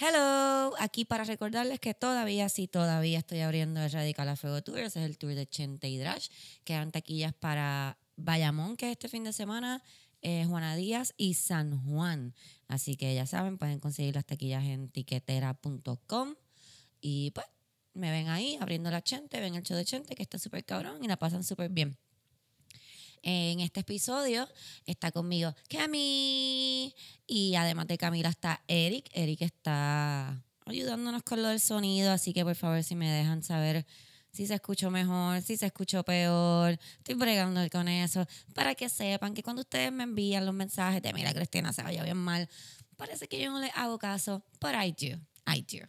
Hello, 0.00 0.72
aquí 0.78 1.04
para 1.04 1.24
recordarles 1.24 1.78
que 1.78 1.92
todavía, 1.92 2.48
sí, 2.48 2.66
todavía 2.66 3.18
estoy 3.18 3.40
abriendo 3.40 3.82
el 3.82 3.92
Radical 3.92 4.26
a 4.30 4.36
Fuego 4.36 4.62
Tour. 4.62 4.78
Ese 4.78 5.00
es 5.00 5.06
el 5.06 5.18
tour 5.18 5.34
de 5.34 5.46
Chente 5.46 5.88
y 5.88 5.98
Drash. 5.98 6.28
Quedan 6.64 6.92
taquillas 6.92 7.34
para 7.34 7.98
Bayamón, 8.16 8.78
que 8.78 8.86
es 8.86 8.92
este 8.92 9.08
fin 9.08 9.22
de 9.22 9.34
semana, 9.34 9.82
eh, 10.22 10.46
Juana 10.48 10.76
Díaz 10.76 11.12
y 11.18 11.34
San 11.34 11.78
Juan. 11.84 12.34
Así 12.68 12.96
que 12.96 13.14
ya 13.14 13.26
saben, 13.26 13.58
pueden 13.58 13.80
conseguir 13.80 14.14
las 14.14 14.24
taquillas 14.24 14.64
en 14.64 14.88
tiquetera.com. 14.88 16.36
Y 17.02 17.32
pues, 17.32 17.46
me 17.92 18.10
ven 18.10 18.28
ahí 18.28 18.56
abriendo 18.62 18.90
la 18.90 19.02
Chente, 19.02 19.40
ven 19.40 19.56
el 19.56 19.62
show 19.62 19.76
de 19.76 19.84
Chente, 19.84 20.14
que 20.14 20.22
está 20.22 20.38
súper 20.38 20.64
cabrón 20.64 21.04
y 21.04 21.08
la 21.08 21.18
pasan 21.18 21.44
súper 21.44 21.68
bien. 21.68 21.98
En 23.22 23.60
este 23.60 23.80
episodio 23.80 24.48
está 24.84 25.12
conmigo 25.12 25.54
Cami 25.68 26.92
y 27.26 27.54
además 27.54 27.86
de 27.86 27.96
Camila 27.96 28.28
está 28.28 28.64
Eric. 28.66 29.08
Eric 29.12 29.42
está 29.42 30.42
ayudándonos 30.66 31.22
con 31.22 31.40
lo 31.40 31.48
del 31.48 31.60
sonido, 31.60 32.10
así 32.10 32.32
que 32.32 32.44
por 32.44 32.56
favor 32.56 32.82
si 32.82 32.96
me 32.96 33.08
dejan 33.08 33.44
saber 33.44 33.86
si 34.32 34.46
se 34.46 34.54
escuchó 34.54 34.90
mejor, 34.90 35.40
si 35.42 35.56
se 35.56 35.66
escuchó 35.66 36.02
peor, 36.04 36.78
estoy 36.98 37.14
bregando 37.14 37.60
con 37.70 37.86
eso, 37.86 38.26
para 38.54 38.74
que 38.74 38.88
sepan 38.88 39.34
que 39.34 39.42
cuando 39.42 39.60
ustedes 39.60 39.92
me 39.92 40.04
envían 40.04 40.46
los 40.46 40.54
mensajes 40.54 41.02
de 41.02 41.12
mira 41.12 41.32
Cristina 41.32 41.72
se 41.72 41.82
vaya 41.82 42.02
bien 42.02 42.16
mal, 42.16 42.48
parece 42.96 43.28
que 43.28 43.40
yo 43.40 43.52
no 43.52 43.60
les 43.60 43.70
hago 43.76 43.98
caso, 43.98 44.42
but 44.60 44.72
I 44.72 44.90
do, 44.90 45.20
I 45.46 45.62
do. 45.62 45.86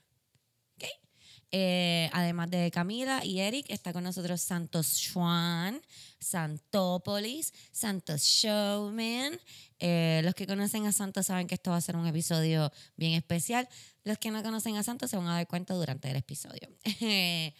Eh, 1.55 2.09
además 2.13 2.49
de 2.49 2.71
Camila 2.71 3.23
y 3.23 3.39
Eric, 3.39 3.67
está 3.70 3.93
con 3.93 4.03
nosotros 4.03 4.41
Santos 4.41 4.88
Schwan, 4.88 5.79
Santópolis, 6.17 7.53
Santos 7.71 8.23
Showman. 8.23 9.39
Eh, 9.77 10.21
los 10.23 10.34
que 10.34 10.48
conocen 10.48 10.88
a 10.88 10.91
Santos 10.91 11.27
saben 11.27 11.45
que 11.45 11.53
esto 11.53 11.70
va 11.70 11.77
a 11.77 11.81
ser 11.81 11.95
un 11.95 12.07
episodio 12.07 12.71
bien 12.98 13.13
especial. 13.13 13.70
Los 14.03 14.17
que 14.17 14.31
no 14.31 14.41
conocen 14.41 14.77
a 14.77 14.84
Santos 14.84 15.12
se 15.12 15.17
van 15.17 15.27
a 15.27 15.35
dar 15.35 15.48
cuenta 15.48 15.76
durante 15.76 16.09
el 16.09 16.16
episodio. 16.16 16.70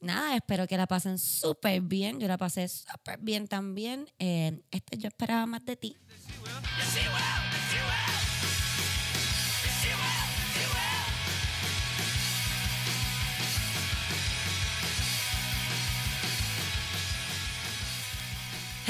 Nada, 0.00 0.36
espero 0.36 0.66
que 0.66 0.76
la 0.76 0.86
pasen 0.86 1.18
súper 1.18 1.80
bien. 1.80 2.20
Yo 2.20 2.28
la 2.28 2.36
pasé 2.36 2.68
súper 2.68 3.20
bien 3.20 3.48
también. 3.48 4.06
Eh, 4.18 4.60
este 4.70 4.98
yo 4.98 5.08
esperaba 5.08 5.46
más 5.46 5.64
de 5.64 5.76
ti. 5.76 5.96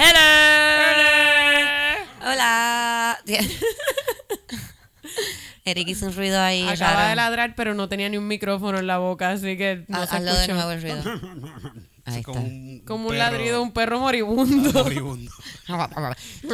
Hello. 0.02 0.30
Hola. 2.32 3.18
Eric 5.64 5.88
hizo 5.88 6.06
un 6.06 6.14
ruido 6.16 6.40
ahí. 6.40 6.66
Acaba 6.66 6.94
raro. 6.94 7.08
de 7.10 7.16
ladrar, 7.16 7.54
pero 7.54 7.74
no 7.74 7.88
tenía 7.88 8.08
ni 8.08 8.16
un 8.16 8.26
micrófono 8.26 8.78
en 8.78 8.86
la 8.86 8.96
boca, 8.98 9.30
así 9.30 9.56
que 9.58 9.84
no 9.88 9.98
Ha- 9.98 10.06
se 10.06 10.16
Hazlo 10.16 10.34
de 10.34 10.48
nuevo 10.48 10.70
el 10.70 10.80
ruido. 10.82 11.02
Ahí 12.06 12.22
como 12.22 12.38
está. 12.40 12.50
un, 12.50 12.80
Como 12.86 13.02
un 13.04 13.08
perro 13.10 13.18
ladrido 13.18 13.56
de 13.58 13.62
un 13.62 13.72
perro 13.72 14.00
moribundo. 14.00 14.72
moribundo. 14.84 15.30
¿Te 15.66 15.72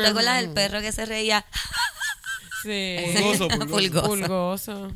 acuerdas 0.06 0.40
del 0.40 0.50
perro 0.50 0.80
que 0.80 0.90
se 0.92 1.06
reía? 1.06 1.46
Sí. 2.64 2.96
Pulgoso, 3.14 3.48
pulgoso. 3.48 3.68
Pulgoso. 3.76 4.08
Pulgoso. 4.08 4.92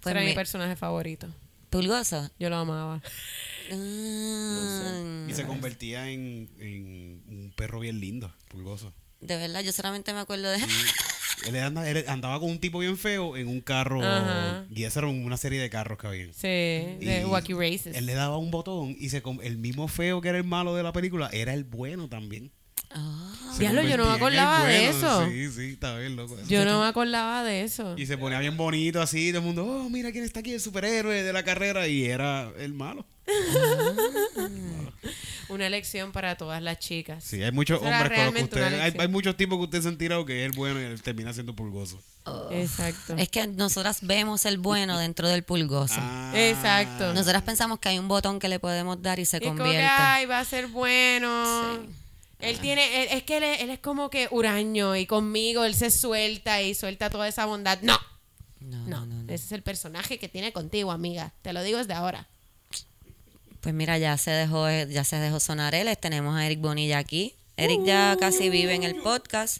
Pues 0.00 0.10
Era 0.12 0.20
mi 0.20 0.26
mi- 0.26 0.34
personaje 0.34 0.74
favorito. 0.76 1.28
Pulgoso. 1.70 2.28
Yo 2.40 2.50
lo 2.50 2.56
amaba. 2.56 3.00
Mm, 3.70 5.30
Y 5.30 5.34
se 5.34 5.44
convertía 5.46 6.08
en, 6.10 6.48
en 6.58 7.22
un 7.28 7.52
perro 7.56 7.80
bien 7.80 8.00
lindo, 8.00 8.32
pulgoso. 8.48 8.92
De 9.20 9.36
verdad, 9.36 9.62
yo 9.62 9.72
solamente 9.72 10.12
me 10.12 10.20
acuerdo 10.20 10.50
de... 10.50 10.58
Él, 11.46 11.56
anda- 11.56 11.88
él 11.90 12.04
andaba 12.06 12.38
con 12.38 12.50
un 12.50 12.60
tipo 12.60 12.78
bien 12.78 12.96
feo 12.96 13.36
en 13.36 13.48
un 13.48 13.60
carro. 13.60 14.00
Ajá. 14.00 14.64
Y 14.70 14.84
esa 14.84 15.00
era 15.00 15.08
una 15.08 15.36
serie 15.36 15.60
de 15.60 15.68
carros 15.70 15.98
que 15.98 16.06
había. 16.06 16.26
Sí, 16.32 16.38
de 17.04 17.24
Wacky 17.26 17.52
Races. 17.52 17.96
Él 17.96 18.06
le 18.06 18.14
daba 18.14 18.36
un 18.36 18.52
botón 18.52 18.94
y 18.96 19.08
se 19.08 19.22
com- 19.22 19.40
el 19.42 19.58
mismo 19.58 19.88
feo 19.88 20.20
que 20.20 20.28
era 20.28 20.38
el 20.38 20.44
malo 20.44 20.76
de 20.76 20.84
la 20.84 20.92
película 20.92 21.28
era 21.32 21.52
el 21.52 21.64
bueno 21.64 22.08
también. 22.08 22.52
Ah, 22.92 23.56
Diablo, 23.58 23.82
yo 23.82 23.96
no 23.96 24.04
me 24.04 24.12
acordaba 24.12 24.66
de 24.66 24.88
eso. 24.90 25.26
Sí, 25.28 25.50
sí, 25.50 25.70
está 25.72 25.98
bien 25.98 26.14
loco. 26.14 26.36
Yo 26.46 26.64
no 26.64 26.80
me 26.80 26.86
acordaba 26.86 27.42
de 27.42 27.62
eso. 27.64 27.96
Y 27.98 28.06
se 28.06 28.16
ponía 28.18 28.38
bien 28.38 28.56
bonito 28.56 29.02
así, 29.02 29.30
todo 29.32 29.40
el 29.40 29.46
mundo, 29.46 29.66
oh, 29.66 29.90
mira 29.90 30.12
quién 30.12 30.22
está 30.22 30.40
aquí, 30.40 30.52
el 30.52 30.60
superhéroe 30.60 31.24
de 31.24 31.32
la 31.32 31.42
carrera. 31.42 31.88
Y 31.88 32.04
era 32.04 32.52
el 32.58 32.72
malo. 32.72 33.04
Una 35.48 35.68
lección 35.68 36.12
para 36.12 36.36
todas 36.36 36.62
las 36.62 36.78
chicas. 36.78 37.22
Sí, 37.24 37.42
hay 37.42 37.52
muchos 37.52 37.80
hombres 37.82 38.10
con 38.12 38.24
los 38.26 38.34
que 38.34 38.42
ustedes. 38.44 38.94
Hay, 38.98 39.08
muchos 39.08 39.36
tipos 39.36 39.58
que 39.58 39.64
ustedes 39.64 39.84
se 39.84 39.88
han 39.90 39.98
tirado 39.98 40.24
que 40.24 40.44
es 40.44 40.50
el 40.50 40.56
bueno 40.56 40.80
y 40.80 40.84
él 40.84 41.02
termina 41.02 41.32
siendo 41.32 41.54
pulgoso. 41.54 42.00
Exacto. 42.52 43.16
Es 43.16 43.28
que 43.28 43.46
nosotras 43.48 43.98
vemos 44.02 44.46
el 44.46 44.58
bueno 44.58 44.98
dentro 44.98 45.28
del 45.28 45.42
pulgoso. 45.42 45.96
Ah. 45.98 46.32
Exacto. 46.34 47.12
Nosotras 47.12 47.42
pensamos 47.42 47.78
que 47.80 47.90
hay 47.90 47.98
un 47.98 48.08
botón 48.08 48.38
que 48.38 48.48
le 48.48 48.60
podemos 48.60 49.02
dar 49.02 49.18
y 49.18 49.24
se 49.26 49.38
Y 49.38 49.40
es 49.40 49.46
como 49.48 49.58
convierte. 49.58 49.86
ay, 49.90 50.26
va 50.26 50.38
a 50.40 50.44
ser 50.44 50.68
bueno. 50.68 51.80
Sí. 51.80 51.88
Él 52.38 52.58
tiene, 52.58 53.02
él- 53.02 53.08
es 53.12 53.22
que 53.24 53.36
él, 53.36 53.42
es- 53.44 53.60
él 53.60 53.70
es 53.70 53.78
como 53.80 54.08
que 54.10 54.28
huraño 54.30 54.96
y 54.96 55.06
conmigo 55.06 55.64
él 55.64 55.74
se 55.74 55.90
suelta 55.90 56.62
y 56.62 56.74
suelta 56.74 57.10
toda 57.10 57.28
esa 57.28 57.44
bondad. 57.46 57.78
No, 57.82 57.98
No, 58.60 58.78
no, 58.78 58.86
no, 59.00 59.06
no, 59.06 59.22
no. 59.24 59.32
ese 59.32 59.44
es 59.46 59.52
el 59.52 59.62
personaje 59.62 60.18
que 60.18 60.28
tiene 60.28 60.52
contigo, 60.52 60.90
amiga. 60.92 61.32
Te 61.42 61.52
lo 61.52 61.62
digo 61.62 61.78
desde 61.78 61.92
ahora. 61.94 62.26
Pues 63.62 63.74
mira, 63.74 63.96
ya 63.96 64.18
se 64.18 64.30
dejó, 64.32 64.68
ya 64.68 65.04
se 65.04 65.16
dejó 65.16 65.40
sonar 65.40 65.74
él. 65.74 65.88
Tenemos 65.98 66.36
a 66.36 66.44
Eric 66.44 66.60
Bonilla 66.60 66.98
aquí. 66.98 67.34
Eric 67.56 67.84
ya 67.84 68.16
casi 68.18 68.50
vive 68.50 68.74
en 68.74 68.82
el 68.82 68.96
podcast. 68.96 69.58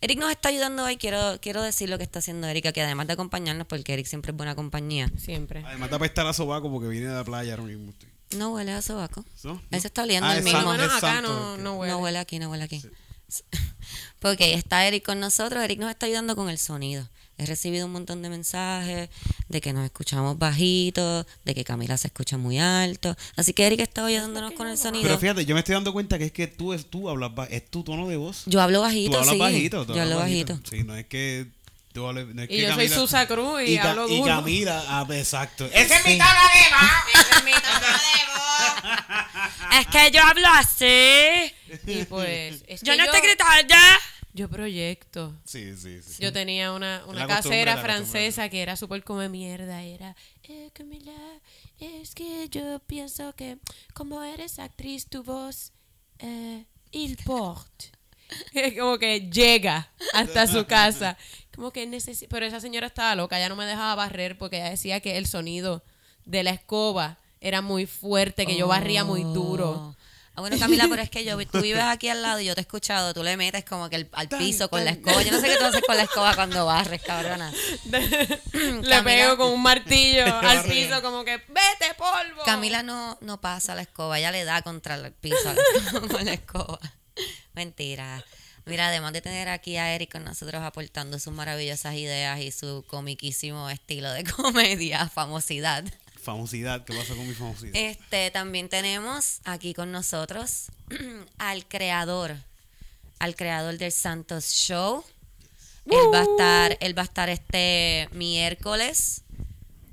Eric 0.00 0.18
nos 0.18 0.30
está 0.30 0.50
ayudando 0.50 0.84
hoy. 0.84 0.96
Quiero, 0.98 1.38
quiero 1.40 1.62
decir 1.62 1.88
lo 1.88 1.96
que 1.96 2.04
está 2.04 2.18
haciendo 2.18 2.46
Eric 2.46 2.66
aquí, 2.66 2.80
además 2.80 3.06
de 3.06 3.14
acompañarnos, 3.14 3.66
porque 3.66 3.94
Eric 3.94 4.06
siempre 4.06 4.32
es 4.32 4.36
buena 4.36 4.54
compañía. 4.54 5.10
Siempre. 5.16 5.64
Además, 5.66 5.90
te 5.90 6.04
estar 6.04 6.26
a 6.26 6.32
sobaco 6.34 6.70
porque 6.70 6.88
viene 6.88 7.08
de 7.08 7.14
la 7.14 7.24
playa 7.24 7.54
ahora 7.54 7.64
mismo. 7.64 7.92
No 8.36 8.52
huele 8.52 8.72
a 8.72 8.82
sobaco. 8.82 9.24
¿No? 9.44 9.62
Él 9.70 9.80
se 9.80 9.86
está 9.86 10.02
oliendo 10.02 10.28
Ah, 10.28 10.32
el 10.34 10.38
es 10.40 10.44
mismo. 10.44 10.74
es 10.74 10.92
acá 10.92 11.22
no, 11.22 11.56
no 11.56 11.78
huele. 11.78 11.92
No 11.94 11.98
huele 12.00 12.18
aquí, 12.18 12.38
no 12.38 12.50
huele 12.50 12.64
aquí. 12.64 12.82
Porque 14.20 14.54
está 14.54 14.86
Eric 14.86 15.04
con 15.04 15.20
nosotros. 15.20 15.62
Eric 15.64 15.80
nos 15.80 15.90
está 15.90 16.06
ayudando 16.06 16.36
con 16.36 16.50
el 16.50 16.58
sonido. 16.58 17.08
He 17.38 17.46
recibido 17.46 17.86
un 17.86 17.92
montón 17.92 18.20
de 18.20 18.28
mensajes 18.28 19.08
de 19.48 19.60
que 19.60 19.72
nos 19.72 19.84
escuchamos 19.84 20.36
bajito, 20.38 21.24
de 21.44 21.54
que 21.54 21.62
Camila 21.64 21.96
se 21.96 22.08
escucha 22.08 22.36
muy 22.36 22.58
alto. 22.58 23.16
Así 23.36 23.52
que 23.52 23.64
Eric 23.66 23.80
está 23.80 24.04
ayudándonos 24.04 24.52
con 24.52 24.66
el 24.66 24.76
sonido. 24.76 25.04
Pero 25.04 25.18
fíjate, 25.18 25.44
yo 25.46 25.54
me 25.54 25.60
estoy 25.60 25.74
dando 25.74 25.92
cuenta 25.92 26.18
que 26.18 26.24
es 26.24 26.32
que 26.32 26.48
tú, 26.48 26.72
es, 26.72 26.86
tú 26.90 27.08
hablas, 27.08 27.30
es 27.50 27.70
tu 27.70 27.84
tono 27.84 28.08
de 28.08 28.16
voz. 28.16 28.42
Yo 28.46 28.60
hablo 28.60 28.78
tú 28.80 28.82
bajito, 28.82 29.18
hablas 29.18 29.32
sí. 29.34 29.38
bajito. 29.38 29.86
tú 29.86 29.94
Yo 29.94 30.02
hablo 30.02 30.14
hablas 30.14 30.28
bajito. 30.30 30.58
Sí, 30.68 30.82
no 30.82 30.96
es 30.96 31.06
que 31.06 31.46
tú 31.92 32.06
hables. 32.08 32.26
No 32.34 32.42
es 32.42 32.50
Y 32.50 32.56
que 32.56 32.62
yo 32.62 32.68
soy 32.74 32.76
Camila- 32.88 32.94
Susa 32.96 33.26
Cruz 33.28 33.62
y 33.62 33.78
hablo 33.78 34.08
Y 34.08 34.16
duro. 34.18 34.26
Camila, 34.34 34.84
ah, 34.88 35.06
exacto. 35.12 35.64
¡Ese 35.72 35.94
es 35.94 36.04
mi 36.04 36.18
tono 36.18 36.30
de 36.30 36.74
voz! 36.74 37.14
¡Ese 37.14 37.38
es 37.38 37.44
mi 37.44 37.52
tono 37.52 37.86
de 37.86 38.22
voz! 38.34 39.78
Es 39.80 39.86
que 39.86 40.10
yo 40.10 40.22
hablo 40.22 40.48
así. 40.54 41.54
Y 41.86 42.04
pues, 42.04 42.64
es 42.66 42.80
Yo 42.82 42.92
que 42.92 42.98
no 42.98 43.04
yo, 43.04 43.12
estoy 43.12 43.20
gritando. 43.28 43.74
Yo 44.38 44.48
proyecto. 44.48 45.34
Sí, 45.44 45.76
sí, 45.76 46.00
sí. 46.02 46.22
Yo 46.22 46.32
tenía 46.32 46.72
una, 46.72 47.04
una 47.06 47.26
casera 47.26 47.76
francesa 47.76 48.48
que 48.48 48.62
era 48.62 48.76
súper 48.76 49.02
come 49.04 49.28
mierda. 49.28 49.82
Era, 49.82 50.16
eh, 50.44 50.70
Camila, 50.72 51.12
es 51.78 52.14
que 52.14 52.48
yo 52.48 52.78
pienso 52.86 53.34
que 53.34 53.58
como 53.94 54.22
eres 54.22 54.58
actriz, 54.58 55.06
tu 55.08 55.22
voz, 55.22 55.72
eh. 56.20 56.64
Es 56.90 58.74
como 58.78 58.98
que 58.98 59.28
llega 59.30 59.90
hasta 60.14 60.46
su 60.46 60.64
casa. 60.66 61.18
Como 61.54 61.70
que 61.70 61.86
necesita. 61.86 62.30
Pero 62.30 62.46
esa 62.46 62.60
señora 62.60 62.86
estaba 62.86 63.14
loca, 63.14 63.38
ya 63.38 63.48
no 63.48 63.56
me 63.56 63.66
dejaba 63.66 63.94
barrer 63.94 64.38
porque 64.38 64.56
ella 64.56 64.70
decía 64.70 65.00
que 65.00 65.18
el 65.18 65.26
sonido 65.26 65.84
de 66.24 66.44
la 66.44 66.50
escoba 66.50 67.18
era 67.40 67.62
muy 67.62 67.86
fuerte, 67.86 68.46
que 68.46 68.56
yo 68.56 68.68
barría 68.68 69.04
muy 69.04 69.22
duro. 69.22 69.96
Ah, 70.38 70.40
bueno, 70.40 70.56
Camila, 70.56 70.86
pero 70.88 71.02
es 71.02 71.10
que 71.10 71.24
yo, 71.24 71.36
tú 71.48 71.60
vives 71.60 71.82
aquí 71.84 72.08
al 72.08 72.22
lado 72.22 72.38
y 72.38 72.44
yo 72.44 72.54
te 72.54 72.60
he 72.60 72.62
escuchado, 72.62 73.12
tú 73.12 73.24
le 73.24 73.36
metes 73.36 73.64
como 73.64 73.90
que 73.90 73.96
el- 73.96 74.08
al 74.12 74.28
piso 74.28 74.70
con 74.70 74.84
la 74.84 74.92
escoba. 74.92 75.20
Yo 75.24 75.32
no 75.32 75.40
sé 75.40 75.48
qué 75.48 75.56
tú 75.56 75.64
haces 75.64 75.82
con 75.84 75.96
la 75.96 76.04
escoba 76.04 76.36
cuando 76.36 76.64
barres, 76.64 77.02
cabrona. 77.02 77.52
Le 78.82 79.02
pego 79.02 79.36
con 79.36 79.48
un 79.52 79.60
martillo 79.62 80.24
al 80.40 80.62
piso, 80.64 81.02
como 81.02 81.24
que, 81.24 81.38
vete, 81.38 81.92
polvo. 81.96 82.44
Camila 82.44 82.84
no, 82.84 83.18
no 83.20 83.40
pasa 83.40 83.74
la 83.74 83.82
escoba, 83.82 84.16
ella 84.18 84.30
le 84.30 84.44
da 84.44 84.62
contra 84.62 84.94
el 84.94 85.12
piso 85.12 85.36
con 86.08 86.24
la 86.24 86.34
escoba. 86.34 86.78
Mentira. 87.54 88.24
Mira, 88.64 88.88
además 88.88 89.12
de 89.14 89.22
tener 89.22 89.48
aquí 89.48 89.76
a 89.76 89.92
Eric 89.94 90.12
con 90.12 90.24
nosotros 90.24 90.62
aportando 90.62 91.18
sus 91.18 91.32
maravillosas 91.32 91.94
ideas 91.96 92.38
y 92.40 92.52
su 92.52 92.84
comiquísimo 92.86 93.68
estilo 93.70 94.12
de 94.12 94.22
comedia, 94.24 95.08
famosidad. 95.08 95.84
Famosidad, 96.32 96.84
¿qué 96.84 96.92
pasa 96.92 97.14
con 97.14 97.26
mi 97.26 97.32
famosidad? 97.32 97.72
Este, 97.74 98.30
también 98.30 98.68
tenemos 98.68 99.40
aquí 99.44 99.72
con 99.72 99.90
nosotros 99.92 100.66
al 101.38 101.66
creador, 101.66 102.36
al 103.18 103.34
creador 103.34 103.78
del 103.78 103.92
Santos 103.92 104.44
Show. 104.44 105.02
Él 105.86 106.12
va 106.12 106.18
a 106.18 106.24
estar, 106.24 106.76
él 106.82 106.98
va 106.98 107.00
a 107.00 107.04
estar 107.06 107.30
este 107.30 108.10
miércoles 108.12 109.22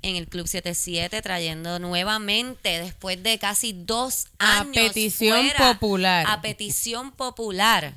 en 0.02 0.16
el 0.16 0.28
Club 0.28 0.46
77 0.46 1.22
trayendo 1.22 1.78
nuevamente 1.78 2.80
después 2.80 3.22
de 3.22 3.38
casi 3.38 3.72
dos 3.72 4.26
A 4.38 4.60
años 4.60 4.74
petición 4.74 5.40
fuera, 5.40 5.72
popular. 5.72 6.26
a 6.28 6.42
petición 6.42 7.12
popular 7.12 7.94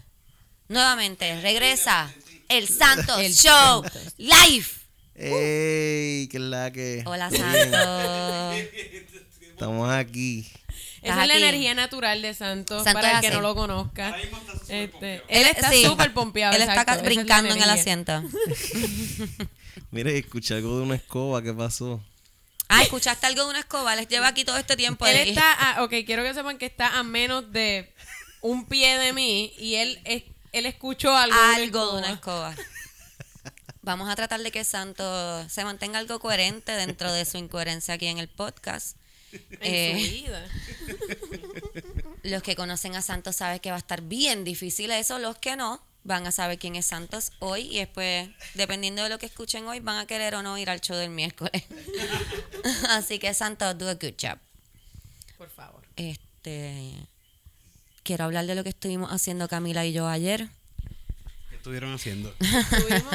nuevamente 0.70 1.42
regresa 1.42 2.10
el 2.48 2.70
Santos 2.70 3.20
El 3.20 3.36
Show 3.36 3.84
Santos. 3.84 4.14
live 4.18 4.66
¡Ey! 5.20 6.30
es 6.32 6.40
la 6.40 6.72
que. 6.72 7.04
Hola, 7.06 7.30
Santo. 7.30 8.52
Estamos 9.52 9.90
aquí. 9.92 10.48
Esa 11.02 11.22
es 11.22 11.28
la 11.28 11.34
aquí. 11.36 11.44
energía 11.44 11.74
natural 11.76 12.22
de 12.22 12.34
Santos, 12.34 12.84
Santos 12.84 12.94
para 12.94 13.16
el 13.16 13.22
que 13.22 13.28
así. 13.28 13.36
no 13.36 13.42
lo 13.42 13.56
conozca. 13.56 14.16
Mismo 14.18 14.38
está 14.38 14.54
súper 14.54 14.76
Este, 14.76 15.16
él 15.28 15.48
está 15.48 15.70
sí, 15.70 15.84
súper 15.84 16.14
pompeado. 16.14 16.56
Él 16.56 16.62
está 16.62 16.74
exacto, 16.82 16.94
es 17.02 17.04
brincando 17.04 17.54
en 17.54 17.62
el 17.62 17.70
asiento. 17.70 18.24
Mire, 19.92 20.18
escuché 20.18 20.56
algo 20.56 20.78
de 20.78 20.84
una 20.84 20.96
escoba. 20.96 21.42
¿Qué 21.42 21.54
pasó? 21.54 22.02
Ah, 22.68 22.84
¿escuchaste 22.84 23.26
algo 23.26 23.44
de 23.46 23.50
una 23.50 23.60
escoba? 23.60 23.96
Les 23.96 24.08
lleva 24.08 24.28
aquí 24.28 24.46
todo 24.46 24.58
este 24.58 24.76
tiempo. 24.78 25.06
Él 25.06 25.18
está, 25.30 25.52
a- 25.54 25.84
ok, 25.84 25.94
quiero 26.06 26.24
que 26.24 26.34
sepan 26.34 26.58
que 26.58 26.66
está 26.68 27.00
a 27.00 27.04
menos 27.04 27.52
de 27.52 27.92
un 28.42 28.66
pie 28.66 28.98
de 29.00 29.12
mí 29.14 29.52
y 29.58 29.76
él, 29.76 30.00
es- 30.06 30.24
él 30.52 30.66
escuchó 30.66 31.16
algo, 31.16 31.36
de 31.36 31.68
una 31.70 31.86
de 31.94 31.98
una 31.98 32.12
escoba. 32.12 32.56
Vamos 33.82 34.10
a 34.10 34.16
tratar 34.16 34.42
de 34.42 34.52
que 34.52 34.64
Santo 34.64 35.48
se 35.50 35.64
mantenga 35.64 36.00
algo 36.00 36.20
coherente 36.20 36.72
dentro 36.74 37.12
de 37.14 37.26
su 37.26 37.38
incoherencia 37.38 37.94
aquí 37.94 38.08
en 38.08 38.18
el 38.18 38.28
podcast. 38.28 38.98
en 39.32 39.40
Eh, 39.62 39.94
su 39.94 40.10
vida. 40.10 40.48
Los 42.24 42.44
que 42.44 42.56
conocen 42.56 42.96
a 42.96 43.02
Santos 43.02 43.38
saben 43.38 43.60
que 43.60 43.70
va 43.70 43.78
a 43.78 43.80
estar 43.80 44.02
bien 44.02 44.44
difícil 44.44 44.92
eso. 44.92 45.18
Los 45.20 45.38
que 45.38 45.56
no 45.56 45.82
van 46.04 46.28
a 46.28 46.32
saber 46.32 46.58
quién 46.60 46.76
es 46.76 46.88
Santos 46.88 47.32
hoy 47.40 47.62
y 47.74 47.80
después, 47.80 48.30
dependiendo 48.56 49.04
de 49.04 49.10
lo 49.10 49.18
que 49.20 49.26
escuchen 49.28 49.66
hoy, 49.68 49.80
van 49.80 49.98
a 49.98 50.06
querer 50.08 50.36
o 50.36 50.42
no 50.44 50.58
ir 50.58 50.70
al 50.70 50.82
show 50.82 50.98
del 50.98 51.10
miércoles. 51.10 51.64
Así 52.90 53.20
que 53.20 53.34
Santos, 53.34 53.78
do 53.78 53.90
a 53.90 53.94
good 53.94 54.16
job. 54.22 54.38
Por 55.38 55.50
favor. 55.50 55.84
Este, 55.96 56.96
quiero 58.04 58.26
hablar 58.26 58.46
de 58.46 58.56
lo 58.56 58.64
que 58.64 58.70
estuvimos 58.70 59.12
haciendo 59.12 59.48
Camila 59.48 59.86
y 59.86 59.94
yo 59.94 60.08
ayer. 60.08 60.50
¿Qué 61.50 61.56
estuvieron 61.56 61.94
haciendo? 61.94 62.34
Tuvimos 62.34 63.14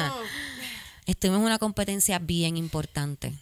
Estuvimos 1.05 1.39
en 1.39 1.45
una 1.45 1.59
competencia 1.59 2.19
bien 2.19 2.57
importante, 2.57 3.33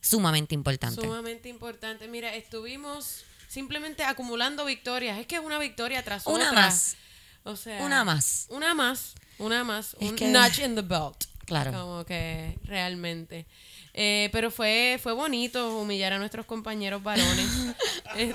sumamente 0.00 0.54
importante. 0.54 1.00
sumamente 1.00 1.48
importante. 1.48 2.06
Mira, 2.08 2.34
estuvimos 2.34 3.24
simplemente 3.48 4.04
acumulando 4.04 4.64
victorias. 4.64 5.18
Es 5.18 5.26
que 5.26 5.36
es 5.36 5.42
una 5.42 5.58
victoria 5.58 6.02
tras 6.04 6.26
Una 6.26 6.48
otra. 6.48 6.52
más. 6.60 6.96
O 7.44 7.56
sea, 7.56 7.82
Una 7.84 8.04
más. 8.04 8.46
Una 8.50 8.74
más. 8.74 9.14
Una 9.38 9.64
más. 9.64 9.96
Es 10.00 10.10
un 10.10 10.16
que- 10.16 10.28
notch 10.28 10.60
in 10.60 10.74
the 10.76 10.82
belt. 10.82 11.24
Claro. 11.44 11.72
Como 11.72 12.04
que 12.04 12.56
realmente. 12.64 13.46
Eh, 13.94 14.28
pero 14.32 14.50
fue, 14.50 14.98
fue 15.02 15.12
bonito 15.12 15.76
humillar 15.78 16.12
a 16.12 16.18
nuestros 16.18 16.46
compañeros 16.46 17.02
varones. 17.02 17.74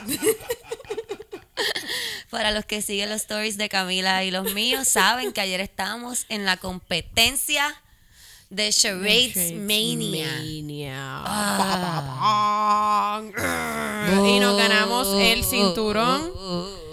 Para 2.30 2.52
los 2.52 2.66
que 2.66 2.82
siguen 2.82 3.10
los 3.10 3.22
stories 3.22 3.58
de 3.58 3.70
Camila 3.70 4.24
y 4.24 4.32
los 4.32 4.54
míos, 4.54 4.88
saben 4.88 5.32
que 5.34 5.42
ayer 5.42 5.62
estábamos 5.62 6.26
en 6.30 6.46
la 6.46 6.58
competencia 6.58 7.74
de 8.50 8.72
Charades 8.72 9.54
Mania. 9.54 10.28
Mania. 10.38 11.24
Y 14.26 14.40
nos 14.40 14.58
ganamos 14.58 15.08
el 15.20 15.44
cinturón. 15.44 16.22
Uh, 16.34 16.40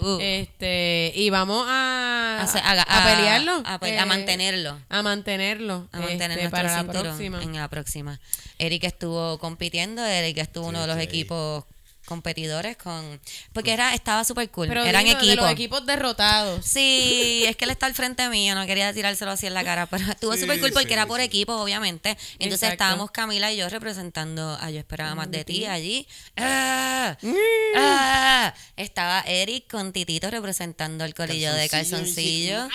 uh, 0.05 0.15
uh. 0.15 0.19
Este, 0.21 1.11
y 1.15 1.29
vamos 1.29 1.65
a, 1.67 2.39
A 2.39 2.43
hacer- 2.43 2.61
a- 2.63 2.71
a 2.71 2.81
a- 2.81 3.15
pelearlo. 3.15 3.63
a 3.65 3.79
eh, 3.81 3.99
a 3.99 4.05
mantenerlo. 4.05 4.77
A 4.89 5.01
mantenerlo. 5.01 5.87
a 5.91 5.99
mantener 5.99 6.31
este, 6.31 6.41
nuestro 6.43 6.51
para 6.51 6.71
la 6.71 6.79
cinturón 6.79 7.03
próxima. 7.03 7.41
en 7.43 7.53
la 7.53 7.67
próxima. 7.69 8.19
Eric 8.59 8.83
estuvo 8.83 9.37
compitiendo, 9.39 10.05
Eric 10.05 10.37
estuvo 10.37 10.67
uno 10.67 10.81
de 10.81 10.87
los 10.87 10.97
sí. 10.97 11.03
equipos 11.03 11.63
competidores 12.05 12.77
con 12.77 13.19
porque 13.53 13.73
era 13.73 13.93
estaba 13.93 14.23
súper 14.23 14.49
cool, 14.51 14.67
Pero 14.67 14.83
eran 14.83 15.03
de 15.05 15.11
equipos. 15.11 15.35
los 15.37 15.51
equipos 15.51 15.85
derrotados. 15.85 16.65
Sí, 16.65 17.43
es 17.47 17.55
que 17.55 17.65
él 17.65 17.71
está 17.71 17.85
al 17.87 17.93
frente 17.95 18.27
mío, 18.29 18.55
no 18.55 18.65
quería 18.65 18.93
tirárselo 18.93 19.31
así 19.31 19.47
en 19.47 19.53
la 19.53 19.63
cara, 19.63 19.85
pero 19.87 20.05
estuvo 20.11 20.33
Sí, 20.33 20.41
súper 20.41 20.59
cool 20.59 20.71
porque 20.71 20.87
sí, 20.89 20.93
era 20.93 21.05
por 21.07 21.19
sí. 21.19 21.25
equipos, 21.25 21.59
obviamente. 21.59 22.09
Entonces 22.33 22.53
Exacto. 22.53 22.73
estábamos 22.73 23.11
Camila 23.11 23.51
y 23.51 23.57
yo 23.57 23.67
representando 23.69 24.57
a 24.61 24.69
Yo 24.71 24.79
Esperaba 24.79 25.15
Más 25.15 25.29
de 25.31 25.43
Ti 25.43 25.65
allí. 25.65 26.07
¡Ah! 26.37 27.17
¡Ah! 27.75 28.53
Estaba 28.77 29.21
Eric 29.21 29.69
con 29.69 29.91
Titito 29.93 30.29
representando 30.29 31.03
el 31.05 31.13
colillo 31.13 31.53
de 31.53 31.69
calzoncillo. 31.69 32.67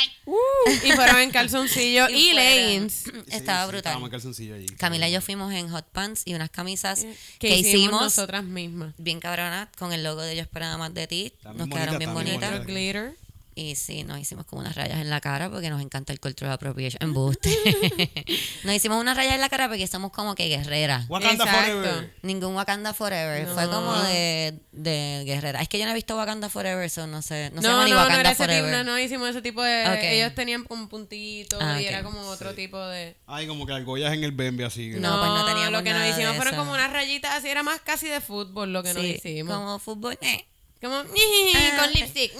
Y 0.84 0.92
fueron 0.92 1.18
en 1.20 1.30
calzoncillo 1.30 2.08
y, 2.10 2.32
leggings. 2.32 3.04
Sí, 3.30 3.36
Estaba 3.36 3.62
sí, 3.64 3.68
brutal. 3.68 3.78
Estábamos 3.92 4.06
en 4.08 4.10
calzoncillo 4.10 4.54
allí. 4.54 4.66
Camila 4.76 5.08
y 5.08 5.12
yo 5.12 5.20
fuimos 5.20 5.52
en 5.52 5.68
hot 5.70 5.86
pants 5.92 6.22
y 6.24 6.34
unas 6.34 6.50
camisas 6.50 7.00
Que, 7.38 7.48
que 7.48 7.56
hicimos, 7.58 7.74
hicimos 7.82 8.00
nosotras 8.02 8.44
mismas. 8.44 8.94
bien 8.98 9.19
cabronas 9.20 9.68
con 9.78 9.92
el 9.92 10.02
logo 10.02 10.22
de 10.22 10.36
Yo 10.36 10.42
Esperaba 10.42 10.76
Más 10.78 10.92
de 10.94 11.06
Ti. 11.06 11.32
Nos 11.44 11.56
bien 11.56 11.70
quedaron 11.70 11.94
bonita, 11.94 11.98
bien 11.98 11.98
bien 11.98 12.14
bonitas. 12.14 12.50
bonita. 12.50 12.64
Glitter. 12.72 13.16
Y 13.60 13.76
sí, 13.76 14.04
nos 14.04 14.18
hicimos 14.18 14.46
como 14.46 14.62
unas 14.62 14.74
rayas 14.74 15.00
en 15.00 15.10
la 15.10 15.20
cara 15.20 15.50
porque 15.50 15.68
nos 15.68 15.82
encanta 15.82 16.14
el 16.14 16.18
cultural 16.20 16.54
appropriation. 16.54 16.96
Embuste. 17.02 17.50
nos 18.64 18.74
hicimos 18.74 18.98
unas 18.98 19.14
rayas 19.16 19.34
en 19.34 19.40
la 19.42 19.50
cara 19.50 19.68
porque 19.68 19.86
somos 19.86 20.12
como 20.12 20.34
que 20.34 20.48
guerreras. 20.48 21.04
Wakanda 21.10 21.44
Exacto. 21.44 21.60
Forever. 21.72 22.14
Ningún 22.22 22.54
Wakanda 22.54 22.94
Forever. 22.94 23.46
Fue 23.48 23.64
No. 23.66 23.70
como 23.72 23.92
de, 24.04 24.58
de 24.72 25.24
guerrera. 25.26 25.60
Es 25.60 25.68
que 25.68 25.78
yo 25.78 25.84
no 25.84 25.90
he 25.90 25.94
visto 25.94 26.16
Wakanda 26.16 26.48
Forever, 26.48 26.88
so 26.88 27.06
no 27.06 27.20
sé. 27.20 27.50
No, 27.52 27.60
se 27.60 27.68
No, 27.68 27.74
llama 27.74 27.82
no, 27.82 27.84
ni 27.84 27.90
no, 27.90 27.96
Wakanda 27.98 28.20
era 28.20 28.30
ese 28.30 28.44
tipo, 28.44 28.54
Forever. 28.54 28.72
no, 28.86 28.92
no 28.92 28.98
hicimos 28.98 29.28
ese 29.28 29.42
tipo 29.42 29.62
de... 29.62 30.16
Ellos 30.18 30.34
tenían 30.34 30.64
como 30.64 30.88
puntitos 30.88 31.58
Ah, 31.62 31.80
y 31.82 31.84
era 31.84 32.02
como 32.02 32.20
otro 32.28 32.54
tipo 32.54 32.78
de... 32.78 33.14
Ay, 33.26 33.46
como 33.46 33.66
que 33.66 33.74
argollas 33.74 34.14
en 34.14 34.24
el 34.24 34.32
bembe 34.32 34.64
así. 34.64 34.88
No, 34.90 35.18
pues 35.18 35.28
no 35.30 35.44
teníamos 35.44 35.72
lo 35.72 35.82
que 35.82 35.90
nos 35.90 35.98
nada 36.00 36.08
hicimos 36.10 36.36
fueron 36.36 36.56
como 36.56 36.72
unas 36.72 36.90
rayitas 36.90 37.34
así, 37.34 37.48
era 37.48 37.62
más 37.62 37.80
casi 37.80 38.08
de 38.08 38.22
fútbol 38.22 38.72
lo 38.72 38.82
que 38.82 38.94
nos 38.94 39.04
hicimos. 39.04 39.52
Como, 39.54 39.66
como 39.66 39.78
fútbol. 39.78 40.18
eh. 40.22 40.46
Con 40.80 40.92
Ah, 40.92 41.86
lipstick. 41.94 42.32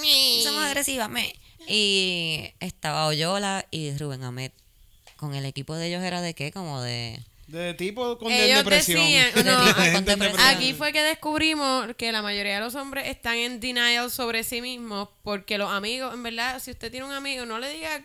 Somos 0.44 0.64
agresivas, 0.64 1.08
me. 1.08 1.34
Y 1.68 2.52
estaba 2.60 3.06
Oyola 3.06 3.66
y 3.70 3.96
Rubén 3.96 4.24
Ahmed. 4.24 4.50
Con 5.16 5.34
el 5.34 5.44
equipo 5.44 5.74
de 5.76 5.88
ellos 5.88 6.02
era 6.02 6.20
de 6.22 6.34
qué? 6.34 6.50
Como 6.50 6.80
de... 6.80 7.20
De 7.46 7.74
tipo 7.74 8.16
con 8.16 8.30
Ellos 8.30 8.58
depresión. 8.58 9.00
decían- 9.00 9.34
De 10.04 10.30
con. 10.30 10.40
Aquí 10.40 10.72
fue 10.72 10.92
que 10.92 11.02
descubrimos 11.02 11.88
que 11.96 12.12
la 12.12 12.22
mayoría 12.22 12.54
de 12.54 12.60
los 12.60 12.76
hombres 12.76 13.08
están 13.08 13.34
en 13.36 13.58
denial 13.60 14.08
sobre 14.10 14.44
sí 14.44 14.62
mismos 14.62 15.08
porque 15.24 15.58
los 15.58 15.68
amigos, 15.70 16.14
en 16.14 16.22
verdad, 16.22 16.60
si 16.62 16.70
usted 16.70 16.90
tiene 16.92 17.06
un 17.06 17.12
amigo, 17.12 17.44
no 17.46 17.58
le 17.58 17.68
diga 17.72 18.02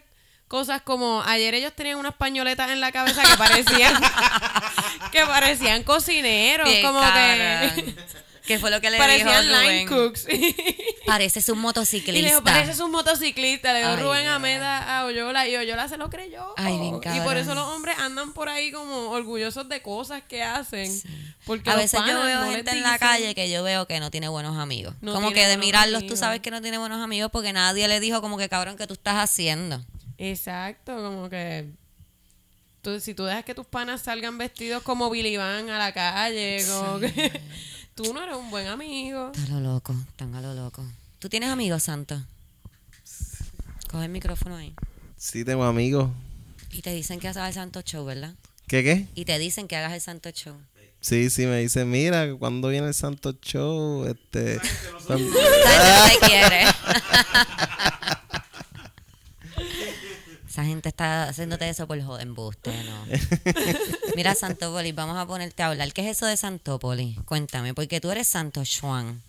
cosas 0.47 0.81
como 0.81 1.21
ayer 1.23 1.53
ellos 1.53 1.73
tenían 1.75 1.97
unas 1.99 2.15
pañoletas 2.15 2.71
en 2.71 2.79
la 2.81 2.91
cabeza 2.91 3.21
que 3.21 3.37
parecían 3.37 3.93
que 5.11 5.21
parecían 5.25 5.83
cocineros, 5.83 6.67
Qué 6.67 6.81
como 6.81 6.99
cara. 6.99 7.73
que 7.75 7.95
¿Qué 8.45 8.59
fue 8.59 8.69
lo 8.71 8.79
que 8.81 8.89
le 8.91 8.97
parecían 8.97 9.43
dijo 9.47 9.61
line 9.61 9.85
cooks. 9.87 10.27
Pareces 11.05 11.49
un 11.49 11.57
y 11.57 11.61
le 11.61 11.63
motociclista. 11.63 12.27
dijo, 12.29 12.43
pareces 12.43 12.79
un 12.79 12.91
motociclista. 12.91 13.73
Le 13.73 13.79
dijo 13.79 13.91
Ay, 13.91 14.03
Rubén. 14.03 14.27
Ameda 14.27 14.99
a 14.99 15.05
Oyola 15.05 15.47
y 15.47 15.55
Oyola 15.55 15.87
se 15.87 15.97
lo 15.97 16.09
creyó. 16.09 16.53
Ay, 16.57 16.79
bien 16.79 16.99
y 17.15 17.19
por 17.21 17.37
eso 17.37 17.53
los 17.55 17.67
hombres 17.67 17.97
andan 17.99 18.33
por 18.33 18.49
ahí 18.49 18.71
como 18.71 19.09
orgullosos 19.11 19.69
de 19.69 19.81
cosas 19.81 20.23
que 20.27 20.43
hacen. 20.43 20.91
Porque 21.45 21.69
A 21.69 21.73
los 21.73 21.83
veces 21.83 21.99
yo 22.07 22.23
veo 22.23 22.41
no 22.41 22.51
gente 22.51 22.71
en 22.71 22.81
la 22.81 22.97
calle 22.97 23.35
que 23.35 23.49
yo 23.51 23.63
veo 23.63 23.85
que 23.87 23.99
no 23.99 24.09
tiene 24.11 24.27
buenos 24.29 24.57
amigos. 24.57 24.95
No 25.01 25.13
como 25.13 25.31
que 25.31 25.45
de 25.47 25.57
mirarlos 25.57 26.01
tú 26.01 26.05
amigos. 26.05 26.19
sabes 26.19 26.39
que 26.41 26.49
no 26.51 26.61
tiene 26.61 26.77
buenos 26.77 27.03
amigos 27.03 27.29
porque 27.31 27.53
nadie 27.53 27.87
le 27.87 27.99
dijo 27.99 28.21
como 28.21 28.37
que 28.37 28.49
cabrón 28.49 28.77
que 28.77 28.87
tú 28.87 28.93
estás 28.95 29.15
haciendo. 29.17 29.83
Exacto, 30.17 30.95
como 30.95 31.29
que 31.29 31.69
tú, 32.81 32.99
si 32.99 33.13
tú 33.13 33.25
dejas 33.25 33.43
que 33.45 33.53
tus 33.53 33.65
panas 33.67 34.01
salgan 34.01 34.37
vestidos 34.37 34.81
como 34.83 35.09
Billy 35.09 35.37
Van 35.37 35.69
a 35.69 35.77
la 35.77 35.93
calle, 35.93 36.65
como 36.67 36.99
que 36.99 37.41
tú 37.95 38.13
no 38.13 38.21
eres 38.21 38.35
un 38.35 38.51
buen 38.51 38.67
amigo. 38.67 39.31
Está 39.33 39.53
lo 39.53 39.61
loco, 39.61 39.95
están 40.09 40.35
a 40.35 40.41
lo 40.41 40.53
loco. 40.53 40.85
¿Tú 41.19 41.29
tienes 41.29 41.49
amigos, 41.49 41.83
Santo? 41.83 42.21
Coge 43.89 44.05
el 44.05 44.11
micrófono 44.11 44.57
ahí. 44.57 44.75
Sí, 45.17 45.45
tengo 45.45 45.63
amigos. 45.63 46.09
Y 46.71 46.81
te 46.81 46.93
dicen 46.93 47.19
que 47.19 47.29
hagas 47.29 47.47
el 47.47 47.53
Santo 47.53 47.81
Show, 47.81 48.05
¿verdad? 48.05 48.35
¿Qué 48.67 48.83
qué? 48.83 49.07
Y 49.15 49.23
te 49.23 49.39
dicen 49.39 49.67
que 49.67 49.77
hagas 49.77 49.93
el 49.93 50.01
Santo 50.01 50.29
Show. 50.31 50.57
Sí, 50.99 51.29
sí, 51.29 51.45
me 51.45 51.59
dicen, 51.59 51.89
mira, 51.89 52.35
cuando 52.35 52.67
viene 52.67 52.87
el 52.87 52.93
Santo 52.93 53.33
Show, 53.41 54.05
este... 54.05 54.59
no 55.09 55.15
te 55.15 56.27
quiere. 56.27 56.65
Esa 60.55 60.63
gente 60.63 60.87
está 60.87 61.27
haciéndote 61.27 61.67
eso 61.67 61.85
por 61.85 62.01
joder, 62.01 62.25
embuste, 62.25 62.71
¿no? 62.85 63.05
Mira, 64.15 64.33
Santópolis, 64.35 64.95
vamos 64.95 65.17
a 65.17 65.27
ponerte 65.27 65.61
a 65.61 65.67
hablar. 65.67 65.91
¿Qué 65.91 66.09
es 66.09 66.15
eso 66.15 66.27
de 66.27 66.37
Santópolis? 66.37 67.19
Cuéntame, 67.25 67.73
porque 67.73 67.99
tú 67.99 68.09
eres 68.09 68.29
Santo 68.29 68.63
Juan. 68.79 69.21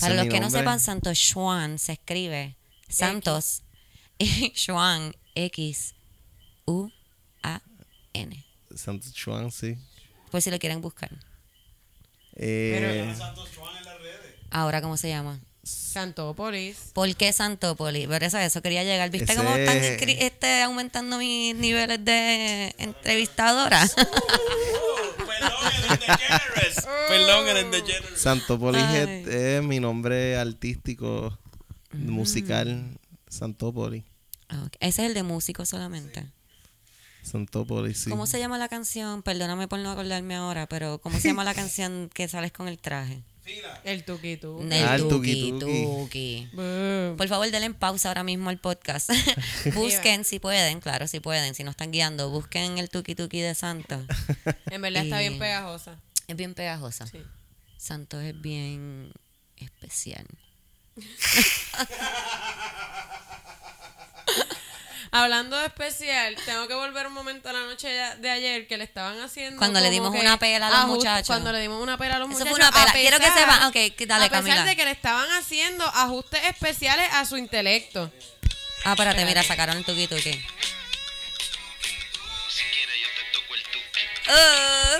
Para 0.00 0.14
los 0.14 0.26
que 0.26 0.40
no 0.40 0.50
sepan, 0.50 0.80
Santo 0.80 1.12
Juan 1.32 1.78
se 1.78 1.92
escribe 1.92 2.56
Santos 2.88 3.62
y 4.18 4.52
Juan 4.66 5.14
X 5.36 5.94
U 6.64 6.90
A 7.44 7.62
N. 8.12 8.44
Santo 8.74 9.06
Chuan, 9.12 9.52
sí. 9.52 9.78
Por 10.32 10.42
si 10.42 10.50
lo 10.50 10.58
quieren 10.58 10.80
buscar. 10.80 11.12
Eh, 12.34 13.14
Ahora, 14.50 14.82
¿cómo 14.82 14.96
se 14.96 15.10
llama? 15.10 15.38
Santópolis. 15.66 16.76
¿Por 16.92 17.14
qué 17.16 17.32
Santópolis? 17.32 18.06
Por 18.06 18.22
eso, 18.22 18.38
eso 18.38 18.62
quería 18.62 18.84
llegar. 18.84 19.10
¿Viste 19.10 19.32
Ese- 19.32 19.42
cómo 19.42 19.54
están 19.56 19.76
este, 19.78 20.62
aumentando 20.62 21.18
mis 21.18 21.54
niveles 21.56 22.04
de 22.04 22.74
entrevistadora? 22.78 23.86
Perdón, 27.08 27.48
eres 27.48 27.70
de 27.70 27.82
Generous. 27.82 28.20
Santópolis 28.20 28.82
es, 28.82 29.62
mi 29.62 29.80
nombre 29.80 30.36
artístico, 30.36 31.36
Mm. 31.92 32.10
musical, 32.10 32.98
Santópolis. 33.28 34.04
Ah. 34.48 34.68
Ese 34.80 35.02
es 35.02 35.08
el 35.08 35.14
de 35.14 35.22
músico 35.22 35.64
solamente. 35.64 36.26
Santópolis, 37.22 37.98
sí. 38.04 38.10
¿Cómo 38.10 38.26
se 38.26 38.38
llama 38.38 38.58
la 38.58 38.68
canción? 38.68 39.22
Perdóname 39.22 39.66
por 39.68 39.78
no 39.78 39.90
acordarme 39.90 40.34
ahora, 40.36 40.66
pero 40.68 40.98
¿cómo 40.98 41.18
se 41.18 41.28
llama 41.28 41.44
la 41.44 41.54
canción 41.62 42.10
que 42.12 42.28
sales 42.28 42.52
con 42.52 42.68
el 42.68 42.78
traje? 42.78 43.22
El 43.84 44.04
tuki 44.04 44.36
tu. 44.36 44.60
El 44.60 44.72
Ah, 44.72 44.96
el 44.96 45.08
tuki, 45.08 45.50
tuki, 45.58 45.58
tuki. 45.60 46.48
tuki. 46.50 47.16
Por 47.16 47.28
favor, 47.28 47.48
denle 47.50 47.72
pausa 47.74 48.08
ahora 48.08 48.24
mismo 48.24 48.50
al 48.50 48.58
podcast. 48.58 49.10
busquen 49.74 50.24
si 50.24 50.38
pueden, 50.40 50.80
claro, 50.80 51.06
si 51.06 51.20
pueden. 51.20 51.54
Si 51.54 51.62
no 51.62 51.70
están 51.70 51.92
guiando, 51.92 52.28
busquen 52.30 52.78
el 52.78 52.90
tuki 52.90 53.14
tuki 53.14 53.40
de 53.40 53.54
Santos. 53.54 54.04
En 54.70 54.82
verdad 54.82 55.04
está 55.04 55.20
bien 55.20 55.38
pegajosa. 55.38 56.00
Es 56.26 56.36
bien 56.36 56.54
pegajosa. 56.54 57.06
Sí. 57.06 57.22
Santos 57.76 58.22
es 58.24 58.40
bien 58.40 59.12
especial. 59.58 60.26
Hablando 65.22 65.56
de 65.56 65.66
especial, 65.66 66.36
tengo 66.44 66.66
que 66.68 66.74
volver 66.74 67.06
un 67.06 67.12
momento 67.14 67.48
a 67.48 67.52
la 67.52 67.60
noche 67.60 67.88
de- 67.88 68.30
ayer 68.30 68.66
que 68.66 68.76
le 68.76 68.84
estaban 68.84 69.18
haciendo. 69.20 69.56
Cuando 69.58 69.80
le 69.80 69.88
dimos 69.90 70.14
una 70.14 70.38
pela 70.38 70.66
a 70.66 70.70
los 70.70 70.78
ajust- 70.80 70.86
muchachos. 70.88 71.26
Cuando 71.28 71.52
le 71.52 71.60
dimos 71.60 71.80
una 71.82 71.96
pela 71.96 72.16
a 72.16 72.18
los 72.18 72.28
Eso 72.28 72.38
muchachos. 72.40 72.58
fue 72.58 72.68
una 72.68 72.72
pela. 72.72 72.92
Quiero 72.92 73.18
que 73.18 73.30
sepan. 73.30 73.62
Ok, 73.64 73.76
dale, 74.06 74.24
a 74.26 74.28
pesar 74.28 74.44
Camila. 74.44 74.64
de 74.64 74.76
que 74.76 74.84
le 74.84 74.90
estaban 74.90 75.30
haciendo 75.32 75.86
ajustes 75.86 76.44
especiales 76.44 77.08
a 77.12 77.24
su 77.24 77.38
intelecto. 77.38 78.12
Ah, 78.84 78.92
espérate, 78.92 79.24
mira, 79.24 79.42
sacaron 79.42 79.78
el 79.78 79.84
tuki 79.84 80.06
tuki. 80.06 80.22
Si 80.22 80.30
quieres 82.72 82.96
yo 83.00 83.08
te 83.16 83.22
toco 83.32 83.54
el. 83.54 83.60
Ah. 84.28 84.98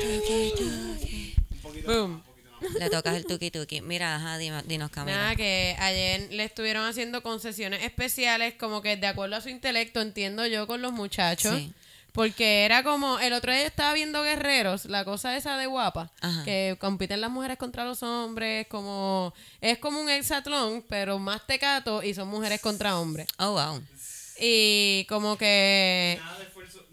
Tuki, 0.00 0.52
tuki. 0.56 1.36
Boom. 1.86 2.22
Le 2.78 2.90
tocas 2.90 3.14
el 3.14 3.26
tuki 3.26 3.50
tuki. 3.50 3.80
Mira, 3.80 4.16
ajá, 4.16 4.38
dinos, 4.38 4.90
Camila. 4.90 5.16
Nada, 5.16 5.36
que 5.36 5.76
ayer 5.78 6.32
le 6.32 6.44
estuvieron 6.44 6.86
haciendo 6.86 7.22
concesiones 7.22 7.82
especiales, 7.82 8.54
como 8.54 8.82
que 8.82 8.96
de 8.96 9.06
acuerdo 9.06 9.36
a 9.36 9.40
su 9.40 9.48
intelecto, 9.48 10.00
entiendo 10.00 10.46
yo, 10.46 10.66
con 10.66 10.82
los 10.82 10.92
muchachos. 10.92 11.56
Sí. 11.56 11.72
Porque 12.12 12.64
era 12.64 12.84
como, 12.84 13.18
el 13.18 13.32
otro 13.32 13.50
día 13.50 13.62
yo 13.62 13.66
estaba 13.66 13.92
viendo 13.92 14.22
Guerreros, 14.22 14.84
la 14.84 15.04
cosa 15.04 15.36
esa 15.36 15.56
de 15.56 15.66
guapa, 15.66 16.12
Ajá. 16.20 16.44
que 16.44 16.76
compiten 16.78 17.20
las 17.20 17.30
mujeres 17.30 17.58
contra 17.58 17.84
los 17.84 18.04
hombres, 18.04 18.68
como, 18.68 19.34
es 19.60 19.78
como 19.78 20.00
un 20.00 20.08
hexatlón, 20.08 20.84
pero 20.88 21.18
más 21.18 21.44
tecato 21.44 22.04
y 22.04 22.14
son 22.14 22.28
mujeres 22.28 22.60
contra 22.60 23.00
hombres. 23.00 23.26
Oh, 23.38 23.50
wow. 23.50 23.82
Y 24.38 25.06
como 25.08 25.36
que 25.36 26.20
Nada 26.20 26.38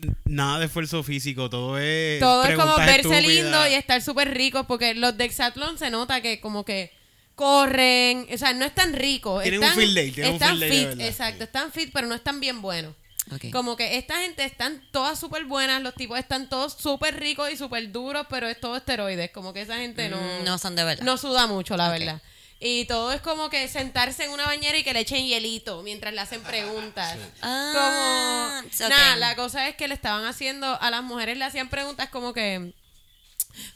de 0.01 0.65
esfuerzo 0.65 1.03
físico, 1.03 1.50
todo 1.50 1.77
es. 1.77 2.20
todo 2.20 2.43
es 2.46 2.55
como 2.55 2.75
verse 2.77 3.00
estúpidas. 3.00 3.25
lindo 3.25 3.67
y 3.67 3.74
estar 3.74 4.01
súper 4.01 4.34
rico, 4.34 4.65
porque 4.65 4.93
los 4.96 5.17
de 5.17 5.25
hexatlón 5.25 5.77
se 5.77 5.89
nota 5.89 6.22
que 6.22 6.39
como 6.39 6.65
que 6.65 6.91
corren, 7.36 8.27
o 8.34 8.38
sea, 8.38 8.53
no 8.53 8.65
están 8.65 8.93
ricos. 8.93 9.41
Tienen 9.43 9.60
un 9.60 9.65
están, 9.65 9.79
field 9.79 9.96
day, 9.96 10.12
tienen 10.12 10.31
un 10.34 10.41
están 10.41 10.58
field 10.58 10.72
de 10.74 10.96
fit, 10.96 11.01
exacto, 11.01 11.38
sí. 11.39 11.43
están 11.43 11.72
fit, 11.72 11.89
pero 11.93 12.08
no 12.08 12.15
están 12.15 12.39
bien 12.39 12.62
buenos. 12.62 12.96
Como 13.53 13.77
que 13.77 13.98
esta 13.98 14.17
gente 14.17 14.43
están 14.43 14.81
todas 14.91 15.17
súper 15.17 15.46
buenas, 15.46 15.81
los 15.81 15.96
tipos 15.96 16.20
están 16.20 16.50
todos 16.50 16.74
súper 16.74 17.17
ricos 17.17 17.50
y 17.50 17.55
súper 17.55 17.89
duros, 17.91 18.25
pero 18.29 18.48
es 18.48 18.60
todo 18.60 18.75
esteroides. 18.75 19.31
Como 19.31 19.53
que 19.53 19.62
esa 19.62 19.77
gente 19.77 20.10
no, 20.10 20.17
Mm, 20.17 20.43
no 20.43 20.58
son 20.58 20.75
de 20.75 20.84
verdad. 20.84 21.05
no 21.05 21.15
suda 21.17 21.48
mucho, 21.48 21.77
la 21.77 21.89
verdad. 21.89 22.22
Y 22.63 22.86
todo 22.86 23.12
es 23.12 23.22
como 23.22 23.50
que 23.50 23.68
sentarse 23.68 24.24
en 24.25 24.30
una 24.30 24.46
bañera 24.46 24.77
y 24.77 24.84
que 24.84 24.94
le 24.94 25.00
echen 25.00 25.25
hielito 25.25 25.82
mientras 25.82 26.13
le 26.13 26.22
hacen 26.22 26.44
preguntas. 26.44 27.18
Ah, 27.41 28.62
como, 28.63 28.70
ok. 28.86 28.89
nada, 28.89 29.15
la 29.15 29.36
cosa 29.36 29.68
es 29.68 29.75
que 29.75 29.88
le 29.88 29.96
estaban 29.96 30.25
haciendo, 30.25 30.80
a 30.80 30.91
las 30.91 31.01
mujeres 31.01 31.38
le 31.38 31.46
hacían 31.46 31.70
preguntas 31.70 32.10
como 32.10 32.34
que, 32.34 32.72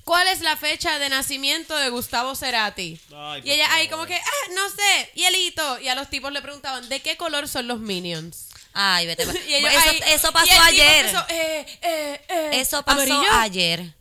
¿cuál 0.03 0.27
es 0.27 0.41
la 0.41 0.55
fecha 0.55 0.99
de 0.99 1.09
nacimiento 1.09 1.75
de 1.75 1.89
Gustavo 1.89 2.35
Cerati? 2.35 2.99
Ay, 3.15 3.41
y 3.43 3.51
ella 3.53 3.73
ahí 3.73 3.87
como 3.87 4.05
que, 4.05 4.15
ah, 4.15 4.51
no 4.53 4.69
sé, 4.69 5.11
hielito. 5.15 5.79
Y 5.79 5.87
a 5.87 5.95
los 5.95 6.09
tipos 6.11 6.31
le 6.31 6.43
preguntaban, 6.43 6.87
¿de 6.87 6.99
qué 7.01 7.17
color 7.17 7.47
son 7.47 7.67
los 7.67 7.79
minions? 7.79 8.49
Ay, 8.73 9.07
vete. 9.07 9.25
pa- 9.25 9.33
Y 9.47 9.55
ellos 9.55 9.71
eso, 9.73 10.05
eso 10.05 10.31
pasó 10.31 10.61
ayer. 10.61 11.05
empezó, 11.07 11.25
eh, 11.29 11.65
eh, 11.81 12.21
eh, 12.29 12.49
Eso 12.53 12.83
pasó 12.83 13.01
amarillo. 13.01 13.33
ayer. 13.33 13.93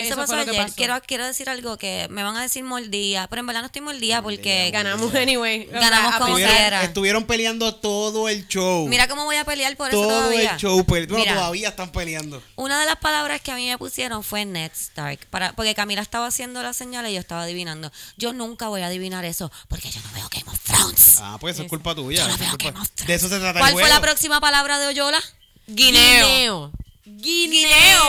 Eso 0.00 0.08
eso 0.08 0.16
pasó 0.16 0.32
fue 0.32 0.40
ayer. 0.42 0.56
pasó. 0.62 0.74
Quiero, 0.76 1.00
quiero 1.06 1.26
decir 1.26 1.48
algo 1.48 1.76
que 1.78 2.06
me 2.10 2.22
van 2.22 2.36
a 2.36 2.42
decir 2.42 2.64
mordida, 2.64 3.26
pero 3.28 3.40
en 3.40 3.46
verdad 3.46 3.60
no 3.62 3.66
estoy 3.66 3.82
mordida 3.82 4.22
porque 4.22 4.70
Ganamos 4.70 5.14
anyway. 5.14 5.66
Ganamos 5.66 6.16
como 6.16 6.36
sea. 6.36 6.46
Estuvieron, 6.46 6.66
Era. 6.66 6.82
estuvieron 6.84 7.24
peleando 7.24 7.74
todo 7.74 8.28
el 8.28 8.46
show. 8.48 8.86
mira 8.88 9.08
cómo 9.08 9.24
voy 9.24 9.36
a 9.36 9.44
pelear 9.44 9.76
por 9.76 9.88
eso 9.88 10.00
todo 10.00 10.08
todavía. 10.08 10.52
el 10.52 10.56
show. 10.58 10.84
Pero 10.84 11.14
Mira, 11.16 11.34
todavía 11.34 11.68
están 11.70 11.90
peleando. 11.92 12.42
Una 12.56 12.78
de 12.80 12.86
las 12.86 12.96
palabras 12.96 13.40
que 13.40 13.52
a 13.52 13.56
mí 13.56 13.66
me 13.68 13.78
pusieron 13.78 14.22
fue 14.24 14.44
Ned 14.44 14.70
Stark, 14.74 15.26
para, 15.30 15.52
porque 15.52 15.74
Camila 15.74 16.02
estaba 16.02 16.26
haciendo 16.26 16.62
la 16.62 16.72
señal 16.72 17.06
y 17.08 17.14
yo 17.14 17.20
estaba 17.20 17.42
adivinando. 17.42 17.90
Yo 18.16 18.32
nunca 18.32 18.68
voy 18.68 18.82
a 18.82 18.86
adivinar 18.86 19.24
eso 19.24 19.50
porque 19.68 19.90
yo 19.90 20.00
no 20.02 20.12
veo 20.14 20.28
Game 20.30 20.50
of 20.50 20.58
Thrones. 20.60 21.18
Ah, 21.20 21.36
pues 21.40 21.54
eso 21.54 21.62
es 21.64 21.68
culpa 21.68 21.94
tuya. 21.94 22.18
Yo 22.22 22.28
no 22.28 22.34
eso 22.34 22.34
es 22.34 22.40
veo 22.40 22.50
culpa- 22.50 22.64
Game 22.66 22.80
of 22.80 22.90
Thrones. 22.90 23.06
De 23.08 23.14
eso 23.14 23.28
se 23.28 23.38
trata 23.38 23.58
¿Cuál 23.60 23.70
el 23.70 23.74
fue 23.74 23.82
juego. 23.82 23.94
la 23.94 24.00
próxima 24.00 24.40
palabra 24.40 24.78
de 24.78 24.86
Oyola? 24.88 25.20
Guineo. 25.66 26.26
Guineo, 26.26 26.72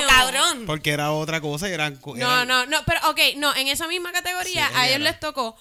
cabrón. 0.08 0.64
Porque 0.66 0.92
era 0.92 1.12
otra 1.12 1.42
cosa 1.42 1.70
y 1.70 1.74
eran. 1.74 2.00
No, 2.04 2.16
eran- 2.16 2.48
no, 2.48 2.66
no, 2.66 2.84
pero 2.86 3.00
ok, 3.10 3.20
no, 3.38 3.56
en 3.56 3.68
esa 3.68 3.88
misma 3.88 4.12
categoría 4.12 4.68
Sí, 4.68 4.74
a 4.76 4.88
ellos 4.88 4.96
era. 5.02 5.12
les 5.12 5.20
tocó 5.20 5.56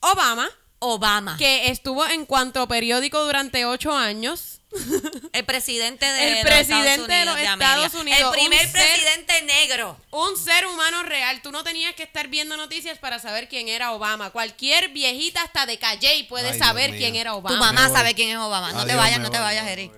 Obama, 0.00 0.48
Obama, 0.80 1.36
que 1.38 1.68
estuvo 1.70 2.06
en 2.06 2.26
cuanto 2.26 2.66
periódico 2.68 3.24
durante 3.24 3.64
ocho 3.64 3.96
años. 3.96 4.60
el 5.32 5.44
presidente 5.44 6.04
de, 6.04 6.24
El 6.28 6.34
los 6.34 6.42
presidente 6.42 7.06
de 7.06 7.22
Estados 7.22 7.26
los 7.26 7.34
Unidos 7.36 7.52
Estados 7.52 7.94
América. 7.94 8.00
Unidos, 8.00 8.34
el 8.34 8.40
primer 8.40 8.68
ser- 8.68 8.72
presidente 8.72 9.42
negro. 9.42 9.96
Un 10.10 10.36
ser 10.36 10.66
humano 10.66 11.04
real. 11.04 11.40
Tú 11.42 11.52
no 11.52 11.62
tenías 11.62 11.94
que 11.94 12.02
estar 12.02 12.26
viendo 12.26 12.56
noticias 12.56 12.98
para 12.98 13.20
saber 13.20 13.48
quién 13.48 13.68
era 13.68 13.92
Obama. 13.92 14.30
Cualquier 14.30 14.88
viejita 14.88 15.42
hasta 15.42 15.64
de 15.66 15.78
Calle 15.78 16.26
puede 16.28 16.48
Ay, 16.48 16.54
Dios 16.54 16.66
saber 16.66 16.90
mío. 16.90 16.98
quién 16.98 17.14
era 17.14 17.30
Tu 17.30 17.36
Obama. 17.36 17.56
mamá 17.56 17.82
Me 17.82 17.86
voy. 17.88 17.96
sabe 17.96 18.14
quién 18.14 18.30
es 18.30 18.36
Obama. 18.36 18.72
No 18.72 18.84
te 18.84 18.96
vayas, 18.96 19.20
no 19.20 19.30
te 19.30 19.38
vayas, 19.38 19.64
Eric. 19.68 19.92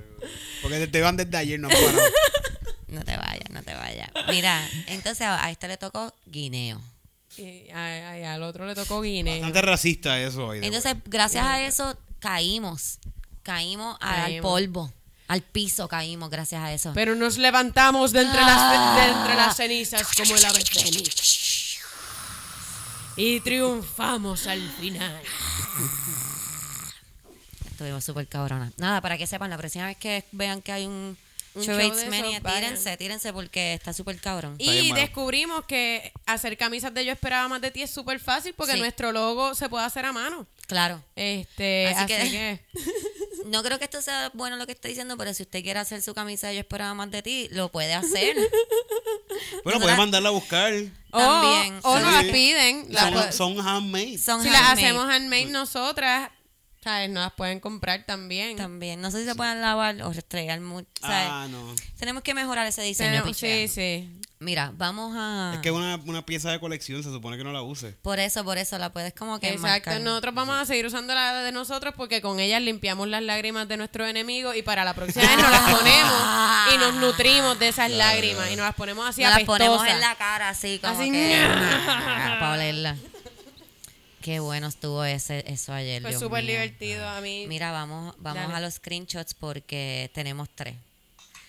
Porque 0.60 0.86
te 0.88 1.00
van 1.00 1.16
desde 1.16 1.36
ayer, 1.38 1.58
no. 1.58 1.68
No 2.96 3.04
te 3.04 3.16
vayas, 3.16 3.50
no 3.50 3.62
te 3.62 3.74
vayas. 3.74 4.08
Mira, 4.28 4.66
entonces 4.86 5.20
a 5.26 5.44
a 5.44 5.50
este 5.50 5.68
le 5.68 5.76
tocó 5.76 6.12
guineo. 6.26 6.80
Y 7.36 7.68
al 7.70 8.42
otro 8.42 8.66
le 8.66 8.74
tocó 8.74 9.02
Guinea. 9.02 9.34
Bastante 9.34 9.60
racista 9.60 10.18
eso 10.18 10.54
Entonces, 10.54 10.94
gracias 11.04 11.44
a 11.44 11.60
eso, 11.60 11.94
caímos. 12.18 12.98
Caímos 13.42 13.98
al 14.00 14.22
Caímos. 14.22 14.42
polvo. 14.50 14.92
Al 15.28 15.42
piso 15.42 15.86
caímos 15.86 16.30
gracias 16.30 16.62
a 16.62 16.72
eso. 16.72 16.92
Pero 16.94 17.14
nos 17.14 17.36
levantamos 17.36 18.12
de 18.12 18.22
entre, 18.22 18.40
Ah. 18.40 18.96
las, 18.96 18.96
de 19.06 19.12
entre 19.20 19.34
las 19.34 19.56
cenizas 19.56 20.08
como 20.16 20.34
el 20.34 20.44
ave 20.46 20.64
fénix. 20.64 21.78
Y 23.18 23.40
triunfamos 23.40 24.46
al 24.46 24.62
final. 24.80 25.20
Estuvimos 27.70 28.04
súper 28.04 28.26
cabronas. 28.28 28.72
Nada, 28.78 29.00
para 29.02 29.18
que 29.18 29.26
sepan, 29.26 29.50
la 29.50 29.58
próxima 29.58 29.86
vez 29.86 29.96
que 29.98 30.24
vean 30.32 30.62
que 30.62 30.72
hay 30.72 30.86
un, 30.86 31.18
Mania, 31.56 32.40
tírense, 32.40 32.96
tírense 32.96 33.32
porque 33.32 33.74
está 33.74 33.92
súper 33.92 34.20
cabrón. 34.20 34.54
Y 34.58 34.92
descubrimos 34.92 35.64
que 35.64 36.12
hacer 36.26 36.56
camisas 36.56 36.92
de 36.94 37.04
Yo 37.04 37.12
Esperaba 37.12 37.48
Más 37.48 37.60
de 37.60 37.70
Ti 37.70 37.82
es 37.82 37.90
súper 37.90 38.20
fácil 38.20 38.54
porque 38.54 38.74
Sí. 38.74 38.78
nuestro 38.80 39.12
logo 39.12 39.54
se 39.54 39.68
puede 39.68 39.84
hacer 39.84 40.04
a 40.04 40.12
mano. 40.12 40.46
Claro. 40.66 41.02
Este, 41.14 41.86
Así 41.88 42.12
así, 42.12 42.30
que- 42.30 42.30
que... 42.30 42.60
No 43.46 43.62
creo 43.62 43.78
que 43.78 43.84
esto 43.84 44.02
sea 44.02 44.30
bueno 44.34 44.56
lo 44.56 44.66
que 44.66 44.72
estoy 44.72 44.88
diciendo, 44.90 45.16
pero 45.16 45.32
si 45.32 45.44
usted 45.44 45.62
quiere 45.62 45.78
hacer 45.78 46.02
su 46.02 46.14
camisa 46.14 46.48
de 46.48 46.54
Yo 46.54 46.60
esperaba 46.60 46.94
más 46.94 47.12
de 47.12 47.22
ti, 47.22 47.48
lo 47.52 47.70
puede 47.70 47.94
hacer. 47.94 48.36
Bueno, 49.64 49.80
puedes 49.80 49.98
mandarla 49.98 50.28
a 50.28 50.32
buscar. 50.32 50.72
O, 51.10 51.18
También, 51.18 51.78
o 51.82 51.96
sí. 51.96 52.02
nos 52.02 52.12
las 52.12 52.24
piden. 52.24 52.86
la 52.90 53.00
Son, 53.00 53.14
pu- 53.14 53.32
son 53.32 53.60
handmade. 53.66 54.18
Son 54.18 54.42
si 54.42 54.48
las 54.50 54.62
hacemos 54.72 55.04
handmade 55.08 55.46
nosotras, 55.46 56.30
¿sabes? 56.86 57.10
Nos 57.10 57.22
las 57.24 57.32
pueden 57.32 57.58
comprar 57.58 58.04
también. 58.06 58.56
También. 58.56 59.00
No 59.00 59.10
sé 59.10 59.20
si 59.22 59.24
se 59.26 59.34
pueden 59.34 59.60
lavar 59.60 60.00
o 60.02 60.12
restregar 60.12 60.60
mucho. 60.60 60.86
¿sabes? 61.00 61.26
Ah, 61.28 61.48
no. 61.50 61.74
Tenemos 61.98 62.22
que 62.22 62.32
mejorar 62.32 62.64
ese 62.66 62.82
diseño. 62.82 63.10
Tenemos- 63.22 63.36
sí, 63.36 63.46
pichea. 63.46 63.68
sí. 63.68 64.20
Mira, 64.38 64.70
vamos 64.76 65.14
a... 65.16 65.52
Es 65.54 65.60
que 65.62 65.70
una, 65.70 65.96
una 66.04 66.24
pieza 66.26 66.50
de 66.50 66.60
colección 66.60 67.02
se 67.02 67.08
supone 67.10 67.38
que 67.38 67.42
no 67.42 67.52
la 67.52 67.62
use. 67.62 67.92
Por 68.02 68.18
eso, 68.20 68.44
por 68.44 68.58
eso, 68.58 68.76
la 68.78 68.92
puedes 68.92 69.14
como 69.14 69.40
que 69.40 69.46
Exacto, 69.48 69.66
enmarcar. 69.88 70.00
nosotros 70.02 70.34
vamos 70.34 70.56
a 70.60 70.66
seguir 70.66 70.84
usando 70.84 71.14
la 71.14 71.42
de 71.42 71.52
nosotros 71.52 71.94
porque 71.96 72.20
con 72.20 72.38
ellas 72.38 72.60
limpiamos 72.60 73.08
las 73.08 73.22
lágrimas 73.22 73.66
de 73.66 73.78
nuestros 73.78 74.08
enemigos 74.10 74.54
y 74.54 74.60
para 74.62 74.84
la 74.84 74.92
próxima 74.92 75.24
vez 75.26 75.36
nos 75.38 75.50
las 75.50 75.60
ponemos 75.78 76.12
y 76.74 76.78
nos 76.78 76.94
nutrimos 76.96 77.58
de 77.58 77.68
esas 77.68 77.90
lágrimas 77.90 78.50
y 78.52 78.56
nos 78.56 78.66
las 78.66 78.74
ponemos 78.74 79.08
así 79.08 79.22
Nos 79.22 79.30
las 79.30 79.36
apestosas. 79.38 79.68
ponemos 79.68 79.88
en 79.88 80.00
la 80.02 80.14
cara 80.16 80.50
así 80.50 80.78
como 80.80 81.00
Así, 81.00 81.10
que... 81.10 81.46
para 82.38 82.52
olerla. 82.52 82.96
Qué 84.26 84.40
bueno 84.40 84.66
estuvo 84.66 85.04
ese, 85.04 85.44
eso 85.46 85.72
ayer, 85.72 86.02
Fue 86.02 86.12
súper 86.18 86.44
divertido 86.44 87.08
a 87.08 87.20
mí. 87.20 87.44
Mira, 87.46 87.70
vamos, 87.70 88.12
vamos 88.18 88.42
Dale. 88.42 88.54
a 88.54 88.60
los 88.60 88.74
screenshots 88.74 89.34
porque 89.34 90.10
tenemos 90.14 90.48
tres. 90.52 90.74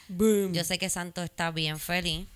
Boom. 0.09 0.53
Yo 0.53 0.63
sé 0.63 0.77
que 0.77 0.87
Santos 0.87 1.23
está 1.25 1.49
bien 1.49 1.79
feliz 1.79 2.27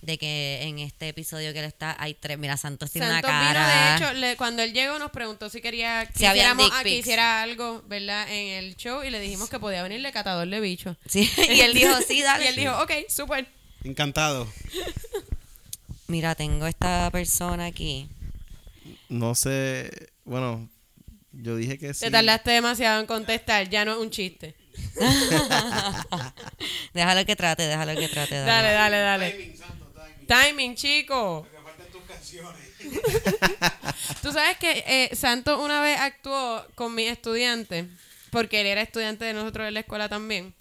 de 0.00 0.16
que 0.16 0.60
en 0.62 0.78
este 0.78 1.08
episodio 1.08 1.52
que 1.52 1.58
él 1.58 1.64
está 1.64 1.96
hay 1.98 2.14
tres. 2.14 2.38
Mira, 2.38 2.56
Santos 2.56 2.92
tiene 2.92 3.08
Santos 3.08 3.28
una 3.30 3.40
vino, 3.40 3.52
cara. 3.52 3.90
de 3.90 3.96
hecho, 3.96 4.12
le- 4.12 4.36
cuando 4.36 4.62
él 4.62 4.72
llegó 4.72 4.96
nos 5.00 5.10
preguntó 5.10 5.50
si 5.50 5.60
quería 5.60 6.06
que 6.06 6.16
Si 6.20 6.24
hiciéramos 6.24 6.70
a- 6.72 6.84
que 6.84 6.96
hiciera 6.96 7.42
algo, 7.42 7.82
¿verdad? 7.88 8.28
En 8.32 8.64
el 8.64 8.76
show 8.76 9.02
y 9.02 9.10
le 9.10 9.18
dijimos 9.18 9.50
que 9.50 9.58
podía 9.58 9.82
venirle 9.82 10.12
catador 10.12 10.46
de 10.48 10.60
bicho. 10.60 10.96
Sí, 11.08 11.28
y 11.36 11.62
él 11.62 11.74
dijo, 11.74 11.90
sí, 12.06 12.22
dale. 12.22 12.44
Y 12.44 12.46
él 12.46 12.54
dijo, 12.54 12.80
ok, 12.80 12.92
súper. 13.08 13.48
Encantado. 13.82 14.46
Mira, 16.06 16.36
tengo 16.36 16.68
esta 16.68 17.10
persona 17.10 17.66
aquí. 17.66 18.08
No 19.10 19.34
sé, 19.34 19.90
bueno, 20.24 20.68
yo 21.32 21.56
dije 21.56 21.78
que 21.78 21.92
sí. 21.94 22.00
Te 22.06 22.10
tardaste 22.10 22.50
demasiado 22.52 23.00
en 23.00 23.06
contestar, 23.06 23.68
ya 23.68 23.84
no 23.84 23.92
es 23.92 23.98
un 23.98 24.10
chiste. 24.10 24.54
Déjalo 26.94 27.26
que 27.26 27.36
trate, 27.36 27.64
déjalo 27.64 27.94
que 28.00 28.08
trate. 28.08 28.36
Dale, 28.36 28.72
Dale. 28.72 28.96
dale, 28.98 29.28
dale. 29.28 29.56
Timing, 30.26 30.74
chico. 30.76 31.46
Tú 34.22 34.32
sabes 34.32 34.56
que 34.58 34.84
eh, 34.86 35.14
Santo 35.16 35.62
una 35.62 35.80
vez 35.82 35.98
actuó 35.98 36.64
con 36.74 36.94
mi 36.94 37.04
estudiante, 37.04 37.86
porque 38.30 38.60
él 38.60 38.66
era 38.68 38.82
estudiante 38.82 39.24
de 39.24 39.32
nosotros 39.32 39.66
en 39.68 39.74
la 39.74 39.80
escuela 39.80 40.08
también. 40.08 40.54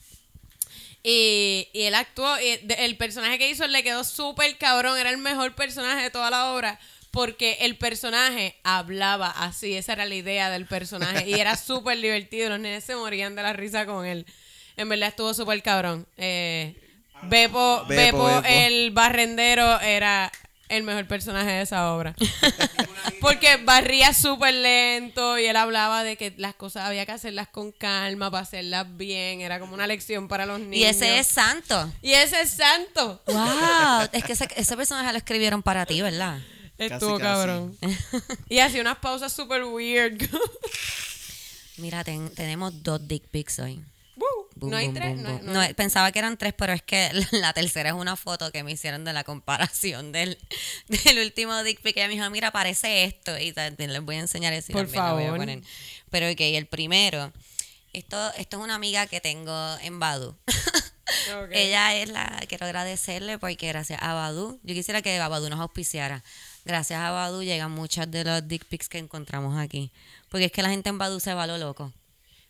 Y, 1.03 1.69
y 1.73 1.83
él 1.83 1.95
actuó, 1.95 2.39
y 2.39 2.57
de- 2.65 2.85
el 2.85 2.97
personaje 2.97 3.37
que 3.37 3.49
hizo 3.49 3.65
le 3.67 3.83
quedó 3.83 4.03
súper 4.03 4.57
cabrón, 4.57 4.97
era 4.97 5.09
el 5.11 5.17
mejor 5.17 5.55
personaje 5.55 6.03
de 6.03 6.09
toda 6.09 6.29
la 6.29 6.51
obra, 6.53 6.79
porque 7.11 7.57
el 7.61 7.77
personaje 7.77 8.55
hablaba 8.63 9.29
así, 9.29 9.75
esa 9.75 9.93
era 9.93 10.05
la 10.05 10.15
idea 10.15 10.49
del 10.49 10.65
personaje, 10.65 11.29
y 11.29 11.33
era 11.33 11.55
súper 11.57 11.99
divertido, 11.99 12.49
los 12.49 12.59
nenes 12.59 12.83
se 12.83 12.95
morían 12.95 13.35
de 13.35 13.43
la 13.43 13.53
risa 13.53 13.85
con 13.85 14.05
él. 14.05 14.25
En 14.77 14.87
verdad 14.87 15.09
estuvo 15.09 15.33
súper 15.33 15.61
cabrón. 15.61 16.07
Eh, 16.17 16.75
Beppo, 17.23 17.83
Beppo, 17.87 18.29
el 18.45 18.91
barrendero, 18.91 19.79
era 19.81 20.31
el 20.69 20.83
mejor 20.83 21.05
personaje 21.07 21.49
de 21.49 21.61
esa 21.61 21.93
obra. 21.93 22.15
Porque 23.21 23.57
barría 23.57 24.13
súper 24.13 24.53
lento 24.53 25.37
y 25.37 25.45
él 25.45 25.55
hablaba 25.57 26.03
de 26.03 26.15
que 26.15 26.33
las 26.37 26.53
cosas 26.53 26.85
había 26.85 27.05
que 27.05 27.11
hacerlas 27.11 27.47
con 27.49 27.71
calma 27.71 28.31
para 28.31 28.43
hacerlas 28.43 28.85
bien. 28.95 29.41
Era 29.41 29.59
como 29.59 29.73
una 29.73 29.87
lección 29.87 30.27
para 30.27 30.45
los 30.45 30.59
niños. 30.59 30.77
Y 30.77 30.85
ese 30.85 31.19
es 31.19 31.27
Santo. 31.27 31.91
Y 32.01 32.13
ese 32.13 32.41
es 32.41 32.51
Santo. 32.51 33.21
Wow, 33.25 34.09
es 34.13 34.23
que 34.23 34.33
ese, 34.33 34.47
ese 34.55 34.77
personaje 34.77 35.11
lo 35.11 35.17
escribieron 35.17 35.61
para 35.61 35.85
ti, 35.85 36.01
¿verdad? 36.01 36.39
Estuvo 36.79 37.17
casi. 37.19 37.21
cabrón. 37.23 37.77
y 38.49 38.59
hacía 38.59 38.81
unas 38.81 38.97
pausas 38.99 39.31
súper 39.33 39.63
weird. 39.65 40.19
Mira, 41.77 42.03
ten- 42.03 42.29
tenemos 42.35 42.83
dos 42.83 43.07
dick 43.07 43.23
pics 43.29 43.59
hoy. 43.59 43.83
Boom, 44.15 44.71
no 44.71 44.75
hay 44.77 44.87
boom, 44.87 44.95
tres. 44.95 45.15
boom, 45.23 45.39
no 45.43 45.59
hay- 45.61 45.69
no 45.69 45.75
pensaba 45.75 46.11
que 46.11 46.19
eran 46.19 46.37
tres, 46.37 46.53
pero 46.57 46.73
es 46.73 46.81
que 46.81 47.09
la 47.31 47.53
tercera 47.53 47.89
es 47.89 47.95
una 47.95 48.15
foto 48.17 48.51
que 48.51 48.63
me 48.63 48.71
hicieron 48.73 49.05
de 49.05 49.13
la 49.13 49.23
comparación 49.23 50.11
del, 50.11 50.37
del 50.87 51.19
último 51.19 51.63
dick 51.63 51.81
pic. 51.81 51.95
Ella 51.97 52.07
me 52.07 52.15
dijo, 52.15 52.29
mira, 52.29 52.51
parece 52.51 53.05
esto. 53.05 53.37
Y 53.37 53.53
también 53.53 53.93
les 53.93 54.01
voy 54.01 54.17
a 54.17 54.19
enseñar 54.19 54.51
eso. 54.53 54.73
Por 54.73 54.83
lo 54.83 54.87
voy 54.89 54.97
a 54.97 55.01
favor. 55.27 55.37
poner. 55.37 55.61
Pero 56.09 56.29
ok, 56.29 56.39
el 56.41 56.65
primero. 56.67 57.31
Esto, 57.93 58.31
esto 58.35 58.57
es 58.57 58.63
una 58.63 58.75
amiga 58.75 59.07
que 59.07 59.19
tengo 59.21 59.77
en 59.81 59.99
Badu. 59.99 60.35
Ella 61.51 61.95
es 61.95 62.09
la, 62.09 62.39
quiero 62.47 62.65
agradecerle 62.67 63.39
porque 63.39 63.67
gracias 63.67 63.99
a 64.01 64.13
Badu, 64.13 64.59
yo 64.63 64.75
quisiera 64.75 65.01
que 65.01 65.17
Badu 65.17 65.49
nos 65.49 65.59
auspiciara. 65.59 66.23
Gracias 66.65 66.99
a 66.99 67.11
Badu 67.11 67.41
llegan 67.43 67.71
muchas 67.71 68.09
de 68.11 68.23
los 68.23 68.47
dick 68.47 68.65
pics 68.65 68.89
que 68.89 68.97
encontramos 68.97 69.57
aquí. 69.57 69.91
Porque 70.29 70.45
es 70.45 70.51
que 70.51 70.61
la 70.61 70.69
gente 70.69 70.89
en 70.89 70.97
Badu 70.97 71.19
se 71.19 71.33
va 71.33 71.43
a 71.43 71.47
lo 71.47 71.57
loco. 71.57 71.91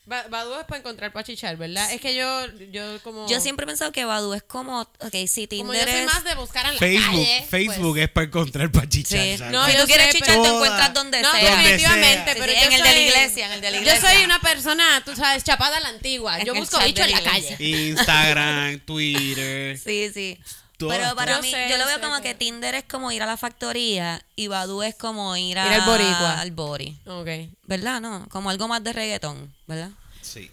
Ba- 0.05 0.25
Badu 0.27 0.55
es 0.59 0.65
para 0.65 0.79
encontrar 0.79 1.13
para 1.13 1.23
chichar, 1.23 1.55
¿verdad? 1.55 1.93
Es 1.93 2.01
que 2.01 2.15
yo, 2.15 2.47
yo 2.71 2.99
como... 3.03 3.29
Yo 3.29 3.39
siempre 3.39 3.65
he 3.65 3.67
pensado 3.67 3.91
que 3.91 4.05
Badu 4.05 4.33
es 4.33 4.41
como, 4.41 4.81
ok, 4.81 5.13
si 5.27 5.45
Como 5.47 5.71
Tinder 5.71 5.85
yo 5.85 5.91
soy 5.93 6.01
es- 6.01 6.05
más 6.07 6.23
de 6.23 6.33
buscar 6.35 6.65
en 6.65 6.73
la 6.73 6.79
Facebook, 6.79 7.05
calle. 7.11 7.45
Facebook 7.47 7.91
pues- 7.91 8.03
es 8.03 8.09
para 8.09 8.25
encontrar 8.25 8.71
para 8.71 8.89
chichar. 8.89 9.51
No, 9.51 9.65
si 9.67 9.73
yo 9.73 9.81
tú 9.81 9.85
quieres 9.87 10.07
sé, 10.07 10.13
chichar, 10.13 10.27
pero- 10.29 10.41
te 10.41 10.49
encuentras 10.49 10.93
donde 10.95 11.21
No, 11.21 11.31
sea. 11.31 11.43
Donde 11.51 11.57
definitivamente, 11.63 12.13
sea. 12.15 12.33
pero 12.33 12.45
Sí, 12.45 12.51
yo 12.59 12.65
en 12.65 12.73
el 12.73 12.81
de 12.81 12.91
la 12.91 12.99
iglesia, 12.99 13.45
en 13.45 13.51
el 13.51 13.61
de 13.61 13.71
la 13.71 13.77
Yo 13.77 13.83
iglesia. 13.83 14.11
soy 14.11 14.23
una 14.25 14.39
persona, 14.41 15.03
tú 15.05 15.15
sabes, 15.15 15.43
chapada 15.43 15.77
a 15.77 15.79
la 15.81 15.89
antigua. 15.89 16.43
Yo 16.43 16.55
busco 16.55 16.79
bicho 16.83 17.03
en 17.03 17.11
la 17.11 17.21
calle. 17.21 17.55
Instagram, 17.59 18.79
Twitter. 18.85 19.77
Sí, 19.77 20.09
sí. 20.11 20.39
Todas, 20.79 20.97
Pero 20.97 21.13
para 21.15 21.33
todas. 21.33 21.41
mí, 21.43 21.51
Yo 21.51 21.57
sé, 21.57 21.69
yo 21.69 21.77
lo 21.77 21.85
veo 21.85 21.95
sé 21.97 22.01
como 22.01 22.15
que- 22.17 22.23
que 22.23 22.35
Tinder 22.35 22.73
es 22.73 22.85
como 22.85 23.11
ir 23.11 23.21
a 23.21 23.25
la 23.25 23.35
factoría 23.37 24.25
y 24.35 24.47
Badu 24.47 24.81
es 24.81 24.95
como 24.95 25.35
ir, 25.35 25.59
a, 25.59 25.67
Ir 25.67 25.73
al 25.73 25.81
boricua. 25.85 26.39
al 26.39 26.51
bori. 26.51 26.97
Ok. 27.05 27.27
¿Verdad? 27.67 27.99
No, 27.99 28.25
como 28.29 28.49
algo 28.49 28.67
más 28.69 28.81
de 28.83 28.93
reggaetón, 28.93 29.53
¿verdad? 29.67 29.91
Sí. 30.21 30.49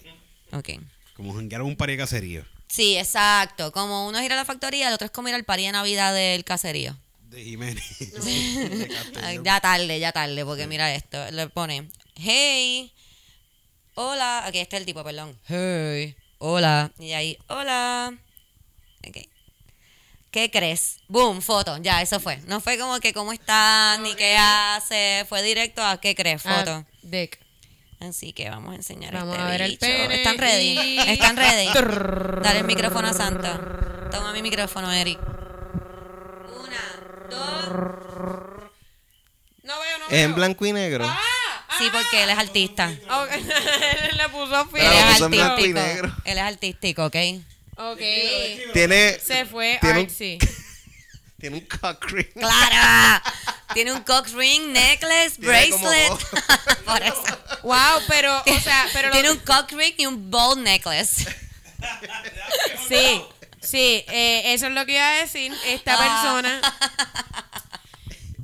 Ok. 0.51 0.69
Como 1.15 1.33
janguear 1.33 1.61
un 1.61 1.75
par 1.77 1.89
de 1.89 1.97
caserío. 1.97 2.43
Sí, 2.67 2.97
exacto. 2.97 3.71
Como 3.71 4.05
uno 4.07 4.19
es 4.19 4.25
ir 4.25 4.33
a 4.33 4.35
la 4.35 4.43
factoría, 4.43 4.89
el 4.89 4.93
otro 4.93 5.05
es 5.05 5.11
como 5.11 5.29
ir 5.29 5.35
al 5.35 5.45
party 5.45 5.63
de 5.67 5.71
Navidad 5.71 6.13
del 6.13 6.43
caserío. 6.43 6.97
De 7.29 7.43
Jiménez. 7.45 7.83
Ay, 9.23 9.39
ya 9.43 9.61
tarde, 9.61 9.97
ya 9.99 10.11
tarde, 10.11 10.43
porque 10.45 10.67
mira 10.67 10.93
esto. 10.93 11.31
Le 11.31 11.47
pone, 11.47 11.89
hey, 12.15 12.91
hola. 13.95 14.45
Aquí 14.45 14.59
está 14.59 14.75
el 14.75 14.85
tipo, 14.85 15.03
perdón. 15.05 15.39
Hey, 15.47 16.15
hola. 16.39 16.91
Y 16.99 17.13
ahí, 17.13 17.37
hola. 17.47 18.13
Ok. 19.07 19.17
¿Qué 20.31 20.51
crees? 20.51 20.99
Boom, 21.07 21.41
foto. 21.41 21.77
Ya, 21.77 22.01
eso 22.01 22.19
fue. 22.19 22.37
No 22.47 22.59
fue 22.61 22.77
como 22.77 22.99
que 22.99 23.13
cómo 23.13 23.33
estás, 23.33 23.99
ni 23.99 24.13
qué 24.15 24.37
hace. 24.37 25.25
Fue 25.27 25.41
directo 25.41 25.83
a 25.83 25.99
qué 25.99 26.15
crees, 26.15 26.41
foto. 26.41 26.71
Ah, 26.71 26.85
Dick. 27.01 27.39
Así 27.99 28.31
que 28.33 28.47
vamos 28.49 28.73
a 28.73 28.75
enseñar 28.75 29.11
Vamos 29.13 29.33
este 29.35 29.43
a 29.43 29.49
ver 29.49 29.61
el 29.63 29.71
bicho. 29.71 29.79
pene 29.81 30.15
¿Están 30.15 30.37
ready? 30.37 30.79
y- 30.79 30.99
¿Están 30.99 31.35
ready? 31.35 31.67
Dale 32.43 32.59
el 32.59 32.65
micrófono 32.65 33.07
a 33.07 33.13
Santa. 33.13 33.59
Toma 34.11 34.31
mi 34.33 34.41
micrófono, 34.43 34.91
Eric. 34.93 35.17
Una, 35.19 36.77
dos. 37.31 37.69
No 39.63 39.79
veo, 39.79 39.97
no 39.97 40.07
veo. 40.09 40.19
en 40.25 40.35
blanco 40.35 40.65
y 40.65 40.73
negro. 40.73 41.11
Sí, 41.79 41.85
porque 41.91 42.23
él 42.23 42.29
es 42.29 42.37
artista. 42.37 42.89
Él 42.89 44.17
le 44.17 44.29
puso 44.29 44.65
fin. 44.67 44.81
Él 44.81 44.93
es 44.93 45.21
artístico. 45.21 45.79
Él 46.25 46.37
es 46.37 46.43
artístico, 46.43 47.05
¿ok? 47.05 47.15
Ok. 47.77 47.99
Tiene, 48.73 49.19
Se 49.19 49.45
fue 49.45 49.77
Tiene 49.81 49.99
un- 50.01 50.07
tiene 51.39 51.57
un 51.57 51.65
cock 51.67 52.03
ring. 52.11 52.27
¡Claro! 52.33 53.23
Tiene 53.73 53.91
un 53.91 54.01
cock 54.03 54.27
ring, 54.33 54.69
necklace, 54.71 55.31
Tiene 55.39 55.47
bracelet. 55.69 56.09
dos. 56.09 56.23
Por 56.85 57.03
eso. 57.03 57.23
Wow, 57.63 58.01
pero, 58.07 58.41
o 58.45 58.59
sea, 58.59 58.87
pero 58.93 59.09
lo- 59.09 59.13
Tiene 59.13 59.31
un 59.31 59.39
cock 59.39 59.71
ring 59.73 59.93
y 59.97 60.05
un 60.07 60.31
ball 60.31 60.61
necklace. 60.63 61.25
Sí, 62.87 63.21
sí, 63.61 64.03
eh, 64.07 64.53
eso 64.53 64.65
es 64.67 64.73
lo 64.73 64.85
que 64.87 64.93
iba 64.93 65.07
a 65.07 65.17
decir. 65.17 65.53
Esta 65.67 65.93
Ah. 65.93 65.97
persona, 65.97 66.61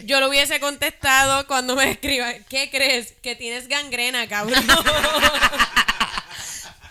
yo 0.06 0.20
lo 0.20 0.30
hubiese 0.30 0.60
contestado 0.60 1.48
cuando 1.48 1.76
me 1.76 1.90
escriba, 1.90 2.32
¿qué 2.50 2.70
crees? 2.70 3.14
Que 3.24 3.36
tienes 3.36 3.68
gangrena, 3.68 4.28
cabrón. 4.28 4.64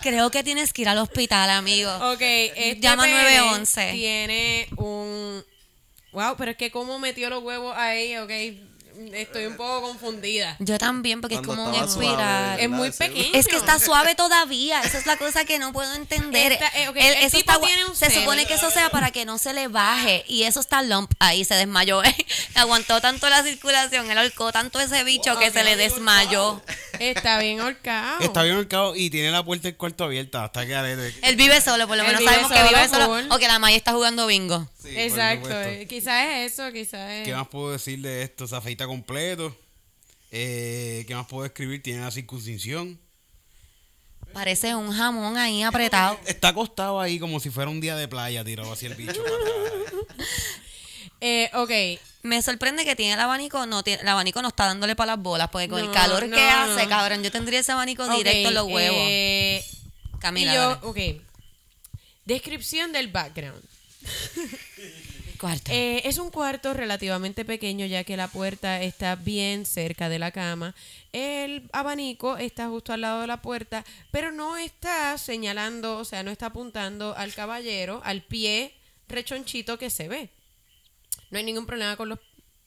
Creo 0.03 0.29
que 0.29 0.43
tienes 0.43 0.73
que 0.73 0.81
ir 0.81 0.89
al 0.89 0.97
hospital, 0.97 1.49
amigo. 1.49 1.89
ok, 2.11 2.21
este 2.21 2.81
Llama 2.81 3.03
pene 3.03 3.23
911. 3.23 3.91
Tiene 3.93 4.67
un... 4.75 5.43
Wow, 6.11 6.35
pero 6.37 6.51
es 6.51 6.57
que 6.57 6.71
cómo 6.71 6.99
metió 6.99 7.29
los 7.29 7.41
huevos 7.41 7.73
ahí, 7.77 8.17
ok. 8.17 8.29
Estoy 9.13 9.45
un 9.47 9.55
poco 9.57 9.81
confundida. 9.81 10.55
Yo 10.59 10.77
también, 10.77 11.21
porque 11.21 11.35
es 11.35 11.41
como 11.41 11.65
un 11.69 11.75
espiral. 11.75 12.59
Es 12.59 12.69
muy 12.69 12.91
pequeño. 12.91 13.29
Es 13.33 13.47
que 13.47 13.55
está 13.55 13.79
suave 13.79 14.15
todavía. 14.15 14.81
Esa 14.81 14.97
es 14.97 15.05
la 15.05 15.17
cosa 15.17 15.45
que 15.45 15.59
no 15.59 15.73
puedo 15.73 15.93
entender. 15.95 16.53
Eh, 16.75 16.87
ok, 16.89 16.95
El- 16.97 17.05
el 17.05 17.23
eso 17.23 17.37
está 17.37 17.57
gua- 17.57 17.65
tiene 17.67 17.85
un 17.85 17.95
se 17.95 18.09
supone 18.11 18.45
que 18.45 18.53
eso 18.55 18.69
sea 18.71 18.89
para 18.89 19.11
que 19.11 19.25
no 19.25 19.37
se 19.37 19.53
le 19.53 19.67
baje. 19.67 20.23
Y 20.27 20.43
eso 20.43 20.59
está 20.59 20.81
lump 20.81 21.11
ahí. 21.19 21.43
Se 21.45 21.55
desmayó. 21.55 22.01
Aguantó 22.55 23.01
tanto 23.01 23.29
la 23.29 23.43
circulación. 23.43 24.09
Él 24.09 24.17
ahorcó 24.17 24.51
tanto 24.51 24.79
ese 24.79 25.03
bicho 25.03 25.37
que 25.39 25.51
se 25.51 25.63
le 25.63 25.75
desmayó. 25.75 26.61
Está 26.99 27.39
bien 27.39 27.59
ahorcado. 27.59 28.19
Está 28.21 28.43
bien 28.43 28.55
marcado 28.55 28.95
y 28.95 29.09
tiene 29.09 29.31
la 29.31 29.43
puerta 29.43 29.67
del 29.67 29.75
cuarto 29.77 30.03
abierta 30.03 30.43
hasta 30.45 30.65
que 30.65 30.75
arete. 30.75 31.13
Él 31.23 31.35
vive 31.35 31.59
solo, 31.61 31.87
por 31.87 31.97
lo 31.97 32.03
menos 32.03 32.23
sabemos 32.23 32.51
que 32.51 32.63
vive 32.63 32.87
solo. 32.87 33.35
O 33.35 33.39
que 33.39 33.47
la 33.47 33.59
Maya 33.59 33.77
está 33.77 33.91
jugando 33.93 34.27
bingo. 34.27 34.67
Sí, 34.81 34.89
Exacto. 34.95 35.49
eh, 35.49 35.85
Quizás 35.87 36.25
es 36.29 36.53
eso, 36.53 36.71
quizás 36.73 37.09
es... 37.09 37.25
¿Qué 37.25 37.33
más 37.33 37.47
puedo 37.47 37.71
decir 37.71 37.99
de 38.01 38.23
esto? 38.23 38.47
Se 38.47 38.55
afeita 38.55 38.82
completo. 38.87 39.55
Eh, 40.31 41.03
¿Qué 41.07 41.15
más 41.15 41.27
puedo 41.27 41.45
escribir? 41.45 41.81
Tiene 41.83 42.01
la 42.01 42.11
circuncisión. 42.11 42.99
Parece 44.33 44.73
un 44.73 44.91
jamón 44.91 45.37
ahí 45.37 45.61
apretado. 45.61 46.19
Está 46.25 46.47
acostado 46.49 46.99
ahí 46.99 47.19
como 47.19 47.39
si 47.39 47.51
fuera 47.51 47.69
un 47.69 47.79
día 47.79 47.95
de 47.95 48.07
playa, 48.07 48.43
tirado 48.43 48.71
así 48.73 48.85
el 48.87 48.95
bicho. 48.95 49.21
Eh, 51.25 51.49
ok, 51.53 51.71
Me 52.23 52.41
sorprende 52.41 52.83
que 52.83 52.97
tiene 52.97 53.13
el 53.13 53.19
abanico, 53.21 53.65
no 53.65 53.81
tiene, 53.81 54.01
el 54.01 54.07
abanico 54.09 54.41
no 54.41 54.49
está 54.49 54.65
dándole 54.65 54.93
para 54.93 55.15
las 55.15 55.23
bolas, 55.23 55.47
porque 55.49 55.69
con 55.69 55.79
el 55.79 55.89
calor 55.89 56.27
no, 56.27 56.35
que 56.35 56.41
hace, 56.41 56.85
cabrón, 56.89 57.23
yo 57.23 57.31
tendría 57.31 57.61
ese 57.61 57.71
abanico 57.71 58.05
directo 58.13 58.49
en 58.49 58.53
los 58.53 58.67
huevos. 58.67 58.97
eh, 59.07 59.65
Camila, 60.19 60.51
y 60.51 60.55
yo, 60.55 60.61
dale. 60.75 61.15
ok. 61.15 61.21
Descripción 62.25 62.91
del 62.91 63.07
background. 63.07 63.63
Cuarto. 65.43 65.73
Eh, 65.73 66.07
es 66.07 66.19
un 66.19 66.31
cuarto 66.31 66.73
relativamente 66.73 67.43
pequeño 67.43 67.85
ya 67.85 68.05
que 68.05 68.15
la 68.15 68.29
puerta 68.29 68.81
está 68.81 69.17
bien 69.17 69.65
cerca 69.65 70.07
de 70.07 70.17
la 70.17 70.31
cama. 70.31 70.73
El 71.11 71.69
abanico 71.73 72.37
está 72.37 72.69
justo 72.69 72.93
al 72.93 73.01
lado 73.01 73.19
de 73.19 73.27
la 73.27 73.41
puerta, 73.41 73.83
pero 74.09 74.31
no 74.31 74.55
está 74.55 75.17
señalando, 75.17 75.97
o 75.97 76.05
sea, 76.05 76.23
no 76.23 76.31
está 76.31 76.45
apuntando 76.45 77.13
al 77.17 77.33
caballero, 77.33 77.99
al 78.05 78.21
pie 78.21 78.73
rechonchito 79.09 79.77
que 79.77 79.89
se 79.89 80.07
ve. 80.07 80.29
No 81.29 81.39
hay 81.39 81.43
ningún 81.43 81.65
problema 81.65 81.97
con 81.97 82.07
los 82.07 82.19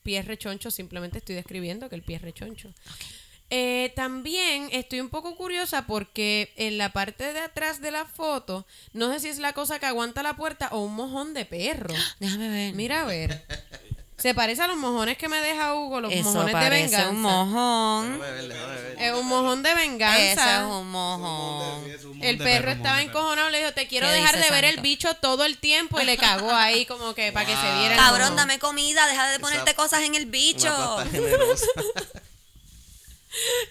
pies 0.03 0.25
rechonchos, 0.25 0.75
simplemente 0.75 1.17
estoy 1.17 1.33
describiendo 1.33 1.89
que 1.89 1.95
el 1.95 2.03
pie 2.03 2.17
es 2.17 2.21
rechoncho. 2.21 2.71
Eh, 3.49 3.93
también 3.95 4.67
estoy 4.73 4.99
un 4.99 5.09
poco 5.09 5.35
curiosa 5.37 5.87
porque 5.87 6.51
en 6.57 6.77
la 6.77 6.91
parte 6.91 7.31
de 7.31 7.39
atrás 7.39 7.79
de 7.81 7.91
la 7.91 8.05
foto, 8.05 8.65
no 8.93 9.11
sé 9.13 9.19
si 9.21 9.29
es 9.29 9.39
la 9.39 9.53
cosa 9.53 9.79
que 9.79 9.85
aguanta 9.85 10.21
la 10.21 10.35
puerta 10.35 10.67
o 10.71 10.79
un 10.81 10.95
mojón 10.95 11.33
de 11.33 11.45
perro. 11.45 11.93
Déjame 12.19 12.49
ver. 12.49 12.73
Mira 12.73 13.01
a 13.01 13.05
ver. 13.05 13.45
Se 14.17 14.33
parece 14.33 14.63
a 14.63 14.67
los 14.67 14.77
mojones 14.77 15.15
que 15.15 15.29
me 15.29 15.37
deja 15.39 15.75
Hugo, 15.75 16.01
los 16.01 16.11
Eso 16.11 16.23
mojones 16.23 16.59
de 16.59 16.69
venganza. 16.71 17.09
un 17.11 17.21
mojón. 17.21 18.13
Déjame 18.19 18.31
ver, 18.31 18.47
déjame 18.47 18.81
ver. 18.81 18.95
Es 18.99 19.13
un 19.13 19.27
mojón 19.27 19.61
de 19.63 19.73
venganza. 19.75 20.61
es 20.61 20.65
un 20.65 20.89
mojón. 20.89 21.83
El 22.23 22.37
perro 22.39 22.71
estaba 22.71 23.01
encojonado, 23.03 23.51
le 23.51 23.59
dijo, 23.59 23.73
te 23.73 23.87
quiero 23.87 24.07
¿Qué 24.07 24.13
dejar 24.13 24.39
de 24.43 24.49
ver 24.49 24.65
el 24.65 24.81
bicho 24.81 25.13
todo 25.17 25.45
el 25.45 25.59
tiempo 25.59 26.01
y 26.01 26.05
le 26.05 26.17
cagó 26.17 26.49
ahí 26.51 26.87
como 26.87 27.13
que 27.13 27.31
para 27.31 27.45
que 27.45 27.55
se 27.55 27.73
viera 27.77 27.93
el 27.93 27.99
Cabrón, 27.99 28.21
mojón. 28.21 28.35
dame 28.37 28.57
comida, 28.57 29.05
deja 29.07 29.29
de 29.29 29.39
ponerte 29.39 29.75
cosas 29.75 30.01
en 30.01 30.15
el 30.15 30.25
bicho. 30.25 30.73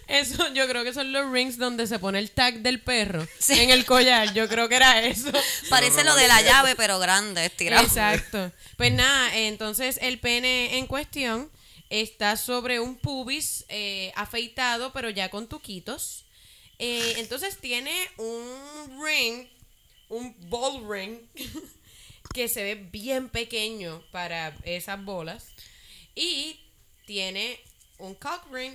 Eso, 0.06 0.52
yo 0.52 0.68
creo 0.68 0.84
que 0.84 0.92
son 0.92 1.12
los 1.12 1.30
rings 1.32 1.58
donde 1.58 1.86
se 1.86 1.98
pone 1.98 2.18
el 2.18 2.30
tag 2.30 2.60
del 2.60 2.80
perro 2.80 3.26
Sí. 3.38 3.58
en 3.60 3.70
el 3.70 3.84
collar. 3.84 4.32
Yo 4.34 4.48
creo 4.48 4.68
que 4.68 4.76
era 4.76 5.02
eso. 5.04 5.30
Parece 5.70 6.04
lo 6.04 6.14
de 6.14 6.28
la 6.28 6.42
llave, 6.42 6.76
pero 6.76 6.98
grande, 6.98 7.46
estirado. 7.46 7.84
Exacto. 7.84 8.52
Pues 8.76 8.92
nada, 8.92 9.36
entonces 9.36 9.98
el 10.02 10.18
pene 10.20 10.78
en 10.78 10.86
cuestión 10.86 11.50
está 11.90 12.36
sobre 12.36 12.80
un 12.80 12.96
pubis 12.96 13.64
eh, 13.68 14.12
afeitado, 14.14 14.92
pero 14.92 15.10
ya 15.10 15.30
con 15.30 15.48
tuquitos. 15.48 16.24
Eh, 16.78 17.14
entonces 17.16 17.58
tiene 17.58 17.92
un 18.18 19.02
ring, 19.04 19.48
un 20.08 20.34
ball 20.50 20.84
ring, 20.88 21.18
que 22.34 22.48
se 22.48 22.62
ve 22.62 22.74
bien 22.74 23.28
pequeño 23.30 24.02
para 24.12 24.54
esas 24.64 25.02
bolas. 25.02 25.46
Y 26.14 26.60
tiene 27.06 27.58
un 27.98 28.14
cock 28.14 28.46
ring, 28.52 28.74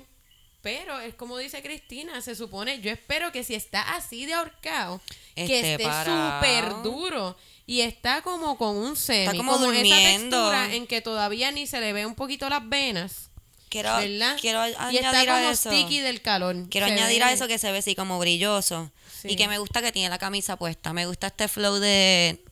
pero 0.62 1.00
es 1.00 1.14
como 1.16 1.38
dice 1.38 1.62
Cristina, 1.62 2.22
se 2.22 2.36
supone, 2.36 2.80
yo 2.82 2.92
espero 2.92 3.32
que 3.32 3.44
si 3.44 3.56
está 3.56 3.82
así 3.96 4.26
de 4.26 4.34
ahorcado, 4.34 5.02
que 5.36 5.72
Esté 5.74 5.84
súper 5.84 6.84
duro. 6.84 7.38
Y 7.68 7.82
está 7.82 8.22
como 8.22 8.58
con 8.58 8.76
un 8.76 8.96
semi, 8.98 9.38
como 9.38 9.54
como, 9.54 9.72
esa 9.72 9.76
durmiendo. 9.78 10.38
textura 10.50 10.74
en 10.74 10.88
que 10.88 11.02
todavía 11.02 11.52
ni 11.52 11.68
se 11.68 11.80
le 11.80 11.94
ve 11.94 12.06
un 12.06 12.16
poquito 12.16 12.50
las 12.50 12.68
venas. 12.68 13.30
Quiero, 13.70 13.96
¿Verdad? 13.96 14.38
quiero 14.42 14.68
y 14.68 14.74
añadir 14.78 15.00
está 15.06 15.20
como 15.22 15.34
a 15.48 15.52
eso. 15.52 15.70
sticky 15.72 16.00
del 16.02 16.22
calor. 16.22 16.56
Quiero 16.70 16.88
Se 16.88 16.94
añadir 16.94 17.20
ve- 17.20 17.24
a 17.26 17.32
eso 17.32 17.48
que 17.48 17.58
se 17.58 17.72
ve 17.72 17.78
así 17.78 17.96
como 17.96 18.20
brilloso. 18.20 18.92
Sí. 19.22 19.30
Y 19.30 19.36
que 19.38 19.48
me 19.48 19.58
gusta 19.60 19.82
que 19.82 19.94
tiene 19.94 20.10
la 20.10 20.18
camisa 20.18 20.58
puesta. 20.58 20.92
Me 20.92 21.06
gusta 21.06 21.28
este 21.28 21.48
flow 21.48 21.76
de 21.76 22.44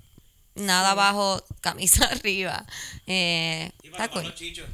nada 0.56 0.91
abajo, 0.91 1.43
camisa 1.60 2.06
arriba. 2.12 2.65
Eh, 3.06 3.72
está 3.84 4.08
cool. 4.10 4.34
chichos. 4.36 4.69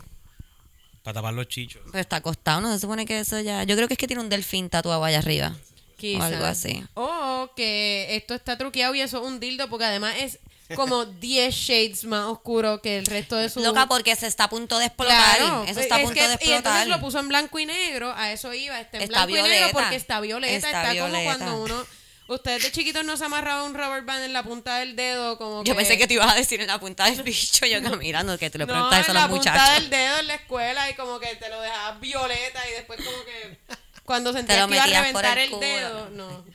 Para 1.06 1.13
tapar 1.15 1.34
los 1.34 1.48
chichos. 1.48 1.82
Pero 1.91 2.02
está 2.02 2.18
acostado, 2.18 2.60
¿no? 2.60 2.74
Se 2.74 2.80
supone 2.82 3.06
que 3.06 3.20
eso 3.20 3.39
ya. 3.39 3.63
Yo 3.63 3.76
creo 3.78 3.88
que 3.88 3.94
es 3.94 3.98
que 3.98 4.08
tiene 4.08 4.22
un 4.22 4.28
delfín 4.30 4.70
tatuado 4.70 5.06
allá 5.06 5.20
arriba. 5.20 5.56
Quizá. 5.98 6.20
O 6.20 6.24
algo 6.24 6.46
así. 6.46 6.84
O 6.96 7.50
que 7.56 8.18
esto 8.18 8.34
está 8.34 8.58
truqueado 8.58 8.94
y 8.96 9.00
eso 9.02 9.20
es 9.22 9.24
un 9.26 9.39
dildo 9.39 9.70
porque 9.70 9.86
además 9.86 10.15
es 10.20 10.39
como 10.76 11.06
10 11.22 11.54
shades 11.56 12.04
más 12.06 12.26
oscuro 12.26 12.82
que 12.82 12.98
el 12.98 13.06
resto 13.06 13.36
de 13.38 13.50
su... 13.50 13.60
Loca 13.62 13.86
porque 13.88 14.15
se 14.18 14.26
está 14.28 14.46
a 14.46 14.50
punto 14.50 14.78
de 14.80 14.88
explotar. 14.88 15.38
Claro, 15.38 15.63
eso 15.68 15.80
está 15.80 15.96
a 15.96 16.00
es 16.00 16.06
punto 16.06 16.20
que- 16.20 16.28
de 16.28 16.34
Y 16.34 16.34
entonces 16.34 16.54
explotar. 16.56 16.88
lo 16.88 17.00
puso 17.00 17.20
en 17.20 17.28
blanco 17.30 17.60
y 17.60 17.65
negro, 17.68 18.12
a 18.13 18.32
eso 18.34 18.52
iba, 18.54 18.82
está 18.82 18.98
en 18.98 19.04
Está 19.04 19.26
blanco 19.28 19.30
y 19.30 19.34
negro 19.44 19.48
violeta. 19.58 19.80
porque 19.80 19.96
está 19.96 20.20
violeta, 20.22 20.54
Está 20.56 20.68
está, 20.70 21.02
como 21.02 21.12
violeta. 21.12 21.38
cuando 21.38 21.63
uno... 21.63 21.86
Ustedes 22.28 22.64
de 22.64 22.72
chiquitos 22.72 23.06
no 23.06 23.18
se 23.18 23.26
amarraba 23.26 23.64
un 23.64 23.74
rubber 23.76 24.02
band 24.04 24.24
en 24.24 24.34
la 24.34 24.44
punta 24.44 24.78
del 24.78 24.96
dedo 24.96 25.38
como 25.38 25.64
Yo 25.64 25.76
pensé 25.76 25.98
que 25.98 26.08
te 26.08 26.16
ibas 26.16 26.32
a 26.32 26.36
decir 26.36 26.60
en 26.60 26.68
la 26.68 26.80
punta 26.80 27.06
del 27.06 27.22
bicho. 27.24 27.66
Yo 27.68 27.78
acá 27.78 27.96
mirando 27.96 28.38
que 28.40 28.50
tú 28.50 28.58
le 28.58 28.66
No, 28.66 28.74
preguntas 28.74 29.02
eso 29.02 29.12
en 29.12 29.18
a 29.18 29.22
la 29.22 29.28
los 29.28 29.38
punta 29.38 29.52
muchachos. 29.54 29.76
del 29.82 29.90
dedo 29.92 30.18
en 30.20 30.28
la 30.28 30.36
escuela 30.36 30.90
y 30.90 30.94
como 30.96 31.20
que 31.20 31.36
te 31.36 31.50
lo 31.50 31.62
dejabas 31.62 32.00
violeta 32.00 32.68
y 32.70 32.72
después 32.74 33.00
como 33.04 33.24
que 33.26 33.58
cuando 34.06 34.32
Te 34.32 34.40
sentías 34.40 34.60
lo 34.60 34.68
que 34.68 34.76
iba 34.76 34.84
a 34.84 34.88
reventar 35.04 35.38
el 35.38 35.54
el, 35.54 35.60
dedo, 35.60 36.10
no. 36.14 36.46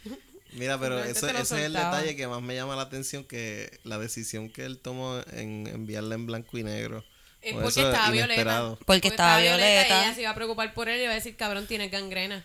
Mira, 0.52 0.78
pero 0.78 1.02
eso, 1.04 1.26
te 1.28 1.32
lo 1.32 1.38
ese 1.38 1.58
es 1.60 1.64
el 1.66 1.72
detalle 1.72 2.16
que 2.16 2.26
más 2.26 2.42
me 2.42 2.54
llama 2.56 2.74
la 2.74 2.82
atención, 2.82 3.24
que 3.24 3.78
la 3.84 3.98
decisión 3.98 4.50
que 4.50 4.64
él 4.64 4.78
tomó 4.78 5.20
en 5.32 5.68
enviarla 5.68 6.16
en 6.16 6.26
blanco 6.26 6.58
y 6.58 6.64
negro. 6.64 7.04
Es 7.42 7.52
Pues 7.54 7.62
porque 7.74 7.80
eso 7.80 7.90
estaba 7.92 8.14
inesperado. 8.14 8.66
violeta. 8.70 8.84
Porque 8.86 9.08
estaba 9.08 9.40
Y 9.40 9.44
violeta. 9.44 10.02
ella 10.04 10.14
se 10.14 10.20
iba 10.22 10.30
a 10.30 10.34
preocupar 10.34 10.74
por 10.74 10.88
él 10.88 10.98
y 11.00 11.04
iba 11.04 11.12
a 11.12 11.14
decir, 11.14 11.36
cabrón, 11.36 11.66
tiene 11.68 11.88
gangrena. 11.88 12.44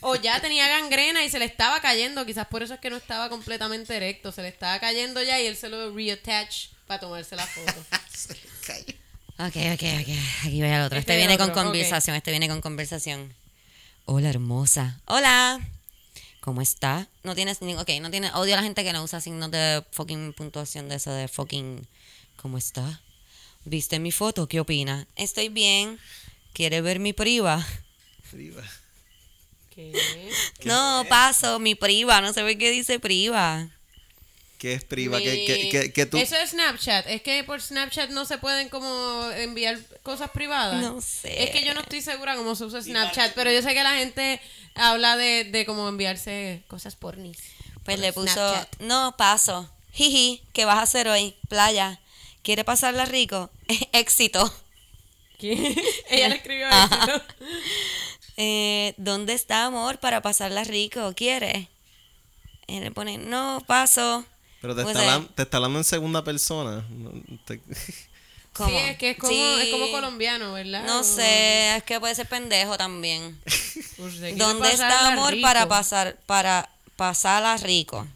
O 0.00 0.16
ya 0.16 0.40
tenía 0.40 0.68
gangrena 0.68 1.24
y 1.24 1.30
se 1.30 1.38
le 1.38 1.44
estaba 1.44 1.80
cayendo. 1.80 2.26
Quizás 2.26 2.46
por 2.46 2.62
eso 2.62 2.74
es 2.74 2.80
que 2.80 2.90
no 2.90 2.96
estaba 2.96 3.28
completamente 3.28 3.96
erecto. 3.96 4.32
Se 4.32 4.42
le 4.42 4.48
estaba 4.48 4.78
cayendo 4.80 5.22
ya 5.22 5.40
y 5.40 5.46
él 5.46 5.56
se 5.56 5.68
lo 5.68 5.94
reattach 5.94 6.68
para 6.86 7.00
tomarse 7.00 7.36
la 7.36 7.46
foto. 7.46 7.72
Ok, 9.38 9.54
ok, 9.54 9.82
ok. 10.00 10.08
Aquí 10.46 10.60
voy 10.62 10.70
al 10.70 10.86
otro. 10.86 10.98
Este, 10.98 11.12
Este 11.12 11.16
viene 11.18 11.36
con 11.36 11.50
otro, 11.50 11.62
conversación. 11.62 12.16
Este 12.16 12.30
viene 12.30 12.48
con 12.48 12.62
conversación. 12.62 13.34
Hola, 14.06 14.30
hermosa. 14.30 14.98
Hola. 15.04 15.60
¿Cómo 16.40 16.62
está? 16.62 17.06
No 17.22 17.34
tienes 17.34 17.60
ni... 17.60 17.74
Ok, 17.74 17.90
no 18.00 18.10
tiene... 18.10 18.32
Odio 18.32 18.54
a 18.54 18.56
la 18.56 18.62
gente 18.62 18.82
que 18.82 18.94
no 18.94 19.02
usa 19.02 19.20
signos 19.20 19.50
de 19.50 19.84
fucking 19.92 20.32
puntuación 20.32 20.88
de 20.88 20.94
eso 20.94 21.12
de 21.12 21.28
fucking... 21.28 21.86
¿Cómo 22.36 22.56
está? 22.56 23.02
¿Viste 23.66 23.98
mi 23.98 24.10
foto? 24.10 24.48
¿Qué 24.48 24.58
opina? 24.58 25.06
Estoy 25.16 25.50
bien. 25.50 25.98
¿Quiere 26.54 26.80
ver 26.80 26.98
mi 26.98 27.12
priva? 27.12 27.66
Priva. 28.30 28.62
¿Qué? 29.76 30.30
No, 30.64 31.04
paso. 31.08 31.58
Mi 31.60 31.74
priva. 31.74 32.20
No 32.20 32.32
sé 32.32 32.40
por 32.42 32.56
qué 32.58 32.70
dice 32.70 32.98
priva. 32.98 33.68
¿Qué 34.58 34.72
es 34.72 34.84
priva? 34.84 35.18
Mi- 35.18 35.24
¿Qué, 35.24 35.44
qué, 35.46 35.68
qué- 35.68 35.92
qué 35.92 36.06
tú? 36.06 36.16
Eso 36.16 36.34
es 36.36 36.50
Snapchat. 36.50 37.06
Es 37.08 37.20
que 37.20 37.44
por 37.44 37.60
Snapchat 37.60 38.08
no 38.10 38.24
se 38.24 38.38
pueden 38.38 38.70
como 38.70 39.30
enviar 39.36 39.78
cosas 40.02 40.30
privadas. 40.30 40.80
No 40.82 41.00
sé. 41.02 41.44
Es 41.44 41.50
que 41.50 41.62
yo 41.64 41.74
no 41.74 41.80
estoy 41.82 42.00
segura 42.00 42.36
cómo 42.36 42.54
se 42.56 42.64
usa 42.64 42.82
Snapchat, 42.82 43.34
pero 43.34 43.52
yo 43.52 43.60
sé 43.60 43.74
que 43.74 43.82
la 43.82 43.94
gente 43.96 44.40
habla 44.74 45.16
de, 45.18 45.44
de 45.44 45.66
cómo 45.66 45.86
enviarse 45.88 46.62
cosas 46.68 46.96
pornis. 46.96 47.36
Pues 47.84 47.96
por 47.96 47.98
le 47.98 48.12
puso, 48.14 48.32
Snapchat. 48.32 48.80
no, 48.80 49.14
paso. 49.18 49.70
Jiji, 49.92 50.42
¿qué 50.54 50.64
vas 50.64 50.78
a 50.78 50.82
hacer 50.82 51.06
hoy? 51.08 51.34
Playa. 51.48 52.00
¿Quiere 52.42 52.64
pasarla 52.64 53.04
rico? 53.04 53.50
Éxito. 53.92 54.50
¿Qué? 55.38 55.52
Ella 56.10 56.28
le 56.30 56.36
escribió 56.36 56.66
Ajá. 56.68 57.22
Eh, 58.36 58.94
¿Dónde 58.96 59.32
está 59.32 59.64
amor 59.66 59.98
para 59.98 60.20
pasarla 60.22 60.64
rico? 60.64 61.12
¿Quiere? 61.16 61.68
Y 62.66 62.80
le 62.80 62.90
pone, 62.90 63.18
no, 63.18 63.62
paso. 63.66 64.24
Pero 64.60 64.74
te 64.74 64.82
Puse, 64.82 64.92
está, 64.92 65.02
hablando, 65.04 65.28
te 65.34 65.42
está 65.42 65.56
hablando 65.58 65.78
en 65.78 65.84
segunda 65.84 66.24
persona. 66.24 66.84
Te- 67.46 67.60
¿cómo? 68.52 68.70
Sí, 68.70 68.76
es 68.76 68.98
que 68.98 69.10
es 69.10 69.18
como, 69.18 69.32
Sí. 69.32 69.58
es 69.62 69.68
como 69.70 69.90
colombiano, 69.90 70.52
¿verdad? 70.52 70.84
No 70.84 71.04
sé, 71.04 71.76
es 71.76 71.82
que 71.84 72.00
puede 72.00 72.14
ser 72.14 72.26
pendejo 72.28 72.76
también. 72.76 73.40
Pues 73.96 74.36
¿Dónde 74.36 74.72
está 74.72 75.06
amor 75.08 75.32
rico. 75.32 75.46
para 75.46 75.66
pasar, 75.66 76.16
para 76.26 76.68
pasarla 76.96 77.56
rico? 77.56 78.06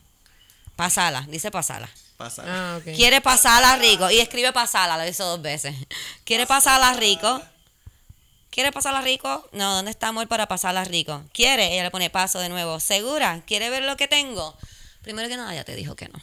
Pasala, 0.76 1.22
dice 1.28 1.50
pasala. 1.50 1.88
pasa. 2.18 2.42
Ah. 2.46 2.80
Quiere 2.85 3.22
pasarla 3.22 3.76
rico. 3.76 4.11
Y 4.11 4.18
escribe 4.18 4.52
pasarla, 4.52 5.02
lo 5.02 5.09
hizo 5.09 5.24
dos 5.24 5.40
veces. 5.40 5.74
¿Quiere 6.24 6.46
pasarla 6.46 6.92
rico? 6.94 7.40
¿Quiere 8.50 8.72
pasarla 8.72 9.00
rico? 9.00 9.48
No, 9.52 9.74
¿dónde 9.74 9.92
está 9.92 10.08
amor 10.08 10.26
para 10.28 10.46
pasarla 10.46 10.84
rico? 10.84 11.24
¿Quiere? 11.32 11.72
Ella 11.72 11.84
le 11.84 11.90
pone 11.90 12.10
paso 12.10 12.40
de 12.40 12.48
nuevo. 12.48 12.80
¿Segura? 12.80 13.42
¿Quiere 13.46 13.70
ver 13.70 13.84
lo 13.84 13.96
que 13.96 14.08
tengo? 14.08 14.56
Primero 15.02 15.28
que 15.28 15.36
nada, 15.36 15.54
ya 15.54 15.64
te 15.64 15.76
dijo 15.76 15.94
que 15.94 16.08
no. 16.08 16.18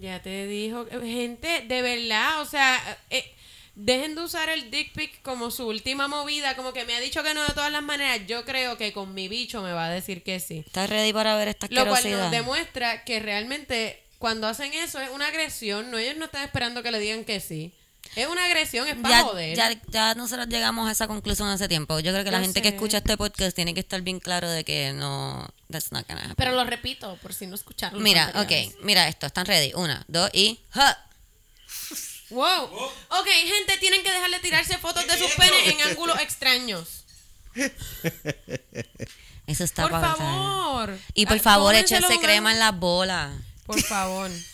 Ya 0.00 0.22
te 0.22 0.46
dijo, 0.46 0.86
gente, 1.02 1.64
de 1.66 1.82
verdad, 1.82 2.40
o 2.40 2.44
sea, 2.44 2.80
eh, 3.10 3.34
dejen 3.74 4.14
de 4.14 4.22
usar 4.22 4.48
el 4.50 4.70
dick 4.70 4.92
pic 4.92 5.22
como 5.22 5.50
su 5.50 5.66
última 5.66 6.08
movida, 6.08 6.56
como 6.56 6.72
que 6.72 6.84
me 6.84 6.94
ha 6.94 7.00
dicho 7.00 7.22
que 7.22 7.34
no 7.34 7.42
de 7.42 7.54
todas 7.54 7.72
las 7.72 7.82
maneras, 7.82 8.20
yo 8.26 8.44
creo 8.44 8.76
que 8.76 8.92
con 8.92 9.14
mi 9.14 9.28
bicho 9.28 9.62
me 9.62 9.72
va 9.72 9.86
a 9.86 9.90
decir 9.90 10.22
que 10.22 10.40
sí. 10.40 10.62
¿Estás 10.66 10.90
ready 10.90 11.12
para 11.12 11.36
ver 11.36 11.48
esta 11.48 11.66
Lo 11.70 11.86
cual 11.86 12.10
nos 12.10 12.30
demuestra 12.30 13.04
que 13.04 13.18
realmente 13.18 14.02
cuando 14.18 14.46
hacen 14.46 14.72
eso 14.74 15.00
es 15.00 15.10
una 15.10 15.28
agresión, 15.28 15.90
no 15.90 15.98
ellos 15.98 16.16
no 16.16 16.26
están 16.26 16.44
esperando 16.44 16.82
que 16.82 16.90
le 16.90 16.98
digan 16.98 17.24
que 17.24 17.40
sí. 17.40 17.72
Es 18.16 18.26
una 18.28 18.44
agresión, 18.44 18.86
es 18.88 18.96
para 18.96 19.18
Ya, 19.18 19.22
joder. 19.24 19.56
ya, 19.56 19.72
ya 19.88 20.14
nosotros 20.14 20.48
llegamos 20.48 20.88
a 20.88 20.92
esa 20.92 21.06
conclusión 21.08 21.48
hace 21.48 21.68
tiempo. 21.68 21.98
Yo 22.00 22.12
creo 22.12 22.24
que 22.24 22.30
la 22.30 22.38
Yo 22.38 22.44
gente 22.44 22.62
que 22.62 22.68
escucha 22.68 22.98
este 22.98 23.16
podcast 23.16 23.54
tiene 23.54 23.74
que 23.74 23.80
estar 23.80 24.00
bien 24.02 24.20
claro 24.20 24.48
de 24.50 24.64
que 24.64 24.92
no, 24.92 25.48
that's 25.70 25.92
not 25.92 26.06
gonna 26.06 26.20
happen. 26.22 26.36
Pero 26.36 26.52
lo 26.52 26.64
repito, 26.64 27.16
por 27.22 27.34
si 27.34 27.46
no 27.46 27.54
escucharon. 27.54 28.02
mira, 28.02 28.32
ok, 28.36 28.82
mira 28.82 29.08
esto, 29.08 29.26
están 29.26 29.46
ready. 29.46 29.72
Una, 29.74 30.04
dos 30.08 30.30
y 30.32 30.60
¡ja! 30.70 30.98
Wow. 32.30 32.64
Ok, 32.64 33.26
gente, 33.46 33.76
tienen 33.78 34.02
que 34.02 34.10
dejarle 34.10 34.38
tirarse 34.40 34.78
fotos 34.78 35.06
de 35.06 35.18
sus 35.18 35.30
penes 35.32 35.68
en 35.68 35.80
ángulos 35.82 36.18
extraños. 36.20 37.04
Eso 39.46 39.64
está 39.64 39.88
Por 39.88 40.00
favor. 40.00 40.98
Y 41.12 41.26
por 41.26 41.38
favor, 41.38 41.74
un 41.74 42.18
crema 42.20 42.52
en 42.52 42.58
las 42.58 42.76
bolas. 42.78 43.30
Por 43.66 43.80
favor. 43.82 44.30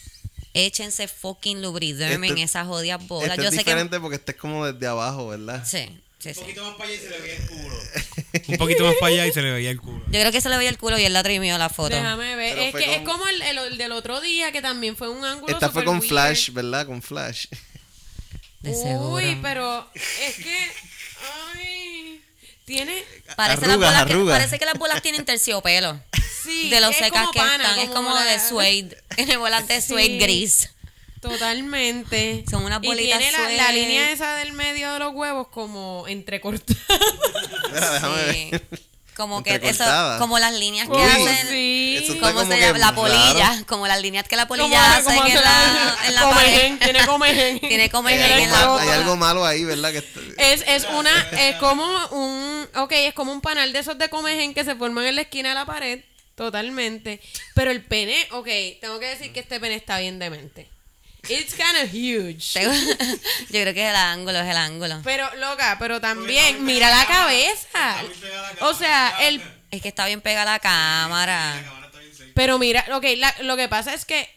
Échense 0.66 1.08
fucking 1.08 1.62
lubriderm 1.62 2.24
en 2.24 2.38
esas 2.38 2.66
jodidas 2.66 3.06
bolas. 3.06 3.30
Este 3.30 3.42
Yo 3.42 3.48
es 3.48 3.54
sé 3.54 3.64
que. 3.64 3.70
diferente 3.70 4.00
porque 4.00 4.16
este 4.16 4.32
es 4.32 4.38
como 4.38 4.66
desde 4.66 4.86
abajo, 4.86 5.28
¿verdad? 5.28 5.64
Sí, 5.66 5.88
sí, 6.18 6.34
sí. 6.34 6.40
más 6.60 6.74
para 6.76 6.88
allá 6.90 6.94
y 6.94 6.98
se 6.98 7.10
le 7.10 7.20
veía 7.20 7.34
el 7.36 7.46
culo. 7.46 7.74
Un 8.48 8.56
poquito 8.58 8.84
más 8.84 8.94
para 9.00 9.12
allá 9.12 9.26
y 9.26 9.32
se 9.32 9.42
le 9.42 9.50
veía 9.52 9.70
el 9.70 9.80
culo. 9.80 10.02
Yo 10.06 10.20
creo 10.20 10.32
que 10.32 10.40
se 10.40 10.48
le 10.48 10.56
veía 10.56 10.70
el 10.70 10.78
culo 10.78 10.98
y 10.98 11.04
él 11.04 11.12
la 11.12 11.22
trimió 11.22 11.58
la 11.58 11.68
foto. 11.68 11.94
Déjame 11.96 12.36
ver. 12.36 12.54
Pero 12.54 12.62
Es 12.66 12.74
que 12.74 12.84
con- 12.84 12.94
es 12.94 13.08
como 13.08 13.28
el, 13.28 13.42
el- 13.42 13.58
el 13.58 13.78
del 13.78 13.92
otro 13.92 14.20
día 14.20 14.52
que 14.52 14.62
también 14.62 14.96
fue 14.96 15.08
un 15.08 15.24
ángulo. 15.24 15.52
Esta 15.52 15.70
fue 15.70 15.84
con 15.84 15.96
weird. 15.98 16.08
flash, 16.08 16.50
¿verdad? 16.52 16.86
Con 16.86 17.02
flash. 17.02 17.46
De 18.60 18.74
seguro. 18.74 19.14
Uy, 19.14 19.38
pero 19.42 19.88
es 19.94 20.36
que. 20.36 20.58
Ay. 21.56 22.22
Tiene. 22.64 23.02
Parece, 23.36 23.62
las 23.66 23.70
Arrugas, 23.70 23.90
bolas 23.92 24.06
que, 24.06 24.30
parece 24.30 24.58
que 24.58 24.64
las 24.64 24.74
bolas 24.74 25.02
tienen 25.02 25.24
terciopelo. 25.24 26.00
Sí. 26.42 26.70
de 26.70 26.80
los 26.80 26.94
secas 26.96 27.20
como 27.22 27.32
que 27.32 27.38
pana, 27.38 27.64
están. 27.64 27.78
Es 27.80 27.90
como 27.90 28.14
la- 28.14 28.24
de 28.24 28.40
suede. 28.40 29.02
Tiene 29.16 29.36
bolas 29.36 29.66
de 29.68 29.80
Sí. 29.80 29.88
suede 29.88 30.18
gris. 30.18 30.70
Totalmente. 31.20 32.44
Son 32.50 32.64
unas 32.64 32.82
Y 32.82 32.86
bolitas 32.86 33.18
tiene 33.18 33.56
la, 33.56 33.72
línea 33.72 34.10
esa 34.10 34.36
del 34.36 34.52
medio 34.52 34.92
de 34.92 34.98
los 35.00 35.12
huevos 35.14 35.48
como 35.48 36.06
entrecortada. 36.08 36.78
Mira, 37.72 37.90
déjame 37.92 38.32
Sí. 38.32 38.48
ver. 38.52 38.62
Como 39.16 39.42
que 39.42 39.60
eso, 39.62 39.84
como 40.18 40.38
las 40.38 40.54
líneas 40.54 40.86
que 40.88 40.94
Uy, 40.94 41.02
hacen. 41.02 41.48
sí. 41.50 42.16
¿Cómo 42.20 42.32
como 42.32 42.50
se 42.50 42.58
que 42.58 42.66
llama? 42.66 42.78
La 42.78 42.86
raro. 42.86 42.96
polilla. 43.02 43.64
Como 43.66 43.86
las 43.86 44.00
líneas 44.00 44.26
que 44.26 44.36
la 44.36 44.46
Como- 44.48 44.62
polilla 44.62 44.96
hace 44.96 45.04
como 45.14 45.26
en 45.26 45.34
la, 45.34 45.96
en 46.06 46.14
la 46.14 46.22
comején, 46.22 46.78
pared. 46.78 46.92
Tiene 46.92 47.06
comején. 47.06 47.60
Tiene 47.68 47.90
comején 47.90 48.38
en 48.40 48.50
algo, 48.54 48.76
la 48.76 48.82
hay 48.82 48.88
algo 48.88 49.16
malo 49.16 49.44
ahí, 49.44 49.64
¿verdad? 49.64 49.92
Que 49.92 49.98
está- 49.98 50.20
Es, 50.38 50.64
es 50.66 50.84
una, 50.94 51.10
es 51.32 51.56
como 51.56 51.84
un, 52.12 52.66
ok, 52.76 52.92
es 52.92 53.12
como 53.12 53.30
un 53.32 53.42
panal 53.42 53.74
de 53.74 53.80
esos 53.80 53.98
de 53.98 54.08
comején 54.08 54.54
que 54.54 54.64
se 54.64 54.74
forman 54.74 55.04
en 55.04 55.16
la 55.16 55.22
esquina 55.22 55.50
de 55.50 55.54
la 55.56 55.66
pared, 55.66 56.00
totalmente. 56.44 57.20
Pero 57.54 57.70
el 57.70 57.84
pene, 57.84 58.16
ok, 58.32 58.48
tengo 58.80 58.98
que 58.98 59.06
decir 59.06 59.30
que 59.32 59.40
este 59.40 59.60
pene 59.60 59.74
está 59.74 59.98
bien 59.98 60.18
demente. 60.18 60.70
It's 61.28 61.52
kind 61.54 61.76
of 61.84 61.92
huge. 61.92 62.54
Tengo- 62.54 62.72
Yo 63.50 63.60
creo 63.60 63.74
que 63.74 63.82
es 63.84 63.90
el 63.90 63.96
ángulo, 63.96 64.38
es 64.40 64.48
el 64.50 64.56
ángulo. 64.56 65.00
Pero, 65.04 65.28
loca, 65.36 65.76
pero 65.78 66.00
también, 66.00 66.64
mira 66.64 66.88
la 66.88 67.04
cabeza. 67.06 68.02
O 68.62 68.72
sea, 68.72 69.14
el, 69.28 69.42
Es 69.70 69.82
que 69.82 69.88
está 69.88 70.06
bien 70.06 70.22
pegada 70.22 70.52
la 70.52 70.58
cámara. 70.60 71.62
pero 72.34 72.58
mira, 72.58 72.86
ok, 72.94 73.04
la- 73.18 73.36
lo 73.42 73.56
que 73.58 73.68
pasa 73.68 73.92
es 73.92 74.06
que 74.06 74.28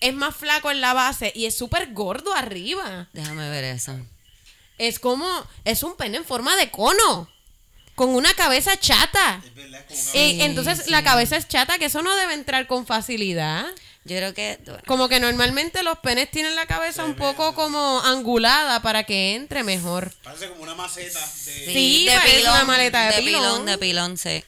es 0.00 0.14
más 0.14 0.36
flaco 0.36 0.70
en 0.70 0.80
la 0.80 0.92
base 0.94 1.32
y 1.34 1.46
es 1.46 1.58
súper 1.58 1.92
gordo 1.92 2.32
arriba. 2.34 3.08
Déjame 3.12 3.50
ver 3.50 3.64
eso. 3.64 3.98
Es 4.78 5.00
como, 5.00 5.28
es 5.64 5.82
un 5.82 5.96
pene 5.96 6.18
en 6.18 6.24
forma 6.24 6.54
de 6.56 6.70
cono. 6.70 7.28
Con 8.00 8.14
una 8.14 8.32
cabeza 8.32 8.78
chata. 8.78 9.42
Y 10.14 10.40
entonces 10.40 10.88
la 10.88 11.04
cabeza 11.04 11.36
es 11.36 11.46
chata, 11.48 11.76
que 11.76 11.84
eso 11.84 12.00
no 12.00 12.16
debe 12.16 12.32
entrar 12.32 12.66
con 12.66 12.86
facilidad. 12.86 13.66
Yo 14.06 14.16
creo 14.16 14.32
que. 14.32 14.58
bueno, 14.64 14.80
Como 14.86 15.10
que 15.10 15.20
normalmente 15.20 15.82
los 15.82 15.98
penes 15.98 16.30
tienen 16.30 16.56
la 16.56 16.64
cabeza 16.64 17.04
un 17.04 17.14
poco 17.14 17.54
como 17.54 18.00
angulada 18.00 18.80
para 18.80 19.04
que 19.04 19.34
entre 19.34 19.64
mejor. 19.64 20.14
Parece 20.22 20.48
como 20.48 20.62
una 20.62 20.74
maceta 20.74 21.20
de... 21.20 21.52
Sí, 21.74 22.08
parece 22.10 22.48
una 22.48 22.64
maleta 22.64 23.10
de 23.10 23.18
pilón. 23.22 23.42
pilón. 23.42 23.66
De 23.66 23.76
pilón, 23.76 24.16
sí. 24.16 24.42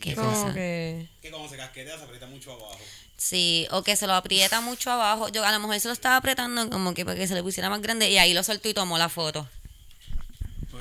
Qué 0.00 0.14
Como 0.14 0.30
cosa. 0.30 0.54
que... 0.54 1.10
Que 1.20 1.30
como 1.30 1.46
se 1.46 1.58
casquetea 1.58 1.98
se 1.98 2.04
aprieta 2.04 2.26
mucho 2.26 2.52
abajo. 2.54 2.78
Sí, 3.18 3.68
o 3.70 3.82
que 3.82 3.96
se 3.96 4.06
lo 4.06 4.14
aprieta 4.14 4.62
mucho 4.62 4.90
abajo. 4.90 5.28
Yo 5.28 5.44
a 5.44 5.52
lo 5.52 5.60
mejor 5.60 5.78
se 5.78 5.88
lo 5.88 5.92
estaba 5.92 6.16
apretando 6.16 6.70
como 6.70 6.94
que 6.94 7.04
para 7.04 7.18
que 7.18 7.28
se 7.28 7.34
le 7.34 7.42
pusiera 7.42 7.68
más 7.68 7.82
grande 7.82 8.08
y 8.08 8.16
ahí 8.16 8.32
lo 8.32 8.42
soltó 8.42 8.70
y 8.70 8.72
tomó 8.72 8.96
la 8.96 9.10
foto. 9.10 9.46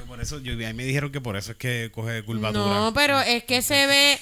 Por 0.08 0.22
eso, 0.22 0.40
yo, 0.40 0.54
a 0.54 0.56
mí 0.56 0.74
me 0.74 0.86
dijeron 0.86 1.12
que 1.12 1.20
por 1.22 1.36
eso 1.38 1.52
es 1.52 1.58
que 1.58 1.92
coge 1.94 2.24
curvatura. 2.24 2.66
No, 2.66 2.94
pero 2.94 3.20
es 3.20 3.44
que 3.44 3.62
se 3.62 3.86
ve... 3.88 4.20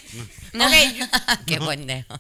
No. 0.54 0.65
Ok, 0.65 0.74
yo- 0.98 1.06
Qué 1.45 1.60
pendejo. 1.60 2.17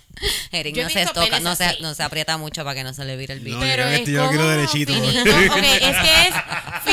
Eric 0.51 0.75
Yo 0.75 0.83
no 0.83 0.89
se 0.89 1.05
toca, 1.07 1.39
no 1.39 1.55
se, 1.55 1.77
no 1.81 1.93
se 1.93 2.03
aprieta 2.03 2.37
mucho 2.37 2.63
para 2.63 2.75
que 2.75 2.83
no 2.83 2.93
se 2.93 3.03
le 3.05 3.17
vire 3.17 3.33
el 3.33 3.39
bicho. 3.41 3.57
No, 3.57 3.65
yo 3.65 3.71
pero 3.71 3.83
creo 3.83 3.89
que 3.89 3.93
es 3.95 3.99
este 4.01 4.11
yo 4.13 4.23
lo 4.23 4.29
quiero 4.29 4.47
derechito. 4.49 4.93
es 4.93 5.97
que 5.97 6.27
es 6.27 6.35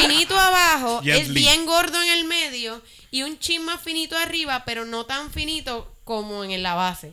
finito 0.01 0.39
abajo, 0.39 1.03
es 1.05 1.33
bien 1.35 1.67
gordo 1.67 2.03
en 2.03 2.09
el 2.11 2.25
medio 2.25 2.83
y 3.11 3.23
un 3.23 3.39
chin 3.39 3.65
más 3.65 3.81
finito 3.81 4.17
arriba, 4.17 4.65
pero 4.65 4.85
no 4.85 5.05
tan 5.05 5.31
finito 5.31 5.95
como 6.05 6.45
en 6.45 6.63
la 6.63 6.75
base. 6.75 7.13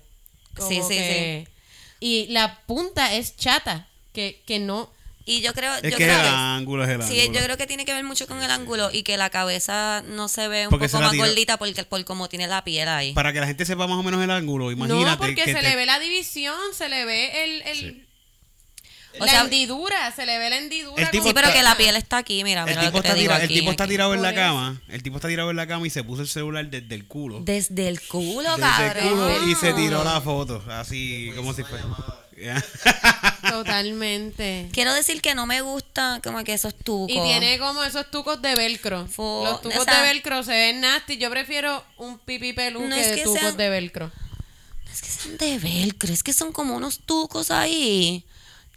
Como 0.55 0.69
Sí, 0.69 0.81
sí, 0.87 0.95
que- 0.95 1.47
Y 1.99 2.27
la 2.27 2.59
punta 2.65 3.13
es 3.13 3.35
chata, 3.35 3.87
que, 4.13 4.41
que 4.45 4.59
no... 4.59 4.91
Y 5.31 5.41
yo 5.41 5.53
creo, 5.53 5.75
Es 5.75 5.83
yo 5.83 5.89
que 5.91 6.05
creo 6.05 6.15
el 6.15 6.21
que 6.23 6.27
ángulo 6.27 6.83
es 6.85 6.89
el 6.89 7.03
Sí, 7.03 7.19
ángulo. 7.21 7.39
yo 7.39 7.45
creo 7.45 7.57
que 7.57 7.67
tiene 7.67 7.85
que 7.85 7.93
ver 7.93 8.03
mucho 8.03 8.25
con 8.25 8.41
el 8.41 8.49
ángulo 8.49 8.89
y 8.91 9.03
que 9.03 9.15
la 9.15 9.29
cabeza 9.29 10.01
no 10.07 10.27
se 10.27 10.47
ve 10.47 10.63
un 10.65 10.71
Porque 10.71 10.89
poco 10.89 11.03
más 11.03 11.11
tira- 11.11 11.25
gordita 11.27 11.57
porque 11.57 11.83
por 11.83 12.03
cómo 12.03 12.27
tiene 12.29 12.47
la 12.47 12.63
piel 12.63 12.89
ahí. 12.89 13.13
Para 13.13 13.31
que 13.31 13.39
la 13.39 13.45
gente 13.45 13.63
sepa 13.63 13.85
más 13.85 13.97
o 13.99 14.01
menos 14.01 14.23
el 14.23 14.31
ángulo, 14.31 14.71
imagínate 14.71 15.05
no, 15.11 15.17
porque 15.19 15.35
que 15.35 15.45
se 15.45 15.53
te- 15.53 15.61
le 15.61 15.75
ve 15.75 15.85
la 15.85 15.99
división, 15.99 16.55
se 16.73 16.89
le 16.89 17.05
ve 17.05 17.43
el... 17.43 17.61
el 17.61 18.05
O 19.19 19.25
la 19.25 19.31
sea- 19.31 19.41
hendidura, 19.41 20.11
se 20.15 20.25
le 20.25 20.39
ve 20.39 20.49
la 20.49 20.57
hendidura. 20.57 21.03
El 21.03 21.11
tipo 21.11 21.27
Sí, 21.27 21.33
pero 21.35 21.47
está- 21.49 21.59
que 21.59 21.63
la 21.63 21.75
piel 21.77 21.95
está 21.95 22.17
aquí, 22.17 22.43
mira, 22.43 22.63
el 22.67 22.73
lo 22.75 22.81
tipo, 22.81 22.91
que 22.93 22.97
está 22.99 23.13
te 23.13 23.19
digo 23.19 23.33
tira- 23.33 23.43
el 23.43 23.49
tipo 23.49 23.69
está 23.71 23.83
aquí. 23.83 23.91
tirado 23.93 24.13
en 24.15 24.21
la 24.23 24.33
cama. 24.33 24.81
El 24.87 25.03
tipo 25.03 25.17
está 25.17 25.27
tirado 25.27 25.51
en 25.51 25.57
la 25.57 25.67
cama 25.67 25.85
y 25.85 25.89
se 25.91 26.03
puso 26.03 26.23
el 26.23 26.27
celular 26.27 26.65
desde 26.67 26.95
el 26.95 27.05
culo. 27.05 27.39
Desde 27.41 27.87
el 27.87 28.01
culo, 28.01 28.55
Desde 28.57 28.87
el 28.87 28.93
cabrón. 28.93 29.09
culo 29.09 29.47
y 29.47 29.53
se 29.55 29.73
tiró 29.73 30.03
la 30.03 30.21
foto. 30.21 30.63
Así 30.69 31.31
como 31.35 31.53
si 31.53 31.63
fuera. 31.63 31.85
Totalmente. 33.49 34.69
Quiero 34.71 34.93
decir 34.93 35.21
que 35.21 35.35
no 35.35 35.45
me 35.45 35.61
gusta 35.61 36.19
como 36.23 36.43
que 36.43 36.53
esos 36.53 36.75
tucos. 36.75 37.09
Y 37.09 37.19
tiene 37.21 37.57
como 37.59 37.83
esos 37.83 38.09
tucos 38.11 38.41
de 38.41 38.55
velcro. 38.55 39.07
Fo- 39.07 39.43
Los 39.43 39.61
tucos 39.61 39.79
o 39.79 39.83
sea- 39.83 40.01
de 40.01 40.07
velcro 40.07 40.43
se 40.43 40.51
ven 40.51 40.81
nasty. 40.81 41.17
Yo 41.17 41.29
prefiero 41.29 41.83
un 41.97 42.17
pipi 42.19 42.53
pelú 42.53 42.81
No 42.81 42.95
que, 42.95 43.01
es 43.01 43.15
que 43.17 43.23
tucos 43.23 43.39
sean- 43.39 43.57
de 43.57 43.69
velcro. 43.69 44.11
Es 44.91 45.01
que 45.01 45.09
son 45.09 45.37
de 45.37 45.59
velcro, 45.59 46.11
es 46.13 46.23
que 46.23 46.33
son 46.33 46.51
como 46.51 46.75
unos 46.75 46.99
tucos 46.99 47.51
ahí. 47.51 48.25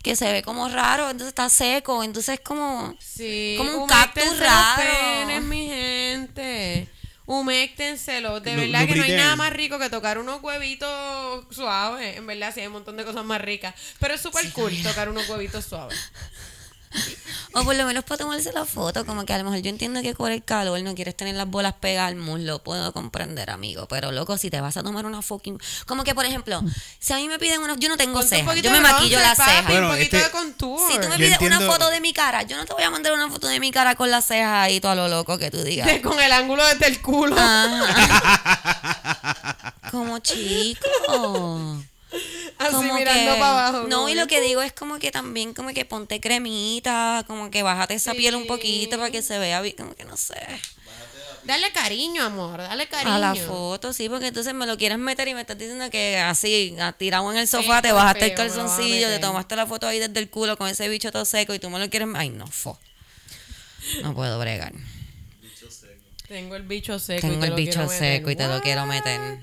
Que 0.02 0.16
se 0.16 0.30
ve 0.32 0.42
como 0.42 0.68
raro, 0.68 1.04
entonces 1.10 1.28
está 1.28 1.48
seco, 1.48 2.02
entonces 2.02 2.34
es 2.34 2.40
como... 2.40 2.92
Sí. 2.98 3.54
Como 3.56 3.84
un 3.84 3.88
cactus 3.88 4.36
raro. 4.40 4.82
penes, 4.82 5.42
mi 5.44 5.68
gente. 5.68 6.88
Huméctenselos. 7.26 8.42
De 8.42 8.54
Lu- 8.54 8.60
verdad 8.62 8.86
que 8.86 8.94
no 8.96 9.04
hay 9.04 9.12
nada 9.12 9.36
más 9.36 9.52
rico 9.52 9.78
que 9.78 9.88
tocar 9.90 10.18
unos 10.18 10.42
huevitos 10.42 11.44
suaves. 11.50 12.16
En 12.16 12.26
verdad, 12.26 12.52
sí, 12.54 12.60
hay 12.60 12.66
un 12.66 12.72
montón 12.74 12.96
de 12.96 13.04
cosas 13.04 13.24
más 13.24 13.40
ricas. 13.40 13.74
Pero 13.98 14.14
es 14.14 14.20
súper 14.20 14.50
cool 14.52 14.72
tocar 14.82 15.08
unos 15.08 15.28
huevitos 15.28 15.64
suaves. 15.64 15.98
O 17.54 17.64
por 17.64 17.76
lo 17.76 17.84
menos 17.84 18.02
para 18.04 18.16
tomarse 18.16 18.50
la 18.54 18.64
foto, 18.64 19.04
como 19.04 19.26
que 19.26 19.34
a 19.34 19.38
lo 19.38 19.44
mejor 19.44 19.58
yo 19.58 19.68
entiendo 19.68 20.00
que 20.00 20.14
por 20.14 20.32
el 20.32 20.42
calor 20.42 20.80
no 20.80 20.94
quieres 20.94 21.14
tener 21.14 21.34
las 21.34 21.46
bolas 21.46 21.74
pegadas 21.74 22.08
al 22.08 22.16
muslo, 22.16 22.62
puedo 22.62 22.94
comprender, 22.94 23.50
amigo. 23.50 23.86
Pero 23.88 24.10
loco, 24.10 24.38
si 24.38 24.48
te 24.48 24.58
vas 24.62 24.78
a 24.78 24.82
tomar 24.82 25.04
una 25.04 25.20
fucking... 25.20 25.58
Como 25.84 26.02
que, 26.02 26.14
por 26.14 26.24
ejemplo, 26.24 26.62
si 26.98 27.12
a 27.12 27.16
mí 27.16 27.28
me 27.28 27.38
piden 27.38 27.60
unos... 27.60 27.76
Yo 27.78 27.90
no 27.90 27.98
tengo 27.98 28.22
cejas, 28.22 28.56
yo 28.62 28.70
me 28.70 28.80
maquillo 28.80 29.20
las 29.20 29.36
cejas. 29.36 29.66
Bueno, 29.66 29.88
un 29.88 29.92
poquito 29.96 30.16
este- 30.16 30.28
de 30.28 30.32
contour. 30.32 30.80
Si 30.90 30.98
tú 30.98 31.08
me 31.08 31.18
pides 31.18 31.38
una 31.42 31.60
foto 31.60 31.90
de 31.90 32.00
mi 32.00 32.14
cara, 32.14 32.42
yo 32.44 32.56
no 32.56 32.64
te 32.64 32.72
voy 32.72 32.84
a 32.84 32.90
mandar 32.90 33.12
una 33.12 33.28
foto 33.28 33.48
de 33.48 33.60
mi 33.60 33.70
cara 33.70 33.96
con 33.96 34.10
las 34.10 34.24
cejas 34.24 34.64
ahí 34.64 34.80
todo 34.80 34.92
a 34.92 34.94
lo 34.94 35.08
loco 35.08 35.36
que 35.36 35.50
tú 35.50 35.62
digas. 35.62 35.86
De- 35.86 36.00
con 36.00 36.18
el 36.18 36.32
ángulo 36.32 36.66
desde 36.66 36.86
el 36.86 37.02
culo. 37.02 37.36
Ajá. 37.38 39.74
Como 39.90 40.20
chico. 40.20 41.82
Así 42.58 42.74
Como 42.74 42.94
mirando 42.94 43.34
que- 43.34 43.40
para 43.40 43.68
abajo. 43.68 43.86
No, 43.88 44.08
y 44.08 44.14
lo 44.14 44.26
que 44.26 44.40
digo 44.40 44.62
es 44.62 44.72
como 44.72 44.98
que 44.98 45.10
también 45.10 45.54
como 45.54 45.70
que 45.72 45.84
ponte 45.84 46.20
cremita, 46.20 47.24
como 47.26 47.50
que 47.50 47.62
bájate 47.62 47.94
esa 47.94 48.12
piel 48.14 48.34
un 48.36 48.42
Sí. 48.42 48.48
poquito 48.48 48.96
para 48.98 49.10
que 49.10 49.22
se 49.22 49.38
vea 49.38 49.60
bien, 49.60 49.74
como 49.76 49.94
que 49.94 50.04
no 50.04 50.16
sé. 50.16 50.36
Dale 51.44 51.72
cariño, 51.72 52.22
amor. 52.22 52.58
Dale 52.58 52.86
cariño. 52.86 53.14
A 53.14 53.18
la 53.18 53.34
foto, 53.34 53.92
sí, 53.92 54.08
porque 54.08 54.28
entonces 54.28 54.54
me 54.54 54.64
lo 54.66 54.76
quieres 54.76 54.98
meter 54.98 55.26
y 55.26 55.34
me 55.34 55.40
estás 55.40 55.58
diciendo 55.58 55.90
que 55.90 56.16
así, 56.18 56.76
a- 56.78 56.92
tirado 56.92 57.32
en 57.32 57.38
el 57.38 57.48
sofá, 57.48 57.80
Feo, 57.80 57.82
te 57.82 57.92
bajaste 57.92 58.26
el 58.26 58.34
calzoncillo, 58.34 59.08
te 59.08 59.18
tomaste 59.18 59.56
la 59.56 59.66
foto 59.66 59.88
ahí 59.88 59.98
desde 59.98 60.20
el 60.20 60.30
culo 60.30 60.56
con 60.56 60.68
ese 60.68 60.88
bicho 60.88 61.10
todo 61.10 61.24
seco 61.24 61.52
y 61.54 61.58
tú 61.58 61.68
me 61.68 61.80
lo 61.80 61.90
quieres... 61.90 62.08
Ay, 62.14 62.30
no, 62.30 62.46
fo. 62.46 62.78
No 64.02 64.14
puedo 64.14 64.38
bregar. 64.38 64.72
Tengo 66.28 66.54
el 66.54 66.62
bicho 66.62 66.98
seco. 66.98 67.26
y 67.26 67.30
Tengo 67.30 67.40
te 67.40 67.46
el 67.46 67.50
lo 67.50 67.56
bicho 67.56 67.80
meter. 67.80 67.98
seco 67.98 68.30
y 68.30 68.36
te 68.36 68.46
lo 68.46 68.60
quiero 68.62 68.86
meter. 68.86 69.40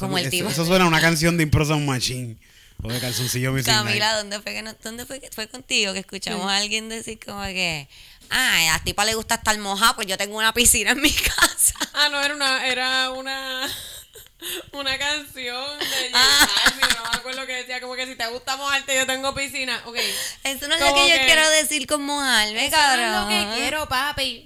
Como 0.00 0.18
el 0.18 0.24
eso, 0.26 0.30
tipo. 0.30 0.48
eso 0.50 0.64
suena 0.66 0.84
a 0.84 0.88
una 0.88 1.00
canción 1.00 1.36
de 1.36 1.42
Impro 1.44 1.64
Sound 1.64 1.86
Machine. 1.86 2.36
O 2.82 2.90
de 2.90 2.98
Calzoncillo 2.98 3.52
Music 3.52 3.66
Camila. 3.66 4.16
¿dónde 4.16 4.40
fue 4.40 4.54
que 4.54 4.62
no- 4.62 4.74
dónde 4.82 5.04
fue, 5.04 5.20
que- 5.20 5.28
fue 5.30 5.46
contigo 5.48 5.92
que 5.92 5.98
escuchamos 5.98 6.50
a 6.50 6.56
alguien 6.56 6.88
decir 6.88 7.18
como 7.24 7.42
que, 7.44 7.86
ah, 8.30 8.74
a 8.74 8.82
ti 8.82 8.94
pa 8.94 9.04
le 9.04 9.14
gusta 9.14 9.34
estar 9.34 9.58
mojada, 9.58 9.94
pues 9.96 10.06
yo 10.06 10.16
tengo 10.16 10.38
una 10.38 10.54
piscina 10.54 10.92
en 10.92 11.02
mi 11.02 11.12
casa. 11.36 11.74
Ah, 11.92 12.08
no, 12.10 12.22
era 12.22 12.34
una, 12.34 12.66
era 12.66 13.10
una, 13.10 13.68
una 14.72 14.98
canción 14.98 15.78
de 15.78 16.10
Ah. 16.12 16.48
Balvin, 16.66 16.88
no 16.96 17.10
me 17.10 17.16
acuerdo 17.18 17.46
que 17.46 17.52
decía 17.52 17.80
como 17.80 17.94
que 17.94 18.06
si 18.06 18.16
te 18.16 18.26
gusta 18.28 18.56
mojarte 18.56 18.94
yo 18.96 19.06
tengo 19.06 19.34
piscina. 19.34 19.80
Ok. 19.86 19.96
Eso 20.44 20.68
no 20.68 20.74
es 20.74 20.80
lo 20.80 20.94
que 20.94 21.08
yo 21.08 21.16
quiero 21.24 21.48
decir 21.50 21.86
con 21.86 22.02
mojarme, 22.02 22.66
Eso 22.66 22.76
no 22.76 22.82
cabrón. 22.82 23.06
es 23.06 23.12
lo 23.12 23.28
que 23.52 23.58
quiero, 23.60 23.88
papi. 23.88 24.44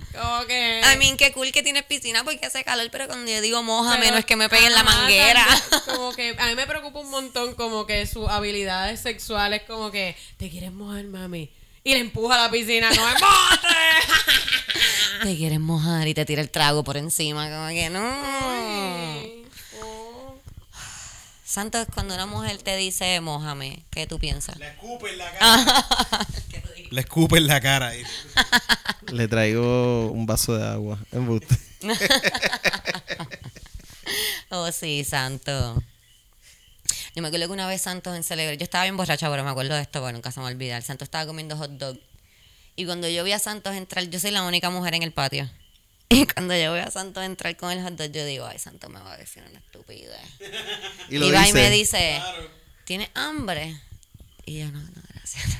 Que... 0.49 0.81
I 0.95 0.99
mean, 0.99 1.17
qué 1.17 1.33
cool 1.33 1.53
que 1.53 1.63
tienes 1.63 1.85
piscina 1.85 2.25
porque 2.25 2.45
hace 2.47 2.65
calor, 2.65 2.89
pero 2.91 3.07
cuando 3.07 3.31
yo 3.31 3.41
digo 3.41 3.63
mojame, 3.63 4.11
no 4.11 4.19
es 4.19 4.25
que 4.25 4.37
me 4.37 4.49
peguen 4.49 4.73
la 4.73 4.83
manguera. 4.83 5.45
también, 5.47 5.81
Como 5.97 6.15
que 6.15 6.37
a 6.39 6.47
mí 6.47 6.55
me 6.55 6.67
preocupa 6.67 6.99
un 7.01 7.11
montón 7.11 7.55
como 7.55 7.87
que 7.87 8.07
sus 8.07 8.29
habilidades 8.29 9.01
sexuales 9.01 9.63
como 9.67 9.91
que 9.91 10.17
te 10.37 10.51
quieres 10.51 10.73
mojar, 10.73 11.05
mami. 11.05 11.51
Y 11.87 11.93
le 11.93 11.99
empuja 12.01 12.37
a 12.37 12.45
la 12.47 12.51
piscina, 12.51 12.89
no 12.91 12.97
mojes. 13.03 13.21
Te 15.23 15.37
quieres 15.37 15.61
mojar 15.61 16.07
y 16.09 16.15
te 16.15 16.25
tira 16.25 16.43
el 16.43 16.51
trago 16.51 16.83
por 16.85 16.97
encima, 16.97 17.49
como 17.49 17.69
que 17.69 17.89
no. 17.89 18.01
Ay. 18.03 19.44
Santos, 21.55 21.87
cuando 21.95 22.15
una 22.15 22.27
mujer 22.27 22.61
te 22.61 22.75
dice 22.77 23.21
mojame, 23.21 23.85
¿qué 23.91 24.09
tú 24.09 24.19
piensas? 24.19 24.59
Le 24.59 24.71
escupe 24.71 25.09
en 25.09 25.19
la 25.19 25.31
cara. 25.39 26.27
Le 26.91 27.01
escupe 27.01 27.39
en 27.39 27.47
la 27.47 27.61
cara. 27.61 27.93
Le 29.13 29.29
traigo 29.29 30.11
un 30.11 30.27
vaso 30.27 30.57
de 30.57 30.67
agua. 30.67 30.99
Embuste. 31.13 31.57
Oh, 34.51 34.71
sí, 34.71 35.05
Santo. 35.05 35.83
Yo 37.15 37.23
me 37.23 37.29
acuerdo 37.29 37.47
que 37.47 37.53
una 37.53 37.67
vez 37.67 37.83
Santos 37.83 38.15
en 38.15 38.23
Celebre, 38.23 38.57
yo 38.57 38.63
estaba 38.65 38.85
bien 38.85 38.97
borracha, 38.97 39.29
pero 39.31 39.43
me 39.43 39.51
acuerdo 39.51 39.75
de 39.75 39.83
esto, 39.83 40.01
bueno, 40.01 40.19
nunca 40.19 40.31
se 40.31 40.39
me 40.41 40.47
olvida. 40.47 40.77
El 40.77 40.83
Santos 40.85 41.07
estaba 41.07 41.27
comiendo 41.27 41.57
hot 41.57 41.71
dog. 41.73 41.99
Y 42.77 42.85
cuando 42.85 43.09
yo 43.09 43.25
vi 43.25 43.33
a 43.33 43.39
Santos 43.39 43.75
entrar, 43.75 44.05
yo 44.05 44.21
soy 44.21 44.31
la 44.31 44.43
única 44.43 44.71
mujer 44.71 44.95
en 44.95 45.03
el 45.03 45.13
patio. 45.13 45.51
Y 46.09 46.27
cuando 46.27 46.55
yo 46.57 46.73
veo 46.73 46.87
a 46.87 46.91
Santos 46.91 47.25
entrar 47.25 47.57
con 47.57 47.71
el 47.73 47.83
hot 47.83 47.95
dog, 47.95 48.11
yo 48.13 48.25
digo, 48.25 48.47
ay, 48.47 48.59
Santos 48.59 48.89
me 48.91 49.01
va 49.01 49.13
a 49.13 49.17
decir 49.17 49.43
una 49.49 49.59
estupidez. 49.59 50.21
Y 51.09 51.19
va 51.31 51.49
y 51.49 51.53
me 51.53 51.71
dice, 51.71 52.21
¿tienes 52.85 53.09
hambre? 53.15 53.81
Y 54.47 54.61
yo, 54.61 54.67
no, 54.67 54.81
no, 54.81 54.91
gracias. 55.15 55.45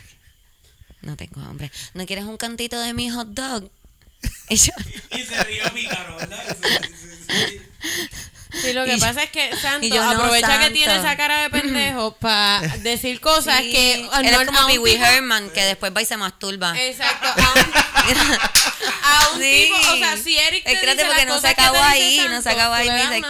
No 1.01 1.17
tengo 1.19 1.41
hambre. 1.43 1.71
¿No 1.93 2.07
quieres 2.07 2.25
un 2.25 2.39
cantito 2.39 2.81
de 2.81 2.95
mi 2.95 3.11
hot 3.11 3.29
dog? 3.29 3.71
Y 4.49 4.57
yo, 4.57 4.73
Y 5.11 5.23
se 5.23 5.45
rió 5.45 5.65
pícaro, 5.75 6.17
¿verdad? 6.17 6.57
Sí, 8.63 8.73
lo 8.73 8.85
que 8.85 8.95
Y 8.95 9.01
yo- 9.01 9.07
pasa 9.07 9.23
es 9.25 9.31
que 9.31 9.55
Santo 9.57 9.87
yo, 9.87 9.97
no, 10.03 10.11
aprovecha 10.13 10.47
que 10.47 10.53
Santo. 10.65 10.73
tiene 10.75 10.97
esa 10.97 11.17
cara 11.17 11.43
de 11.43 11.51
pendejo 11.51 12.15
para 12.21 12.61
decir 12.79 13.21
cosas 13.21 13.59
sí, 13.63 13.73
que 13.73 14.09
a- 14.13 14.21
Él 14.21 14.31
no- 14.33 14.47
como 14.47 14.59
a 14.61 14.67
Pee 14.69 14.97
Herman, 14.97 15.51
que 15.51 15.63
después 15.65 15.93
va 15.95 16.01
y 16.03 16.07
se 16.07 16.17
masturba. 16.17 16.73
Exacto. 16.81 17.29
A 19.07 19.31
un, 19.35 19.41
Sí. 19.41 19.65
tipo, 19.65 19.77
o 19.93 19.97
sea, 19.97 20.17
si 20.17 20.37
Eric 20.37 20.65
te 20.65 20.73
Espérate, 20.73 21.03
dice 21.03 21.07
porque 21.07 21.27
no 21.27 21.41
se 21.41 21.49
acabó 21.49 21.79
ahí, 21.83 22.17
Santo, 22.17 22.33
no 22.35 22.43
se 22.43 22.51
acabó 22.51 22.75
ahí. 22.75 22.87
le 22.87 22.93
Me 22.93 23.17
dice. 23.17 23.23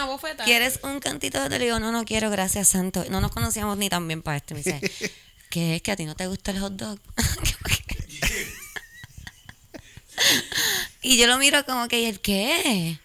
¿quieres 0.45 0.79
un 0.83 0.99
cantito 0.99 1.41
de 1.41 1.49
te 1.49 1.59
digo, 1.59 1.79
no, 1.79 1.91
no 1.91 2.05
quiero, 2.05 2.29
gracias, 2.29 2.67
Santo. 2.69 3.05
No 3.09 3.21
nos 3.21 3.31
conocíamos 3.31 3.77
ni 3.77 3.89
tan 3.89 4.07
bien 4.07 4.21
para 4.21 4.37
esto. 4.37 4.53
Me 4.55 4.61
dice, 4.63 4.79
¿qué 5.49 5.75
es 5.75 5.81
que 5.81 5.91
a 5.91 5.95
ti 5.95 6.05
no 6.05 6.15
te 6.15 6.27
gusta 6.27 6.51
el 6.51 6.59
hot 6.59 6.73
dog? 6.73 6.99
y 11.01 11.17
yo 11.17 11.27
lo 11.27 11.37
miro 11.37 11.65
como 11.65 11.87
que, 11.87 11.99
¿y 12.01 12.05
el 12.05 12.19
qué? 12.21 12.99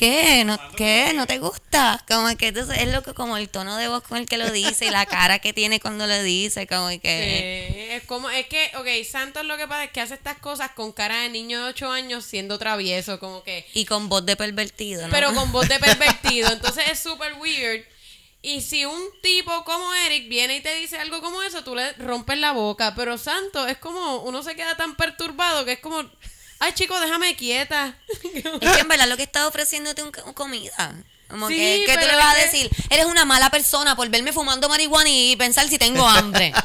¿Qué? 0.00 0.46
¿No, 0.46 0.58
¿Qué? 0.78 1.12
¿No 1.14 1.26
te 1.26 1.36
gusta? 1.36 2.02
Como 2.08 2.34
que 2.38 2.46
entonces 2.46 2.78
es 2.78 2.90
lo 2.90 3.02
que 3.02 3.12
como 3.12 3.36
el 3.36 3.50
tono 3.50 3.76
de 3.76 3.86
voz 3.86 4.02
con 4.02 4.16
el 4.16 4.24
que 4.24 4.38
lo 4.38 4.50
dice 4.50 4.86
y 4.86 4.90
la 4.90 5.04
cara 5.04 5.40
que 5.40 5.52
tiene 5.52 5.78
cuando 5.78 6.06
lo 6.06 6.22
dice, 6.22 6.66
como 6.66 6.88
que... 6.88 7.68
Sí, 7.70 7.94
es 7.96 8.04
como, 8.04 8.30
es 8.30 8.46
que, 8.46 8.70
ok, 8.78 9.06
Santos 9.06 9.44
lo 9.44 9.58
que 9.58 9.68
pasa 9.68 9.84
es 9.84 9.90
que 9.90 10.00
hace 10.00 10.14
estas 10.14 10.38
cosas 10.38 10.70
con 10.70 10.92
cara 10.92 11.20
de 11.20 11.28
niño 11.28 11.62
de 11.62 11.68
8 11.68 11.90
años 11.90 12.24
siendo 12.24 12.58
travieso, 12.58 13.20
como 13.20 13.42
que, 13.42 13.68
Y 13.74 13.84
con 13.84 14.08
voz 14.08 14.24
de 14.24 14.36
pervertido, 14.36 15.06
¿no? 15.06 15.10
pero 15.10 15.34
con 15.34 15.52
voz 15.52 15.68
de 15.68 15.78
pervertido. 15.78 16.48
Entonces 16.52 16.84
es 16.90 16.98
súper 16.98 17.34
weird. 17.34 17.84
Y 18.40 18.62
si 18.62 18.86
un 18.86 19.02
tipo 19.20 19.64
como 19.64 19.92
Eric 20.06 20.30
viene 20.30 20.56
y 20.56 20.60
te 20.62 20.74
dice 20.76 20.96
algo 20.96 21.20
como 21.20 21.42
eso, 21.42 21.62
tú 21.62 21.74
le 21.74 21.92
rompes 21.98 22.38
la 22.38 22.52
boca. 22.52 22.94
Pero 22.96 23.18
Santos 23.18 23.68
es 23.68 23.76
como, 23.76 24.22
uno 24.22 24.42
se 24.42 24.56
queda 24.56 24.78
tan 24.78 24.96
perturbado 24.96 25.66
que 25.66 25.72
es 25.72 25.80
como, 25.80 26.10
ay 26.60 26.72
chico, 26.74 26.98
déjame 27.00 27.34
quieta. 27.36 27.94
Es 28.60 28.70
que 28.72 28.80
en 28.80 28.88
verdad 28.88 29.08
lo 29.08 29.16
que 29.16 29.24
está 29.24 29.46
ofreciéndote 29.48 30.02
un, 30.02 30.12
un 30.24 30.32
comida. 30.32 30.94
Como 31.28 31.46
Sí, 31.48 31.54
que, 31.56 31.84
¿qué 31.86 31.94
tú 31.96 32.06
le 32.06 32.16
vas 32.16 32.34
a 32.34 32.38
que- 32.38 32.44
decir? 32.46 32.70
Eres 32.90 33.04
una 33.06 33.24
mala 33.24 33.50
persona 33.50 33.94
por 33.94 34.08
verme 34.08 34.32
fumando 34.32 34.68
marihuana 34.68 35.08
y 35.10 35.36
pensar 35.36 35.68
si 35.68 35.78
tengo 35.78 36.06
hambre. 36.08 36.52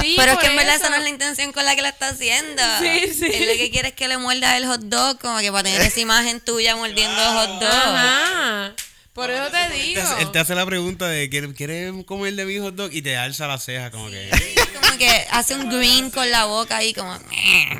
Sí, 0.00 0.14
pero 0.16 0.32
es 0.32 0.38
que 0.38 0.46
en 0.46 0.56
verdad 0.56 0.74
eso. 0.76 0.84
esa 0.84 0.90
no 0.90 0.96
es 0.96 1.02
la 1.02 1.10
intención 1.10 1.52
con 1.52 1.64
la 1.66 1.76
que 1.76 1.82
la 1.82 1.90
está 1.90 2.08
haciendo. 2.08 2.62
Sí, 2.80 3.12
sí. 3.14 3.26
Él 3.26 3.46
lo 3.46 3.52
que 3.52 3.70
quiere 3.70 3.88
es 3.88 3.94
que 3.94 4.08
le 4.08 4.16
muerdas 4.16 4.56
el 4.56 4.66
hot 4.66 4.80
dog, 4.80 5.18
como 5.20 5.38
que 5.38 5.52
para 5.52 5.64
tener 5.64 5.80
esa 5.82 6.00
imagen 6.00 6.40
tuya 6.40 6.74
mordiendo 6.74 7.22
hot 7.22 7.60
dog. 7.60 7.70
Ajá. 7.70 8.74
Por 9.12 9.30
eso 9.30 9.44
te 9.50 9.68
digo. 9.76 10.00
Él 10.00 10.08
te, 10.16 10.22
él 10.22 10.32
te 10.32 10.38
hace 10.40 10.54
la 10.54 10.64
pregunta 10.66 11.06
de 11.06 11.28
¿quieres, 11.28 11.54
¿quieres 11.54 11.92
comer 12.06 12.34
de 12.34 12.44
mi 12.46 12.58
hot 12.58 12.74
dog? 12.74 12.90
Y 12.92 13.02
te 13.02 13.16
alza 13.16 13.46
la 13.46 13.58
ceja 13.58 13.90
como 13.90 14.08
que... 14.10 14.30
Que 15.02 15.26
hace 15.32 15.56
un 15.56 15.68
green 15.68 16.10
con 16.12 16.30
la 16.30 16.44
boca 16.44 16.76
ahí, 16.76 16.94
como. 16.94 17.18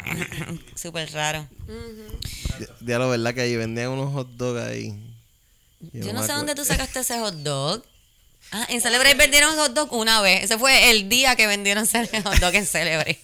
Súper 0.74 1.12
raro. 1.12 1.48
Ya 2.80 2.98
lo 2.98 3.08
verdad 3.08 3.32
que 3.32 3.42
ahí 3.42 3.54
vendían 3.54 3.90
unos 3.90 4.12
hot 4.12 4.28
dogs 4.30 4.61
ahí. 4.61 4.92
Yo 5.92 6.12
no 6.12 6.26
sé 6.26 6.32
dónde 6.32 6.56
tú 6.56 6.64
sacaste 6.64 6.98
ese 6.98 7.20
hot 7.20 7.35
dog. 7.35 7.85
Ah, 8.50 8.66
en 8.70 8.80
Celebrate 8.80 9.14
vendieron 9.14 9.54
hot 9.56 9.72
dog 9.72 9.92
una 9.92 10.20
vez. 10.20 10.42
Ese 10.42 10.58
fue 10.58 10.90
el 10.90 11.08
día 11.08 11.37
que 11.37 11.46
vendieron 11.46 11.87
hot 12.24 12.38
dog 12.40 12.54
en 12.56 12.66
Celebrate. 12.66 13.20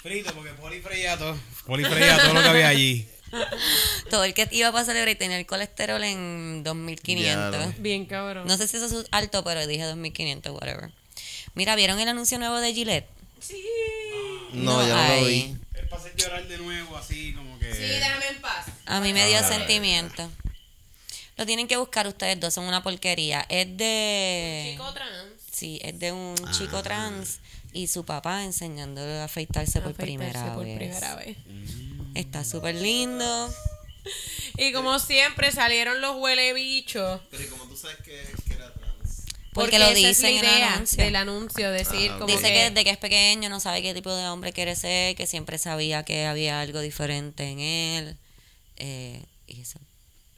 Frito, 0.00 0.32
porque 0.32 0.50
Poli 0.50 0.80
freía 0.80 1.18
todo. 1.18 1.36
Poli 1.66 1.84
freía 1.84 2.18
todo 2.18 2.34
lo 2.34 2.42
que 2.42 2.48
había 2.48 2.68
allí. 2.68 3.08
Todo 4.10 4.24
el 4.24 4.34
que 4.34 4.46
iba 4.50 4.70
para 4.72 4.84
Celebrate 4.84 5.16
tenía 5.16 5.38
el 5.38 5.46
colesterol 5.46 6.04
en 6.04 6.62
2500. 6.62 7.50
Diablo. 7.50 7.74
Bien 7.78 8.04
cabrón. 8.04 8.46
No 8.46 8.58
sé 8.58 8.68
si 8.68 8.76
eso 8.76 8.84
es 8.84 9.06
alto, 9.10 9.42
pero 9.42 9.66
dije 9.66 9.84
2500, 9.84 10.52
whatever. 10.52 10.90
Mira, 11.54 11.74
¿vieron 11.76 12.00
el 12.00 12.08
anuncio 12.08 12.38
nuevo 12.38 12.58
de 12.60 12.72
Gillette? 12.74 13.08
No, 14.52 14.86
yo 14.86 14.94
no 14.94 15.00
hay. 15.00 15.20
lo 15.20 15.26
vi. 15.26 15.56
Es 15.74 15.88
para 15.88 16.02
hacer 16.02 16.16
llorar 16.16 16.46
de 16.48 16.58
nuevo, 16.58 16.96
así 16.96 17.32
como 17.34 17.58
que... 17.58 17.72
Sí, 17.74 17.80
déjame 17.82 18.26
en 18.28 18.40
paz. 18.40 18.66
A 18.86 19.00
mí 19.00 19.12
me 19.12 19.26
dio 19.26 19.42
sentimiento. 19.46 20.30
Lo 21.36 21.46
tienen 21.46 21.66
que 21.66 21.76
buscar 21.76 22.06
ustedes 22.06 22.38
dos, 22.38 22.52
son 22.54 22.64
una 22.64 22.82
porquería. 22.82 23.44
Es 23.48 23.76
de... 23.76 24.70
Chico 24.72 24.92
trans. 24.92 25.32
Sí, 25.50 25.80
es 25.82 25.98
de 25.98 26.12
un 26.12 26.34
Ah. 26.46 26.50
chico 26.52 26.82
trans 26.82 27.40
y 27.72 27.86
su 27.86 28.04
papá 28.04 28.44
enseñándole 28.44 29.18
a 29.20 29.24
afeitarse 29.24 29.80
por 29.80 29.92
Afeitarse 29.92 30.02
primera 30.04 30.54
por 30.54 30.64
vez. 30.64 30.76
primera 30.76 31.14
vez. 31.16 31.36
Está 32.14 32.44
súper 32.44 32.74
lindo. 32.76 33.54
Y 34.58 34.72
como 34.72 34.98
siempre 34.98 35.52
salieron 35.52 36.00
los 36.00 36.16
huele 36.16 36.52
bichos. 36.52 37.20
Pero 37.30 37.42
¿y 37.44 37.46
como 37.46 37.64
tú 37.64 37.76
sabes 37.76 37.96
que, 37.98 38.10
que 38.12 38.41
Porque, 39.52 39.78
lo 39.78 39.84
esa 39.86 39.92
es 39.98 40.16
dicen 40.18 40.36
en 40.38 40.44
el 40.44 40.62
anuncio. 40.62 41.04
del 41.04 41.16
anuncio, 41.16 41.70
decir 41.70 42.10
Ah, 42.10 42.18
como 42.18 42.26
Dice 42.26 42.42
que 42.48 42.52
que, 42.54 42.70
desde 42.70 42.84
que 42.84 42.90
es 42.90 42.96
pequeño 42.98 43.48
no 43.50 43.60
sabe 43.60 43.82
qué 43.82 43.92
tipo 43.94 44.14
de 44.14 44.26
hombre 44.28 44.52
quiere 44.52 44.74
ser, 44.76 45.14
que 45.14 45.26
siempre 45.26 45.58
sabía 45.58 46.04
que 46.04 46.26
había 46.26 46.60
algo 46.60 46.80
diferente 46.80 47.44
en 47.50 47.60
él. 47.60 48.16
Eh, 48.76 49.22
y 49.46 49.60
eso. 49.60 49.78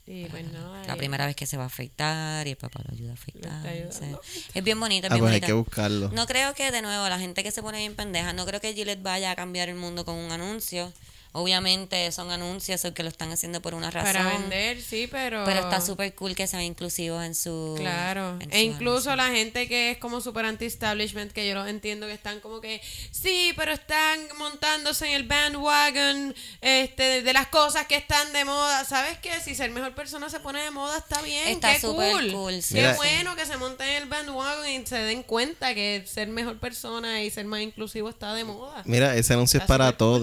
Y 0.07 0.27
pues 0.27 0.45
no, 0.53 0.75
La 0.87 0.93
ahí- 0.93 0.99
primera 0.99 1.25
vez 1.27 1.35
que 1.35 1.47
se 1.47 1.57
va 1.57 1.63
a 1.63 1.67
afeitar 1.69 2.47
y 2.47 2.51
el 2.51 2.57
papá 2.57 2.81
lo 2.87 2.93
ayuda 2.93 3.15
a 3.15 3.69
ayudando. 3.71 4.21
Es 4.53 4.63
bien 4.65 4.79
bonito, 4.79 5.07
es 5.07 5.11
Ah, 5.13 5.15
bien 5.15 5.25
pues 5.25 5.35
hay 5.35 5.41
que 5.41 5.53
buscarlo. 5.55 6.11
No 6.11 6.27
creo 6.27 6.53
que, 6.55 6.71
de 6.71 6.83
nuevo, 6.83 7.09
la 7.09 7.19
gente 7.19 7.43
que 7.43 7.51
se 7.51 7.63
pone 7.63 7.79
bien 7.79 7.95
pendeja, 7.95 8.33
no 8.35 8.45
creo 8.45 8.61
que 8.61 8.75
Gillette 8.75 9.01
vaya 9.03 9.31
a 9.31 9.37
cambiar 9.37 9.69
el 9.71 9.77
mundo 9.77 10.05
con 10.05 10.17
un 10.17 10.31
anuncio. 10.31 10.93
Obviamente 11.37 12.13
son 12.13 12.31
anuncios 12.31 12.81
que 12.95 13.03
lo 13.03 13.09
están 13.09 13.33
haciendo 13.33 13.61
por 13.61 13.75
una 13.75 13.91
razón. 13.91 14.13
para 14.13 14.39
vender, 14.39 14.81
sí, 14.81 15.09
pero... 15.11 15.45
Pero 15.45 15.63
está 15.63 15.81
súper 15.81 16.15
cool 16.15 16.37
que 16.37 16.47
sean 16.47 16.63
inclusivos 16.63 17.25
en 17.25 17.35
su. 17.35 17.75
Claro, 17.77 18.39
en 18.39 18.53
e 18.53 18.61
su 18.61 18.65
incluso 18.67 19.11
anuncio. 19.11 19.17
la 19.17 19.29
gente 19.31 19.67
que 19.67 19.91
es 19.91 19.99
como 19.99 20.21
super 20.21 20.45
anti-establishment, 20.45 21.33
que 21.33 21.49
yo 21.49 21.55
lo 21.55 21.67
entiendo 21.67 22.07
que 22.07 22.13
están 22.13 22.39
como 22.39 22.61
que, 22.61 22.81
sí, 23.11 23.53
pero 23.57 23.73
están 23.73 24.21
montándose 24.39 25.09
en 25.09 25.15
el 25.15 25.25
bandwagon 25.25 26.37
este, 26.61 27.03
de, 27.03 27.23
de 27.23 27.33
las 27.33 27.49
cosas 27.49 27.89
que 27.89 27.97
están 27.97 28.33
de 28.33 28.45
moda. 28.45 28.85
¿Sabes 28.85 29.19
qué? 29.19 29.33
Si 29.41 29.57
ser 29.57 29.73
mejor 29.73 29.93
persona 29.97 30.31
se 30.31 30.39
pone 30.39 30.63
de 30.63 30.71
moda, 30.71 30.99
está 30.99 31.21
bien, 31.23 31.49
Está 31.49 31.73
qué 31.75 31.81
súper 31.81 32.13
cool. 32.13 32.33
cool, 32.33 32.63
sí. 32.63 32.75
Qué 32.75 32.93
bueno 32.93 33.35
que 33.35 33.45
se 33.45 33.57
monten 33.57 33.89
en 33.89 34.03
el 34.05 34.09
bandwagon 34.09 34.69
y 34.69 34.87
se 34.87 34.99
den 34.99 35.25
cuenta 35.25 35.75
que 35.75 36.05
ser 36.07 36.29
mejor 36.29 36.61
persona 36.61 37.25
y 37.25 37.31
ser 37.33 37.45
más 37.47 37.61
inclusivo 37.61 38.09
está 38.09 38.35
de 38.35 38.45
moda. 38.45 38.83
Mira, 38.85 39.17
ese 39.17 39.33
anuncio 39.33 39.59
es 39.59 39.67
para 39.67 39.89
súper 39.89 39.99
cool. 39.99 40.21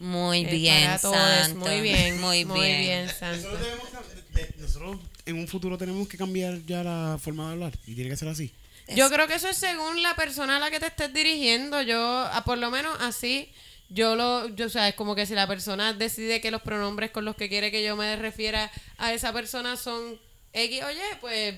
Muy 0.00 0.44
bien, 0.46 0.84
para 0.86 0.98
todos, 0.98 1.16
Santo. 1.16 1.58
muy 1.60 1.80
bien, 1.82 2.20
Muy 2.20 2.44
bien. 2.44 3.06
Nosotros, 3.06 3.18
Santo. 3.42 3.56
debemos 3.58 3.84
cam- 3.92 4.30
de- 4.32 4.54
nosotros 4.58 4.96
en 5.26 5.36
un 5.38 5.46
futuro 5.46 5.76
tenemos 5.78 6.08
que 6.08 6.16
cambiar 6.16 6.58
ya 6.66 6.82
la 6.82 7.18
forma 7.22 7.46
de 7.46 7.52
hablar. 7.52 7.72
Y 7.86 7.94
tiene 7.94 8.10
que 8.10 8.16
ser 8.16 8.28
así. 8.28 8.50
Yo 8.96 9.08
creo 9.10 9.28
que 9.28 9.34
eso 9.34 9.48
es 9.48 9.56
según 9.56 10.02
la 10.02 10.16
persona 10.16 10.56
a 10.56 10.60
la 10.60 10.70
que 10.70 10.80
te 10.80 10.86
estés 10.86 11.12
dirigiendo. 11.14 11.80
Yo, 11.82 12.02
a- 12.02 12.42
por 12.44 12.58
lo 12.58 12.70
menos 12.70 12.96
así, 13.00 13.52
yo 13.90 14.16
lo, 14.16 14.48
yo, 14.48 14.66
o 14.66 14.68
sea, 14.70 14.88
es 14.88 14.94
como 14.94 15.14
que 15.14 15.26
si 15.26 15.34
la 15.34 15.46
persona 15.46 15.92
decide 15.92 16.40
que 16.40 16.50
los 16.50 16.62
pronombres 16.62 17.10
con 17.10 17.24
los 17.24 17.36
que 17.36 17.48
quiere 17.48 17.70
que 17.70 17.84
yo 17.84 17.94
me 17.96 18.16
refiera 18.16 18.70
a 18.98 19.12
esa 19.12 19.32
persona 19.32 19.76
son 19.76 20.18
X, 20.52 20.82
oye, 20.82 21.02
pues, 21.20 21.54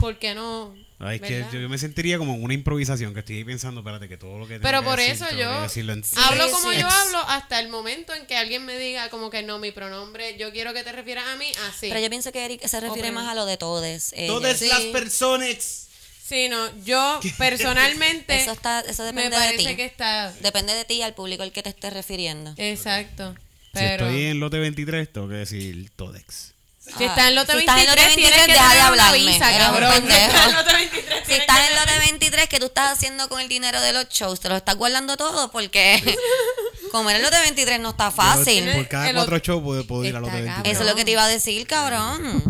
¿por 0.00 0.18
qué 0.18 0.34
no? 0.34 0.74
Ay, 0.98 1.16
es 1.16 1.22
que 1.22 1.34
¿Verdad? 1.38 1.52
yo, 1.52 1.60
yo 1.60 1.68
me 1.70 1.78
sentiría 1.78 2.18
como 2.18 2.34
en 2.34 2.42
una 2.44 2.52
improvisación 2.52 3.14
que 3.14 3.20
estoy 3.20 3.36
ahí 3.38 3.44
pensando, 3.44 3.80
espérate, 3.80 4.06
que 4.08 4.16
todo 4.18 4.38
lo 4.38 4.46
que 4.46 4.54
tengo 4.54 4.64
Pero 4.64 4.80
que 4.80 4.84
por 4.86 4.98
decir, 4.98 5.14
eso 5.14 5.26
yo 5.34 5.62
decirlo 5.62 5.92
en 5.94 6.02
hablo 6.16 6.44
Sí, 6.46 6.52
como 6.52 6.72
sí. 6.72 6.78
yo 6.78 6.86
hablo 6.88 7.18
hasta 7.28 7.58
el 7.60 7.68
momento 7.68 8.14
en 8.14 8.26
que 8.26 8.36
alguien 8.36 8.66
me 8.66 8.76
diga 8.78 9.08
como 9.08 9.30
que 9.30 9.42
no, 9.42 9.58
mi 9.58 9.70
pronombre, 9.72 10.36
yo 10.38 10.52
quiero 10.52 10.74
que 10.74 10.82
te 10.84 10.92
refieras 10.92 11.26
a 11.28 11.36
mí 11.36 11.46
así. 11.68 11.88
Pero 11.88 12.00
yo 12.00 12.10
pienso 12.10 12.32
que 12.32 12.44
Eric 12.44 12.66
se 12.66 12.80
refiere 12.80 13.12
más 13.12 13.28
a 13.28 13.34
lo 13.34 13.46
de 13.46 13.56
todes. 13.56 14.12
ella. 14.14 14.26
Todas 14.26 14.58
Sí. 14.58 14.68
las 14.68 14.80
personas. 14.92 15.86
Sí, 16.26 16.48
no, 16.48 16.68
yo 16.84 17.18
personalmente 17.38 18.40
Eso, 18.40 18.52
está, 18.52 18.80
eso 18.80 19.02
me 19.02 19.08
depende 19.22 19.36
de 19.36 19.42
parece 19.44 19.68
ti. 19.70 19.76
que 19.76 19.84
está... 19.84 20.30
Depende 20.40 20.74
de 20.74 20.84
ti 20.84 20.94
y 20.94 21.02
al 21.02 21.14
público 21.14 21.42
al 21.42 21.50
que 21.52 21.62
te 21.62 21.70
estés 21.70 21.92
refiriendo. 21.92 22.52
Exacto. 22.56 23.34
Si 23.34 23.70
Pero... 23.72 24.06
estoy 24.06 24.24
en 24.26 24.38
lote 24.40 24.58
23, 24.58 25.12
tengo 25.12 25.28
que 25.28 25.34
decir 25.36 25.90
Todex. 25.96 26.52
Si 26.98 27.04
estás 27.04 27.28
en 27.28 27.34
lote 27.34 27.52
Si 27.52 27.58
23, 27.58 27.60
estás 27.60 27.78
en 27.80 27.86
lote 27.86 28.06
23, 28.06 28.16
tienes 28.16 28.46
que 28.46 28.52
deja 28.52 28.74
de 28.74 28.80
hablarme. 28.80 29.38
cabrón. 29.38 29.92
Si 29.92 30.14
estás 30.14 30.46
en 30.48 30.52
lote 30.56 30.72
23, 30.72 31.18
Si 31.20 31.24
tienes 31.26 31.40
estás 31.40 31.56
que 31.56 31.62
en 31.62 31.68
tener- 31.68 31.86
lote 31.86 31.98
23, 32.06 32.48
¿qué 32.48 32.58
tú 32.58 32.66
estás 32.66 32.92
haciendo 32.92 33.28
con 33.28 33.40
el 33.40 33.48
dinero 33.48 33.80
de 33.80 33.92
los 33.92 34.08
shows? 34.08 34.40
Te 34.40 34.48
lo 34.48 34.56
estás 34.56 34.76
guardando 34.76 35.16
todo 35.16 35.50
porque 35.50 36.02
comer 36.92 37.16
el 37.16 37.22
lote 37.22 37.38
23 37.40 37.80
no 37.80 37.90
está 37.90 38.10
fácil. 38.10 38.70
Por 38.72 38.88
cada 38.88 39.12
cuatro 39.14 39.38
shows 39.38 39.62
puedo, 39.62 39.86
puedo 39.86 40.04
ir 40.04 40.16
a 40.16 40.20
lote 40.20 40.38
Está 40.38 40.44
23. 40.62 40.72
Eso 40.74 40.82
es 40.84 40.90
lo 40.90 40.96
que 40.96 41.04
te 41.04 41.10
iba 41.12 41.24
a 41.24 41.28
decir, 41.28 41.66
cabrón. 41.66 42.42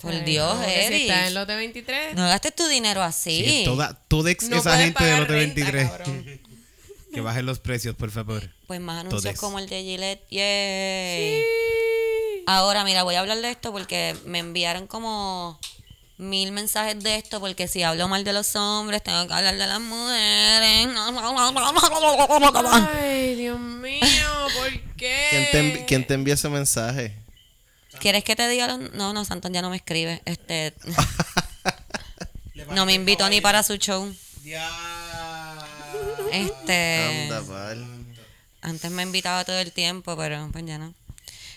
Por 0.00 0.12
Ay, 0.12 0.22
Dios, 0.22 0.58
que 0.64 0.88
Si 0.88 1.02
estás 1.02 1.28
en 1.28 1.34
lote 1.34 1.54
23, 1.54 2.14
No 2.16 2.22
gastes 2.26 2.54
tu 2.56 2.66
dinero 2.66 3.02
así. 3.02 3.44
Sí, 3.46 3.62
toda, 3.64 3.96
No 4.10 4.56
esa 4.56 4.76
gente 4.78 5.04
de 5.04 5.16
lote 5.16 5.32
renta, 5.32 5.54
23. 5.60 5.88
cabrón. 5.90 6.40
que 7.14 7.20
bajen 7.20 7.46
los 7.46 7.58
precios, 7.60 7.94
por 7.94 8.10
favor. 8.10 8.50
Pues 8.66 8.80
más 8.80 9.00
anuncios 9.04 9.38
como 9.38 9.58
el 9.60 9.68
de 9.68 9.82
Gillette. 9.82 10.24
Yay. 10.30 11.42
Ahora, 12.56 12.84
mira, 12.84 13.02
voy 13.02 13.14
a 13.14 13.20
hablar 13.20 13.38
de 13.40 13.50
esto 13.50 13.72
porque 13.72 14.16
me 14.24 14.38
enviaron 14.40 14.86
como 14.86 15.58
mil 16.18 16.52
mensajes 16.52 17.02
de 17.02 17.16
esto 17.16 17.40
porque 17.40 17.66
si 17.68 17.82
hablo 17.82 18.06
mal 18.08 18.22
de 18.24 18.32
los 18.32 18.54
hombres, 18.56 19.02
tengo 19.02 19.26
que 19.26 19.32
hablar 19.34 19.56
de 19.56 19.66
las 19.66 19.80
mujeres. 19.80 20.88
Ay, 23.00 23.34
Dios 23.36 23.58
mío, 23.58 24.00
¿por 24.56 24.70
qué? 24.96 25.26
¿Quién 25.30 25.50
te, 25.50 25.62
envi- 25.62 25.84
quién 25.86 26.06
te 26.06 26.14
envía 26.14 26.34
ese 26.34 26.48
mensaje? 26.48 27.16
¿Quieres 28.00 28.24
que 28.24 28.34
te 28.36 28.48
diga 28.48 28.66
los.? 28.66 28.92
No, 28.94 29.12
no, 29.12 29.24
Santos 29.24 29.50
ya 29.52 29.62
no 29.62 29.70
me 29.70 29.76
escribe. 29.76 30.22
Este. 30.24 30.74
no 32.70 32.86
me 32.86 32.94
invitó 32.94 33.28
ni 33.28 33.40
para 33.40 33.62
su 33.62 33.76
show. 33.76 34.12
Ya. 34.44 34.68
Este, 36.32 37.28
Anda, 37.30 37.42
pal. 37.42 37.84
antes 38.62 38.90
me 38.90 39.02
invitaba 39.02 39.44
todo 39.44 39.58
el 39.58 39.72
tiempo, 39.72 40.16
pero 40.16 40.48
pues 40.52 40.64
ya 40.64 40.78
no. 40.78 40.94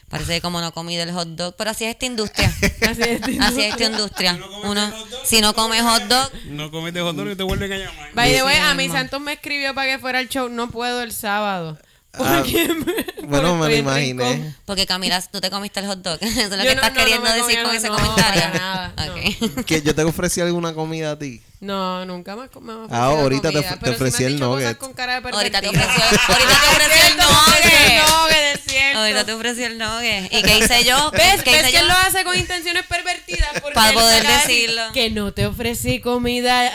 Parece 0.10 0.34
que 0.34 0.42
como 0.42 0.62
no 0.62 0.72
comí 0.74 0.96
del 0.96 1.12
hot 1.12 1.30
dog, 1.30 1.56
pero 1.58 1.72
así 1.72 1.84
es 1.84 1.92
esta 1.92 2.06
industria. 2.06 2.48
Así 2.90 3.02
es. 3.02 3.22
Así 3.42 3.62
es 3.64 3.72
esta 3.74 3.86
industria. 3.86 4.40
Uno, 4.64 4.92
si 5.26 5.42
no 5.42 5.54
comes 5.56 5.82
hot 5.82 6.04
dog, 6.04 6.32
No 6.46 6.70
comes 6.72 6.94
de 6.94 7.02
hot 7.02 7.16
dog 7.16 7.28
y 7.32 7.36
te 7.36 7.44
vuelven 7.44 7.74
a 7.74 7.78
llamar. 7.78 8.10
By 8.14 8.32
the 8.32 8.44
way, 8.44 8.58
a 8.58 8.74
mí 8.76 8.84
mismo. 8.84 8.98
Santos 8.98 9.20
me 9.20 9.34
escribió 9.34 9.74
para 9.74 9.92
que 9.92 10.00
fuera 10.00 10.20
al 10.20 10.30
show. 10.30 10.48
No 10.48 10.70
puedo 10.70 11.02
el 11.02 11.12
sábado. 11.12 11.78
Ah, 12.18 12.44
me- 12.46 13.26
bueno, 13.28 13.56
me 13.58 13.68
lo 13.68 13.76
imaginé. 13.76 14.24
Rincón. 14.36 14.56
porque 14.64 14.86
Camila, 14.86 15.22
tú 15.24 15.42
te 15.42 15.50
comiste 15.50 15.80
el 15.82 15.88
hot 15.88 16.00
dog. 16.02 16.18
Eso 16.22 16.42
es 16.42 16.50
lo 16.50 16.56
Yo 16.58 16.62
que 16.64 16.76
no- 16.76 16.82
estás 16.84 16.94
no, 16.94 16.98
queriendo 17.00 17.30
decir 17.34 17.64
con 17.64 17.76
ese 17.76 17.90
no, 17.90 17.96
comentario. 17.98 18.42
para 18.42 18.54
nada, 18.54 18.94
no. 18.96 19.14
Ok. 19.62 19.66
Que 19.66 19.82
yo 19.82 19.94
te 19.96 20.04
ofrecí 20.04 20.40
alguna 20.40 20.74
comida 20.74 21.12
a 21.12 21.20
ti. 21.20 21.42
No, 21.62 22.06
nunca 22.06 22.34
ha 22.34 22.36
ofrecido 22.36 22.88
Ah, 22.92 23.06
ahorita 23.06 23.50
te 23.50 23.54
comida, 23.64 23.78
te 23.80 23.90
ofrecí 23.92 24.24
el 24.26 24.40
nugget. 24.40 24.78
con 24.78 24.94
cara 24.94 25.20
de 25.22 25.30
Ahorita 25.30 25.62
te 25.62 25.70
ofreció, 25.70 26.04
ahorita 26.28 26.60
te 26.62 26.68
ofreció 26.70 27.08
el 27.08 27.18
nugget. 27.18 28.04
nugget, 28.08 28.56
es 28.56 28.62
cierto. 28.68 29.00
Ahorita 29.00 29.26
te 29.26 29.34
ofreció 29.34 29.68
el 29.68 29.78
nugget. 29.78 30.34
¿Y 30.34 30.44
qué 30.44 30.58
hice 30.60 30.84
yo? 30.84 31.12
¿Ves? 31.14 31.44
¿Qué 31.44 31.52
¿Ves 31.54 31.62
hice 31.62 31.72
que 31.72 31.78
él 31.80 31.84
yo? 31.84 31.88
lo 31.88 31.94
hace 31.94 32.24
con 32.24 32.38
intenciones 32.38 32.86
pervertidas? 32.86 33.50
Porque 33.62 33.74
Para 33.74 33.94
poder 33.94 34.28
decirlo. 34.28 34.82
Que 34.94 35.10
no 35.10 35.32
te 35.34 35.46
ofrecí 35.48 36.02
comida. 36.02 36.70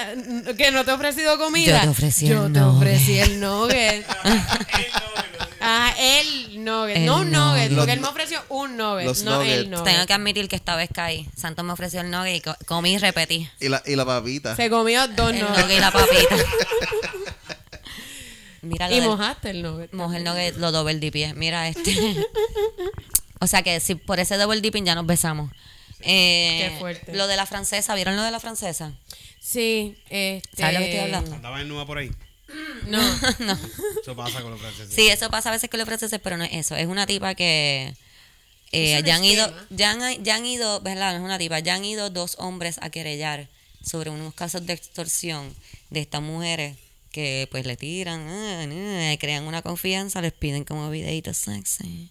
Que 0.56 0.70
no 0.72 0.84
te 0.84 0.90
he 0.90 0.94
ofrecido 0.94 1.38
comida. 1.38 1.76
Yo 1.78 1.82
te 1.82 1.88
ofrecí 1.88 2.26
Yo 2.28 2.46
el 2.46 2.52
te 2.52 2.60
nugget. 2.60 2.76
ofrecí 2.76 3.18
el 3.20 3.40
nugget. 3.40 4.06
Ah, 5.60 5.94
el 5.98 6.64
nugget. 6.64 6.96
El 6.96 7.06
no 7.06 7.18
un 7.18 7.30
nugget. 7.30 7.70
nugget. 7.70 7.76
Porque 7.76 7.92
él 7.92 8.00
me 8.00 8.08
ofreció 8.08 8.42
un 8.48 8.76
nugget. 8.76 9.06
Los 9.06 9.22
no 9.24 9.42
el 9.42 9.48
nuggets. 9.48 9.68
nugget. 9.70 9.84
Tengo 9.94 10.06
que 10.06 10.12
admitir 10.14 10.48
que 10.48 10.56
esta 10.56 10.74
vez 10.76 10.88
caí. 10.92 11.28
Santos 11.36 11.64
me 11.64 11.72
ofreció 11.72 12.00
el 12.00 12.10
nugget 12.10 12.36
y 12.36 12.40
co- 12.40 12.56
comí 12.66 12.92
y 12.94 12.98
repetí. 12.98 13.48
Y 13.60 13.68
la, 13.68 13.82
y 13.84 13.94
la 13.96 14.04
papita. 14.06 14.56
Se 14.56 14.70
comió 14.70 15.06
dos 15.08 15.30
El 15.32 15.40
nuggets. 15.40 15.58
nugget 15.58 15.76
y 15.76 15.80
la 15.80 15.90
papita. 15.90 16.36
Mira 18.62 18.90
Y 18.90 18.96
del- 19.00 19.08
mojaste 19.08 19.50
el 19.50 19.62
nugget. 19.62 19.92
Mojé 19.92 20.18
el 20.18 20.24
nugget, 20.24 20.56
lo 20.56 20.70
double 20.72 20.98
dipié. 20.98 21.34
Mira 21.34 21.68
este. 21.68 21.94
o 23.40 23.46
sea 23.46 23.62
que 23.62 23.80
si 23.80 23.94
por 23.94 24.20
ese 24.20 24.36
double 24.36 24.60
dipping 24.60 24.84
ya 24.84 24.94
nos 24.94 25.06
besamos. 25.06 25.50
Eh, 26.00 26.70
Qué 26.72 26.78
fuerte. 26.78 27.14
Lo 27.14 27.26
de 27.26 27.36
la 27.36 27.46
francesa, 27.46 27.94
¿vieron 27.94 28.16
lo 28.16 28.22
de 28.22 28.30
la 28.30 28.40
francesa? 28.40 28.92
Sí, 29.40 29.96
este... 30.08 30.42
¿Sabes 30.56 30.74
lo 30.74 30.80
que 30.80 30.84
estoy 30.86 31.00
hablando? 31.04 31.34
Andaba 31.34 31.60
en 31.60 31.68
nueva 31.68 31.86
por 31.86 31.98
ahí. 31.98 32.10
No. 32.86 32.98
no. 33.40 33.58
Eso 34.00 34.16
pasa 34.16 34.42
con 34.42 34.50
los 34.52 34.60
franceses. 34.60 34.94
Sí, 34.94 35.08
eso 35.08 35.30
pasa 35.30 35.50
a 35.50 35.52
veces 35.52 35.70
con 35.70 35.78
los 35.78 35.86
franceses, 35.86 36.20
pero 36.22 36.36
no 36.36 36.44
es 36.44 36.52
eso. 36.52 36.76
Es 36.76 36.86
una 36.86 37.06
tipa 37.06 37.34
que 37.34 37.94
eh, 38.72 38.94
Es 38.94 39.00
un 39.00 39.06
ya 39.06 39.16
han 39.16 39.24
ido, 39.24 39.54
ya 39.70 39.90
han, 39.90 40.24
ya 40.24 40.36
han 40.36 40.46
ido, 40.46 40.80
¿verdad? 40.80 41.12
No 41.12 41.18
es 41.18 41.24
una 41.24 41.38
tipa, 41.38 41.58
ya 41.60 41.74
han 41.74 41.84
ido 41.84 42.10
dos 42.10 42.36
hombres 42.38 42.78
a 42.82 42.90
querellar 42.90 43.48
sobre 43.84 44.10
unos 44.10 44.34
casos 44.34 44.66
de 44.66 44.74
extorsión 44.74 45.54
de 45.90 46.00
estas 46.00 46.22
mujeres 46.22 46.76
que 47.10 47.48
pues 47.50 47.66
le 47.66 47.76
tiran, 47.76 48.20
ah, 48.28 48.62
ah, 48.64 49.16
crean 49.18 49.44
una 49.44 49.62
confianza, 49.62 50.22
les 50.22 50.32
piden 50.32 50.64
como 50.64 50.90
videitos 50.90 51.36
sexy. 51.36 52.10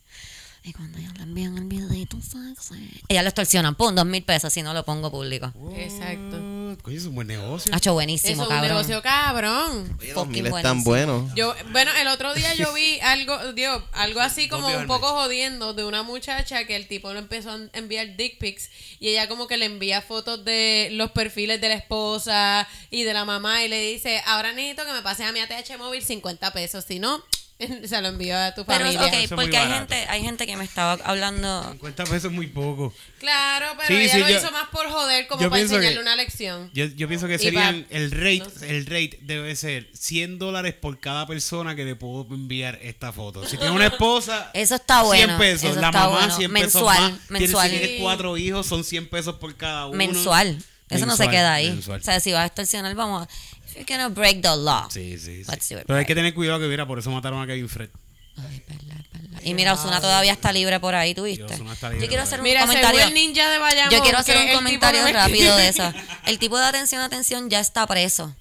Y 0.61 0.73
cuando 0.73 0.97
ellos 0.97 1.13
le 1.15 1.23
envían 1.23 1.57
el 1.57 1.63
videito 1.65 2.17
sexy, 2.21 3.01
ellas 3.07 3.23
lo 3.23 3.29
extorsionan, 3.29 3.75
pum, 3.75 3.95
dos 3.95 4.05
mil 4.05 4.23
pesos 4.23 4.51
si 4.51 4.61
no 4.61 4.73
lo 4.73 4.83
pongo 4.83 5.09
público. 5.09 5.53
Exacto. 5.77 6.37
Coño, 6.83 6.97
es 6.97 7.05
un 7.05 7.15
buen 7.15 7.27
negocio. 7.27 7.73
Ha 7.73 7.77
hecho 7.77 7.89
Eso 7.91 7.93
buenísimo, 7.95 8.43
es 8.43 8.49
un 8.49 8.55
cabrón. 8.55 8.67
negocio 8.67 9.01
cabrón. 9.01 9.97
Oye, 9.99 10.13
fucking 10.13 10.43
2000 10.43 10.45
están 10.57 10.83
buenísimo. 10.83 11.19
buenos. 11.21 11.35
Yo, 11.35 11.55
bueno, 11.71 11.91
el 11.99 12.07
otro 12.09 12.33
día 12.35 12.53
yo 12.55 12.71
vi 12.73 12.99
algo, 13.03 13.53
digo, 13.53 13.83
algo 13.93 14.19
así 14.19 14.47
como 14.49 14.63
¿Dónde, 14.63 14.77
un 14.79 14.87
poco 14.87 15.07
jodiendo 15.07 15.73
de 15.73 15.85
una 15.85 16.03
muchacha 16.03 16.65
que 16.65 16.75
el 16.75 16.87
tipo 16.87 17.11
le 17.13 17.19
empezó 17.19 17.51
a 17.51 17.59
enviar 17.73 18.17
dick 18.17 18.37
pics 18.37 18.69
y 18.99 19.09
ella 19.09 19.27
como 19.29 19.47
que 19.47 19.57
le 19.57 19.65
envía 19.65 20.01
fotos 20.01 20.43
de 20.45 20.89
los 20.91 21.11
perfiles 21.11 21.61
de 21.61 21.69
la 21.69 21.75
esposa 21.75 22.67
y 22.91 23.03
de 23.03 23.13
la 23.13 23.23
mamá 23.25 23.63
y 23.63 23.69
le 23.69 23.81
dice, 23.81 24.21
ahora 24.27 24.51
necesito 24.53 24.85
que 24.85 24.91
me 24.91 25.01
pases 25.01 25.25
a 25.25 25.31
mi 25.31 25.39
ATH 25.39 25.77
móvil 25.79 26.03
50 26.03 26.51
pesos, 26.51 26.83
si 26.85 26.99
no, 26.99 27.23
se 27.87 28.01
lo 28.01 28.07
envío 28.07 28.37
a 28.37 28.53
tu 28.55 28.65
Pero, 28.65 28.85
familia. 28.85 29.05
ok, 29.05 29.35
porque 29.35 29.57
hay 29.57 29.67
barato. 29.67 29.93
gente, 29.93 30.09
hay 30.09 30.21
gente 30.23 30.47
que 30.47 30.55
me 30.55 30.63
estaba 30.63 30.93
hablando 31.03 31.63
50 31.71 32.03
pesos 32.05 32.25
es 32.25 32.31
muy 32.31 32.47
poco. 32.47 32.93
Claro, 33.19 33.67
pero 33.75 33.87
Sí, 33.87 33.95
ella 34.03 34.13
sí, 34.13 34.19
lo 34.21 34.29
yo- 34.29 34.37
hizo 34.37 34.51
más 34.51 34.69
por 34.69 34.89
joder, 34.89 35.27
como 35.27 35.41
para 35.41 35.55
que- 35.55 35.61
enseñarle 35.63 35.99
una 35.99 36.15
lección. 36.15 36.71
Yo, 36.73 36.85
yo 36.85 37.07
pienso 37.09 37.27
que 37.27 37.37
serían 37.37 37.83
pa- 37.83 37.95
el 37.95 38.11
rate, 38.11 38.43
el 38.69 38.85
rate 38.85 39.19
debe 39.23 39.55
ser 39.57 39.89
100 39.93 40.39
dólares 40.39 40.73
por 40.73 40.99
cada 40.99 41.27
persona 41.27 41.75
que 41.75 41.83
le 41.83 41.95
puedo 41.95 42.25
enviar 42.33 42.79
esta 42.81 43.11
foto. 43.11 43.45
Si 43.45 43.57
tiene 43.57 43.71
una 43.73 43.87
esposa, 43.87 44.51
Eso 44.53 44.75
está 44.75 45.01
bueno, 45.03 45.25
100 45.25 45.37
pesos. 45.37 45.71
eso 45.71 45.81
la 45.81 45.87
está 45.87 45.99
mamá, 46.05 46.17
bueno. 46.19 46.35
100 46.37 46.51
Mensual, 46.51 46.95
pesos 46.97 47.11
más. 47.11 47.19
Tienes- 47.27 47.29
mensual. 47.41 47.69
Si 47.71 47.77
tienes 47.77 48.01
cuatro 48.01 48.37
hijos, 48.37 48.65
son 48.67 48.83
100 48.85 49.09
pesos 49.09 49.35
por 49.35 49.55
cada 49.57 49.87
uno. 49.87 49.97
mensual. 49.97 50.57
Eso 50.89 51.05
no 51.05 51.15
se 51.15 51.23
Mensual, 51.23 51.29
queda 51.29 51.53
ahí. 51.53 51.69
mensual. 51.69 51.99
O 51.99 52.03
sea, 52.03 52.19
si 52.19 52.31
vas 52.31 52.41
a 52.41 52.45
extorsionar, 52.47 52.95
vamos. 52.95 53.27
If 53.27 53.58
you're 53.79 53.97
gonna 53.97 54.09
break 54.09 54.41
the 54.41 54.55
law. 54.55 54.89
Sí, 54.89 55.17
sí, 55.17 55.43
sí. 55.43 55.51
Let's 55.51 55.69
do 55.69 55.79
it 55.79 55.85
Pero 55.87 55.99
hay 55.99 56.05
que 56.05 56.15
tener 56.15 56.33
cuidado 56.33 56.59
que 56.59 56.67
mira, 56.67 56.85
por 56.85 56.99
eso 56.99 57.09
mataron 57.11 57.41
a 57.41 57.47
Kevin 57.47 57.69
Fred. 57.69 57.89
Ay, 58.37 58.63
verdad, 58.67 59.05
verdad. 59.13 59.39
Y 59.43 59.53
mira, 59.53 59.73
Osuna 59.73 59.99
todavía 60.01 60.31
está 60.31 60.51
libre 60.51 60.79
por 60.79 60.95
ahí, 60.95 61.13
¿tú 61.13 61.23
viste? 61.23 61.53
Ozuna 61.53 61.73
está 61.73 61.89
libre 61.89 62.05
Yo 62.05 62.09
quiero 62.09 62.23
hacer 62.23 62.39
un 62.39 62.43
Mira, 62.43 62.61
comentario. 62.61 63.01
el 63.01 63.13
ninja 63.13 63.49
de 63.49 63.59
Bayamón, 63.59 63.91
Yo 63.91 64.01
quiero 64.01 64.17
hacer 64.17 64.37
un 64.37 64.53
comentario 64.53 65.01
rápido 65.11 65.55
de 65.57 65.67
eso. 65.69 65.93
El 66.25 66.39
tipo 66.39 66.57
de 66.57 66.65
atención, 66.65 67.01
atención 67.01 67.49
ya 67.49 67.59
está 67.59 67.85
preso. 67.87 68.35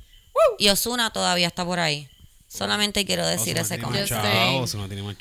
Y 0.59 0.69
Osuna 0.69 1.11
todavía 1.13 1.49
está 1.49 1.65
por 1.65 1.81
ahí. 1.81 2.09
Solamente 2.49 3.05
quiero 3.05 3.27
decir 3.27 3.59
Ozuna 3.59 3.75
ese 3.75 3.79
comentario. 3.83 4.59
Ozuna 4.61 4.87
tiene. 4.89 5.09
Es 5.11 5.17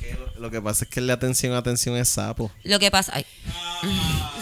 que 0.00 0.14
lo, 0.14 0.40
lo 0.40 0.50
que 0.50 0.60
pasa 0.60 0.84
es 0.84 0.90
que 0.90 1.00
el 1.00 1.06
de 1.08 1.12
atención, 1.12 1.54
atención 1.54 1.96
es 1.96 2.08
sapo. 2.08 2.50
Lo 2.62 2.78
que 2.78 2.90
pasa. 2.90 3.12
Ay, 3.14 3.26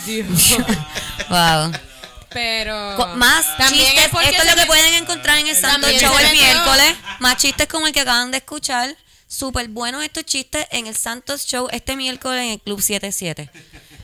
Dios. 0.07 0.57
wow. 1.31 1.73
Pero. 2.35 3.15
Más 3.17 3.57
También 3.57 3.87
chistes. 3.93 4.11
es 4.13 4.29
Esto 4.31 4.43
es 4.43 4.51
lo 4.51 4.57
que 4.57 4.67
pueden 4.67 4.93
encontrar 4.95 5.39
en 5.39 5.47
el 5.47 5.57
Santo 5.57 5.89
Show 5.89 6.13
el 6.19 6.33
miércoles. 6.33 6.95
Más 7.21 7.37
chistes 7.39 7.67
como 7.69 7.87
el 7.87 7.93
que 7.95 8.01
acaban 8.01 8.31
de 8.31 8.39
escuchar. 8.39 8.95
Súper 9.27 9.69
buenos 9.69 10.05
estos 10.05 10.25
chistes 10.27 10.67
en 10.71 10.87
el 10.87 10.95
Santos 10.95 11.47
Show 11.47 11.69
este 11.73 11.97
miércoles 11.97 12.43
en 12.45 12.51
el 12.51 12.61
Club 12.61 12.81
77. 12.81 13.51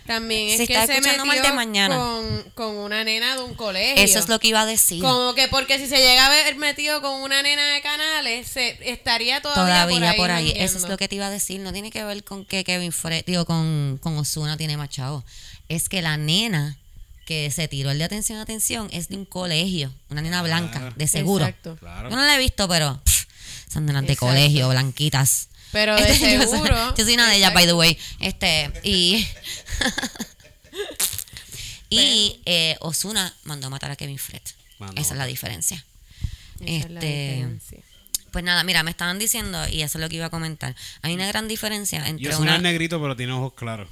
También 0.06 0.48
es 0.48 0.56
Se 0.56 0.66
que 0.66 0.72
está 0.72 0.86
se 0.86 0.92
escuchando 0.94 1.24
metió 1.24 1.42
mal 1.42 1.50
de 1.50 1.52
mañana. 1.56 1.96
Con, 1.96 2.50
con 2.54 2.76
una 2.78 3.04
nena 3.04 3.36
de 3.36 3.42
un 3.42 3.54
colegio. 3.54 4.02
Eso 4.02 4.18
es 4.18 4.28
lo 4.28 4.40
que 4.40 4.48
iba 4.48 4.60
a 4.62 4.66
decir. 4.66 5.00
Como 5.02 5.34
que 5.34 5.46
porque 5.46 5.78
si 5.78 5.86
se 5.86 5.98
llega 5.98 6.26
a 6.26 6.30
ver 6.30 6.56
metido 6.56 7.00
con 7.00 7.20
una 7.20 7.42
nena 7.42 7.64
de 7.68 7.80
canales, 7.80 8.48
se 8.48 8.76
estaría 8.90 9.40
todavía, 9.40 9.84
Todavía 9.86 10.16
por 10.16 10.30
ahí. 10.32 10.46
jangueando. 10.46 10.64
Eso 10.64 10.78
es 10.78 10.88
lo 10.90 10.96
que 10.96 11.06
te 11.06 11.14
iba 11.14 11.26
a 11.26 11.30
decir. 11.30 11.60
No 11.60 11.72
tiene 11.72 11.92
que 11.92 12.02
ver 12.02 12.24
con 12.24 12.44
que 12.44 12.64
Kevin 12.64 12.90
Fred, 12.90 13.24
digo, 13.24 13.44
con, 13.44 13.98
con 14.02 14.18
Osuna 14.18 14.56
tiene 14.56 14.76
más 14.76 14.88
chavo. 14.88 15.24
Es 15.68 15.88
que 15.88 16.02
la 16.02 16.16
nena 16.16 16.76
que 17.26 17.50
se 17.50 17.68
tiró 17.68 17.90
el 17.90 17.98
de 17.98 18.04
atención, 18.04 18.38
atención, 18.38 18.88
es 18.92 19.08
de 19.08 19.16
un 19.16 19.24
colegio. 19.24 19.92
Una 20.08 20.22
nena 20.22 20.42
blanca, 20.42 20.92
de 20.96 21.06
seguro. 21.06 21.44
Exacto. 21.44 21.76
Claro. 21.76 22.10
Yo 22.10 22.16
no 22.16 22.24
la 22.24 22.34
he 22.34 22.38
visto, 22.38 22.68
pero 22.68 23.00
pff, 23.04 23.24
son 23.72 23.86
nenas 23.86 24.06
de 24.06 24.16
colegio, 24.16 24.68
blanquitas. 24.68 25.48
Pero 25.72 25.94
de 25.94 26.10
Este, 26.10 26.32
yo 26.34 26.42
soy- 26.42 26.50
seguro. 26.50 26.94
Yo 26.96 27.04
soy 27.04 27.14
una 27.14 27.28
de 27.28 27.36
ellas, 27.36 27.54
by 27.54 27.66
the 27.66 27.74
way. 27.74 27.96
Este, 28.18 28.72
y. 28.82 29.24
y 31.90 32.40
eh, 32.46 32.76
Osuna 32.80 33.34
mandó 33.44 33.68
a 33.68 33.70
matar 33.70 33.90
a 33.90 33.96
Kevin 33.96 34.18
Fred. 34.18 34.42
A 34.80 34.90
Esa 34.96 35.12
es 35.14 35.18
la 35.18 35.26
diferencia. 35.26 35.84
Esa 36.60 36.86
es 36.86 36.90
la 36.90 37.00
Este. 37.00 37.32
diferencia. 37.34 37.78
Pues 38.32 38.44
nada, 38.44 38.62
mira, 38.64 38.82
me 38.84 38.90
estaban 38.92 39.18
diciendo, 39.18 39.66
y 39.68 39.82
eso 39.82 39.98
es 39.98 40.02
lo 40.02 40.08
que 40.08 40.16
iba 40.16 40.26
a 40.26 40.30
comentar. 40.30 40.74
Hay 41.02 41.14
una 41.14 41.26
gran 41.26 41.48
diferencia 41.48 42.04
Y 42.06 42.10
entre 42.10 42.28
Ozuna 42.30 42.42
una. 42.52 42.56
es 42.56 42.62
negrito, 42.62 43.00
pero 43.00 43.16
tiene 43.16 43.32
ojos 43.32 43.54
claros. 43.54 43.88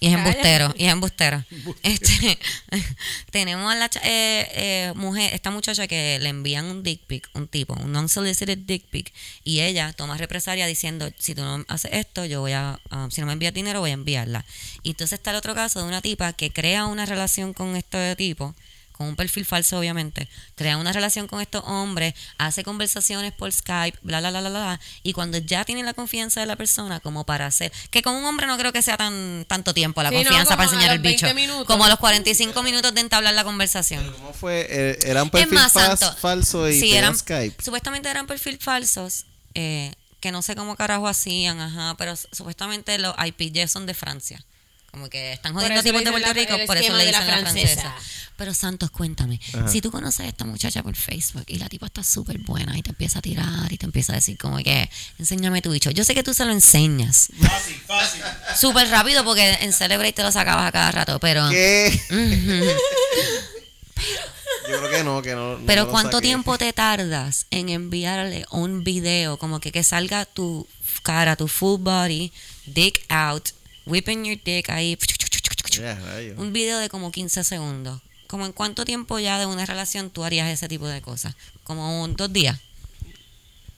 Y 0.00 0.08
es 0.08 0.14
embustero, 0.14 0.74
y 0.76 0.86
es 0.86 0.92
embustero. 0.92 1.44
Este, 1.82 2.38
tenemos 3.30 3.72
a 3.72 3.76
la 3.76 3.86
eh, 4.04 4.48
eh, 4.54 4.92
mujer, 4.94 5.32
esta 5.34 5.50
muchacha 5.50 5.86
que 5.86 6.18
le 6.20 6.28
envían 6.28 6.66
un 6.66 6.82
dick 6.82 7.00
pic, 7.06 7.28
un 7.34 7.48
tipo, 7.48 7.74
un 7.74 7.96
unsolicited 7.96 8.58
dick 8.58 8.84
pic, 8.86 9.12
y 9.44 9.60
ella 9.60 9.92
toma 9.92 10.16
represalia 10.16 10.66
diciendo, 10.66 11.10
si 11.18 11.34
tú 11.34 11.42
no 11.42 11.64
haces 11.68 11.92
esto, 11.94 12.24
yo 12.24 12.40
voy 12.40 12.52
a, 12.52 12.78
si 13.10 13.20
no 13.20 13.26
me 13.26 13.32
envías 13.32 13.54
dinero, 13.54 13.80
voy 13.80 13.90
a 13.90 13.94
enviarla. 13.94 14.44
Y 14.82 14.90
entonces 14.90 15.18
está 15.18 15.30
el 15.30 15.36
otro 15.36 15.54
caso 15.54 15.80
de 15.80 15.86
una 15.86 16.02
tipa 16.02 16.32
que 16.32 16.50
crea 16.50 16.86
una 16.86 17.06
relación 17.06 17.52
con 17.52 17.76
este 17.76 18.16
tipo, 18.16 18.54
con 18.92 19.06
un 19.08 19.16
perfil 19.16 19.44
falso 19.44 19.78
obviamente, 19.78 20.28
crea 20.54 20.76
una 20.76 20.92
relación 20.92 21.26
con 21.26 21.40
estos 21.40 21.62
hombres, 21.66 22.14
hace 22.38 22.62
conversaciones 22.62 23.32
por 23.32 23.50
Skype, 23.50 23.98
bla, 24.02 24.20
bla, 24.20 24.30
bla, 24.30 24.40
bla, 24.40 24.50
bla, 24.50 24.80
y 25.02 25.12
cuando 25.12 25.38
ya 25.38 25.64
tiene 25.64 25.82
la 25.82 25.94
confianza 25.94 26.40
de 26.40 26.46
la 26.46 26.56
persona 26.56 27.00
como 27.00 27.24
para 27.24 27.46
hacer, 27.46 27.72
que 27.90 28.02
con 28.02 28.14
un 28.14 28.24
hombre 28.24 28.46
no 28.46 28.56
creo 28.58 28.72
que 28.72 28.82
sea 28.82 28.96
tan 28.96 29.44
tanto 29.48 29.74
tiempo 29.74 30.02
la 30.02 30.10
Sí, 30.10 30.16
no, 30.16 30.22
confianza 30.24 30.56
para 30.56 30.64
enseñar 30.64 30.90
el 30.90 31.02
los 31.02 31.10
bicho, 31.10 31.26
20 31.26 31.40
minutos. 31.40 31.66
como 31.66 31.84
a 31.84 31.88
los 31.88 31.98
45 31.98 32.62
minutos 32.62 32.94
de 32.94 33.00
entablar 33.00 33.34
la 33.34 33.44
conversación. 33.44 34.10
¿Cómo 34.12 34.32
fue? 34.32 34.66
Eh, 34.68 34.98
¿Era 35.04 35.22
un 35.22 35.30
perfil 35.30 35.54
más, 35.54 35.72
falso 36.18 36.68
y 36.68 36.78
sí, 36.78 36.94
eran, 36.94 37.16
Skype? 37.16 37.62
Supuestamente 37.62 38.08
eran 38.08 38.26
perfil 38.26 38.58
falsos, 38.58 39.26
eh, 39.54 39.92
que 40.20 40.30
no 40.32 40.42
sé 40.42 40.54
cómo 40.54 40.76
carajo 40.76 41.08
hacían, 41.08 41.60
ajá, 41.60 41.94
pero 41.98 42.14
supuestamente 42.16 42.98
los 42.98 43.14
IPG 43.18 43.68
son 43.68 43.86
de 43.86 43.94
Francia. 43.94 44.44
Como 44.92 45.08
que 45.08 45.32
están 45.32 45.54
jodiendo 45.54 45.82
tipos 45.82 46.04
de 46.04 46.10
dicen 46.10 46.12
Puerto 46.12 46.28
la- 46.28 46.32
Rico, 46.58 46.66
por 46.66 46.76
eso 46.76 46.92
le 46.94 47.06
de 47.06 47.12
la 47.12 47.18
dicen 47.20 47.26
la 47.34 47.40
francesa. 47.40 47.80
francesa. 47.80 48.28
Pero 48.36 48.52
Santos, 48.54 48.90
cuéntame, 48.90 49.40
si 49.70 49.80
tú 49.80 49.90
conoces 49.90 50.20
a 50.20 50.28
esta 50.28 50.44
muchacha 50.44 50.82
por 50.82 50.94
Facebook 50.96 51.44
y 51.46 51.58
la 51.58 51.68
tipa 51.68 51.86
está 51.86 52.02
súper 52.04 52.38
buena 52.40 52.76
y 52.76 52.82
te 52.82 52.90
empieza 52.90 53.20
a 53.20 53.22
tirar 53.22 53.72
y 53.72 53.78
te 53.78 53.86
empieza 53.86 54.12
a 54.12 54.16
decir 54.16 54.36
como 54.36 54.58
que, 54.58 54.90
enséñame 55.18 55.62
tu 55.62 55.70
bicho. 55.70 55.90
Yo 55.90 56.04
sé 56.04 56.14
que 56.14 56.22
tú 56.22 56.34
se 56.34 56.44
lo 56.44 56.52
enseñas 56.52 57.28
Fácil, 57.40 57.74
fácil. 57.86 58.20
súper 58.58 58.88
rápido 58.90 59.24
porque 59.24 59.48
en 59.60 59.72
Celebrate 59.72 60.12
te 60.12 60.22
lo 60.22 60.32
sacabas 60.32 60.66
a 60.68 60.72
cada 60.72 60.90
rato, 60.92 61.18
pero... 61.20 61.48
¿Qué? 61.50 61.98
Yo 64.68 64.78
creo 64.78 64.90
que 64.90 65.04
no, 65.04 65.22
que 65.22 65.34
no. 65.34 65.58
no 65.58 65.66
Pero 65.66 65.88
¿cuánto 65.88 66.18
saqué. 66.18 66.26
tiempo 66.28 66.56
te 66.58 66.72
tardas 66.72 67.46
en 67.50 67.68
enviarle 67.68 68.44
un 68.50 68.84
video 68.84 69.36
como 69.38 69.60
que, 69.60 69.72
que 69.72 69.82
salga 69.84 70.24
tu 70.24 70.66
cara, 71.02 71.36
tu 71.36 71.48
full 71.48 71.80
body, 71.80 72.32
dick 72.66 73.04
out, 73.08 73.48
whipping 73.86 74.24
your 74.24 74.38
dick 74.42 74.68
ahí, 74.70 74.98
un 76.36 76.52
video 76.52 76.78
de 76.78 76.88
como 76.88 77.10
15 77.10 77.44
segundos? 77.44 78.00
¿Como 78.26 78.46
en 78.46 78.52
cuánto 78.52 78.84
tiempo 78.84 79.18
ya 79.18 79.38
de 79.38 79.46
una 79.46 79.66
relación 79.66 80.10
tú 80.10 80.24
harías 80.24 80.48
ese 80.48 80.68
tipo 80.68 80.88
de 80.88 81.02
cosas? 81.02 81.34
¿Como 81.64 82.02
un, 82.02 82.16
dos 82.16 82.32
días? 82.32 82.58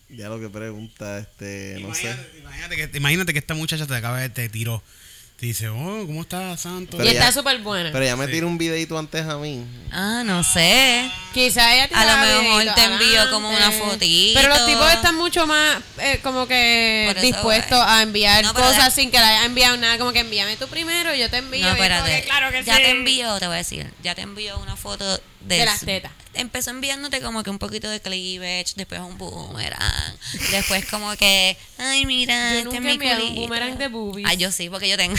Ya 0.08 0.28
lo 0.28 0.38
que 0.38 0.48
pregunta, 0.48 1.18
este, 1.18 1.78
no 1.80 1.92
sé. 1.92 2.02
Imagínate, 2.02 2.38
imagínate 2.38 2.76
que, 2.76 2.96
imagínate 2.98 3.32
que 3.32 3.38
esta 3.40 3.54
muchacha 3.54 3.86
te 3.86 3.94
acaba 3.94 4.20
de 4.20 4.28
te 4.28 4.48
tiró. 4.48 4.82
Dice, 5.40 5.68
oh, 5.68 6.04
¿cómo 6.06 6.22
estás, 6.22 6.60
Santo? 6.60 6.96
Pero 6.96 7.10
y 7.10 7.12
está 7.12 7.30
súper 7.32 7.58
buena. 7.58 7.90
Pero 7.92 8.04
ya 8.04 8.16
me 8.16 8.28
tiró 8.28 8.46
un 8.46 8.56
videito 8.56 8.96
antes 8.98 9.26
a 9.26 9.36
mí. 9.36 9.64
Ah, 9.92 10.22
no 10.24 10.42
sé. 10.44 11.10
Quizá 11.34 11.74
ella 11.74 11.88
te 11.88 11.94
A 11.94 12.04
lo 12.04 12.42
mejor 12.42 12.74
te 12.74 12.84
envío 12.84 13.30
como 13.30 13.50
una 13.50 13.70
fotito. 13.72 14.40
Pero 14.40 14.54
los 14.54 14.64
tipos 14.64 14.90
están 14.92 15.16
mucho 15.16 15.46
más 15.46 15.82
eh, 15.98 16.20
como 16.22 16.46
que 16.46 17.14
dispuestos 17.20 17.78
eh. 17.78 17.84
a 17.86 18.02
enviar 18.02 18.44
No, 18.44 18.54
cosas 18.54 18.94
de- 18.94 19.02
sin 19.02 19.10
que 19.10 19.18
le 19.18 19.24
haya 19.24 19.44
enviado 19.44 19.76
nada. 19.76 19.98
Como 19.98 20.12
que 20.12 20.20
envíame 20.20 20.56
tú 20.56 20.68
primero 20.68 21.14
y 21.14 21.18
yo 21.18 21.28
te 21.28 21.38
envío. 21.38 21.62
No, 21.62 21.70
como 21.72 21.82
espérate. 21.82 22.20
que, 22.20 22.26
claro 22.26 22.50
que 22.50 22.62
ya 22.64 22.76
sí. 22.76 22.82
te 22.82 22.90
envío, 22.90 23.38
te 23.38 23.46
voy 23.46 23.54
a 23.56 23.58
decir, 23.58 23.92
ya 24.02 24.14
te 24.14 24.22
envío 24.22 24.56
una 24.60 24.76
foto 24.76 25.04
de, 25.40 25.58
De 25.58 25.64
las 25.66 25.80
tetas. 25.80 26.12
Empezó 26.34 26.70
enviándote 26.70 27.20
como 27.20 27.42
que 27.42 27.50
un 27.50 27.58
poquito 27.58 27.88
de 27.88 28.00
cleavage, 28.00 28.74
después 28.76 29.00
un 29.00 29.16
boomerang, 29.18 30.16
después 30.50 30.84
como 30.86 31.16
que, 31.16 31.56
ay, 31.78 32.04
mira, 32.06 32.52
Yo 32.52 32.58
este 32.58 32.64
nunca 32.64 32.76
es 32.78 32.82
mi 32.84 32.92
enviado 32.92 33.26
un 33.26 33.34
boomerang 33.36 33.78
de 33.78 33.88
boobies. 33.88 34.28
Ay, 34.28 34.36
yo 34.36 34.50
sí, 34.52 34.68
porque 34.68 34.88
yo 34.88 34.96
tengo. 34.96 35.16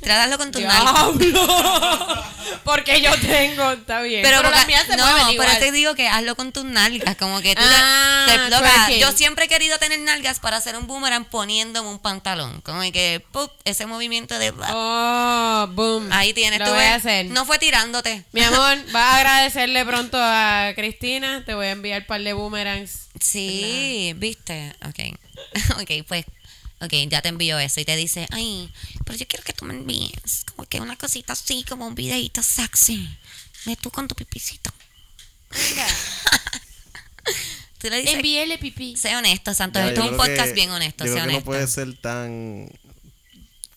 Trátaslo 0.00 0.38
con 0.38 0.52
tus 0.52 0.62
nalgas. 0.62 0.94
Porque 2.64 3.00
yo 3.00 3.10
tengo, 3.20 3.70
está 3.72 4.00
bien. 4.02 4.22
Pero, 4.22 4.38
Pero, 4.38 4.50
las 4.50 4.66
mías 4.66 4.84
se 4.86 4.96
no, 4.96 5.04
mueven 5.06 5.36
pero 5.36 5.58
te 5.58 5.72
digo 5.72 5.94
que 5.94 6.08
hazlo 6.08 6.34
con 6.36 6.52
tus 6.52 6.64
nalgas, 6.64 7.16
como 7.16 7.40
que 7.40 7.54
tú 7.54 7.62
te- 7.62 7.68
Ah, 7.68 8.26
te, 8.26 8.56
twerking. 8.56 8.98
yo 9.00 9.12
siempre 9.12 9.44
he 9.44 9.48
querido 9.48 9.78
tener 9.78 9.98
nalgas 10.00 10.40
para 10.40 10.56
hacer 10.56 10.76
un 10.76 10.86
boomerang 10.86 11.24
poniéndome 11.24 11.88
un 11.88 11.98
pantalón, 11.98 12.60
como 12.62 12.80
que 12.92 13.24
¡pup! 13.32 13.50
ese 13.64 13.86
movimiento 13.86 14.38
de 14.38 14.52
Oh, 14.70 15.66
boom. 15.72 16.08
ahí 16.12 16.32
tienes 16.34 16.58
Lo 16.60 16.66
tú 16.66 16.70
voy 16.72 16.80
ves, 16.80 16.92
a 16.92 16.94
hacer. 16.96 17.26
no 17.26 17.44
fue 17.44 17.58
tirándote. 17.58 18.24
Mi 18.32 18.42
amor, 18.42 18.78
vas 18.92 19.02
a 19.02 19.16
agradecerle 19.18 19.84
pronto 19.84 20.16
a 20.20 20.45
Cristina. 20.74 21.44
Te 21.44 21.54
voy 21.54 21.66
a 21.66 21.70
enviar 21.72 22.02
un 22.02 22.06
par 22.06 22.22
de 22.22 22.32
boomerangs. 22.32 23.08
Sí, 23.20 24.12
viste. 24.16 24.74
Ok. 24.86 24.98
ok, 25.82 25.90
pues. 26.06 26.24
Ok, 26.80 26.92
ya 27.08 27.22
te 27.22 27.28
envío 27.30 27.58
eso 27.58 27.80
y 27.80 27.86
te 27.86 27.96
dice, 27.96 28.26
ay, 28.32 28.70
pero 29.06 29.16
yo 29.16 29.26
quiero 29.26 29.42
que 29.42 29.54
tú 29.54 29.64
me 29.64 29.72
envíes 29.72 30.44
como 30.54 30.68
que 30.68 30.78
una 30.78 30.94
cosita 30.96 31.32
así, 31.32 31.64
como 31.66 31.86
un 31.86 31.94
videito 31.94 32.42
sexy. 32.42 33.08
De 33.64 33.76
tú 33.76 33.90
con 33.90 34.06
tu 34.06 34.14
pipicito. 34.14 34.70
tú 37.78 37.88
le 37.88 38.00
dices, 38.00 38.16
Envíele 38.16 38.58
pipí. 38.58 38.96
sé 38.96 39.16
honesto, 39.16 39.54
Santos. 39.54 39.82
Esto 39.82 40.04
es 40.04 40.10
un 40.10 40.16
podcast 40.16 40.48
que- 40.48 40.52
bien 40.52 40.70
honesto, 40.70 41.04
Yo 41.06 41.12
sé 41.12 41.14
creo 41.14 41.24
que 41.24 41.32
no 41.32 41.38
honesto. 41.38 41.46
puede 41.46 41.66
ser 41.66 41.96
tan. 41.98 42.68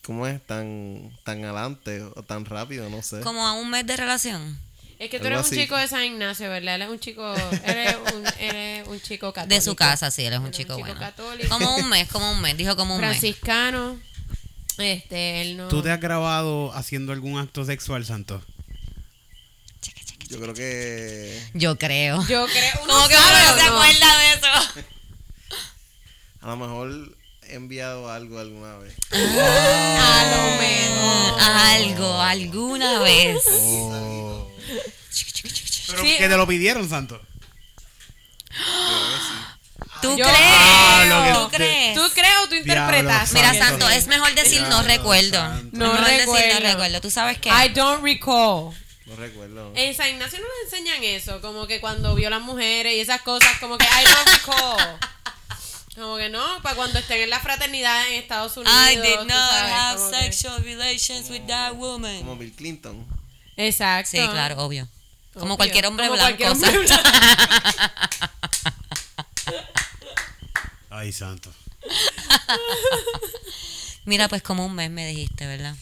¿Cómo 0.02 0.26
es? 0.26 0.44
Tan, 0.46 1.16
tan 1.24 1.44
adelante 1.44 2.02
o 2.02 2.22
tan 2.22 2.44
rápido, 2.44 2.88
no 2.90 3.02
sé. 3.02 3.20
Como 3.20 3.46
a 3.46 3.52
un 3.52 3.70
mes 3.70 3.86
de 3.86 3.96
relación. 3.96 4.58
Es 5.00 5.08
que 5.08 5.18
tú 5.18 5.26
eres 5.28 5.38
un 5.38 5.44
así. 5.46 5.56
chico 5.56 5.76
de 5.78 5.88
San 5.88 6.04
Ignacio, 6.04 6.50
¿verdad? 6.50 6.74
Él 6.74 6.82
es 6.82 6.88
un 6.90 7.00
chico, 7.00 7.34
eres 7.64 7.96
un, 8.14 8.24
eres 8.38 8.86
un 8.86 9.00
chico 9.00 9.32
católico. 9.32 9.54
De 9.54 9.60
su 9.62 9.74
casa, 9.74 10.10
sí, 10.10 10.26
él 10.26 10.34
es 10.34 10.38
un 10.38 10.46
Él 10.46 10.52
es 10.52 10.58
chico, 10.58 10.78
bueno. 10.78 11.00
católico. 11.00 11.48
Como 11.48 11.74
un 11.76 11.88
mes, 11.88 12.06
como 12.08 12.30
un 12.30 12.40
mes, 12.42 12.54
dijo 12.56 12.76
como 12.76 12.94
un 12.96 13.00
mes. 13.00 13.08
Franciscano. 13.18 13.98
Este, 14.76 15.40
él 15.40 15.56
no. 15.56 15.68
¿Tú 15.68 15.82
te 15.82 15.90
has 15.90 16.00
grabado 16.00 16.72
haciendo 16.74 17.12
algún 17.12 17.38
acto 17.38 17.64
sexual, 17.64 18.04
Santo? 18.04 18.42
Yo 20.28 20.38
creo 20.38 20.52
que. 20.54 21.42
Yo 21.54 21.76
creo. 21.78 22.20
Yo 22.28 22.46
creo. 22.46 22.72
uno 22.84 22.92
¿Cómo 22.92 23.08
que 23.08 23.14
uno 23.16 23.24
o 23.24 23.58
se 23.58 23.66
no? 23.66 23.74
acuerda 23.76 24.18
de 24.18 24.32
eso? 24.34 24.82
A 26.42 26.46
lo 26.48 26.56
mejor 26.56 27.16
he 27.48 27.54
enviado 27.54 28.10
algo 28.12 28.38
alguna 28.38 28.76
vez. 28.76 28.94
A 29.12 30.24
lo 30.30 30.42
mejor. 30.60 31.40
Algo, 31.40 32.20
alguna 32.20 33.00
vez. 33.00 33.42
Pero 35.88 36.02
Sí. 36.02 36.16
que 36.18 36.28
te 36.28 36.36
lo 36.36 36.46
pidieron, 36.46 36.88
Santo. 36.88 37.20
¿Tú 40.02 40.16
Yo 40.16 40.24
crees? 40.24 40.50
Ah, 40.56 41.32
¿Tú 41.34 41.50
crees? 41.50 41.94
¿Tú 41.94 42.02
crees 42.14 42.34
o 42.44 42.48
tú 42.48 42.54
interpretas? 42.54 43.32
Mira, 43.32 43.52
Santo. 43.54 43.88
Es 43.90 44.06
mejor 44.06 44.34
decir 44.34 44.62
no 44.62 44.82
recuerdo. 44.82 45.36
santo. 45.38 45.76
No 45.76 45.92
decir 45.92 46.02
no 46.02 46.18
recuerdo. 46.34 46.60
recuerdo. 46.60 47.00
¿Tú 47.00 47.10
sabes 47.10 47.38
qué? 47.38 47.50
I 47.50 47.68
don't 47.70 48.02
recall. 48.02 48.72
No 49.06 49.16
recuerdo. 49.16 49.72
En 49.74 49.94
San 49.94 50.08
Ignacio 50.08 50.38
no 50.38 50.44
nos 50.46 50.72
enseñan 50.72 51.02
eso, 51.02 51.40
como 51.40 51.66
que 51.66 51.80
cuando 51.80 52.14
vio 52.14 52.30
las 52.30 52.40
mujeres 52.40 52.94
y 52.94 53.00
esas 53.00 53.20
cosas, 53.22 53.50
como 53.60 53.76
que 53.76 53.84
I 53.84 54.04
don't 54.04 54.28
recall. 54.28 54.98
Como 55.96 56.16
que 56.16 56.30
no, 56.30 56.62
para 56.62 56.76
cuando 56.76 56.98
estén 57.00 57.20
en 57.20 57.28
la 57.28 57.40
fraternidad 57.40 58.06
en 58.08 58.14
Estados 58.14 58.56
Unidos. 58.56 58.74
I 58.90 58.96
did 58.96 59.18
not 59.26 59.28
sabes, 59.50 59.72
have 59.72 60.10
que- 60.12 60.22
sexual 60.22 60.62
relations 60.62 61.28
with 61.28 61.42
that 61.48 61.74
woman. 61.74 62.18
Como 62.20 62.36
Bill 62.36 62.52
Clinton. 62.54 63.04
Exacto. 63.56 64.12
Sí, 64.12 64.18
claro, 64.28 64.56
obvio. 64.64 64.88
Como 65.34 65.44
Obvio. 65.46 65.56
cualquier 65.58 65.86
hombre 65.86 66.06
Como 66.08 66.16
blanco. 66.16 66.38
cualquier 66.38 66.50
hombre 66.50 66.70
Ay, 70.90 71.12
Santo. 71.12 71.52
Mira, 74.04 74.28
pues 74.28 74.42
como 74.42 74.64
un 74.66 74.74
mes 74.74 74.90
me 74.90 75.06
dijiste, 75.06 75.46
¿verdad? 75.46 75.74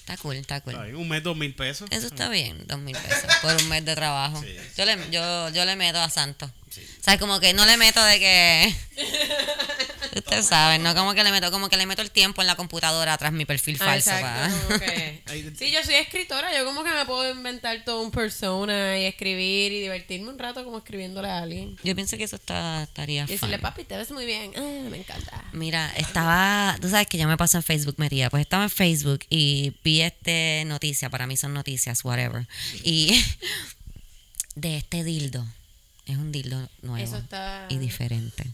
Está 0.00 0.16
cool, 0.18 0.36
está 0.36 0.60
cool. 0.60 0.76
Ay, 0.78 0.92
un 0.92 1.08
mes, 1.08 1.22
dos 1.22 1.36
mil 1.36 1.54
pesos. 1.54 1.88
Eso 1.90 2.06
está 2.06 2.28
bien, 2.28 2.66
dos 2.66 2.78
mil 2.78 2.96
pesos 2.96 3.32
por 3.42 3.54
un 3.54 3.68
mes 3.68 3.84
de 3.84 3.94
trabajo. 3.94 4.40
Sí. 4.42 4.54
Yo, 4.76 4.84
le, 4.84 5.10
yo, 5.10 5.48
yo 5.50 5.64
le 5.64 5.76
meto 5.76 5.98
a 5.98 6.10
Santo. 6.10 6.46
O 6.46 7.04
sea, 7.04 7.18
como 7.18 7.40
que 7.40 7.52
no 7.52 7.64
le 7.66 7.76
meto 7.76 8.02
de 8.04 8.18
que... 8.18 8.74
Ustedes 10.18 10.46
saben, 10.46 10.82
¿no? 10.82 10.94
Como 10.94 11.14
que 11.14 11.24
le 11.24 11.30
meto, 11.32 11.50
como 11.50 11.68
que 11.68 11.76
le 11.76 11.86
meto 11.86 12.02
el 12.02 12.10
tiempo 12.10 12.40
en 12.40 12.46
la 12.46 12.56
computadora 12.56 13.16
tras 13.18 13.32
mi 13.32 13.44
perfil 13.44 13.76
Ah, 13.80 13.84
falso. 13.84 14.10
exacto, 14.10 14.84
Sí, 15.58 15.70
yo 15.72 15.82
soy 15.84 15.94
escritora, 15.94 16.56
yo 16.56 16.64
como 16.64 16.84
que 16.84 16.90
me 16.90 17.04
puedo 17.06 17.30
inventar 17.32 17.82
todo 17.84 18.02
un 18.02 18.10
persona 18.10 18.98
y 18.98 19.04
escribir 19.04 19.72
y 19.72 19.80
divertirme 19.80 20.28
un 20.28 20.38
rato 20.38 20.64
como 20.64 20.78
escribiéndole 20.78 21.28
a 21.28 21.38
alguien. 21.38 21.76
Yo 21.82 21.94
pienso 21.94 22.16
que 22.16 22.24
eso 22.24 22.36
está, 22.36 22.82
estaría 22.84 23.24
Y 23.24 23.26
decirle, 23.26 23.56
fun. 23.56 23.62
papi, 23.62 23.84
te 23.84 23.96
ves 23.96 24.10
muy 24.10 24.26
bien. 24.26 24.52
Ah, 24.56 24.88
me 24.90 24.98
encanta. 24.98 25.44
Mira, 25.52 25.90
estaba, 25.96 26.76
tú 26.80 26.88
sabes 26.88 27.06
que 27.08 27.18
yo 27.18 27.26
me 27.28 27.36
paso 27.36 27.56
en 27.56 27.62
Facebook, 27.62 27.94
María, 27.98 28.30
pues 28.30 28.42
estaba 28.42 28.64
en 28.64 28.70
Facebook 28.70 29.20
y 29.30 29.72
vi 29.82 30.02
este 30.02 30.64
noticia, 30.66 31.10
para 31.10 31.26
mí 31.26 31.36
son 31.36 31.54
noticias, 31.54 32.04
whatever, 32.04 32.46
y 32.82 33.24
de 34.54 34.76
este 34.76 35.02
dildo, 35.04 35.44
es 36.06 36.16
un 36.16 36.30
dildo 36.32 36.68
nuevo 36.82 37.04
Eso 37.04 37.16
está- 37.18 37.66
y 37.68 37.78
diferente. 37.78 38.44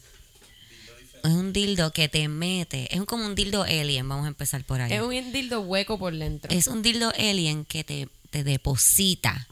Es 1.22 1.30
un 1.30 1.52
dildo 1.52 1.92
que 1.92 2.08
te 2.08 2.28
mete, 2.28 2.94
es 2.94 3.02
como 3.04 3.26
un 3.26 3.34
dildo 3.34 3.62
alien, 3.62 4.08
vamos 4.08 4.24
a 4.26 4.28
empezar 4.28 4.64
por 4.64 4.80
ahí. 4.80 4.92
Es 4.92 5.02
un 5.02 5.32
dildo 5.32 5.60
hueco 5.60 5.98
por 5.98 6.14
dentro. 6.16 6.50
Es 6.50 6.66
un 6.66 6.82
dildo 6.82 7.12
alien 7.18 7.64
que 7.64 7.84
te, 7.84 8.08
te 8.30 8.44
deposita 8.44 9.46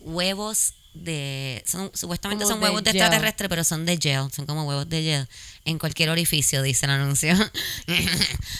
huevos 0.00 0.74
de. 0.94 1.62
Son, 1.66 1.90
supuestamente 1.94 2.44
Como 2.44 2.54
son 2.54 2.60
de 2.60 2.66
huevos 2.66 2.84
de 2.84 2.90
extraterrestre, 2.90 3.48
pero 3.48 3.64
son 3.64 3.84
de 3.84 3.98
gel. 3.98 4.30
Son 4.32 4.46
como 4.46 4.64
huevos 4.64 4.88
de 4.88 5.02
gel. 5.02 5.28
En 5.64 5.78
cualquier 5.78 6.10
orificio, 6.10 6.62
dice 6.62 6.86
el 6.86 6.92
anuncio. 6.92 7.34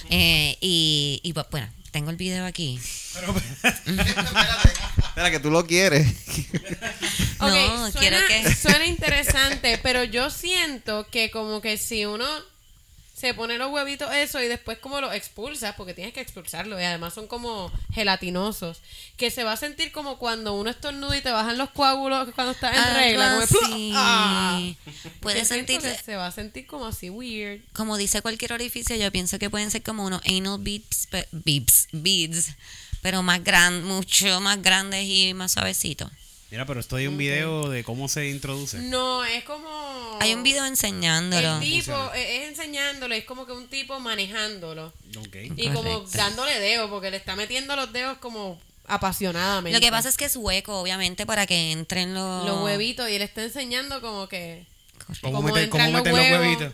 Eh, 0.08 0.56
y, 0.60 1.20
y 1.24 1.32
pues, 1.32 1.46
bueno, 1.50 1.68
tengo 1.96 2.10
el 2.10 2.16
video 2.18 2.44
aquí. 2.44 2.78
Espera, 5.08 5.30
que 5.30 5.40
tú 5.40 5.50
lo 5.50 5.66
quieres. 5.66 6.06
No, 7.38 7.90
suena, 7.90 7.92
quiero 8.00 8.18
que- 8.28 8.54
suena 8.60 8.84
interesante, 8.86 9.78
pero 9.82 10.04
yo 10.04 10.28
siento 10.30 11.06
que 11.10 11.30
como 11.30 11.60
que 11.62 11.76
si 11.78 12.04
uno 12.04 12.26
se 13.16 13.32
pone 13.32 13.56
los 13.56 13.72
huevitos 13.72 14.12
eso 14.14 14.42
y 14.42 14.46
después 14.46 14.76
como 14.78 15.00
los 15.00 15.14
expulsas, 15.14 15.74
porque 15.74 15.94
tienes 15.94 16.12
que 16.12 16.20
expulsarlo 16.20 16.78
y 16.78 16.84
además 16.84 17.14
son 17.14 17.26
como 17.26 17.72
gelatinosos, 17.94 18.82
que 19.16 19.30
se 19.30 19.42
va 19.42 19.52
a 19.52 19.56
sentir 19.56 19.90
como 19.90 20.18
cuando 20.18 20.52
uno 20.52 20.68
estornuda 20.68 21.16
y 21.16 21.22
te 21.22 21.30
bajan 21.30 21.56
los 21.56 21.70
coágulos 21.70 22.28
cuando 22.34 22.52
estás 22.52 22.76
en 22.76 22.82
Algo 22.82 22.98
regla. 22.98 23.46
Como. 23.48 23.92
¡Ah! 23.94 24.60
Puede 25.20 25.44
siento 25.46 25.66
que 25.66 25.80
sentirse. 25.80 26.04
se 26.04 26.16
va 26.16 26.26
a 26.26 26.32
sentir 26.32 26.66
como 26.66 26.86
así 26.86 27.08
weird. 27.08 27.62
Como 27.72 27.96
dice 27.96 28.20
cualquier 28.20 28.52
orificio, 28.52 28.94
yo 28.96 29.10
pienso 29.10 29.38
que 29.38 29.48
pueden 29.48 29.70
ser 29.70 29.82
como 29.82 30.04
unos 30.04 30.20
anal 30.26 30.58
beads, 30.58 31.08
beads, 31.32 31.88
beads 31.92 32.50
pero 33.00 33.22
más 33.22 33.42
grandes, 33.44 33.84
mucho 33.84 34.40
más 34.40 34.60
grandes 34.60 35.04
y 35.04 35.32
más 35.32 35.52
suavecitos. 35.52 36.10
Mira, 36.50 36.64
pero 36.64 36.78
esto 36.78 36.96
hay 36.96 37.08
un 37.08 37.18
video 37.18 37.68
de 37.68 37.82
cómo 37.82 38.08
se 38.08 38.28
introduce. 38.28 38.78
No, 38.78 39.24
es 39.24 39.42
como... 39.44 40.18
Hay 40.20 40.32
un 40.32 40.44
video 40.44 40.64
enseñándolo. 40.64 41.56
El 41.56 41.60
tipo, 41.60 41.92
eh, 42.14 42.42
es 42.44 42.50
enseñándolo, 42.50 43.14
es 43.14 43.24
como 43.24 43.46
que 43.46 43.52
un 43.52 43.66
tipo 43.66 43.98
manejándolo. 43.98 44.92
Ok. 45.18 45.36
Y 45.56 45.68
como 45.70 45.82
Correcto. 45.82 46.16
dándole 46.16 46.60
dedos, 46.60 46.88
porque 46.88 47.10
le 47.10 47.16
está 47.16 47.34
metiendo 47.34 47.74
los 47.74 47.92
dedos 47.92 48.18
como 48.18 48.60
apasionadamente. 48.86 49.76
Lo 49.76 49.84
que 49.84 49.90
pasa 49.90 50.08
es 50.08 50.16
que 50.16 50.26
es 50.26 50.36
hueco, 50.36 50.80
obviamente, 50.80 51.26
para 51.26 51.46
que 51.46 51.72
entren 51.72 52.14
los... 52.14 52.46
Los 52.46 52.62
huevitos, 52.62 53.10
y 53.10 53.14
él 53.14 53.22
está 53.22 53.42
enseñando 53.42 54.00
como 54.00 54.28
que... 54.28 54.64
¿Cómo, 55.22 55.42
meter, 55.42 55.68
cómo 55.68 55.84
los 55.84 55.92
meter 55.92 56.12
los 56.12 56.20
huevos. 56.20 56.40
huevitos? 56.40 56.72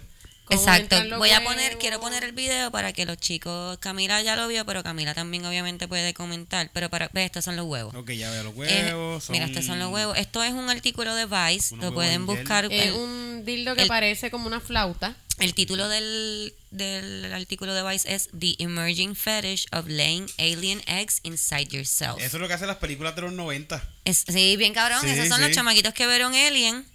Exacto. 0.52 1.18
Voy 1.18 1.30
a 1.30 1.42
poner, 1.44 1.78
quiero 1.78 2.00
poner 2.00 2.24
el 2.24 2.32
video 2.32 2.70
para 2.70 2.92
que 2.92 3.04
los 3.06 3.16
chicos, 3.18 3.78
Camila 3.78 4.20
ya 4.22 4.36
lo 4.36 4.48
vio, 4.48 4.64
pero 4.64 4.82
Camila 4.82 5.14
también 5.14 5.44
obviamente 5.44 5.88
puede 5.88 6.14
comentar. 6.14 6.70
Pero 6.72 6.88
para, 6.90 7.08
ve, 7.12 7.24
estos 7.24 7.44
son 7.44 7.56
los 7.56 7.66
huevos. 7.66 7.94
Ok, 7.94 8.10
ya 8.12 8.30
veo 8.30 8.44
los 8.44 8.54
Eh, 8.54 8.56
huevos. 8.92 9.30
mira, 9.30 9.46
estos 9.46 9.64
son 9.64 9.78
los 9.78 9.90
huevos. 9.92 10.16
Esto 10.18 10.42
es 10.42 10.52
un 10.52 10.68
artículo 10.70 11.14
de 11.14 11.26
Vice. 11.26 11.76
Lo 11.76 11.92
pueden 11.94 12.26
buscar. 12.26 12.66
Es 12.70 12.92
un 12.92 13.44
dildo 13.44 13.74
que 13.74 13.82
el- 13.82 13.88
parece 13.88 14.30
como 14.30 14.46
una 14.46 14.60
flauta. 14.60 15.16
el 15.38 15.54
título 15.54 15.88
del, 15.88 16.54
del 16.70 17.32
artículo 17.32 17.74
de 17.74 17.82
Vice 17.82 18.14
es 18.14 18.28
The 18.38 18.54
Emerging 18.58 19.16
Fetish 19.16 19.66
of 19.72 19.86
Laying 19.88 20.26
Alien 20.38 20.82
Eggs 20.86 21.20
Inside 21.24 21.66
Yourself. 21.68 22.18
Eso 22.18 22.36
es 22.36 22.40
lo 22.40 22.46
que 22.46 22.54
hacen 22.54 22.68
las 22.68 22.76
películas 22.76 23.16
de 23.16 23.22
los 23.22 23.32
90. 23.32 23.82
Es- 24.04 24.24
sí, 24.28 24.56
bien 24.56 24.72
cabrón. 24.74 25.00
Sí, 25.00 25.08
Esos 25.08 25.28
son 25.28 25.38
sí. 25.38 25.44
los 25.44 25.52
chamaquitos 25.52 25.94
que 25.94 26.06
vieron 26.06 26.34
Alien. 26.34 26.86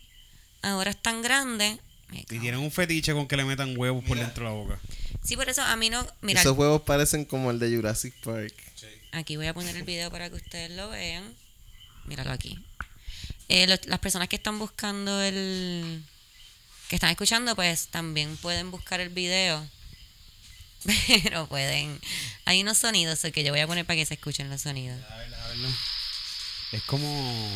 Ahora 0.62 0.92
están 0.92 1.22
grandes. 1.22 1.80
Y 2.12 2.24
tienen 2.40 2.58
un 2.60 2.72
fetiche 2.72 3.14
con 3.14 3.28
que 3.28 3.36
le 3.38 3.44
metan 3.46 3.78
huevos 3.78 4.04
por 4.06 4.18
dentro 4.18 4.46
de 4.46 4.50
la 4.50 4.56
boca. 4.56 4.80
Sí, 5.24 5.36
por 5.36 5.50
eso 5.50 5.62
a 5.62 5.76
mí 5.76 5.90
no. 5.90 6.06
Mira, 6.22 6.40
Esos 6.40 6.58
huevos 6.58 6.82
parecen 6.84 7.26
como 7.26 7.52
el 7.52 7.60
de 7.60 7.76
Jurassic 7.76 8.14
Park. 8.24 8.54
aquí 9.12 9.36
voy 9.36 9.48
a 9.48 9.54
poner 9.54 9.76
el 9.76 9.84
video 9.84 10.10
para 10.12 10.30
que 10.30 10.36
ustedes 10.38 10.72
lo 10.72 10.90
vean. 10.90 11.36
Míralo 12.06 12.32
aquí. 12.32 12.58
Eh, 13.50 13.68
los- 13.68 13.86
las 13.88 14.00
personas 14.00 14.30
que 14.30 14.38
están 14.38 14.58
buscando 14.60 15.22
el. 15.22 16.04
que 16.88 16.96
están 16.96 17.10
escuchando, 17.10 17.54
pues 17.56 17.88
también 17.88 18.38
pueden 18.38 18.72
buscar 18.72 19.02
el 19.02 19.10
video. 19.10 19.68
Pero 21.24 21.48
pueden. 21.48 22.00
Hay 22.46 22.62
unos 22.62 22.78
sonidos 22.78 23.20
que 23.34 23.44
yo 23.44 23.52
voy 23.52 23.60
a 23.60 23.68
poner 23.68 23.86
para 23.86 23.98
que 23.98 24.06
se 24.06 24.14
escuchen 24.14 24.50
los 24.50 24.62
sonidos. 24.62 24.98
A 25.12 25.18
ver, 25.18 25.34
a 25.34 25.48
verlo. 25.50 25.68
Es 26.72 26.82
como. 26.84 27.50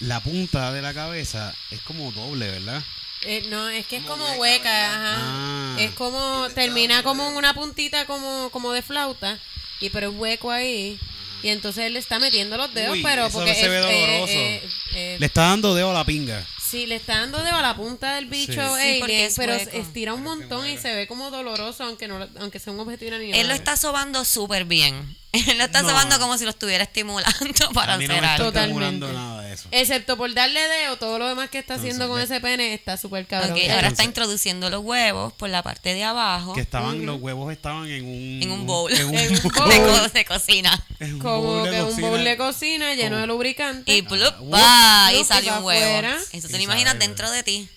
La 0.00 0.20
punta 0.22 0.72
de 0.72 0.82
la 0.82 0.92
cabeza 0.92 1.54
es 1.70 1.80
como 1.82 2.10
doble, 2.12 2.50
¿verdad? 2.50 2.82
Eh, 3.26 3.42
no, 3.48 3.68
es 3.68 3.86
que 3.86 3.96
es 3.96 4.04
como 4.04 4.24
hueca, 4.34 4.86
ajá. 4.92 5.16
Ah. 5.18 5.76
Es 5.78 5.90
como, 5.92 6.46
termina 6.54 7.02
como 7.02 7.28
en 7.28 7.36
una 7.36 7.54
puntita 7.54 8.06
como, 8.06 8.50
como 8.50 8.72
de 8.72 8.82
flauta, 8.82 9.38
y 9.80 9.90
pero 9.90 10.10
es 10.10 10.16
hueco 10.16 10.50
ahí. 10.50 10.98
Y 11.42 11.48
entonces 11.48 11.84
él 11.86 11.92
le 11.94 11.98
está 11.98 12.18
metiendo 12.18 12.56
los 12.56 12.72
dedos, 12.72 12.92
Uy, 12.92 13.02
pero 13.02 13.26
eso 13.26 13.38
porque 13.38 13.54
se 13.54 13.68
ve 13.68 13.78
es- 13.78 13.82
doloroso. 13.82 14.32
eh, 14.32 14.54
eh, 14.64 14.70
eh, 14.94 15.16
Le 15.20 15.26
está 15.26 15.42
dando 15.48 15.74
dedo 15.74 15.90
a 15.90 15.94
la 15.94 16.04
pinga. 16.04 16.46
Sí, 16.74 16.86
le 16.86 16.96
está 16.96 17.18
dando 17.20 17.42
dedo 17.42 17.54
a 17.56 17.62
la 17.62 17.76
punta 17.76 18.14
del 18.16 18.26
bicho 18.26 18.52
Sí. 18.52 18.58
alien, 18.60 18.94
Sí, 18.94 19.00
porque 19.00 19.26
es 19.26 19.34
pero 19.36 19.52
hueco. 19.54 19.70
estira 19.76 20.14
un 20.14 20.22
montón 20.22 20.66
y 20.68 20.76
se 20.76 20.92
ve 20.94 21.06
como 21.06 21.30
doloroso, 21.30 21.84
aunque 21.84 22.08
no, 22.08 22.18
aunque 22.40 22.58
sea 22.58 22.72
un 22.72 22.80
objeto 22.80 23.04
inanimado. 23.04 23.40
Él 23.40 23.48
lo 23.48 23.54
está 23.54 23.76
sobando 23.76 24.24
súper 24.24 24.64
bien. 24.64 25.16
Él 25.34 25.58
lo 25.58 25.64
está 25.64 25.82
No. 25.82 25.88
sobando 25.90 26.20
como 26.20 26.38
si 26.38 26.44
lo 26.44 26.50
estuviera 26.50 26.84
estimulando 26.84 27.32
para 27.74 27.94
a 27.94 27.98
mí 27.98 28.06
no 28.06 28.12
hacer 28.14 28.22
me 28.22 28.28
está 28.28 28.34
algo. 28.36 28.46
Totalmente. 28.52 28.84
estimulando 28.84 29.12
nada 29.12 29.42
de 29.42 29.52
eso. 29.54 29.68
Excepto 29.72 30.16
por 30.16 30.32
darle 30.32 30.60
dedo, 30.60 30.96
todo 30.96 31.18
lo 31.18 31.26
demás 31.28 31.50
que 31.50 31.58
está 31.58 31.74
haciendo 31.74 32.06
con 32.08 32.20
ese 32.20 32.40
pene 32.40 32.72
está 32.74 32.96
súper 32.96 33.26
cabrón. 33.26 33.52
Ok, 33.52 33.58
Él- 33.64 33.70
ahora 33.72 33.88
está 33.88 34.04
introduciendo 34.04 34.70
los 34.70 34.84
huevos 34.84 35.32
por 35.32 35.48
la 35.50 35.62
parte 35.64 35.92
de 35.94 36.04
abajo 36.04 36.54
Que 36.54 36.60
estaban, 36.60 37.04
los 37.04 37.20
huevos 37.20 37.52
estaban 37.52 37.88
en 37.88 38.04
un... 38.04 38.42
en 38.44 38.50
un 38.52 38.64
bowl, 38.66 38.92
En 38.92 39.06
un 39.08 39.14
En 39.16 39.32
un 39.32 39.42
bowl. 39.42 39.68
de, 39.68 39.80
co- 39.82 40.08
de 40.08 40.24
cocina. 40.24 40.84
en 41.00 41.14
un 41.14 41.18
como 41.20 41.42
bowl 41.42 41.64
de 41.64 41.70
que 41.70 41.82
un 41.82 41.88
cocina. 41.90 42.08
bowl 42.08 42.24
de 42.24 42.36
cocina 42.36 42.94
lleno 42.94 43.16
de 43.18 43.26
lubricante. 43.26 43.92
Y 43.92 44.02
plup, 44.02 44.40
uh, 44.40 44.50
va, 44.50 45.06
plup, 45.08 45.18
y 45.18 45.20
y 45.20 45.24
salió 45.24 45.58
un 45.58 45.64
huevo. 45.64 45.84
afuera. 45.84 46.16
Eso 46.32 46.46
Y 46.46 46.50
te 46.50 46.56
lo 46.58 46.62
imaginas 46.64 46.98
dentro 46.98 47.30
de 47.30 47.42
ti. 47.42 47.68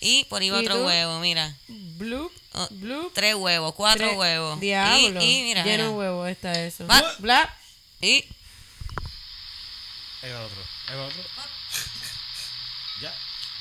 Y 0.00 0.24
por 0.24 0.42
ahí 0.42 0.50
va 0.50 0.58
¿Y 0.60 0.64
otro 0.66 0.78
tú? 0.78 0.84
huevo, 0.86 1.20
mira. 1.20 1.54
Bloop, 1.68 2.32
Oh, 2.54 2.68
bloop. 2.70 3.14
Tres 3.14 3.34
huevos, 3.34 3.74
cuatro 3.74 4.04
Tres- 4.08 4.18
huevos. 4.18 4.60
Diablo. 4.60 5.22
Y, 5.22 5.38
y 5.38 5.42
mira, 5.44 5.62
Lleno 5.64 5.84
de 5.84 5.88
mira. 5.88 5.90
huevos 5.96 6.28
está 6.28 6.52
eso. 6.64 6.86
Va. 6.86 7.00
Bla. 7.18 7.56
Y 8.00 8.24
Ahí 10.22 10.30
va 10.32 10.42
otro. 10.44 10.62
Ahí 10.88 10.96
va 10.96 11.04
otro. 11.06 11.22
Ya. 13.00 13.12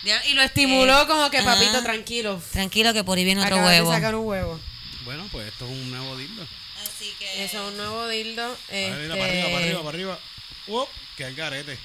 ya, 0.04 0.26
Y 0.28 0.34
lo 0.34 0.42
estimuló 0.44 1.08
como 1.08 1.30
que, 1.32 1.40
Ah. 1.40 1.46
papito, 1.46 1.82
tranquilo. 1.84 2.42
tranquilo 2.52 2.94
que 2.94 3.04
por 3.04 3.18
ahí 3.18 3.24
viene 3.24 3.42
otro 3.42 3.56
Acabas 3.56 3.72
huevo. 3.74 3.90
de 3.92 3.96
sacar 3.98 4.16
un 4.16 4.26
huevo. 4.28 4.60
Bueno, 5.06 5.28
pues 5.32 5.48
esto 5.48 5.66
es 5.66 5.72
un 5.72 5.90
nuevo 5.90 6.16
dildo. 6.18 6.48
Así 6.84 7.14
que 7.18 7.44
Eso 7.46 7.62
es 7.64 7.72
un 7.72 7.78
nuevo 7.78 8.08
dildo. 8.08 8.44
A 8.44 8.72
ver, 8.72 8.92
mira, 9.00 9.02
este, 9.02 9.18
para 9.18 9.26
arriba, 9.32 9.46
para 9.50 9.58
arriba, 9.60 9.80
para 9.84 9.90
arriba. 9.90 10.20
Uop, 10.68 10.90
que 11.18 11.24
el 11.26 11.36
garete. 11.36 11.80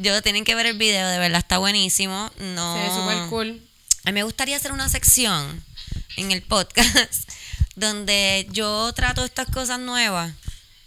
Yo 0.00 0.22
tienen 0.22 0.44
que 0.44 0.54
ver 0.54 0.66
el 0.66 0.78
video, 0.78 1.08
de 1.08 1.18
verdad 1.18 1.38
está 1.38 1.58
buenísimo. 1.58 2.30
No. 2.38 2.74
Se 2.74 2.82
ve 2.82 2.88
súper 2.88 3.28
cool. 3.28 3.62
A 4.04 4.08
mí 4.08 4.14
me 4.14 4.22
gustaría 4.22 4.56
hacer 4.56 4.72
una 4.72 4.88
sección 4.88 5.62
en 6.16 6.32
el 6.32 6.42
podcast 6.42 7.30
donde 7.76 8.46
yo 8.50 8.92
trato 8.94 9.24
estas 9.24 9.48
cosas 9.50 9.78
nuevas 9.78 10.32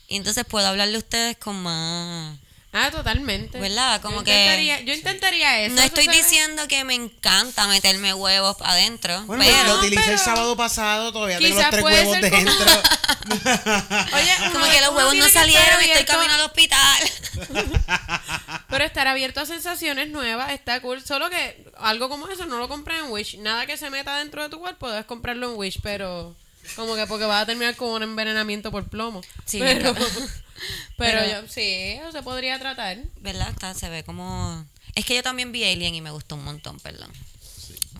y 0.07 0.17
entonces 0.17 0.45
puedo 0.45 0.67
hablarle 0.67 0.95
a 0.95 0.99
ustedes 0.99 1.37
con 1.37 1.61
más... 1.61 2.37
Ah, 2.75 2.89
totalmente. 2.89 3.59
¿Verdad? 3.59 4.01
Como 4.01 4.17
yo 4.17 4.23
que- 4.23 4.31
Intentaría, 4.33 4.81
yo 4.81 4.93
intentaría 4.93 5.59
eso. 5.61 5.75
No 5.75 5.83
estoy 5.83 6.07
diciendo 6.07 6.67
que 6.67 6.83
me 6.83 6.95
encanta 6.95 7.67
meterme 7.67 8.15
huevos 8.15 8.57
adentro, 8.61 9.21
Bueno, 9.25 9.43
pero 9.45 9.63
lo 9.73 9.79
utilicé 9.79 10.01
pero- 10.05 10.13
el 10.13 10.19
sábado 10.19 10.57
pasado, 10.57 11.13
todavía 11.13 11.37
tengo 11.37 11.55
los 11.61 11.69
tres 11.69 11.81
puede 11.81 11.95
huevos 12.01 12.17
ser 12.17 12.31
como- 12.31 12.43
dentro. 12.43 12.81
Oye, 14.15 14.51
como 14.51 14.65
que 14.65 14.81
los 14.81 14.89
huevos 14.95 15.15
no 15.15 15.29
salieron 15.29 15.81
y 15.83 15.85
estoy 15.91 16.05
camino 16.05 16.33
al 16.33 16.41
hospital. 16.41 16.99
Pero 18.69 18.85
estar 18.85 19.07
abierto 19.07 19.41
a 19.41 19.45
sensaciones 19.45 20.09
nuevas 20.09 20.51
está 20.51 20.81
cool. 20.81 21.01
Solo 21.05 21.29
que 21.29 21.63
algo 21.77 22.09
como 22.09 22.27
eso 22.27 22.45
no 22.47 22.57
lo 22.57 22.67
compré 22.67 22.97
en 22.97 23.11
Wish. 23.11 23.37
Nada 23.37 23.65
que 23.67 23.77
se 23.77 23.89
meta 23.91 24.17
dentro 24.17 24.41
de 24.41 24.49
tu 24.49 24.59
cuerpo 24.59 24.89
debes 24.89 25.05
comprarlo 25.05 25.51
en 25.51 25.57
Wish, 25.57 25.79
pero 25.83 26.35
como 26.75 26.95
que 26.95 27.05
porque 27.07 27.25
vas 27.25 27.43
a 27.43 27.45
terminar 27.45 27.75
con 27.75 27.89
un 27.89 28.03
envenenamiento 28.03 28.71
por 28.71 28.85
plomo. 28.89 29.21
Sí, 29.45 29.59
pero, 29.59 29.93
pero, 30.97 31.19
Pero- 31.19 31.41
yo, 31.41 31.47
sí, 31.47 31.61
eso 31.61 32.11
se 32.11 32.23
podría 32.23 32.59
tratar. 32.59 32.97
¿Verdad? 33.21 33.49
Está, 33.49 33.73
se 33.73 33.89
ve 33.89 34.03
como... 34.03 34.65
Es 34.95 35.05
que 35.05 35.15
yo 35.15 35.23
también 35.23 35.51
vi 35.51 35.63
Alien 35.63 35.95
y 35.95 36.01
me 36.01 36.11
gustó 36.11 36.35
un 36.35 36.43
montón, 36.43 36.79
perdón. 36.79 37.11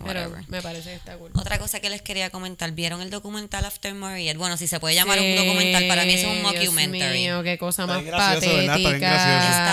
Pero 0.06 0.22
Whatever. 0.22 0.50
me 0.50 0.62
parece 0.62 0.90
que 0.90 0.96
está 0.96 1.18
cool. 1.18 1.32
Otra 1.36 1.60
cosa 1.60 1.80
que 1.80 1.90
les 1.90 2.02
quería 2.02 2.30
comentar, 2.30 2.72
¿vieron 2.72 3.02
el 3.02 3.10
documental 3.10 3.64
After 3.64 3.94
Maria? 3.94 4.34
Bueno, 4.38 4.58
si 4.58 4.68
se 4.68 4.80
puede 4.80 4.96
llamar 4.96 5.18
Sí, 5.20 5.26
un 5.32 5.36
documental, 5.38 5.88
para 5.88 6.04
mí 6.04 6.14
es 6.14 6.26
un 6.26 6.34
Dios 6.42 6.44
mockumentary. 6.44 7.20
mío, 7.20 7.42
qué 7.44 7.58
cosa 7.58 7.84
Está 7.84 7.96
más 7.96 8.04
gracioso, 8.06 8.56
patética. 8.68 8.96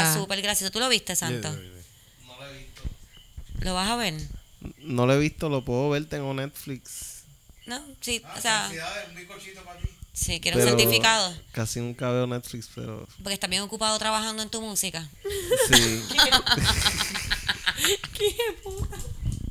Está 0.03 0.15
súper 0.15 0.43
gracioso. 0.43 0.71
¿Tú 0.71 0.79
lo 0.79 0.89
viste, 0.89 1.17
Santo? 1.17 1.55
¿Lo 3.61 3.75
vas 3.75 3.91
a 3.91 3.97
ver? 3.97 4.15
No 4.79 5.07
lo 5.07 5.15
he 5.15 5.19
visto, 5.19 5.49
lo 5.49 5.65
puedo 5.65 5.91
ver, 5.91 6.07
tengo 6.07 6.33
Netflix. 6.35 7.10
No, 7.71 7.81
sí, 8.01 8.21
o 8.37 8.41
sea, 8.41 8.69
un 9.09 9.15
bizcochito 9.15 9.63
para 9.63 9.79
ti. 9.79 9.87
sí, 10.13 10.41
quiero 10.41 10.59
un 10.59 10.65
certificado. 10.65 11.33
Casi 11.53 11.79
nunca 11.79 12.11
veo 12.11 12.27
Netflix, 12.27 12.69
pero 12.75 13.07
Porque 13.23 13.35
estás 13.35 13.49
bien 13.49 13.63
ocupado 13.63 13.97
trabajando 13.97 14.43
en 14.43 14.51
tu 14.51 14.61
música. 14.61 15.09
sí. 15.73 16.03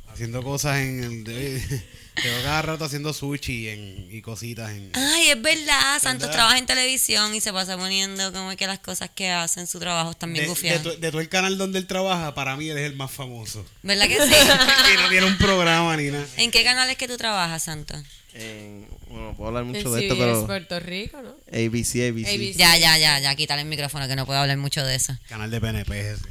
Haciendo 0.12 0.42
cosas 0.42 0.80
en 0.80 1.02
el... 1.02 1.82
De, 2.22 2.28
tengo 2.30 2.42
cada 2.42 2.62
rato 2.62 2.84
haciendo 2.84 3.12
sushi 3.12 3.68
en, 3.68 4.08
y 4.10 4.20
cositas 4.22 4.70
en... 4.70 4.90
Ay, 4.94 5.28
es 5.30 5.40
verdad, 5.42 5.98
Santos 6.00 6.28
¿Verdad? 6.28 6.32
trabaja 6.36 6.58
en 6.58 6.66
televisión 6.66 7.34
y 7.34 7.40
se 7.40 7.52
pasa 7.52 7.76
poniendo 7.78 8.32
como 8.32 8.54
que 8.56 8.66
las 8.66 8.78
cosas 8.78 9.10
que 9.14 9.30
hace 9.30 9.60
en 9.60 9.66
su 9.66 9.78
trabajo 9.78 10.10
están 10.10 10.32
bien 10.32 10.42
De, 10.44 10.48
de, 10.48 10.50
gufiadas. 10.50 10.82
to- 10.82 10.96
de 10.96 11.10
todo 11.10 11.20
el 11.20 11.28
canal 11.28 11.56
donde 11.58 11.78
él 11.78 11.86
trabaja, 11.86 12.34
para 12.34 12.56
mí 12.56 12.68
él 12.68 12.78
es 12.78 12.84
el 12.86 12.96
más 12.96 13.10
famoso. 13.10 13.64
¿Verdad 13.82 14.06
que 14.08 14.16
sí? 14.16 14.30
que 14.88 15.02
no 15.02 15.08
tiene 15.08 15.26
un 15.26 15.38
programa 15.38 15.96
ni 15.96 16.10
nada. 16.10 16.26
¿En 16.36 16.50
qué 16.50 16.62
canal 16.64 16.88
es 16.90 16.96
que 16.96 17.08
tú 17.08 17.16
trabajas, 17.16 17.62
Santos? 17.62 18.00
En- 18.34 18.86
bueno, 19.08 19.34
puedo 19.36 19.48
hablar 19.48 19.64
En 19.64 19.70
mucho 19.72 19.90
de 19.90 20.02
esto, 20.02 20.16
pero 20.16 20.46
Puerto 20.46 20.78
Rico, 20.78 21.20
¿no? 21.22 21.30
ABC, 21.48 22.10
ABC. 22.10 22.26
ABC. 22.28 22.56
Ya, 22.56 22.76
ya, 22.76 22.96
ya, 22.98 23.18
ya, 23.18 23.34
quítale 23.34 23.62
el 23.62 23.68
micrófono 23.68 24.06
que 24.06 24.14
no 24.14 24.24
puedo 24.26 24.38
hablar 24.38 24.56
mucho 24.58 24.84
de 24.84 24.94
eso. 24.94 25.16
Canal 25.28 25.50
de 25.50 25.60
PNP 25.60 26.10
ese. 26.12 26.22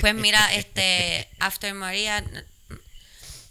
Pues 0.00 0.14
mira, 0.14 0.54
este, 0.54 1.28
After 1.38 1.72
Maria 1.74 2.24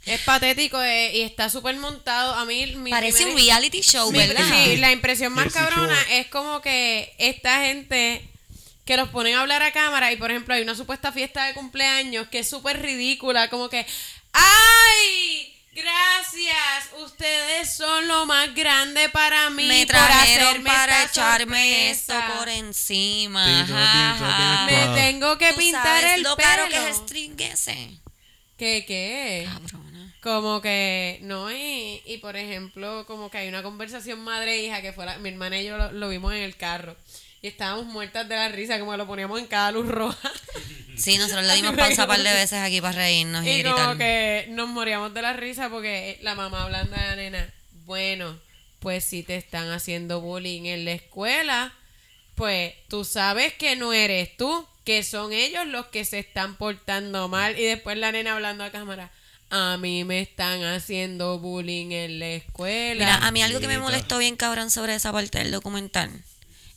Es 0.08 0.22
patético 0.22 0.82
eh, 0.82 1.12
y 1.18 1.22
está 1.22 1.50
súper 1.50 1.76
montado. 1.78 2.34
A 2.34 2.46
mí 2.46 2.66
mi 2.76 2.92
parece 2.92 3.24
primera- 3.24 3.32
un 3.34 3.38
reality 3.38 3.82
show, 3.82 4.12
Mi- 4.12 4.18
¿verdad? 4.20 4.44
Sí, 4.66 4.78
la 4.78 4.92
impresión 4.92 5.34
más 5.34 5.46
Jersey 5.46 5.62
cabrona 5.62 5.98
es 6.12 6.28
como 6.28 6.62
que 6.62 7.14
esta 7.18 7.62
gente 7.62 8.28
que 8.86 8.96
los 8.98 9.10
ponen 9.10 9.36
a 9.36 9.42
hablar 9.42 9.64
a 9.64 9.72
cámara 9.74 10.12
y 10.14 10.16
por 10.16 10.32
ejemplo 10.32 10.54
hay 10.54 10.62
una 10.62 10.74
supuesta 10.76 11.12
fiesta 11.12 11.46
de 11.46 11.54
cumpleaños 11.54 12.28
que 12.30 12.40
es 12.40 12.50
súper 12.50 12.82
ridícula, 12.82 13.50
como 13.50 13.68
que 13.70 13.86
¡ay! 14.32 15.54
Gracias, 15.74 16.90
ustedes 17.06 17.76
son 17.76 18.08
lo 18.08 18.26
más 18.26 18.56
grande 18.56 19.10
para 19.10 19.50
mí 19.52 19.68
me 19.68 19.86
por 19.86 19.96
trajeron 19.96 20.48
hacerme 20.48 20.70
para 20.72 21.04
esta 21.04 21.22
echarme 21.22 21.90
esto 21.92 22.14
por 22.36 22.50
encima. 22.50 23.46
Sí, 23.46 23.74
actuado. 23.74 24.66
Me 24.96 25.02
tengo 25.02 25.38
que 25.38 25.52
Tú 25.54 25.60
pintar 25.60 25.84
sabes 26.02 26.14
el 26.16 26.24
lo 26.24 26.36
pelo. 26.36 26.48
caro 26.50 26.70
que 26.70 26.78
es 26.78 26.84
el 26.88 26.94
string 26.96 27.40
ese. 27.42 27.90
¿Qué 28.58 28.86
qué? 28.88 29.48
Cabrona. 29.54 29.87
Como 30.22 30.62
que, 30.62 31.20
no, 31.22 31.52
y, 31.52 32.02
y 32.06 32.18
por 32.18 32.36
ejemplo, 32.36 33.06
como 33.06 33.30
que 33.30 33.38
hay 33.38 33.48
una 33.48 33.64
conversación 33.64 34.20
madre-hija 34.22 34.82
que 34.82 34.92
fue 34.94 35.06
la- 35.06 35.18
mi 35.20 35.30
hermana 35.30 35.60
y 35.62 35.66
yo 35.66 35.78
lo, 35.78 35.92
lo 35.92 36.10
vimos 36.10 36.34
en 36.34 36.40
el 36.42 36.56
carro. 36.58 36.96
Y 37.42 37.48
estábamos 37.48 37.86
muertas 37.86 38.28
de 38.28 38.36
la 38.36 38.50
risa, 38.50 38.80
como 38.80 38.92
que 38.92 38.98
lo 38.98 39.06
poníamos 39.08 39.40
en 39.40 39.46
cada 39.46 39.72
luz 39.72 39.88
roja. 39.88 40.32
Sí, 40.98 41.18
nosotros 41.20 41.46
le 41.46 41.54
dimos 41.56 41.76
pausa 41.78 42.04
un 42.04 42.08
par 42.10 42.20
de 42.24 42.34
veces 42.34 42.54
aquí 42.60 42.82
para 42.82 42.98
reírnos 42.98 43.46
y, 43.46 43.50
y 43.50 43.60
gritar. 43.60 43.76
como 43.86 43.98
que 44.00 44.48
nos 44.50 44.68
moríamos 44.68 45.14
de 45.14 45.22
la 45.22 45.34
risa 45.34 45.70
porque 45.70 46.18
la 46.24 46.34
mamá 46.34 46.64
hablando 46.64 46.96
a 46.96 47.00
la 47.00 47.16
nena, 47.16 47.54
bueno, 47.86 48.40
pues 48.80 49.04
si 49.04 49.22
te 49.22 49.36
están 49.36 49.70
haciendo 49.72 50.20
bullying 50.20 50.66
en 50.66 50.84
la 50.86 50.94
escuela, 50.94 51.74
pues 52.34 52.74
tú 52.90 53.06
sabes 53.06 53.54
que 53.54 53.76
no 53.76 53.94
eres 53.94 54.36
tú, 54.36 54.68
que 54.84 55.04
son 55.04 55.32
ellos 55.32 55.68
los 55.68 55.86
que 55.88 56.06
se 56.06 56.18
están 56.18 56.56
portando 56.58 57.28
mal. 57.28 57.58
Y 57.60 57.64
después 57.66 57.98
la 57.98 58.12
nena 58.12 58.34
hablando 58.34 58.64
a 58.64 58.72
cámara, 58.72 59.12
a 59.50 59.78
mí 59.78 60.04
me 60.04 60.22
están 60.22 60.64
haciendo 60.64 61.40
bullying 61.40 61.92
en 61.92 62.20
la 62.20 62.28
escuela. 62.28 63.06
Mira, 63.06 63.28
a 63.28 63.32
mí 63.32 63.42
algo 63.42 63.60
que 63.60 63.68
me 63.68 63.80
molestó 63.80 64.18
bien 64.18 64.36
cabrón 64.36 64.70
sobre 64.72 64.96
esa 64.96 65.12
parte 65.12 65.38
del 65.38 65.52
documental 65.52 66.12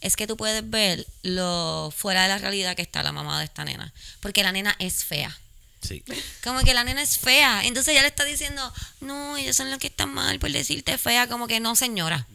es 0.00 0.16
que 0.16 0.26
tú 0.26 0.36
puedes 0.36 0.68
ver 0.68 1.06
lo 1.22 1.92
fuera 1.94 2.22
de 2.22 2.28
la 2.28 2.38
realidad 2.38 2.74
que 2.74 2.82
está 2.82 3.02
la 3.02 3.12
mamá 3.12 3.38
de 3.38 3.44
esta 3.44 3.64
nena. 3.64 3.92
Porque 4.20 4.42
la 4.42 4.52
nena 4.52 4.74
es 4.78 5.04
fea. 5.04 5.36
Sí. 5.82 6.02
Como 6.42 6.60
que 6.60 6.74
la 6.74 6.84
nena 6.84 7.02
es 7.02 7.18
fea. 7.18 7.62
Entonces 7.64 7.92
ella 7.92 8.02
le 8.02 8.08
está 8.08 8.24
diciendo, 8.24 8.72
no, 9.00 9.36
ellos 9.36 9.56
son 9.56 9.70
los 9.70 9.78
que 9.78 9.88
están 9.88 10.12
mal 10.12 10.38
por 10.38 10.50
decirte 10.50 10.96
fea. 10.96 11.26
Como 11.26 11.46
que 11.46 11.60
no, 11.60 11.76
señora. 11.76 12.26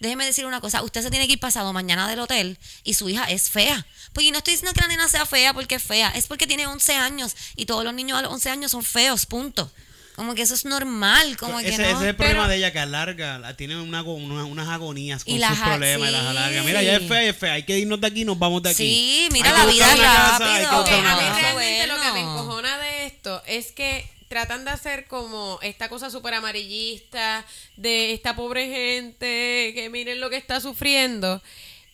Déjeme 0.00 0.24
decir 0.26 0.44
una 0.46 0.60
cosa, 0.60 0.82
usted 0.82 1.02
se 1.02 1.10
tiene 1.10 1.26
que 1.26 1.34
ir 1.34 1.40
pasado 1.40 1.72
mañana 1.72 2.08
del 2.08 2.18
hotel 2.20 2.58
y 2.84 2.94
su 2.94 3.08
hija 3.08 3.24
es 3.24 3.48
fea. 3.50 3.86
Porque 4.12 4.30
no 4.30 4.38
estoy 4.38 4.52
diciendo 4.54 4.74
que 4.74 4.80
la 4.82 4.88
nena 4.88 5.08
sea 5.08 5.24
fea 5.26 5.54
porque 5.54 5.76
es 5.76 5.82
fea, 5.82 6.10
es 6.14 6.26
porque 6.26 6.46
tiene 6.46 6.66
11 6.66 6.94
años 6.96 7.34
y 7.56 7.66
todos 7.66 7.82
los 7.84 7.94
niños 7.94 8.18
a 8.18 8.22
los 8.22 8.32
11 8.32 8.50
años 8.50 8.70
son 8.72 8.82
feos, 8.82 9.24
punto. 9.26 9.70
Como 10.14 10.34
que 10.34 10.40
eso 10.40 10.54
es 10.54 10.64
normal, 10.64 11.36
como 11.36 11.58
que 11.58 11.68
ese, 11.68 11.82
no. 11.82 11.88
ese 11.88 11.92
es 11.96 12.00
el 12.08 12.16
Pero- 12.16 12.30
problema 12.30 12.48
de 12.48 12.56
ella, 12.56 12.72
que 12.72 12.78
alarga, 12.78 13.38
la- 13.38 13.54
tiene 13.54 13.78
una, 13.78 14.02
unas 14.02 14.68
agonías 14.68 15.24
con 15.24 15.34
Y 15.34 15.42
sus 15.42 15.58
problemas 15.58 16.08
y 16.08 16.12
las 16.12 16.22
sí. 16.22 16.26
alarga. 16.28 16.62
Mira, 16.62 16.82
ya 16.82 16.96
es 16.96 17.06
fea, 17.08 17.22
ya 17.22 17.28
es 17.30 17.36
fea, 17.36 17.52
hay 17.52 17.62
que 17.64 17.78
irnos 17.78 18.00
de 18.00 18.06
aquí, 18.06 18.24
nos 18.24 18.38
vamos 18.38 18.62
de 18.62 18.70
aquí. 18.70 18.76
Sí, 18.78 19.28
mira 19.30 19.50
Hay 19.50 19.56
la 19.58 19.66
que 19.66 19.72
vida 19.72 19.84
casa, 19.96 20.38
que 20.38 20.44
rápido. 20.64 20.70
A 20.70 20.82
mí 20.84 21.20
casa. 21.20 21.40
realmente 21.40 21.86
lo 21.86 22.00
que 22.00 22.12
me 22.12 22.20
encojona 22.20 22.78
de 22.78 23.06
esto 23.06 23.42
es 23.46 23.72
que 23.72 24.10
tratan 24.28 24.64
de 24.64 24.70
hacer 24.70 25.06
como 25.06 25.58
esta 25.62 25.88
cosa 25.88 26.10
súper 26.10 26.34
amarillista 26.34 27.44
de 27.76 28.12
esta 28.12 28.34
pobre 28.36 28.68
gente, 28.68 29.72
que 29.74 29.88
miren 29.90 30.20
lo 30.20 30.30
que 30.30 30.36
está 30.36 30.60
sufriendo. 30.60 31.42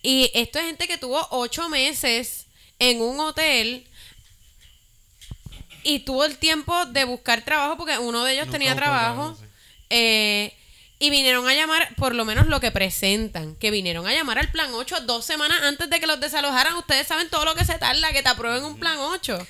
Y 0.03 0.31
esto 0.35 0.59
es 0.59 0.67
gente 0.67 0.89
que 0.89 0.99
tuvo 0.99 1.27
ocho 1.31 1.69
meses 1.69 2.47
en 2.79 3.01
un 3.01 3.21
hotel 3.21 3.87
y 5.85 6.01
tuvo 6.01 6.25
el 6.25 6.37
tiempo 6.39 6.87
de 6.87 7.05
buscar 7.05 7.43
trabajo 7.43 7.77
porque 7.77 7.99
uno 7.99 8.25
de 8.25 8.35
ellos 8.35 8.51
tenía 8.51 8.75
trabajo. 8.75 9.35
trabajo, 9.35 9.41
sí. 9.41 9.47
eh, 9.91 10.55
y 10.99 11.11
vinieron 11.11 11.49
a 11.49 11.55
llamar, 11.55 11.93
por 11.97 12.15
lo 12.15 12.25
menos 12.25 12.47
lo 12.47 12.61
que 12.61 12.71
presentan, 12.71 13.57
que 13.57 13.73
vinieron 13.73 14.07
a 14.07 14.13
llamar 14.13 14.39
al 14.39 14.53
plan 14.53 14.73
8 14.73 15.01
dos 15.01 15.25
semanas 15.25 15.61
antes 15.63 15.91
de 15.91 15.99
que 15.99 16.07
los 16.07 16.21
desalojaran. 16.21 16.77
Ustedes 16.77 17.09
saben 17.09 17.29
todo 17.29 17.45
lo 17.45 17.57
que 17.57 17.65
se 17.65 17.77
tarda, 17.77 18.13
que 18.13 18.23
te 18.23 18.29
aprueben 18.29 18.63
un 18.63 18.79
plan 18.79 18.99
8. 18.99 19.45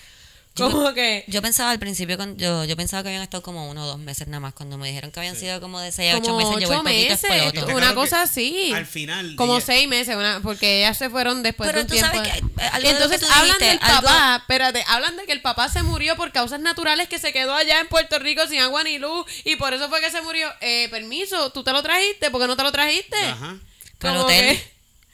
Como 0.54 0.92
que... 0.92 1.24
Yo 1.28 1.40
pensaba 1.40 1.70
al 1.70 1.78
principio, 1.78 2.18
con- 2.18 2.36
yo, 2.36 2.64
yo 2.64 2.76
pensaba 2.76 3.02
que 3.02 3.08
habían 3.08 3.22
estado 3.22 3.42
como 3.42 3.70
uno 3.70 3.84
o 3.84 3.86
dos 3.86 3.98
meses 3.98 4.28
nada 4.28 4.40
más. 4.40 4.52
Cuando 4.52 4.76
me 4.76 4.86
dijeron 4.88 5.10
que 5.10 5.18
habían 5.20 5.34
sido 5.34 5.60
como 5.62 5.80
de 5.80 5.92
seis 5.92 6.12
a 6.12 6.18
ocho 6.18 6.36
meses, 6.36 6.50
yo 6.52 6.56
ocho 6.68 6.72
el 6.74 6.78
poquito 6.82 7.10
meses. 7.10 7.52
Yo 7.54 7.74
una 7.76 7.94
cosa 7.94 8.20
así. 8.22 8.70
al 8.74 8.84
final 8.86 9.34
Como 9.36 9.56
ella- 9.56 9.64
seis 9.64 9.88
meses, 9.88 10.14
una- 10.14 10.40
porque 10.42 10.80
ellas 10.80 10.98
se 10.98 11.08
fueron 11.08 11.42
después 11.42 11.68
Pero 11.70 11.78
de 11.78 11.82
un 11.84 11.88
tú 11.88 11.94
tiempo. 11.94 12.14
sabes 12.14 12.32
que, 12.32 12.38
eh, 12.38 12.82
de 12.82 12.90
Entonces 12.90 13.20
que 13.20 13.26
tú 13.26 13.32
hablan 13.32 13.46
dijiste, 13.58 13.64
del 13.66 13.78
algo- 13.80 14.02
papá, 14.08 14.36
espérate, 14.40 14.84
hablan 14.88 15.16
de 15.16 15.24
que 15.24 15.32
el 15.32 15.40
papá 15.40 15.68
se 15.70 15.82
murió 15.82 16.16
por 16.16 16.32
causas 16.32 16.60
naturales, 16.60 17.08
que 17.08 17.18
se 17.18 17.32
quedó 17.32 17.54
allá 17.54 17.80
en 17.80 17.88
Puerto 17.88 18.18
Rico 18.18 18.46
sin 18.46 18.60
agua 18.60 18.84
ni 18.84 18.98
luz, 18.98 19.24
y 19.44 19.56
por 19.56 19.72
eso 19.72 19.88
fue 19.88 20.00
que 20.02 20.10
se 20.10 20.20
murió. 20.20 20.48
Eh, 20.60 20.88
permiso, 20.90 21.50
¿tú 21.50 21.64
te 21.64 21.72
lo 21.72 21.82
trajiste? 21.82 22.30
¿Por 22.30 22.40
qué 22.42 22.46
no 22.46 22.56
te 22.56 22.62
lo 22.62 22.72
trajiste? 22.72 23.16
Ajá. 23.16 23.56
Para 23.98 24.14
el 24.14 24.20
Como 24.20 24.24
hotel. 24.26 24.56
que- 24.58 24.71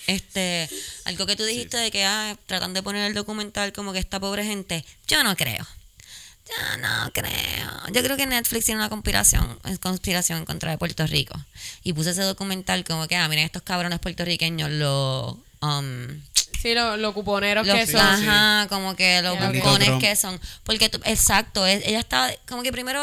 Este, 0.08 0.68
algo 1.04 1.26
que 1.26 1.36
tú 1.36 1.44
dijiste 1.44 1.76
de 1.76 1.90
que 1.90 2.04
ah, 2.04 2.34
tratan 2.46 2.72
de 2.74 2.82
poner 2.82 3.06
el 3.06 3.14
documental 3.14 3.72
como 3.72 3.92
que 3.92 3.98
esta 4.00 4.18
pobre 4.18 4.42
gente, 4.44 4.84
yo 5.06 5.22
no 5.22 5.36
creo. 5.36 5.64
Yo 6.48 6.78
no 6.78 7.12
creo. 7.12 7.70
Yo 7.92 8.02
creo 8.02 8.16
que 8.16 8.26
Netflix 8.26 8.64
tiene 8.64 8.80
una 8.80 8.88
conspiración, 8.88 9.58
es 9.66 9.78
conspiración 9.78 10.38
en 10.38 10.44
contra 10.46 10.70
de 10.70 10.78
Puerto 10.78 11.06
Rico. 11.06 11.38
Y 11.84 11.92
puse 11.92 12.10
ese 12.10 12.22
documental 12.22 12.84
como 12.84 13.06
que, 13.06 13.16
ah, 13.16 13.28
miren, 13.28 13.44
estos 13.44 13.60
cabrones 13.62 13.98
puertorriqueños, 14.00 14.70
los... 14.70 15.36
Um, 15.60 16.22
Sí, 16.62 16.74
lo- 16.74 16.96
los 16.96 17.14
cuponeros 17.14 17.64
los, 17.66 17.76
que 17.76 17.86
son. 17.86 18.00
ajá, 18.00 18.66
como 18.68 18.96
que 18.96 19.22
los 19.22 19.36
Trump. 19.84 20.00
que 20.00 20.16
son. 20.16 20.40
Porque, 20.64 20.88
tú- 20.88 21.00
exacto, 21.04 21.64
es- 21.66 21.86
ella 21.86 22.00
está, 22.00 22.34
como 22.48 22.62
que 22.64 22.72
primero 22.72 23.00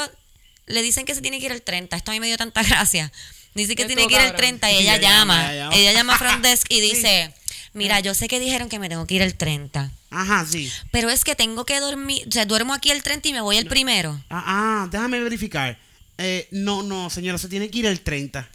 le 0.65 0.81
dicen 0.81 1.05
que 1.05 1.15
se 1.15 1.21
tiene 1.21 1.39
que 1.39 1.45
ir 1.45 1.51
el 1.53 1.61
30. 1.61 1.95
Esto 1.95 2.11
a 2.11 2.13
mí 2.15 2.19
me 2.19 2.27
dio 2.27 2.35
tanta 2.37 2.63
gracia. 2.67 3.11
Dice 3.55 3.75
que 3.75 3.85
tiene 3.85 4.05
que 4.07 4.13
ir 4.13 4.19
el 4.19 4.25
cabrón. 4.27 4.37
30 4.59 4.71
y 4.73 4.75
ella 4.77 4.97
llama, 4.97 5.51
ella 5.73 5.93
llama. 5.93 6.15
A 6.15 6.17
front 6.19 6.43
desk 6.45 6.67
y 6.69 6.79
dice, 6.81 7.33
mira, 7.73 7.99
yo 8.01 8.13
sé 8.13 8.27
que 8.27 8.39
dijeron 8.39 8.69
que 8.69 8.77
me 8.79 8.89
tengo 8.89 9.07
que 9.07 9.15
ir 9.15 9.21
el 9.21 9.35
30. 9.35 9.91
Ajá, 10.11 10.45
sí. 10.45 10.71
Pero 10.91 11.09
es 11.09 11.23
que 11.23 11.35
tengo 11.35 11.65
que 11.65 11.79
dormir, 11.79 12.23
o 12.27 12.31
sea, 12.31 12.45
duermo 12.45 12.73
aquí 12.73 12.91
el 12.91 13.01
30 13.01 13.29
y 13.29 13.33
me 13.33 13.41
voy 13.41 13.57
el 13.57 13.65
primero. 13.67 14.21
Ah, 14.29 14.43
ah, 14.83 14.87
déjame 14.91 15.19
verificar. 15.21 15.77
Eh, 16.17 16.47
no, 16.51 16.83
no, 16.83 17.09
señora, 17.09 17.37
se 17.37 17.49
tiene 17.49 17.69
que 17.69 17.79
ir 17.79 17.85
el 17.85 18.01
30. 18.01 18.47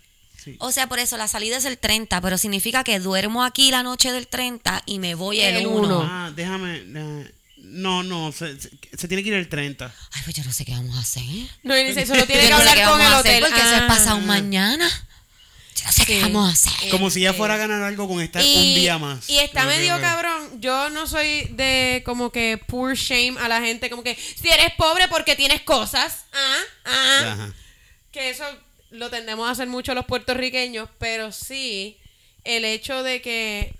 Sí. 0.42 0.56
O 0.58 0.72
sea, 0.72 0.86
por 0.86 0.98
eso 0.98 1.18
la 1.18 1.28
salida 1.28 1.58
es 1.58 1.66
el 1.66 1.76
30, 1.76 2.18
pero 2.22 2.38
significa 2.38 2.82
que 2.82 2.98
duermo 2.98 3.44
aquí 3.44 3.70
la 3.70 3.82
noche 3.82 4.10
del 4.12 4.26
30 4.26 4.82
y 4.86 4.98
me 4.98 5.14
voy 5.14 5.40
el, 5.40 5.56
El 5.56 5.66
1. 5.66 5.76
uno. 5.86 6.00
Ah, 6.02 6.32
déjame. 6.34 6.82
eh, 6.86 7.30
no, 7.62 8.02
no, 8.02 8.32
se, 8.32 8.60
se- 8.60 8.70
se 8.96 9.08
tiene 9.08 9.22
que 9.22 9.28
ir 9.30 9.34
el 9.34 9.48
30. 9.48 9.92
Ay, 10.12 10.22
pues 10.24 10.36
yo 10.36 10.44
no 10.44 10.52
sé 10.52 10.64
qué 10.64 10.72
vamos 10.72 10.96
a 10.96 11.00
hacer. 11.00 11.22
No, 11.62 11.76
y 11.76 11.84
dice, 11.84 12.06
solo 12.06 12.26
tiene 12.26 12.42
que 12.42 12.50
no 12.50 12.60
sé 12.60 12.68
hablar 12.70 12.88
con 12.90 13.00
el 13.00 13.12
hotel. 13.14 13.40
porque 13.44 13.60
eso 13.60 13.74
es 13.76 13.82
Ah. 13.82 13.86
pasado 13.88 14.20
mañana. 14.20 14.88
Yo 15.76 15.86
no 15.86 15.92
sé 15.92 16.04
qué 16.04 16.20
vamos 16.20 16.48
a 16.48 16.52
hacer. 16.52 16.90
Como 16.90 17.08
si 17.10 17.20
ella 17.20 17.30
Este, 17.30 17.38
fuera 17.38 17.54
a 17.54 17.56
ganar 17.56 17.82
algo 17.82 18.06
con 18.08 18.20
estar 18.20 18.42
Y, 18.44 18.54
un 18.56 18.74
día 18.74 18.98
más. 18.98 19.30
y 19.30 19.38
está 19.38 19.64
medio 19.64 19.98
cabrón. 20.00 20.60
Yo 20.60 20.90
no 20.90 21.06
soy 21.06 21.44
de 21.52 22.02
como 22.04 22.30
que 22.30 22.58
poor 22.66 22.94
shame 22.96 23.36
a 23.40 23.48
la 23.48 23.60
gente. 23.62 23.88
Como 23.88 24.02
que 24.02 24.14
si 24.16 24.48
eres 24.48 24.72
pobre 24.76 25.08
porque 25.08 25.36
tienes 25.36 25.62
cosas. 25.62 26.24
Ah, 26.34 26.56
ah. 26.84 27.18
Ajá. 27.32 27.54
Que 28.12 28.28
eso 28.30 28.44
lo 28.90 29.08
tendemos 29.08 29.48
a 29.48 29.52
hacer 29.52 29.68
mucho 29.68 29.94
los 29.94 30.04
puertorriqueños. 30.04 30.88
Pero 30.98 31.32
sí, 31.32 31.96
el 32.44 32.64
hecho 32.66 33.02
de 33.02 33.22
que 33.22 33.74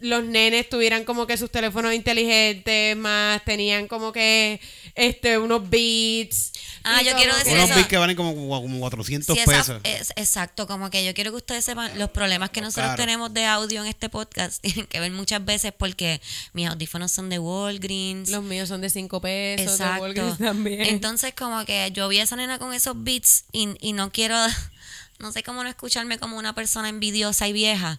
los 0.00 0.24
nenes 0.24 0.68
tuvieran 0.68 1.04
como 1.04 1.26
que 1.26 1.36
sus 1.38 1.50
teléfonos 1.50 1.94
inteligentes, 1.94 2.96
más 2.96 3.42
tenían 3.44 3.88
como 3.88 4.12
que 4.12 4.60
este 4.94 5.38
unos 5.38 5.68
beats. 5.70 6.52
Ah, 6.84 7.02
yo 7.02 7.16
quiero 7.16 7.34
decir 7.36 7.54
Unos 7.54 7.70
eso. 7.70 7.78
bits 7.78 7.88
que 7.88 7.96
valen 7.96 8.14
como, 8.16 8.34
como 8.62 8.78
400 8.78 9.34
Sí, 9.34 9.42
esa- 9.42 9.50
pesos. 9.50 9.80
es- 9.84 10.12
exacto, 10.16 10.66
como 10.68 10.88
que 10.90 11.04
yo 11.04 11.14
quiero 11.14 11.30
que 11.32 11.38
ustedes 11.38 11.64
sepan 11.64 11.98
los 11.98 12.10
problemas 12.10 12.50
que 12.50 12.60
nosotros 12.60 12.84
Claro. 12.94 13.02
tenemos 13.02 13.34
de 13.34 13.44
audio 13.46 13.80
en 13.80 13.88
este 13.88 14.08
podcast 14.08 14.60
tienen 14.62 14.86
que 14.86 15.00
ver 15.00 15.10
muchas 15.12 15.44
veces 15.44 15.72
porque 15.76 16.20
mis 16.52 16.68
audífonos 16.68 17.10
son 17.10 17.28
de 17.28 17.38
Walgreens. 17.38 18.28
Los 18.30 18.44
míos 18.44 18.68
son 18.68 18.82
de 18.82 18.90
5 18.90 19.20
pesos, 19.20 19.78
de. 19.78 19.84
Walgreens 20.00 20.38
también. 20.38 20.82
Entonces, 20.82 21.34
como 21.34 21.64
que 21.64 21.90
yo 21.92 22.06
vi 22.08 22.20
a 22.20 22.22
esa 22.24 22.36
nena 22.36 22.58
con 22.58 22.72
esos 22.72 23.02
beats 23.02 23.44
y, 23.52 23.70
y 23.80 23.92
no 23.94 24.12
quiero, 24.12 24.36
no 25.18 25.32
sé 25.32 25.42
cómo 25.42 25.62
no 25.64 25.68
escucharme 25.68 26.18
como 26.18 26.36
una 26.36 26.54
persona 26.54 26.88
envidiosa 26.88 27.48
y 27.48 27.52
vieja, 27.52 27.98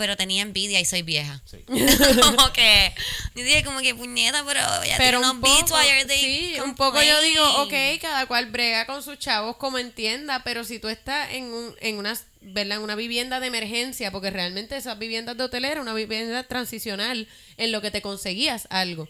pero 0.00 0.16
tenía 0.16 0.40
envidia 0.40 0.80
y 0.80 0.86
soy 0.86 1.02
vieja. 1.02 1.42
como 2.22 2.52
que, 2.54 2.94
yo 3.34 3.44
dije 3.44 3.62
como 3.62 3.80
que 3.80 3.94
puñeta, 3.94 4.42
pero 4.46 4.60
ella 4.82 4.94
pero 4.96 5.18
tiene 5.18 5.18
unos 5.18 5.32
un 5.32 5.40
beats, 5.42 5.70
poco, 5.70 5.82
sí, 6.08 6.54
un 6.64 6.74
poco 6.74 7.02
yo 7.02 7.20
digo, 7.20 7.44
ok, 7.64 8.00
cada 8.00 8.24
cual 8.24 8.46
brega 8.46 8.86
con 8.86 9.02
sus 9.02 9.18
chavos 9.18 9.56
como 9.56 9.76
entienda, 9.76 10.42
pero 10.42 10.64
si 10.64 10.78
tú 10.78 10.88
estás 10.88 11.32
en, 11.32 11.52
un, 11.52 11.74
en, 11.82 11.98
una, 11.98 12.18
¿verdad? 12.40 12.78
en 12.78 12.82
una 12.82 12.94
vivienda 12.94 13.40
de 13.40 13.48
emergencia, 13.48 14.10
porque 14.10 14.30
realmente 14.30 14.74
esas 14.74 14.98
viviendas 14.98 15.36
de 15.36 15.44
hotel 15.44 15.66
era 15.66 15.82
una 15.82 15.92
vivienda 15.92 16.44
transicional 16.44 17.28
en 17.58 17.70
lo 17.70 17.82
que 17.82 17.90
te 17.90 18.00
conseguías 18.00 18.68
algo. 18.70 19.06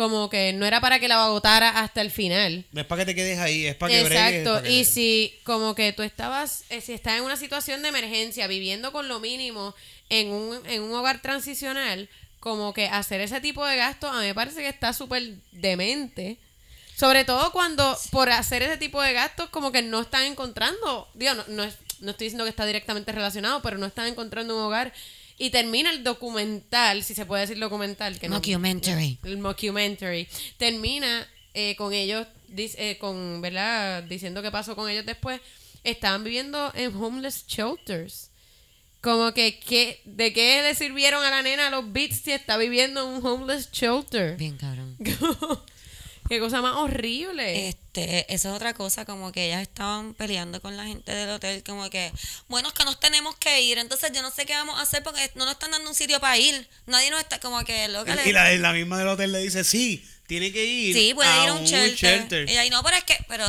Como 0.00 0.30
que 0.30 0.54
no 0.54 0.64
era 0.64 0.80
para 0.80 0.98
que 0.98 1.08
la 1.08 1.22
agotara 1.22 1.68
hasta 1.68 2.00
el 2.00 2.10
final. 2.10 2.64
No 2.72 2.80
es 2.80 2.86
para 2.86 3.02
que 3.02 3.06
te 3.12 3.14
quedes 3.14 3.38
ahí, 3.38 3.66
es 3.66 3.74
para 3.74 3.92
que 3.92 4.02
bregues, 4.04 4.32
Exacto, 4.32 4.62
que- 4.62 4.70
y 4.72 4.84
si 4.86 5.38
como 5.44 5.74
que 5.74 5.92
tú 5.92 6.02
estabas, 6.02 6.64
eh, 6.70 6.80
si 6.80 6.94
estás 6.94 7.18
en 7.18 7.24
una 7.24 7.36
situación 7.36 7.82
de 7.82 7.88
emergencia, 7.90 8.46
viviendo 8.46 8.92
con 8.92 9.08
lo 9.08 9.20
mínimo 9.20 9.74
en 10.08 10.28
un, 10.30 10.58
en 10.66 10.80
un 10.82 10.94
hogar 10.94 11.20
transicional, 11.20 12.08
como 12.38 12.72
que 12.72 12.86
hacer 12.88 13.20
ese 13.20 13.42
tipo 13.42 13.66
de 13.66 13.76
gastos 13.76 14.10
a 14.10 14.20
mí 14.20 14.26
me 14.28 14.34
parece 14.34 14.60
que 14.60 14.68
está 14.68 14.94
súper 14.94 15.34
demente. 15.52 16.38
Sobre 16.96 17.26
todo 17.26 17.52
cuando 17.52 17.94
por 18.10 18.30
hacer 18.30 18.62
ese 18.62 18.78
tipo 18.78 19.02
de 19.02 19.12
gastos 19.12 19.50
como 19.50 19.70
que 19.70 19.82
no 19.82 20.00
están 20.00 20.24
encontrando, 20.24 21.08
digo, 21.12 21.34
no, 21.34 21.44
no, 21.48 21.64
es- 21.64 21.76
no 22.00 22.12
estoy 22.12 22.24
diciendo 22.28 22.44
que 22.44 22.50
está 22.50 22.64
directamente 22.64 23.12
relacionado, 23.12 23.60
pero 23.60 23.76
no 23.76 23.84
están 23.84 24.06
encontrando 24.06 24.56
un 24.56 24.62
hogar. 24.64 24.94
Y 25.40 25.48
termina 25.50 25.90
el 25.90 26.04
documental, 26.04 27.02
si 27.02 27.14
se 27.14 27.24
puede 27.24 27.40
decir 27.42 27.58
documental, 27.58 28.18
que 28.20 28.28
no- 28.28 28.36
el 29.24 29.38
mockumentary. 29.38 30.28
Termina 30.58 31.26
eh, 31.54 31.74
con 31.76 31.92
ellos 31.94 32.26
eh, 32.56 32.98
con 33.00 33.40
verdad 33.40 34.02
diciendo 34.02 34.42
qué 34.42 34.50
pasó 34.50 34.76
con 34.76 34.90
ellos 34.90 35.06
después. 35.06 35.40
Estaban 35.82 36.24
viviendo 36.24 36.70
en 36.74 36.94
homeless 36.94 37.46
shelters. 37.46 38.30
Como 39.00 39.32
que 39.32 39.58
¿qué- 39.58 40.02
de 40.04 40.32
qué 40.34 40.60
le 40.62 40.74
sirvieron 40.74 41.24
a 41.24 41.30
la 41.30 41.40
nena 41.42 41.70
los 41.70 41.90
beats 41.90 42.20
si 42.20 42.32
está 42.32 42.58
viviendo 42.58 43.00
en 43.02 43.08
un 43.16 43.26
homeless 43.26 43.70
shelter 43.72 44.36
Bien 44.36 44.58
cabrón. 44.58 44.96
qué 46.30 46.40
cosa 46.40 46.62
más 46.62 46.74
horrible 46.76 47.68
Este, 47.68 48.32
eso 48.32 48.48
es 48.48 48.54
otra 48.54 48.72
cosa, 48.72 49.04
como 49.04 49.32
que 49.32 49.46
ellas 49.48 49.60
estaban 49.62 50.14
peleando 50.14 50.62
con 50.62 50.76
la 50.76 50.84
gente 50.86 51.12
del 51.12 51.28
hotel, 51.28 51.62
como 51.62 51.90
que, 51.90 52.10
bueno, 52.48 52.68
es 52.68 52.74
que 52.74 52.84
nos 52.84 52.98
tenemos 52.98 53.36
que 53.36 53.60
ir, 53.60 53.76
entonces 53.78 54.10
yo 54.14 54.22
no 54.22 54.30
sé 54.30 54.46
qué 54.46 54.54
vamos 54.54 54.78
a 54.78 54.82
hacer 54.82 55.02
porque 55.02 55.30
no 55.34 55.44
nos 55.44 55.54
están 55.54 55.72
dando 55.72 55.90
un 55.90 55.94
sitio 55.94 56.18
para 56.20 56.38
ir. 56.38 56.66
Nadie 56.86 57.10
nos 57.10 57.20
está, 57.20 57.38
como 57.40 57.62
que 57.64 57.88
lo 57.88 58.04
que 58.04 58.14
Y 58.26 58.32
la, 58.32 58.50
la 58.54 58.72
misma 58.72 58.98
del 58.98 59.08
hotel 59.08 59.32
le 59.32 59.40
dice, 59.40 59.62
sí, 59.64 60.02
tiene 60.26 60.52
que 60.52 60.64
ir 60.64 60.94
Sí, 60.94 61.12
puede 61.14 61.28
ir 61.42 61.48
a 61.50 61.54
un 61.54 61.64
shelter. 61.64 61.96
shelter. 62.20 62.48
Y 62.50 62.56
ahí 62.56 62.70
no, 62.70 62.82
pero 62.82 62.96
es 62.96 63.04
que, 63.04 63.16
pero 63.28 63.44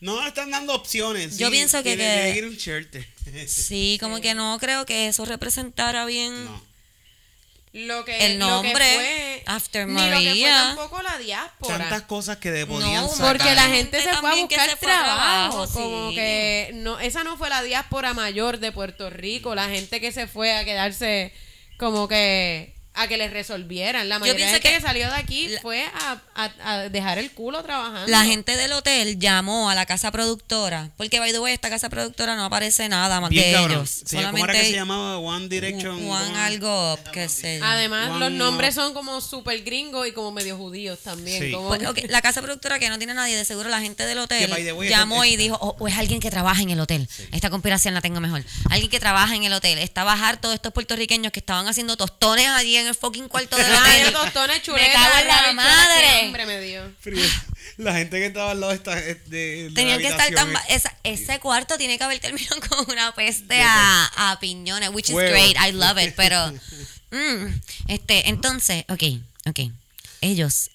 No 0.00 0.26
están 0.26 0.50
dando 0.50 0.74
opciones. 0.74 1.36
Yo 1.38 1.48
sí, 1.48 1.52
pienso 1.52 1.82
que- 1.82 1.96
tiene 1.96 2.32
que- 2.32 2.38
ir 2.38 2.44
a 2.44 2.46
un 2.48 2.56
shelter. 2.56 3.06
sí, 3.48 3.98
como 4.00 4.20
que 4.20 4.34
no 4.34 4.58
creo 4.60 4.86
que 4.86 5.08
eso 5.08 5.24
representara 5.24 6.04
bien 6.06 6.44
no. 6.44 6.73
Lo 7.74 8.04
que 8.04 8.24
El 8.26 8.38
lo 8.38 8.46
que 8.62 8.68
nombre, 8.68 8.94
fue, 8.94 9.42
After 9.46 9.86
ni 9.88 9.94
lo 9.94 9.98
que 10.00 10.06
fue 10.14 10.24
María. 10.26 10.62
tampoco 10.76 11.02
la 11.02 11.18
diáspora. 11.18 11.78
Tantas 11.78 12.02
cosas 12.02 12.36
que 12.38 12.50
de- 12.52 12.66
podían 12.66 13.02
No, 13.02 13.08
sacar. 13.08 13.36
Porque 13.36 13.54
la 13.54 13.62
gente 13.68 14.00
se 14.00 14.14
fue 14.14 14.30
a 14.30 14.34
buscar 14.36 14.70
fue 14.70 14.78
trabajo, 14.88 15.68
como 15.72 16.10
que 16.10 16.70
no, 16.74 17.00
esa 17.00 17.24
no 17.24 17.36
fue 17.36 17.48
la 17.50 17.62
diáspora 17.62 18.14
mayor 18.14 18.58
de 18.60 18.70
Puerto 18.72 19.10
Rico, 19.10 19.54
la 19.56 19.68
gente 19.68 20.00
que 20.00 20.12
se 20.12 20.26
fue 20.28 20.56
a 20.56 20.64
quedarse 20.64 21.32
como 21.76 22.06
que 22.06 22.73
a 22.94 23.08
que 23.08 23.16
les 23.16 23.32
resolvieran. 23.32 24.08
La 24.08 24.18
mayoría 24.18 24.46
de 24.52 24.60
que, 24.60 24.70
que 24.74 24.80
salió 24.80 25.08
de 25.08 25.14
aquí 25.16 25.48
la- 25.48 25.60
fue 25.60 25.84
a, 25.84 26.20
a- 26.34 26.52
a 26.72 26.88
dejar 26.88 27.18
el 27.18 27.30
culo 27.32 27.62
trabajando. 27.62 28.06
La 28.06 28.24
gente 28.24 28.56
del 28.56 28.72
hotel 28.72 29.18
llamó 29.18 29.68
a 29.68 29.74
la 29.74 29.84
casa 29.86 30.10
productora, 30.12 30.90
porque 30.96 31.18
by 31.18 31.32
the 31.32 31.38
way, 31.40 31.52
esta 31.54 31.70
casa 31.70 31.88
productora 31.88 32.36
no 32.36 32.44
aparece 32.44 32.88
nada 32.88 33.20
más 33.20 33.30
Bien 33.30 33.46
de 33.46 33.52
cabrón. 33.52 33.72
ellos. 33.78 33.90
Se- 34.06 34.22
¿Cómo 34.22 34.44
era 34.44 34.52
que 34.54 34.62
se 34.62 34.72
llamaba? 34.72 35.18
One 35.18 35.48
Direction. 35.48 36.06
Juan 36.06 36.28
One- 36.30 36.38
algo, 36.38 36.98
qué 37.12 37.28
sé 37.28 37.58
yo. 37.58 37.64
Además, 37.64 38.10
One 38.10 38.20
los 38.20 38.32
nombres 38.32 38.74
son 38.74 38.94
como 38.94 39.20
súper 39.20 39.62
gringos 39.64 40.06
y 40.06 40.12
como 40.12 40.30
medio 40.32 40.56
judíos 40.56 41.00
también. 41.00 41.42
Sí. 41.42 41.52
como 41.52 41.68
Pues, 41.68 41.82
la 42.08 42.22
casa 42.22 42.42
productora 42.42 42.78
que 42.78 42.88
no 42.88 42.98
tiene 42.98 43.14
nadie, 43.14 43.36
de 43.36 43.44
seguro 43.44 43.68
la 43.68 43.80
gente 43.80 44.06
del 44.06 44.18
hotel 44.18 44.46
Que, 44.46 44.52
by 44.52 44.64
the 44.64 44.72
way, 44.72 44.88
llamó 44.88 45.24
y 45.24 45.36
dijo, 45.36 45.56
o 45.60 45.74
o 45.78 45.88
es 45.88 45.96
alguien 45.98 46.20
que 46.20 46.30
trabaja 46.30 46.62
en 46.62 46.70
el 46.70 46.78
hotel. 46.80 47.08
Esta 47.32 47.50
conspiración 47.50 47.92
la 47.94 48.00
tengo 48.00 48.20
mejor. 48.20 48.44
Alguien 48.70 48.88
que 48.90 49.00
trabaja 49.00 49.34
en 49.34 49.42
el 49.44 49.52
hotel. 49.52 49.78
Estaba 49.78 50.12
harto 50.12 50.48
de 50.48 50.54
estos 50.54 50.72
puertorriqueños 50.72 51.32
que 51.32 51.40
estaban 51.40 51.66
haciendo 51.66 51.96
tostones 51.96 52.48
allí 52.48 52.76
en 52.76 52.83
el 52.88 52.94
fucking 52.94 53.28
cuarto 53.28 53.56
Ay, 53.56 54.00
hotel. 54.02 54.12
tostones 54.12 54.62
chuletas. 54.62 54.88
Me 54.88 54.92
cago 54.94 55.18
en 55.20 55.28
la 55.28 55.52
madre. 55.52 56.06
qué 56.20 56.26
hambre 56.26 56.46
me 56.46 56.60
dio. 56.60 56.92
Frío. 57.00 57.24
La 57.78 57.94
gente 57.94 58.18
que 58.18 58.26
estaba 58.26 58.50
al 58.52 58.60
lado 58.60 58.70
de 58.72 58.76
esta. 58.78 58.94
De, 58.94 59.14
de 59.24 59.68
la 59.70 59.74
Tenían 59.74 59.98
que 60.00 60.08
estar 60.08 60.30
tan... 60.32 60.52
ba- 60.52 60.62
esa- 60.68 60.96
ese 61.02 61.40
cuarto 61.40 61.76
tiene 61.78 61.98
que 61.98 62.04
haber 62.04 62.18
terminado 62.20 62.60
con 62.68 62.90
una 62.90 63.12
peste 63.14 63.60
a, 63.62 64.30
a 64.32 64.38
piñones, 64.40 64.90
which 64.90 65.08
is 65.08 65.14
Huevo. 65.14 65.30
great, 65.30 65.56
I 65.58 65.72
love 65.72 65.98
it, 65.98 66.14
pero... 66.14 66.52
mm, 67.10 67.60
este, 67.88 68.28
entonces, 68.28 68.84
ok, 68.88 69.02
ok. 69.46 69.70
Ellos 70.20 70.70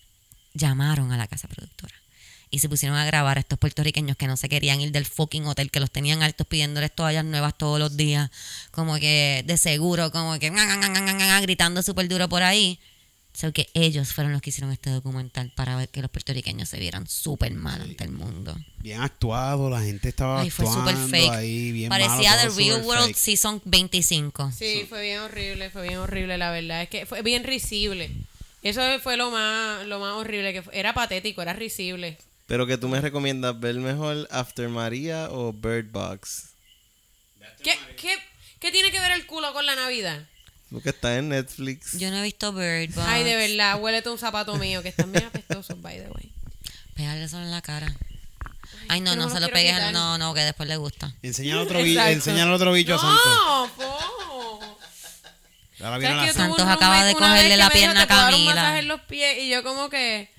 llamaron 0.53 1.11
a 1.11 1.17
la 1.17 1.27
casa 1.27 1.47
productora 1.47 1.95
y 2.51 2.59
se 2.59 2.69
pusieron 2.69 2.97
a 2.97 3.05
grabar 3.05 3.37
a 3.37 3.41
estos 3.41 3.59
puertorriqueños 3.59 4.17
que 4.17 4.27
no 4.27 4.35
se 4.37 4.49
querían 4.49 4.81
ir 4.81 4.91
del 4.91 5.05
fucking 5.05 5.45
hotel, 5.45 5.69
que 5.71 5.79
los 5.79 5.91
tenían 5.91 6.23
altos 6.23 6.47
pidiéndoles 6.47 6.93
toallas 6.93 7.23
nuevas 7.25 7.57
todos 7.57 7.79
los 7.79 7.95
días, 7.95 8.31
como 8.71 8.95
que 8.99 9.43
de 9.45 9.57
seguro, 9.57 10.11
como 10.11 10.39
que 10.39 10.51
gritando 11.41 11.81
súper 11.83 12.07
duro 12.07 12.27
por 12.29 12.43
ahí. 12.43 12.79
So 13.31 13.53
que 13.53 13.69
ellos 13.73 14.11
fueron 14.11 14.33
los 14.33 14.41
que 14.41 14.49
hicieron 14.49 14.71
este 14.71 14.89
documental 14.89 15.51
para 15.55 15.75
ver 15.77 15.87
que 15.89 16.01
los 16.01 16.09
puertorriqueños 16.11 16.67
se 16.67 16.79
vieran 16.79 17.07
súper 17.07 17.53
mal 17.53 17.79
ante 17.81 18.03
el 18.03 18.11
mundo. 18.11 18.57
Bien 18.79 19.01
actuado, 19.01 19.69
la 19.69 19.81
gente 19.81 20.09
estaba 20.09 20.41
Ay, 20.41 20.49
fue 20.49 20.65
actuando 20.67 21.07
fake. 21.07 21.29
ahí, 21.31 21.71
bien 21.71 21.89
Parecía 21.89 22.35
malo, 22.35 22.51
The 22.51 22.57
Real 22.57 22.81
World 22.81 23.05
fake. 23.05 23.15
Season 23.15 23.61
25. 23.63 24.51
Sí, 24.57 24.85
fue 24.89 25.03
bien 25.03 25.19
horrible, 25.19 25.69
fue 25.69 25.83
bien 25.87 25.99
horrible, 25.99 26.37
la 26.37 26.49
verdad. 26.51 26.81
Es 26.81 26.89
que 26.89 27.05
fue 27.05 27.21
bien 27.21 27.43
risible. 27.43 28.09
Eso 28.63 28.81
fue 29.01 29.15
lo 29.15 29.31
más, 29.31 29.85
lo 29.85 29.99
más 29.99 30.15
horrible, 30.15 30.51
que 30.51 30.63
fue- 30.63 30.77
era 30.77 30.93
patético, 30.93 31.41
era 31.41 31.53
risible. 31.53 32.17
Pero 32.49 32.67
que 32.67 32.77
tú 32.77 32.89
me 32.89 32.99
recomiendas 32.99 33.57
ver 33.59 33.75
mejor 33.75 34.27
After 34.31 34.67
María 34.67 35.29
o 35.31 35.53
Bird 35.53 35.91
Box. 35.91 36.49
¿Qué, 37.63 37.77
qué, 37.95 38.17
qué 38.59 38.71
tiene 38.71 38.91
que 38.91 38.99
ver 38.99 39.11
el 39.11 39.25
culo 39.25 39.53
con 39.53 39.65
la 39.65 39.75
Navidad? 39.75 40.25
Porque 40.71 40.89
está 40.89 41.17
en 41.17 41.29
Netflix. 41.29 41.97
Yo 41.97 42.09
no 42.11 42.17
he 42.17 42.23
visto 42.23 42.51
Bird 42.51 42.93
Box. 42.93 43.07
Ay, 43.07 43.23
de 43.23 43.35
verdad, 43.35 43.79
huélete 43.79 44.09
un 44.09 44.17
zapato 44.17 44.55
mío, 44.57 44.81
que 44.83 44.89
están 44.89 45.11
bien 45.11 45.25
apestosos, 45.25 45.81
by 45.81 45.95
the 45.97 46.09
way. 46.09 46.31
Pégale 46.95 47.23
eso 47.23 47.37
en 47.39 47.49
la 47.51 47.61
cara. 47.61 47.95
Ay, 48.87 49.01
no, 49.01 49.15
no 49.15 49.27
se 49.29 49.35
los 49.39 49.49
lo 49.49 49.53
pegues. 49.53 49.73
quitar. 49.73 49.93
No, 49.93 50.17
no, 50.17 50.33
que 50.33 50.41
después 50.41 50.67
le 50.67 50.77
gusta. 50.77 51.13
Enseñale 51.21 51.61
otro, 51.61 51.81
bi- 51.83 51.97
otro 51.97 52.71
bicho 52.73 52.95
a 52.95 52.99
Santos. 52.99 53.25
No, 53.25 53.71
po. 53.77 54.77
Ahora 55.81 55.97
viene 55.97 56.15
¿Sabes 56.15 56.35
la 56.35 56.43
Santos 56.43 56.67
acaba 56.67 57.05
de 57.05 57.13
cogerle 57.13 57.55
la 57.57 57.69
pierna 57.69 58.01
a 58.01 58.07
"Te 58.07 58.07
puedo 58.07 58.21
dar 58.21 58.33
un 58.33 58.39
Camila". 58.39 58.55
masaje 58.55 58.79
en 58.79 58.87
los 58.89 59.01
pies 59.01 59.37
y 59.39 59.49
yo 59.49 59.63
como 59.63 59.89
que 59.89 60.29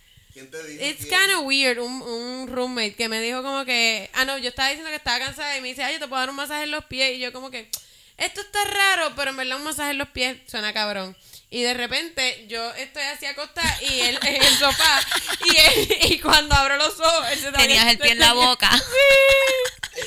It's 0.80 1.04
kind 1.06 1.32
of 1.36 1.44
weird 1.44 1.78
un, 1.78 2.02
un 2.02 2.48
roommate 2.48 2.94
que 2.94 3.08
me 3.08 3.20
dijo 3.20 3.42
como 3.42 3.64
que 3.64 4.08
ah 4.14 4.24
no 4.24 4.38
yo 4.38 4.48
estaba 4.50 4.68
diciendo 4.68 4.90
que 4.90 4.96
estaba 4.96 5.18
cansada 5.18 5.56
y 5.56 5.60
me 5.60 5.68
dice 5.68 5.82
ay 5.82 5.94
yo 5.94 6.00
te 6.00 6.08
puedo 6.08 6.20
dar 6.20 6.30
un 6.30 6.36
masaje 6.36 6.62
en 6.64 6.70
los 6.70 6.84
pies 6.84 7.16
y 7.16 7.18
yo 7.20 7.32
como 7.32 7.50
que 7.50 7.68
esto 8.16 8.40
está 8.40 8.62
raro 8.64 9.12
pero 9.16 9.30
en 9.30 9.36
verdad 9.36 9.56
un 9.56 9.64
masaje 9.64 9.90
en 9.90 9.98
los 9.98 10.08
pies 10.10 10.36
suena 10.46 10.72
cabrón 10.72 11.16
y 11.50 11.62
de 11.62 11.74
repente 11.74 12.46
yo 12.48 12.72
estoy 12.74 13.02
así 13.02 13.26
acostada 13.26 13.78
y 13.82 14.00
él 14.00 14.18
en 14.26 14.42
el 14.42 14.56
sofá 14.56 15.00
y, 15.46 15.56
él- 15.56 15.96
y 16.12 16.18
cuando 16.20 16.54
abro 16.54 16.76
los 16.76 16.98
ojos 17.00 17.26
él 17.32 17.38
se 17.40 17.50
Tenías 17.52 17.86
el 17.88 17.98
pie 17.98 18.12
en 18.12 18.18
la 18.20 18.32
boca. 18.34 18.70
Sí. 19.92 20.06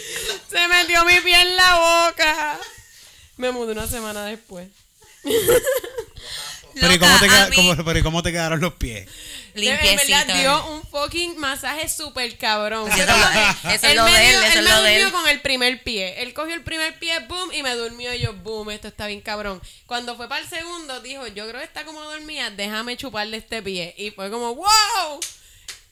Se 0.49 0.67
metió 0.69 1.03
mi 1.05 1.19
pie 1.19 1.39
en 1.41 1.55
la 1.57 2.05
boca. 2.07 2.59
Me 3.37 3.51
mudé 3.51 3.73
una 3.73 3.85
semana 3.87 4.25
después. 4.25 4.67
Pero 6.79 6.93
¿y 6.93 6.99
cómo 6.99 7.19
te, 7.19 7.25
Loca, 7.27 7.35
queda- 7.37 7.45
a 7.45 7.49
mí- 7.49 7.55
cómo- 7.55 7.75
pero 7.85 7.99
¿y 7.99 8.01
cómo 8.03 8.23
te 8.23 8.31
quedaron 8.31 8.59
los 8.59 8.73
pies? 8.73 9.05
De- 9.05 9.11
En 9.53 9.61
Limpiecito. 9.61 10.17
verdad 10.17 10.35
dio 10.39 10.67
un 10.71 10.83
fucking 10.87 11.37
masaje 11.37 11.87
súper 11.87 12.35
cabrón. 12.37 12.89
Eso 12.91 13.01
es 13.01 13.07
lo- 13.07 13.13
como 13.13 13.25
que 13.31 13.75
eso 13.75 13.87
es 13.87 13.95
lo 13.95 14.03
me 14.05 14.11
de 14.11 14.29
él, 14.29 14.35
es 14.43 14.55
me 14.55 14.61
lo 14.63 14.69
de 14.81 14.89
durmió 14.91 15.05
él. 15.07 15.11
con 15.11 15.29
el 15.29 15.41
primer 15.41 15.83
pie. 15.83 16.21
Él 16.23 16.33
cogió 16.33 16.55
el 16.55 16.63
primer 16.63 16.97
pie, 16.97 17.19
boom, 17.27 17.51
y 17.53 17.61
me 17.61 17.75
durmió. 17.75 18.13
Y 18.13 18.19
yo, 18.21 18.33
boom, 18.33 18.71
esto 18.71 18.87
está 18.87 19.05
bien 19.07 19.21
cabrón. 19.21 19.61
Cuando 19.85 20.15
fue 20.15 20.27
para 20.27 20.41
el 20.41 20.49
segundo, 20.49 20.99
dijo, 21.01 21.27
yo 21.27 21.47
creo 21.47 21.59
que 21.59 21.65
está 21.65 21.85
como 21.85 22.01
dormía, 22.01 22.49
déjame 22.49 22.97
chuparle 22.97 23.37
este 23.37 23.61
pie. 23.61 23.93
Y 23.97 24.09
fue 24.11 24.31
como, 24.31 24.55
wow. 24.55 25.19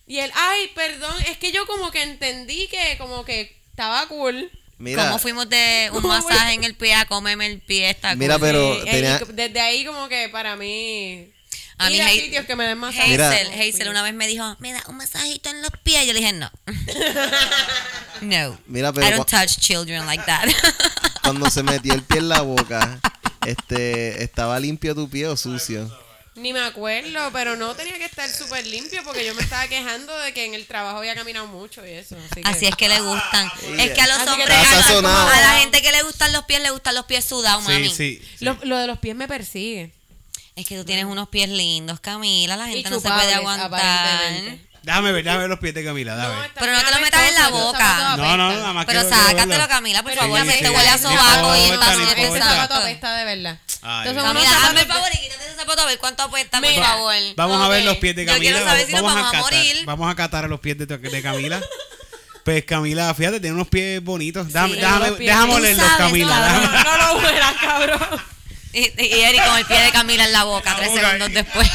Y 0.08 0.18
él, 0.18 0.32
ay, 0.36 0.72
perdón, 0.74 1.14
es 1.30 1.38
que 1.38 1.52
yo 1.52 1.66
como 1.68 1.92
que 1.92 2.02
entendí 2.02 2.68
que 2.68 2.98
como 2.98 3.24
que 3.24 3.56
estaba 3.70 4.08
cool. 4.08 4.50
Mira, 4.82 5.06
¿Cómo 5.06 5.20
fuimos 5.20 5.48
de 5.48 5.90
un 5.94 6.02
¿Cómo 6.02 6.08
masaje 6.14 6.54
en 6.56 6.64
el 6.64 6.76
pie 6.76 6.96
a 6.96 7.06
comerme 7.06 7.46
el 7.46 7.60
pie? 7.62 7.90
Está 7.92 8.16
Mira, 8.16 8.36
cool. 8.40 8.42
pero 8.48 8.76
Sí, 8.80 8.86
tenía- 8.90 9.22
y 9.30 9.32
desde 9.34 9.62
ahí 9.62 9.86
como 9.86 10.10
que 10.10 10.28
para 10.30 10.56
mí... 10.56 11.32
A 11.78 11.90
Hei- 11.90 12.22
sitios 12.26 12.46
que 12.46 12.56
me 12.56 12.66
den 12.66 12.78
masaje. 12.78 13.10
Mira. 13.10 13.30
Hazel, 13.32 13.48
Hazel 13.60 13.90
una 13.90 14.04
vez 14.04 14.14
me 14.14 14.28
dijo, 14.28 14.56
me 14.60 14.72
da 14.72 14.84
un 14.88 14.98
masajito 14.98 15.50
en 15.50 15.64
los 15.64 15.72
pies. 15.84 16.06
Yo 16.06 16.14
le 16.14 16.20
dije, 16.20 16.34
no. 16.34 16.52
no. 18.22 18.60
Mira, 18.68 18.94
pero 18.94 19.08
I 19.08 19.12
don't 19.12 19.28
touch 19.30 19.58
children 19.60 20.06
like 20.06 20.24
that. 20.26 20.48
cuando 21.24 21.50
se 21.50 21.64
metió 21.64 21.94
el 21.94 22.04
pie 22.04 22.20
en 22.20 22.30
la 22.30 22.42
boca, 22.42 23.00
este, 23.46 24.24
¿estaba 24.24 24.60
limpio 24.60 24.94
tu 24.94 25.10
pie 25.10 25.28
o 25.28 25.36
sucio? 25.38 25.92
Ni 26.36 26.54
me 26.54 26.62
acuerdo, 26.62 27.30
pero 27.34 27.58
no 27.58 27.76
tenía 27.76 27.98
que 27.98 28.06
estar 28.06 28.30
súper 28.30 28.66
limpio 28.66 29.04
porque 29.04 29.26
yo 29.26 29.36
me 29.36 29.42
estaba 29.42 29.68
quejando 29.68 30.18
de 30.20 30.34
que 30.34 30.46
en 30.46 30.54
el 30.54 30.66
trabajo 30.66 31.00
había 31.00 31.14
caminado 31.14 31.46
mucho 31.48 31.86
y 31.86 31.90
eso. 31.92 32.16
Así, 32.32 32.42
que- 32.42 32.50
Así 32.50 32.66
es 32.68 32.76
que 32.78 32.88
le 32.88 33.02
gustan. 33.02 33.52
Es 33.78 33.92
que 33.92 34.02
a 34.02 34.08
los 34.08 34.18
Así 34.20 34.30
hombres, 34.30 34.50
a 34.50 35.02
la- 35.02 35.32
a 35.38 35.42
la 35.42 35.60
gente 35.60 35.82
que 35.82 35.92
le 35.92 36.04
gustan 36.04 36.32
los 36.32 36.46
pies, 36.46 36.62
le 36.62 36.70
gustan 36.70 36.96
los 36.96 37.06
pies 37.06 37.26
sudados, 37.26 37.64
mami. 37.64 37.90
Sí, 37.90 37.96
sí. 38.22 38.28
sí. 38.40 38.46
Lo, 38.46 38.58
lo 38.64 38.78
de 38.78 38.88
los 38.88 39.00
pies 39.00 39.16
me 39.16 39.28
persigue. 39.28 39.92
Es 40.56 40.66
que 40.66 40.78
tú 40.78 40.86
tienes 40.86 41.06
unos 41.06 41.28
pies 41.30 41.50
lindos, 41.50 42.00
Camila. 42.00 42.56
La 42.56 42.70
Y 42.70 42.76
gente 42.76 42.90
no 42.92 43.00
se 43.02 43.10
puede 43.10 43.34
aguantar. 43.34 44.34
Déjame 44.84 45.12
ver, 45.12 45.24
déjame 45.24 45.42
ver 45.42 45.50
los 45.52 45.60
pies 45.60 45.76
de 45.76 45.84
Camila, 45.86 46.16
dame. 46.16 46.46
está 46.48 46.60
Pero 46.60 46.74
no 46.74 46.84
te 46.84 46.92
lo 46.92 47.00
metas 47.02 47.30
en 47.30 47.36
la 47.36 47.48
boca. 47.50 48.16
No, 48.18 48.36
no, 48.38 48.50
nada 48.52 48.74
más 48.74 48.86
Pero 48.88 49.08
sácatelo. 49.08 49.68
Camila, 49.68 50.02
por 50.02 50.14
favor, 50.16 50.44
me 50.44 50.58
te 50.58 50.70
huele 50.72 50.90
a 50.90 50.98
no 50.98 51.02
sobaco 51.04 51.56
y 51.56 51.70
no. 51.72 52.12
Ese 52.18 52.40
zapato 52.40 52.74
apesta 52.76 53.16
de 53.18 53.24
verdad. 53.26 53.60
Entonces, 53.84 54.24
Camila, 54.24 54.50
hazme 54.50 54.82
el 54.82 54.88
zapatos- 54.88 54.88
favor 54.88 55.10
y 55.14 55.18
quítate 55.20 55.46
ese 55.46 55.56
zapato 55.56 55.82
a 55.82 55.86
ver 55.86 55.98
cuánto 56.00 56.24
apuesta, 56.24 56.60
por 56.60 56.70
Mira. 56.70 56.84
favor. 56.84 57.14
Vamos 57.36 57.62
a 57.64 57.68
ver 57.70 57.84
los 57.86 57.98
pies 57.98 58.16
de 58.16 58.26
Yo 58.26 58.32
Camila. 58.34 58.52
quiero 58.54 58.66
saber 58.70 58.86
si 58.88 58.94
nos 58.94 59.02
vamos, 59.04 59.22
a 59.22 59.26
catar, 59.32 59.42
morir. 59.42 59.86
vamos 59.86 60.12
a 60.12 60.16
catar 60.16 60.46
a 60.46 60.48
los 60.48 60.60
pies 60.60 60.78
de, 60.80 60.86
de 60.88 61.22
Camila. 61.22 61.62
Pues 62.44 62.66
Camila, 62.66 63.14
fíjate, 63.14 63.40
tiene 63.40 63.54
unos 63.56 63.68
pies 63.68 64.04
bonitos. 64.04 64.48
Déjame, 64.48 64.74
Sí, 64.74 64.80
déjame, 64.80 65.08
los 65.10 65.18
pies. 65.20 65.30
déjame 65.30 65.54
olerlos, 65.54 65.86
sabes, 65.86 65.98
Camila. 66.08 66.40
déjame- 66.42 66.84
No 66.84 66.98
lo 66.98 67.20
huelas, 67.20 67.54
cabrón. 67.62 68.22
Y, 68.74 68.80
y 69.04 69.22
Eric 69.22 69.46
con 69.46 69.58
el 69.60 69.66
pie 69.66 69.80
de 69.82 69.92
Camila 69.92 70.24
en 70.26 70.32
la 70.32 70.44
boca, 70.46 70.72
La 70.72 70.76
tres 70.78 70.90
boca. 70.90 71.02
segundos 71.02 71.34
después. 71.34 71.70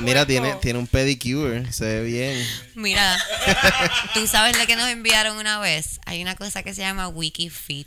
Mira, 0.00 0.26
tiene, 0.26 0.54
tiene 0.60 0.78
un 0.78 0.86
pedicure, 0.86 1.72
se 1.72 1.84
ve 1.84 2.02
bien. 2.02 2.46
Mira, 2.74 3.18
tú 4.14 4.26
sabes 4.26 4.58
lo 4.58 4.66
que 4.66 4.76
nos 4.76 4.88
enviaron 4.88 5.36
una 5.36 5.58
vez. 5.58 6.00
Hay 6.06 6.22
una 6.22 6.34
cosa 6.36 6.62
que 6.62 6.74
se 6.74 6.82
llama 6.82 7.08
Wikifeet. 7.08 7.86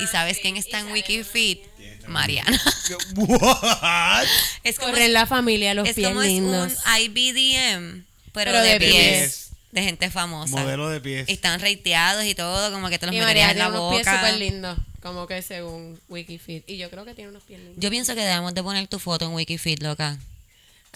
¿Y 0.00 0.06
sabes 0.06 0.38
quién 0.40 0.56
está 0.56 0.80
en 0.80 0.90
Wikifeet? 0.92 1.60
Mariana. 2.06 2.60
What? 3.16 4.24
Es 4.62 4.78
como, 4.78 4.92
Corre 4.92 5.06
en 5.06 5.12
la 5.12 5.26
familia, 5.26 5.74
los 5.74 5.88
es 5.88 5.94
pies 5.94 6.08
como 6.08 6.22
es 6.22 6.28
lindos. 6.28 6.72
un 6.72 7.00
IBDM, 7.00 8.04
pero, 8.32 8.52
Pero 8.52 8.60
de, 8.62 8.68
de 8.70 8.78
pies, 8.78 8.92
pies. 8.92 9.50
De 9.72 9.82
gente 9.82 10.10
famosa. 10.10 10.56
Modelo 10.56 10.88
de 10.88 11.00
pies. 11.00 11.28
Y 11.28 11.32
están 11.32 11.60
reiteados 11.60 12.24
y 12.24 12.34
todo, 12.34 12.70
como 12.72 12.88
que 12.88 12.98
te 12.98 13.06
los 13.06 13.14
meterías 13.14 13.50
en 13.52 13.58
la 13.58 13.64
tiene 13.64 13.78
unos 13.78 13.94
pies 13.94 14.06
boca. 14.06 14.18
súper 14.18 14.38
lindos, 14.38 14.78
como 15.02 15.26
que 15.26 15.42
según 15.42 15.98
Wikifeet. 16.08 16.64
Y 16.68 16.76
yo 16.76 16.90
creo 16.90 17.04
que 17.04 17.14
tiene 17.14 17.30
unos 17.30 17.42
pies 17.42 17.58
lindos. 17.58 17.76
Yo 17.78 17.90
pienso 17.90 18.14
que 18.14 18.20
debemos 18.20 18.54
de 18.54 18.62
poner 18.62 18.86
tu 18.86 18.98
foto 18.98 19.24
en 19.24 19.32
Wikifeet, 19.32 19.82
loca. 19.82 20.18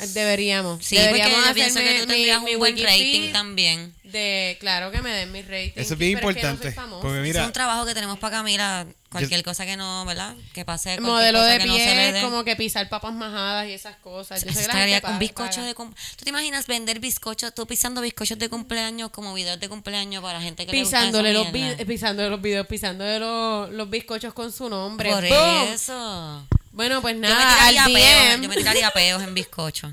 Deberíamos. 0.06 0.84
Sí, 0.84 0.96
Deberíamos 0.96 1.34
porque 1.34 1.48
yo 1.48 1.54
pienso 1.54 1.78
hacerme 1.78 1.94
que 1.94 2.00
tú 2.02 2.06
mi- 2.08 2.12
tendrías 2.14 2.42
mi 2.42 2.52
un 2.54 2.58
buen 2.58 2.78
rating 2.82 3.32
también. 3.32 3.94
De, 4.04 4.56
claro 4.60 4.90
que 4.90 5.02
me 5.02 5.10
den 5.10 5.30
mi 5.32 5.42
rating. 5.42 5.72
Eso 5.76 5.92
es 5.94 5.98
bien 5.98 6.14
pero 6.18 6.28
que 6.28 6.34
no 6.34 6.40
soy 6.40 6.68
importante. 6.68 7.28
es 7.40 7.46
un 7.46 7.52
trabajo 7.52 7.84
que 7.84 7.94
tenemos 7.94 8.18
para 8.18 8.38
Camila. 8.38 8.86
Cualquier 9.10 9.42
cosa 9.42 9.64
que 9.64 9.74
no, 9.78 10.04
¿verdad? 10.04 10.34
Que 10.52 10.66
pase. 10.66 11.00
Modelo 11.00 11.38
cosa 11.38 11.50
de 11.52 11.58
que 11.58 11.64
no 11.66 11.72
como 12.20 12.44
que 12.44 12.56
pisar 12.56 12.90
papas 12.90 13.14
majadas 13.14 13.66
y 13.66 13.72
esas 13.72 13.96
cosas. 13.96 14.44
Yo 14.44 14.52
sé 14.52 14.60
Eso 14.60 14.60
que 14.60 14.66
la 14.66 14.72
estaría 14.74 15.00
con 15.00 15.08
paga- 15.12 15.18
bizcocho 15.18 15.50
paga. 15.56 15.66
de 15.66 15.74
¿Tú 16.16 16.24
te 16.24 16.28
imaginas 16.30 16.66
vender 16.66 17.00
bizcochos, 17.00 17.54
tú 17.54 17.66
pisando 17.66 18.02
bizcochos 18.02 18.38
de 18.38 18.50
cumpleaños 18.50 19.08
como 19.10 19.32
videos 19.32 19.58
de 19.58 19.68
cumpleaños 19.70 20.22
para 20.22 20.42
gente 20.42 20.66
que 20.66 20.72
Pisándole 20.72 21.28
le 21.30 21.34
los, 21.34 21.44
gusta 21.44 21.58
esa 21.58 21.66
mierda? 21.68 21.84
pisándole 21.86 22.28
los 22.28 22.42
videos, 22.42 22.66
pisándole 22.66 23.18
los, 23.18 23.70
los 23.70 23.88
bizcochos 23.88 24.34
con 24.34 24.52
su 24.52 24.68
nombre. 24.68 25.10
Por 25.10 25.24
eso. 25.24 26.46
Bueno, 26.72 27.02
pues 27.02 27.14
Yo 27.14 27.20
me, 27.20 27.28
nada, 27.28 27.54
tiraría 27.56 27.84
al 27.84 27.92
peos, 27.92 28.40
yo 28.42 28.48
me 28.48 28.56
tiraría 28.56 28.90
peos 28.90 29.22
en 29.22 29.34
bizcocho. 29.34 29.92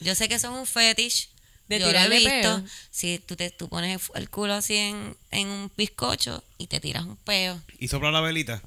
Yo 0.00 0.14
sé 0.14 0.28
que 0.28 0.34
eso 0.34 0.52
es 0.52 0.58
un 0.58 0.66
fetish. 0.66 1.30
¿De 1.68 1.80
yo 1.80 1.90
lo 1.90 1.98
he 1.98 2.08
visto. 2.08 2.62
Si 2.90 3.18
tú, 3.20 3.36
te, 3.36 3.50
tú 3.50 3.68
pones 3.68 4.00
el 4.14 4.28
culo 4.28 4.52
así 4.54 4.76
en, 4.76 5.16
en 5.30 5.48
un 5.48 5.72
bizcocho 5.76 6.44
y 6.58 6.66
te 6.66 6.78
tiras 6.78 7.04
un 7.04 7.16
peo. 7.16 7.60
Y 7.78 7.88
sopla 7.88 8.10
la 8.10 8.20
velita. 8.20 8.60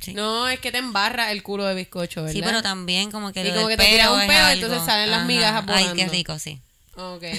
Sí. 0.00 0.12
No, 0.14 0.48
es 0.48 0.58
que 0.60 0.72
te 0.72 0.78
embarra 0.78 1.30
el 1.32 1.42
culo 1.42 1.64
de 1.64 1.74
bizcocho, 1.74 2.22
¿verdad? 2.22 2.34
Sí, 2.34 2.42
pero 2.42 2.62
también 2.62 3.10
como 3.10 3.32
que 3.32 3.42
Y 3.42 3.48
lo 3.48 3.54
como 3.54 3.68
del 3.68 3.76
que 3.78 3.84
te 3.84 3.90
tiras 3.90 4.10
un 4.10 4.26
peo 4.26 4.48
y 4.50 4.52
entonces 4.54 4.84
salen 4.84 5.10
las 5.10 5.26
migajas 5.26 5.64
Ay, 5.68 5.84
qué 5.84 5.90
volando. 5.90 6.12
rico, 6.12 6.38
sí. 6.38 6.58
Ok. 6.96 7.22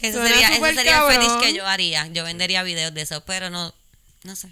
Eso 0.00 0.18
Suena 0.18 0.28
sería, 0.28 0.48
ese 0.56 0.74
sería 0.74 1.06
el 1.06 1.12
fetish 1.12 1.40
que 1.40 1.54
yo 1.54 1.66
haría. 1.66 2.06
Yo 2.08 2.24
vendería 2.24 2.62
videos 2.62 2.92
de 2.92 3.00
eso, 3.02 3.22
pero 3.24 3.50
no, 3.50 3.74
no 4.22 4.36
sé. 4.36 4.48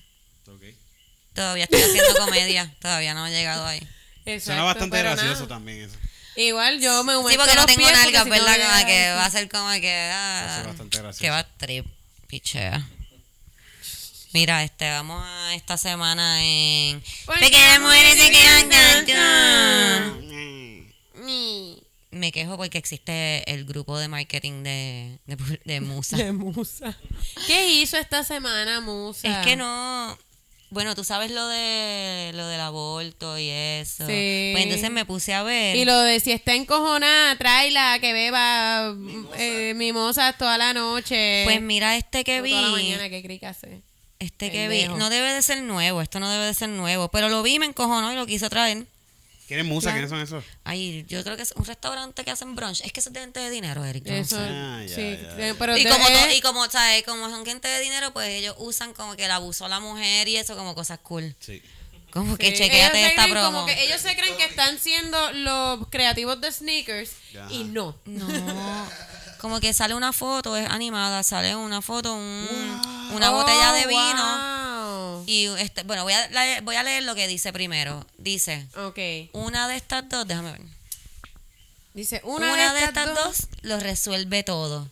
Todavía 1.35 1.64
estoy 1.64 1.83
haciendo 1.83 2.14
comedia. 2.18 2.74
Todavía 2.80 3.14
no 3.14 3.26
he 3.26 3.30
llegado 3.30 3.66
ahí. 3.66 3.78
Exacto, 4.24 4.45
Suena 4.47 4.62
bastante 4.64 4.99
gracioso 4.99 5.33
nada. 5.35 5.49
también 5.49 5.83
eso. 5.83 5.97
Igual 6.37 6.80
yo 6.80 7.05
me 7.05 7.12
Sí, 7.14 7.37
porque 7.37 7.55
no 7.55 7.62
los 7.62 7.66
tengo 7.66 7.91
nalgas, 7.91 8.24
si 8.24 8.30
¿verdad? 8.30 8.57
no 8.59 8.64
Como 8.72 8.87
que 8.87 9.11
va 9.11 9.24
a 9.26 9.30
ser 9.30 9.49
como 9.51 9.70
que. 9.72 10.09
Va 10.11 10.41
a 10.41 10.45
Ah, 10.45 10.57
ser 10.57 10.66
bastante 10.68 10.99
gracioso. 10.99 11.20
que 11.20 11.30
va 11.30 11.39
a 11.41 11.49
trip, 11.59 11.87
pichea. 12.28 12.87
Mira, 14.33 14.62
este, 14.64 14.89
vamos 14.91 15.22
a 15.26 15.55
esta 15.55 15.76
semana 15.76 16.43
en. 16.43 17.03
Pequeñas 17.41 17.80
mujeres 17.80 18.16
se 18.18 18.30
quedan. 18.30 18.68
Me 22.11 22.30
quejo 22.30 22.57
porque 22.59 22.76
existe 22.78 23.51
el 23.51 23.64
grupo 23.64 23.99
de 23.99 24.07
marketing 24.09 24.62
de, 24.62 25.18
de, 25.26 25.61
de 25.64 25.80
Musa. 25.80 26.16
De 26.18 26.33
Musa. 26.33 26.97
¿Qué 27.47 27.68
hizo 27.72 27.97
esta 27.97 28.22
semana 28.22 28.80
Musa? 28.80 29.41
Es 29.41 29.47
que 29.47 29.57
no. 29.57 30.18
Bueno, 30.73 30.95
tú 30.95 31.05
sabes 31.05 31.31
lo 31.31 31.47
de 31.49 32.31
lo 32.33 32.47
del 32.47 32.61
aborto 32.61 33.37
y 33.37 33.51
eso. 33.51 34.07
Sí. 34.07 34.51
Pues 34.53 34.64
entonces 34.64 34.91
me 34.91 35.05
puse 35.05 35.35
a 35.35 35.43
ver. 35.43 35.77
Y 35.77 35.85
lo 35.85 36.01
de 36.01 36.18
si 36.18 36.33
está 36.33 36.55
encojonada, 36.55 37.37
tráela, 37.37 37.99
que 38.01 38.14
beba 38.14 38.95
eh, 39.37 39.75
mimosas 39.77 40.39
toda 40.39 40.57
la 40.57 40.73
noche. 40.73 41.43
Pues 41.45 41.61
mira 41.61 41.99
este 41.99 42.25
que 42.25 42.41
O 42.41 42.43
vi. 42.43 42.51
Toda 42.53 42.62
la 42.62 42.70
mañana, 42.70 43.11
que 43.11 43.23
crica 43.23 43.51
hace. 43.51 43.83
Este 44.18 44.51
que 44.51 44.68
vi. 44.68 44.89
No 44.89 45.11
debe 45.11 45.35
de 45.35 45.43
ser 45.43 45.62
nuevo. 45.62 46.01
Esto 46.01 46.20
no 46.20 46.31
debe 46.31 46.47
de 46.47 46.55
ser 46.55 46.70
nuevo. 46.70 47.09
Pero 47.09 47.29
lo 47.29 47.43
vi, 47.43 47.59
me 47.59 47.66
encojonó 47.66 48.11
y 48.11 48.16
lo 48.16 48.25
quise 48.25 48.49
traer. 48.49 48.87
¿Quiénes 49.49 49.66
musa? 49.66 49.90
Claro. 49.93 50.09
¿Quiénes 50.09 50.11
son 50.11 50.38
esos? 50.40 50.45
Ay, 50.64 51.05
yo 51.09 51.22
creo 51.24 51.36
que 51.36 51.43
es 51.43 51.53
un 51.57 51.64
restaurante 51.64 52.24
que 52.24 52.30
hacen 52.30 52.55
brunch. 52.55 52.80
Es 52.82 52.93
que 52.93 53.01
eso 53.01 53.11
es 53.11 53.12
de 53.14 53.20
gente 53.20 53.40
de 53.40 53.51
dinero, 53.51 53.84
Eric. 53.84 54.05
yo 54.05 54.12
no 54.12 54.18
Eso, 54.18 54.36
sé. 54.36 54.43
Ah, 54.49 54.82
ya, 54.86 54.95
sí. 54.95 55.18
ya, 55.22 55.36
ya. 55.49 55.55
Pero 55.59 55.76
Y 55.76 55.84
como, 55.84 56.07
y 56.34 56.40
como, 56.40 56.70
¿sabes? 56.70 57.03
Como 57.05 57.28
son 57.28 57.45
gente 57.45 57.68
de 57.68 57.80
dinero, 57.80 58.12
pues 58.12 58.28
ellos 58.28 58.55
usan 58.59 58.95
como 58.95 59.14
que 59.16 59.28
la 59.28 59.36
abusó 59.36 59.68
la 59.68 59.80
mujer 59.80 60.26
y 60.28 60.36
eso 60.38 60.57
como 60.57 60.74
cosas 60.74 60.99
cool. 61.03 61.34
Sí. 61.40 61.61
Como 62.11 62.32
sí, 62.32 62.38
que 62.38 62.47
ellos 62.49 62.59
chequeate 62.61 63.07
esta 63.07 63.26
promo. 63.26 63.47
como 63.53 63.66
que 63.66 63.84
ellos 63.84 64.01
se 64.01 64.14
creen 64.16 64.36
que 64.36 64.45
están 64.45 64.78
siendo 64.78 65.32
los 65.32 65.88
creativos 65.88 66.40
de 66.40 66.53
sneakers 66.53 67.11
Ajá. 67.38 67.51
y 67.51 67.64
no. 67.64 67.97
No, 68.05 68.26
como 69.38 69.61
que 69.61 69.72
sale 69.72 69.95
una 69.95 70.12
foto, 70.12 70.57
es 70.57 70.68
animada, 70.68 71.22
sale 71.22 71.57
una 71.57 71.80
foto, 71.82 72.12
un- 72.14 72.80
una 73.12 73.30
botella 73.30 73.72
de 73.72 73.86
vino. 73.86 73.99
wow. 73.99 74.61
Y 75.27 75.47
este, 75.59 75.83
bueno, 75.85 76.05
voy 76.05 76.12
a, 76.12 76.29
leer, 76.29 76.62
voy 76.62 76.77
a 76.77 76.83
leer 76.83 77.03
lo 77.03 77.14
que 77.14 77.29
dice 77.29 77.53
primero. 77.53 78.07
Dice, 78.18 78.66
una 79.33 79.68
de 79.68 79.77
estas 79.77 80.09
dos, 80.09 80.27
déjame 80.27 80.53
ver. 80.53 80.61
Dice, 81.95 82.20
Una, 82.25 82.53
una, 82.53 82.75
de, 82.75 82.85
estas 82.85 83.14
dos, 83.14 83.49
lo 83.61 83.79
resuelve 83.79 84.43
todo. 84.43 84.89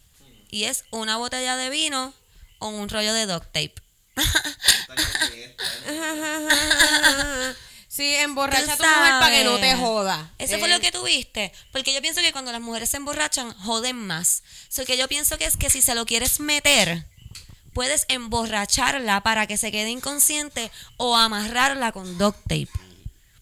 Y 0.51 0.65
es 0.65 0.85
una 0.91 1.17
botella 1.17 1.57
de 1.57 1.71
vino 1.71 2.13
o 2.59 2.69
un 2.69 2.89
rollo 2.89 3.15
de 3.15 3.27
duct 3.27 3.47
tape. 3.47 3.75
Sí, 7.91 8.15
emborracha 8.15 8.75
a 8.75 8.77
tu 8.77 8.85
mujer 8.85 9.11
para 9.19 9.31
que 9.31 9.43
no 9.43 9.59
te 9.59 9.75
joda. 9.75 10.31
Eso 10.39 10.61
fue 10.61 10.69
Eh, 10.69 10.73
lo 10.73 10.81
que 10.81 10.93
tuviste. 10.93 11.53
Porque 11.73 11.93
yo 11.93 12.01
pienso 12.01 12.21
que 12.21 12.31
cuando 12.31 12.53
las 12.53 12.61
mujeres 12.61 12.89
se 12.89 12.99
emborrachan, 12.99 13.53
joden 13.59 13.97
más. 13.97 14.45
So 14.69 14.85
que 14.85 14.97
yo 14.97 15.09
pienso 15.09 15.37
que 15.39 15.45
es 15.45 15.57
que 15.57 15.71
si 15.71 15.83
se 15.83 15.97
lo 15.97 16.07
quieres 16.07 16.39
meter, 16.39 17.05
puedes 17.73 18.05
emborracharla 18.09 19.23
para 19.23 19.47
que 19.47 19.57
se 19.57 19.71
quede 19.73 19.91
inconsciente 19.91 20.71
o 20.97 21.17
amarrarla 21.17 21.93
con 21.93 22.19
duct 22.19 22.39
tape. 22.43 22.69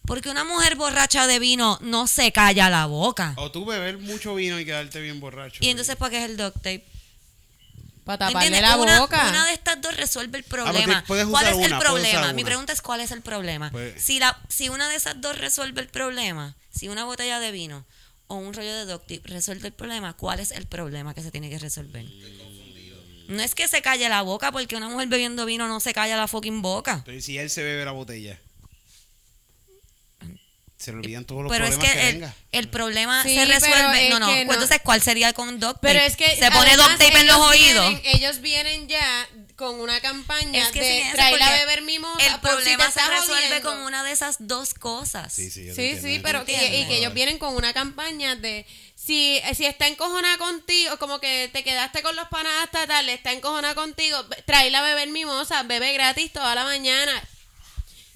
Porque 0.05 0.29
una 0.29 0.43
mujer 0.43 0.75
borracha 0.75 1.27
de 1.27 1.37
vino 1.37 1.77
no 1.81 2.07
se 2.07 2.31
calla 2.31 2.69
la 2.69 2.87
boca. 2.87 3.33
O 3.37 3.51
tú 3.51 3.65
beber 3.65 3.99
mucho 3.99 4.33
vino 4.33 4.59
y 4.59 4.65
quedarte 4.65 4.99
bien 5.01 5.19
borracho. 5.19 5.59
Y 5.63 5.69
entonces, 5.69 5.95
¿para 5.97 6.09
qué 6.09 6.17
es 6.23 6.29
el 6.29 6.37
duct 6.37 6.55
tape? 6.55 6.83
Para 8.05 8.25
taparle 8.25 8.59
la 8.59 8.77
una, 8.77 9.01
boca. 9.01 9.29
una 9.29 9.45
de 9.45 9.53
estas 9.53 9.79
dos 9.81 9.95
resuelve 9.95 10.39
el 10.39 10.43
porque 10.43 10.63
problema. 10.63 11.03
puedes 11.05 11.27
¿Cuál 11.27 11.45
es 11.45 11.53
una, 11.53 11.67
el 11.67 11.77
problema? 11.77 12.33
Mi 12.33 12.43
pregunta 12.43 12.73
es 12.73 12.81
¿cuál 12.81 13.01
es 13.01 13.11
el 13.11 13.21
problema? 13.21 13.69
Pues- 13.69 14.01
Si, 14.03 14.17
la, 14.17 14.35
si 14.49 14.69
una 14.69 14.89
de 14.89 14.95
esas 14.95 15.21
dos 15.21 15.37
resuelve 15.37 15.81
el 15.81 15.89
problema, 15.89 16.55
si 16.71 16.87
una 16.89 17.03
botella 17.03 17.39
de 17.39 17.51
vino 17.51 17.85
o 18.25 18.35
un 18.37 18.55
rollo 18.55 18.73
de 18.73 18.85
duct 18.85 19.03
tape 19.07 19.21
resuelve 19.25 19.67
el 19.67 19.73
problema, 19.73 20.13
¿cuál 20.13 20.39
es 20.39 20.49
el 20.49 20.65
problema 20.65 21.13
que 21.13 21.21
se 21.21 21.29
tiene 21.29 21.51
que 21.51 21.59
resolver? 21.59 22.03
No 23.29 23.41
es 23.43 23.53
que 23.55 23.67
se 23.67 23.81
calle 23.81 24.09
la 24.09 24.21
boca, 24.23 24.51
porque 24.51 24.75
una 24.75 24.89
mujer 24.89 25.07
bebiendo 25.07 25.45
vino 25.45 25.67
no 25.67 25.79
se 25.79 25.93
calla 25.93 26.17
la 26.17 26.27
fucking 26.27 26.61
boca. 26.61 26.93
Entonces, 26.93 27.23
si 27.25 27.37
él 27.37 27.49
se 27.49 27.63
bebe 27.63 27.85
la 27.85 27.91
botella, 27.91 28.39
se 30.77 30.91
le 30.93 30.97
olvidan 30.99 31.25
todos 31.25 31.43
los 31.43 31.51
Pero 31.51 31.65
es 31.65 31.71
problemas 31.75 31.93
que 31.93 31.99
que, 31.99 32.07
el, 32.09 32.13
tenga. 32.15 32.35
el 32.53 32.67
problema 32.69 33.23
Sí, 33.23 33.35
se 33.35 33.41
pero 33.45 33.51
resuelve. 33.53 34.07
es 34.07 34.19
No, 34.19 34.25
pues 34.27 34.45
no. 34.47 34.53
entonces, 34.53 34.79
¿cuál 34.83 35.01
sería 35.01 35.33
con 35.33 35.59
duct 35.59 35.73
tape? 35.75 35.79
Pero 35.81 35.99
es 35.99 36.15
que 36.15 36.35
se 36.37 36.49
pone 36.51 36.75
duct 36.77 36.91
tape 36.97 37.19
en 37.19 37.27
los 37.27 37.37
oídos. 37.37 37.89
vienen- 37.89 38.15
ellos 38.15 38.39
vienen 38.41 38.87
ya 38.87 39.27
con 39.59 39.81
una 39.81 39.99
campaña 39.99 40.63
Es 40.63 40.71
que 40.71 40.79
de 40.79 41.11
traerla 41.11 41.47
a 41.47 41.51
beber 41.51 41.81
mimosa 41.81 42.25
El 42.25 42.31
si 42.31 42.39
problema 42.39 42.85
te 42.85 42.91
se 42.93 43.07
resuelve 43.07 43.47
jodiendo. 43.47 43.69
con 43.69 43.79
una 43.81 44.03
de 44.05 44.11
esas 44.13 44.37
dos 44.39 44.73
cosas. 44.73 45.33
Sí, 45.33 45.51
sí, 45.51 45.73
Sí, 45.75 45.99
sí, 45.99 46.19
pero 46.23 46.45
te 46.45 46.53
y, 46.53 46.87
que 46.87 46.95
ellos 46.99 47.13
vienen 47.13 47.37
con 47.37 47.53
una 47.57 47.73
campaña 47.73 48.37
de 48.37 48.65
si, 48.95 49.41
si 49.53 49.65
está 49.65 49.87
encojonada 49.87 50.37
contigo, 50.37 50.97
como 50.97 51.19
que 51.19 51.49
te 51.51 51.65
quedaste 51.65 52.01
con 52.01 52.15
los 52.15 52.29
panas 52.29 52.53
hasta 52.63 52.87
tarde, 52.87 53.13
está 53.13 53.33
encojonada 53.33 53.75
contigo, 53.75 54.17
tráela 54.45 54.79
a 54.79 54.83
beber 54.83 55.09
mimosa, 55.09 55.63
bebe 55.63 55.91
gratis 55.91 56.31
toda 56.31 56.55
la 56.55 56.63
mañana. 56.63 57.21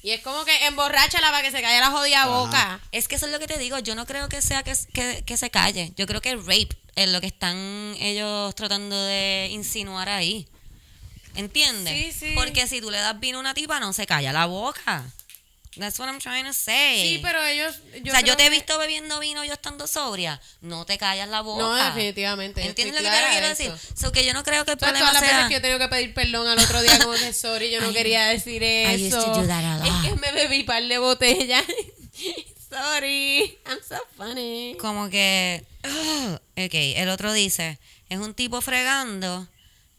Y 0.02 0.12
es 0.12 0.22
como 0.22 0.46
que 0.46 0.66
emborráchala 0.66 1.30
para 1.30 1.44
que 1.44 1.52
se 1.52 1.62
caiga 1.62 1.80
la 1.82 1.92
jodida 1.92 2.26
boca. 2.28 2.80
Es 2.94 3.10
que 3.10 3.16
eso 3.16 3.26
es 3.26 3.34
lo 3.34 3.40
que 3.40 3.48
te 3.48 3.58
digo. 3.58 3.80
Yo 3.80 3.96
no 3.96 4.06
creo 4.06 4.30
que 4.30 4.42
sea 4.42 4.64
que, 4.64 4.74
que, 4.94 5.24
que 5.26 5.38
se 5.38 5.50
calle. 5.50 5.92
Yo 5.98 6.08
creo 6.08 6.22
que 6.22 6.36
rape 6.36 6.70
es 6.96 7.10
lo 7.10 7.20
que 7.20 7.28
están 7.28 7.58
ellos 8.00 8.54
tratando 8.56 8.96
de 9.02 9.50
insinuar 9.52 10.08
ahí. 10.10 10.48
¿Entiendes? 11.36 11.94
Sí, 12.16 12.28
sí. 12.28 12.32
Porque 12.36 12.68
si 12.68 12.82
tú 12.82 12.92
le 12.92 12.98
das 13.00 13.20
vino 13.20 13.38
a 13.38 13.42
una 13.42 13.54
tipa, 13.54 13.80
no 13.80 13.94
se 13.94 14.06
calla 14.06 14.32
la 14.34 14.46
boca. 14.46 15.04
That's 15.76 15.98
what 15.98 16.08
I'm 16.08 16.20
trying 16.20 16.46
to 16.46 16.54
say. 16.54 17.02
Sí, 17.02 17.20
pero 17.24 17.44
ellos... 17.44 17.78
o 18.08 18.12
sea, 18.12 18.22
yo 18.22 18.38
te 18.38 18.46
he 18.46 18.50
visto 18.52 18.78
bebiendo 18.78 19.20
vino 19.20 19.44
yo 19.44 19.54
estando 19.54 19.88
sobria. 19.88 20.40
No 20.62 20.86
te 20.86 21.00
callas 21.00 21.28
la 21.30 21.42
boca. 21.42 21.64
No, 21.64 21.74
definitivamente. 21.74 22.62
yo 22.62 22.70
¿Entiendes 22.70 23.02
lo 23.02 23.10
que 23.10 23.16
te 23.16 23.22
quiero 23.32 23.48
de 23.48 23.50
decir? 23.56 23.72
So 24.00 24.12
que 24.12 24.24
yo 24.24 24.34
no 24.34 24.44
creo 24.44 24.66
que 24.66 24.74
el 24.74 24.78
problema 24.78 25.00
todas 25.10 25.14
las 25.16 25.22
veces 25.24 25.48
que 25.48 25.54
yo 25.54 25.58
he 25.58 25.62
tenido 25.62 25.80
que 25.80 25.88
pedir 25.88 26.14
perdón 26.14 26.48
al 26.48 26.60
otro 26.60 26.80
día, 26.84 27.00
como 27.00 27.14
que 27.14 27.34
sorry, 27.34 27.72
yo 27.72 27.82
no 27.82 27.90
I- 27.90 27.94
quería 27.94 28.28
decir 28.28 28.62
eso. 28.62 29.42
Es 29.42 30.10
que 30.10 30.16
me 30.16 30.32
bebí 30.32 30.62
par 30.62 30.84
de 30.84 31.00
botellas. 31.00 31.64
sorry, 32.70 33.58
I'm 33.66 33.80
so 33.88 33.98
funny. 34.18 34.78
como 34.80 35.10
que 35.10 35.64
ok 36.56 36.74
el 37.02 37.10
otro 37.10 37.34
dice 37.34 37.80
es 38.10 38.20
un 38.20 38.34
tipo 38.34 38.62
fregando 38.62 39.48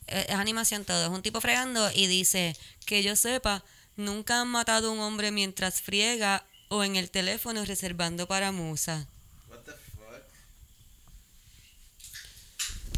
es 0.07 0.30
animación 0.30 0.84
todo 0.84 1.05
es 1.05 1.11
un 1.11 1.22
tipo 1.22 1.40
fregando 1.40 1.90
y 1.94 2.07
dice 2.07 2.57
que 2.86 3.02
yo 3.02 3.16
sepa 3.16 3.62
nunca 3.96 4.40
han 4.40 4.48
matado 4.48 4.88
a 4.88 4.92
un 4.92 5.00
hombre 5.00 5.30
mientras 5.30 5.80
friega 5.80 6.44
o 6.68 6.82
en 6.84 6.96
el 6.96 7.11
teléfono 7.11 7.64
reservando 7.64 8.26
para 8.26 8.52
musa 8.52 9.07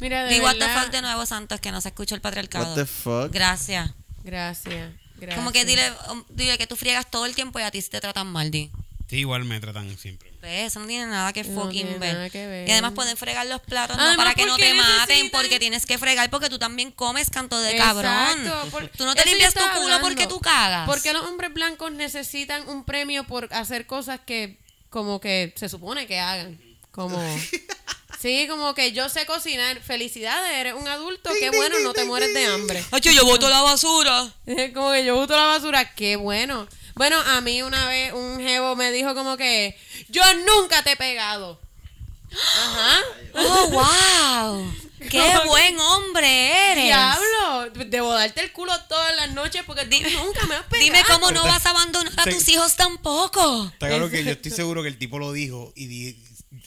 Mira, 0.01 0.25
de 0.25 0.35
Di 0.35 0.41
what 0.41 0.53
the 0.53 0.59
verdad, 0.59 0.83
fuck 0.83 0.93
de 0.93 1.01
nuevo 1.03 1.25
Santos 1.25 1.61
que 1.61 1.73
no 1.73 1.81
se 1.81 1.89
escucha 1.89 2.15
el 2.15 2.21
patriarcado 2.21 2.67
What 2.67 2.75
the 2.75 2.87
fuck? 2.87 3.33
gracias 3.33 3.91
Gracias, 4.25 4.93
gracias. 5.17 5.37
como 5.39 5.53
que 5.53 5.65
dile 5.65 5.91
um, 6.11 6.25
dile 6.31 6.59
que 6.59 6.67
tú 6.67 6.77
friegas 6.77 7.11
todo 7.11 7.25
el 7.27 7.35
tiempo 7.35 7.59
y 7.61 7.63
a 7.63 7.71
ti 7.71 7.81
se 7.81 7.91
te 7.91 8.01
tratan 8.01 8.27
mal 8.27 8.51
di 8.51 8.71
Sí, 9.09 9.19
igual 9.19 9.45
me 9.45 9.61
tratan 9.61 9.97
siempre. 9.97 10.33
Pues, 10.47 10.67
eso 10.69 10.79
no 10.79 10.87
tiene 10.87 11.07
nada 11.07 11.33
que 11.33 11.43
No 11.43 11.61
fucking 11.61 11.87
tiene 11.87 11.99
ver. 11.99 12.15
nada 12.15 12.31
que 12.31 12.47
ver. 12.47 12.69
Y 12.69 12.71
además 12.71 12.93
pueden 12.93 13.17
fregar 13.17 13.45
los 13.47 13.61
platos 13.63 13.97
no 13.97 14.15
para 14.17 14.33
que 14.35 14.45
no 14.47 14.53
¿por 14.53 14.61
qué 14.61 14.69
te 14.69 14.75
maten, 14.75 14.99
necesitan? 15.09 15.31
porque 15.43 15.59
tienes 15.59 15.87
que 15.87 15.99
fregar 15.99 16.31
porque 16.31 16.49
tú 16.49 16.59
también 16.61 16.93
comes 16.93 17.31
canto 17.31 17.59
de 17.61 17.73
Exacto, 17.73 18.03
cabrón. 18.03 18.71
por- 18.71 18.89
Tú 18.89 19.05
no 19.05 19.15
te 19.17 19.23
eso 19.23 19.31
limpias 19.31 19.55
tu 19.55 19.61
culo 19.61 19.73
hablando. 19.95 20.01
porque 20.07 20.27
tú 20.29 20.39
cagas. 20.39 20.87
Porque 20.89 21.13
los 21.13 21.23
hombres 21.27 21.53
blancos 21.53 21.91
necesitan 21.91 22.69
un 22.69 22.85
premio 22.85 23.25
por 23.25 23.53
hacer 23.53 23.87
cosas 23.87 24.21
que 24.25 24.59
como 24.89 25.21
que 25.21 25.53
se 25.57 25.69
supone 25.69 26.07
que 26.07 26.21
hagan. 26.21 26.61
Como 26.93 27.19
Sí, 28.21 28.47
como 28.49 28.75
que 28.75 28.93
yo 28.93 29.09
sé 29.09 29.27
cocinar. 29.27 29.81
Felicidades, 29.83 30.53
eres 30.59 30.75
un 30.75 30.89
adulto, 30.89 31.31
qué 31.39 31.51
bueno, 31.51 31.79
no 31.81 31.93
te 31.93 32.05
mueres 32.05 32.33
de 32.33 32.47
hambre. 32.47 32.83
Hacho, 32.91 33.11
yo 33.11 33.25
boto 33.27 33.49
la 33.51 33.61
basura. 33.63 34.33
como 34.75 34.93
que 34.93 35.05
yo 35.05 35.17
boto 35.17 35.37
la 35.37 35.45
basura, 35.47 35.93
qué 35.95 36.17
bueno. 36.17 36.67
Bueno, 36.97 37.21
a 37.21 37.41
mí 37.43 37.63
una 37.63 37.87
vez 37.89 38.13
un 38.15 38.41
jevo 38.41 38.75
me 38.75 38.91
dijo 38.91 39.15
como 39.15 39.37
que 39.37 39.79
yo 40.09 40.23
nunca 40.47 40.83
te 40.83 40.93
he 40.93 40.97
pegado. 40.97 41.61
Ajá. 42.33 42.99
Oh, 43.35 43.69
wow. 43.69 44.75
Qué 45.11 45.23
buen 45.47 45.79
hombre 45.79 46.73
eres. 46.73 46.85
Diablo, 46.87 47.71
debo 47.87 48.13
darte 48.15 48.41
el 48.41 48.51
culo 48.53 48.73
todas 48.89 49.15
las 49.15 49.31
noches 49.33 49.63
porque 49.67 49.85
nunca 49.85 50.47
me 50.47 50.55
has 50.57 50.63
pegado. 50.71 50.85
Dime 50.85 51.03
cómo 51.07 51.31
no 51.31 51.45
vas 51.45 51.65
a 51.67 51.71
abandonar 51.71 52.13
a 52.17 52.25
tus 52.25 52.49
hijos 52.49 52.75
tampoco. 52.77 53.67
Está 53.75 53.89
claro 53.89 54.11
que 54.11 54.25
yo 54.25 54.31
estoy 54.33 54.51
seguro 54.51 54.83
que 54.83 54.89
el 54.89 54.99
tipo 54.99 55.19
lo 55.19 55.33
dijo 55.33 55.73
y 55.77 55.87
di- 55.87 56.19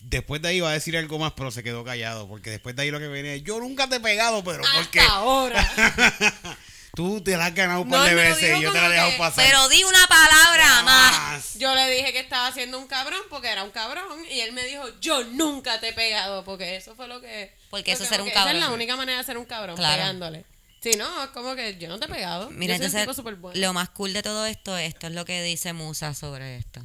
después 0.03 0.41
de 0.43 0.49
ahí 0.49 0.57
iba 0.57 0.69
a 0.69 0.73
decir 0.73 0.95
algo 0.95 1.17
más, 1.17 1.34
pero 1.36 1.49
se 1.49 1.63
quedó 1.63 1.84
callado. 1.84 2.27
Porque 2.27 2.51
después 2.51 2.75
de 2.75 2.84
ahí 2.84 2.91
lo 2.91 2.99
que 2.99 3.07
venía 3.07 3.34
es, 3.34 3.43
yo 3.43 3.59
nunca 3.59 3.89
te 3.89 3.95
he 3.95 3.99
pegado, 3.99 4.43
pero 4.43 4.63
porque 4.75 4.99
Hasta 4.99 5.13
ahora. 5.13 5.71
tú 6.95 7.21
te 7.21 7.35
la 7.37 7.47
has 7.47 7.55
ganado 7.55 7.81
un 7.81 7.89
No, 7.89 7.97
par 7.97 8.09
de 8.09 8.15
veces 8.15 8.57
y 8.57 8.61
yo 8.61 8.71
te 8.71 8.79
la 8.81 8.87
he 8.87 8.91
dejado 8.91 9.17
pasar. 9.17 9.45
Pero 9.45 9.67
di 9.69 9.83
una 9.83 10.07
palabra 10.07 10.83
más. 10.83 11.53
Yo 11.55 11.73
le 11.75 11.89
dije 11.91 12.11
que 12.11 12.19
estaba 12.19 12.47
haciendo 12.47 12.77
un 12.79 12.87
cabrón 12.87 13.21
porque 13.29 13.49
era 13.49 13.63
un 13.63 13.71
cabrón 13.71 14.05
y 14.31 14.39
él 14.41 14.51
me 14.53 14.63
dijo, 14.65 14.83
yo 14.99 15.23
nunca 15.25 15.79
te 15.79 15.89
he 15.89 15.93
pegado 15.93 16.43
porque 16.43 16.75
eso 16.75 16.95
fue 16.95 17.07
lo 17.07 17.21
que... 17.21 17.53
Porque 17.69 17.91
eso 17.91 18.03
es 18.03 18.09
ser 18.09 18.21
un 18.21 18.25
porque 18.27 18.31
Esa 18.39 18.39
es 18.41 18.45
cabrón. 18.53 18.61
la 18.69 18.73
única 18.73 18.95
manera 18.95 19.17
de 19.19 19.23
ser 19.23 19.37
un 19.37 19.45
cabrón, 19.45 19.75
Claro. 19.75 19.95
pegándole. 19.97 20.45
Si 20.81 20.91
no, 20.95 21.23
es 21.25 21.29
como 21.31 21.55
que 21.55 21.77
yo 21.77 21.89
no 21.89 21.99
te 21.99 22.05
he 22.05 22.07
pegado. 22.07 22.49
Mira, 22.51 22.77
yo 22.77 22.83
soy 22.89 22.93
un 22.93 22.99
entonces, 23.09 23.39
bueno. 23.41 23.59
lo 23.59 23.73
más 23.73 23.89
cool 23.89 24.13
de 24.13 24.23
todo 24.23 24.45
esto, 24.45 24.77
esto 24.77 25.07
es 25.07 25.13
lo 25.13 25.25
que 25.25 25.43
dice 25.43 25.73
Musa 25.73 26.13
sobre 26.13 26.55
esto. 26.55 26.79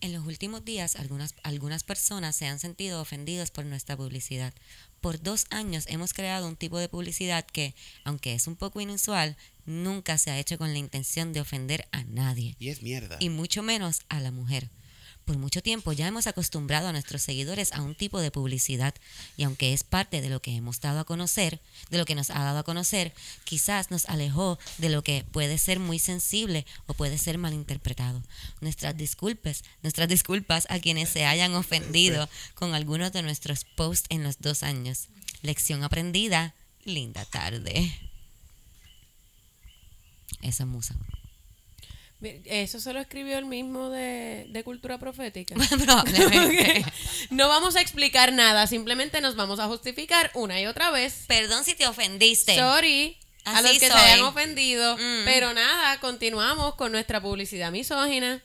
En 0.00 0.12
los 0.12 0.26
últimos 0.26 0.64
días, 0.64 0.96
algunas, 0.96 1.36
algunas 1.44 1.84
personas 1.84 2.34
se 2.34 2.46
han 2.46 2.58
sentido 2.58 3.00
ofendidas 3.00 3.52
por 3.52 3.64
nuestra 3.64 3.96
publicidad. 3.96 4.52
Por 5.00 5.22
dos 5.22 5.46
años 5.50 5.84
hemos 5.88 6.12
creado 6.12 6.48
un 6.48 6.56
tipo 6.56 6.78
de 6.78 6.88
publicidad 6.88 7.44
que, 7.46 7.74
aunque 8.04 8.34
es 8.34 8.46
un 8.46 8.56
poco 8.56 8.80
inusual, 8.80 9.36
nunca 9.64 10.18
se 10.18 10.30
ha 10.30 10.38
hecho 10.38 10.58
con 10.58 10.72
la 10.72 10.78
intención 10.78 11.32
de 11.32 11.40
ofender 11.40 11.86
a 11.92 12.02
nadie, 12.04 12.56
Y 12.58 12.68
es 12.68 12.82
mierda. 12.82 13.16
y 13.20 13.28
mucho 13.28 13.62
menos 13.62 14.00
a 14.08 14.20
la 14.20 14.30
mujer. 14.32 14.70
Por 15.28 15.36
mucho 15.36 15.62
tiempo 15.62 15.92
ya 15.92 16.08
hemos 16.08 16.26
acostumbrado 16.26 16.88
a 16.88 16.92
nuestros 16.92 17.20
seguidores 17.20 17.74
a 17.74 17.82
un 17.82 17.94
tipo 17.94 18.18
de 18.18 18.30
publicidad 18.30 18.94
y 19.36 19.42
aunque 19.42 19.74
es 19.74 19.84
parte 19.84 20.22
de 20.22 20.30
lo 20.30 20.40
que 20.40 20.56
hemos 20.56 20.80
dado 20.80 21.00
a 21.00 21.04
conocer, 21.04 21.60
de 21.90 21.98
lo 21.98 22.06
que 22.06 22.14
nos 22.14 22.30
ha 22.30 22.42
dado 22.42 22.60
a 22.60 22.62
conocer, 22.62 23.12
quizás 23.44 23.90
nos 23.90 24.06
alejó 24.06 24.58
de 24.78 24.88
lo 24.88 25.04
que 25.04 25.26
puede 25.30 25.58
ser 25.58 25.80
muy 25.80 25.98
sensible 25.98 26.64
o 26.86 26.94
puede 26.94 27.18
ser 27.18 27.36
malinterpretado. 27.36 28.22
Nuestras 28.62 28.96
disculpas, 28.96 29.64
nuestras 29.82 30.08
disculpas 30.08 30.66
a 30.70 30.78
quienes 30.78 31.10
se 31.10 31.26
hayan 31.26 31.54
ofendido 31.56 32.26
con 32.54 32.74
algunos 32.74 33.12
de 33.12 33.20
nuestros 33.20 33.66
posts 33.66 34.06
en 34.08 34.22
los 34.22 34.40
dos 34.40 34.62
años. 34.62 35.08
Lección 35.42 35.84
aprendida, 35.84 36.54
linda 36.84 37.26
tarde. 37.26 37.92
Esa 40.40 40.62
es 40.62 40.66
musa. 40.66 40.96
Eso 42.20 42.80
se 42.80 42.92
lo 42.92 42.98
escribió 43.00 43.38
el 43.38 43.44
mismo 43.46 43.90
de, 43.90 44.46
de 44.48 44.64
Cultura 44.64 44.98
Profética. 44.98 45.54
No 47.30 47.48
vamos 47.48 47.76
a 47.76 47.80
explicar 47.80 48.32
nada, 48.32 48.66
simplemente 48.66 49.20
nos 49.20 49.36
vamos 49.36 49.60
a 49.60 49.66
justificar 49.66 50.30
una 50.34 50.60
y 50.60 50.66
otra 50.66 50.90
vez. 50.90 51.24
Perdón 51.28 51.64
si 51.64 51.74
te 51.74 51.86
ofendiste. 51.86 52.56
Sorry 52.56 53.16
a 53.44 53.58
Así 53.58 53.62
los 53.68 53.78
que 53.78 53.88
soy. 53.88 53.96
se 53.98 54.04
hayan 54.04 54.24
ofendido, 54.24 54.96
Mm. 54.96 55.24
pero 55.24 55.54
nada, 55.54 55.98
continuamos 56.00 56.74
con 56.74 56.92
nuestra 56.92 57.20
publicidad 57.20 57.70
misógina. 57.70 58.42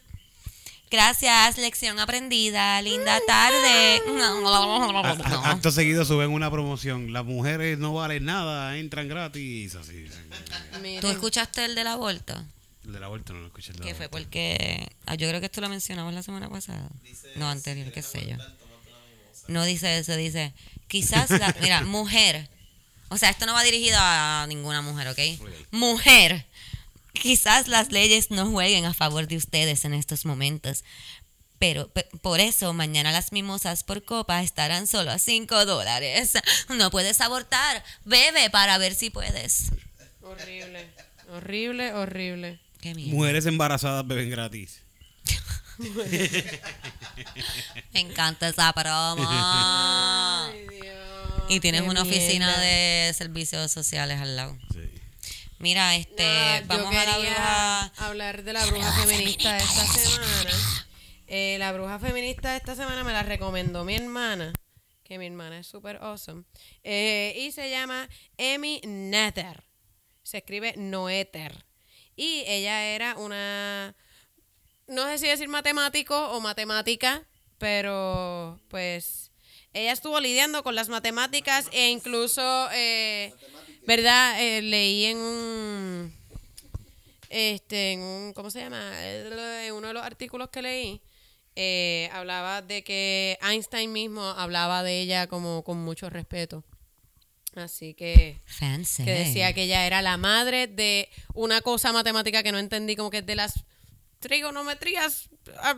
Gracias, 0.91 1.57
lección 1.57 1.99
aprendida. 1.99 2.79
Linda 2.83 3.19
tarde. 3.25 4.01
A- 4.07 5.17
a- 5.25 5.49
acto 5.51 5.71
seguido 5.71 6.05
suben 6.05 6.29
una 6.29 6.51
promoción. 6.51 7.11
Las 7.11 7.25
mujeres 7.25 7.79
no 7.79 7.93
valen 7.95 8.25
nada, 8.25 8.77
entran 8.77 9.07
gratis. 9.07 9.73
Así. 9.75 10.05
Miren, 10.81 11.01
¿Tú 11.01 11.07
escuchaste 11.07 11.65
el 11.65 11.73
del 11.73 11.87
aborto? 11.87 12.35
El 12.85 12.93
de 12.93 12.99
la 12.99 13.07
vuelta 13.07 13.33
no 13.33 13.39
lo 13.39 13.47
escuché. 13.47 13.71
el 13.71 13.79
Que 13.79 13.95
fue 13.95 14.09
porque. 14.09 14.87
ah, 15.05 15.15
yo 15.15 15.27
creo 15.29 15.39
que 15.39 15.45
esto 15.47 15.61
lo 15.61 15.69
mencionamos 15.69 16.13
la 16.13 16.23
semana 16.23 16.49
pasada. 16.49 16.89
No, 17.35 17.49
anterior, 17.49 17.91
qué 17.91 18.01
sé 18.01 18.25
yo. 18.27 18.37
No 19.47 19.63
dice 19.65 19.97
eso, 19.97 20.15
dice. 20.15 20.53
Quizás 20.87 21.29
la. 21.29 21.55
Mira, 21.61 21.81
mujer. 21.85 22.49
O 23.09 23.17
sea, 23.17 23.29
esto 23.29 23.45
no 23.45 23.53
va 23.53 23.63
dirigido 23.63 23.97
a 23.99 24.45
ninguna 24.47 24.81
mujer, 24.81 25.07
¿ok? 25.09 25.19
Mujer. 25.71 26.45
Quizás 27.13 27.67
las 27.67 27.91
leyes 27.91 28.31
no 28.31 28.49
jueguen 28.49 28.85
a 28.85 28.93
favor 28.93 29.27
de 29.27 29.37
ustedes 29.37 29.85
en 29.85 29.93
estos 29.93 30.25
momentos. 30.25 30.83
Pero 31.59 31.87
pe- 31.89 32.09
por 32.21 32.39
eso 32.41 32.73
mañana 32.73 33.11
las 33.11 33.31
mimosas 33.31 33.83
por 33.83 34.03
copa 34.03 34.41
estarán 34.41 34.87
solo 34.87 35.11
a 35.11 35.19
5 35.19 35.65
dólares. 35.65 36.33
No 36.69 36.89
puedes 36.91 37.21
abortar. 37.21 37.83
Bebe 38.03 38.49
para 38.49 38.77
ver 38.79 38.95
si 38.95 39.09
puedes. 39.11 39.71
horrible, 40.23 40.89
horrible, 41.29 41.93
horrible. 41.93 42.59
Qué 42.83 42.93
miedo. 42.93 43.15
Mujeres 43.15 43.45
embarazadas 43.45 44.05
beben 44.05 44.29
gratis. 44.29 44.81
Me 47.93 47.99
encanta 48.01 48.49
esa 48.49 48.73
promo. 48.73 49.25
Ay, 49.25 50.67
Dios, 50.67 51.43
Y 51.47 51.59
tienes 51.61 51.83
qué 51.83 51.89
una 51.89 52.01
oficina 52.01 52.47
mierda. 52.47 52.61
de 52.61 53.13
servicios 53.15 53.71
sociales 53.71 54.19
al 54.19 54.35
lado. 54.35 54.57
Sí. 54.73 54.81
Mira, 55.59 55.95
este, 55.95 56.61
vamos 56.67 56.91
yo 56.93 56.99
a 56.99 57.05
la 57.05 57.15
quería 57.15 57.29
bruja. 57.31 57.85
hablar 58.05 58.43
de 58.43 58.51
la 58.51 58.65
bruja 58.65 58.91
feminista 59.05 59.53
de 59.53 59.59
esta 59.63 59.85
semana. 59.85 60.51
Eh, 61.27 61.55
la 61.59 61.71
bruja 61.71 61.99
feminista 61.99 62.51
de 62.51 62.57
esta 62.57 62.75
semana 62.75 63.05
me 63.05 63.13
la 63.13 63.23
recomendó 63.23 63.85
mi 63.85 63.95
hermana, 63.95 64.51
que 65.05 65.17
mi 65.17 65.27
hermana 65.27 65.59
es 65.59 65.67
súper 65.67 65.95
awesome. 66.01 66.43
Eh, 66.83 67.33
y 67.39 67.53
se 67.53 67.69
llama 67.69 68.09
Emmy 68.37 68.81
Nether. 68.83 69.63
Se 70.21 70.39
escribe 70.39 70.73
Noether. 70.75 71.63
Y 72.15 72.43
ella 72.47 72.83
era 72.85 73.15
una, 73.17 73.95
no 74.87 75.05
sé 75.07 75.17
si 75.17 75.27
decir 75.27 75.47
matemático 75.47 76.31
o 76.31 76.39
matemática, 76.39 77.23
pero 77.57 78.59
pues 78.67 79.31
ella 79.73 79.91
estuvo 79.91 80.19
lidiando 80.19 80.63
con 80.63 80.75
las 80.75 80.89
matemáticas 80.89 81.67
e 81.71 81.89
incluso, 81.89 82.69
eh, 82.71 83.33
¿verdad? 83.87 84.39
Eh, 84.41 84.61
leí 84.61 85.05
en 85.05 85.17
un, 85.17 86.13
este, 87.29 87.93
en 87.93 88.01
un, 88.01 88.33
¿cómo 88.33 88.51
se 88.51 88.59
llama? 88.59 88.91
Eh, 89.03 89.67
En 89.67 89.73
uno 89.73 89.87
de 89.87 89.93
los 89.93 90.03
artículos 90.03 90.49
que 90.49 90.61
leí, 90.61 91.01
eh, 91.55 92.09
hablaba 92.13 92.61
de 92.61 92.83
que 92.83 93.37
Einstein 93.41 93.91
mismo 93.91 94.23
hablaba 94.23 94.83
de 94.83 95.01
ella 95.01 95.27
como 95.27 95.63
con 95.63 95.77
mucho 95.77 96.09
respeto. 96.09 96.63
Así 97.55 97.93
que 97.93 98.41
Fancy. 98.45 99.05
que 99.05 99.11
decía 99.11 99.53
que 99.53 99.63
ella 99.63 99.85
era 99.85 100.01
la 100.01 100.17
madre 100.17 100.67
de 100.67 101.09
una 101.33 101.61
cosa 101.61 101.91
matemática 101.93 102.41
que 102.41 102.51
no 102.51 102.57
entendí, 102.57 102.95
como 102.95 103.11
que 103.11 103.19
es 103.19 103.25
de 103.25 103.35
las 103.35 103.63
trigonometrías. 104.19 105.29
Ah, 105.57 105.75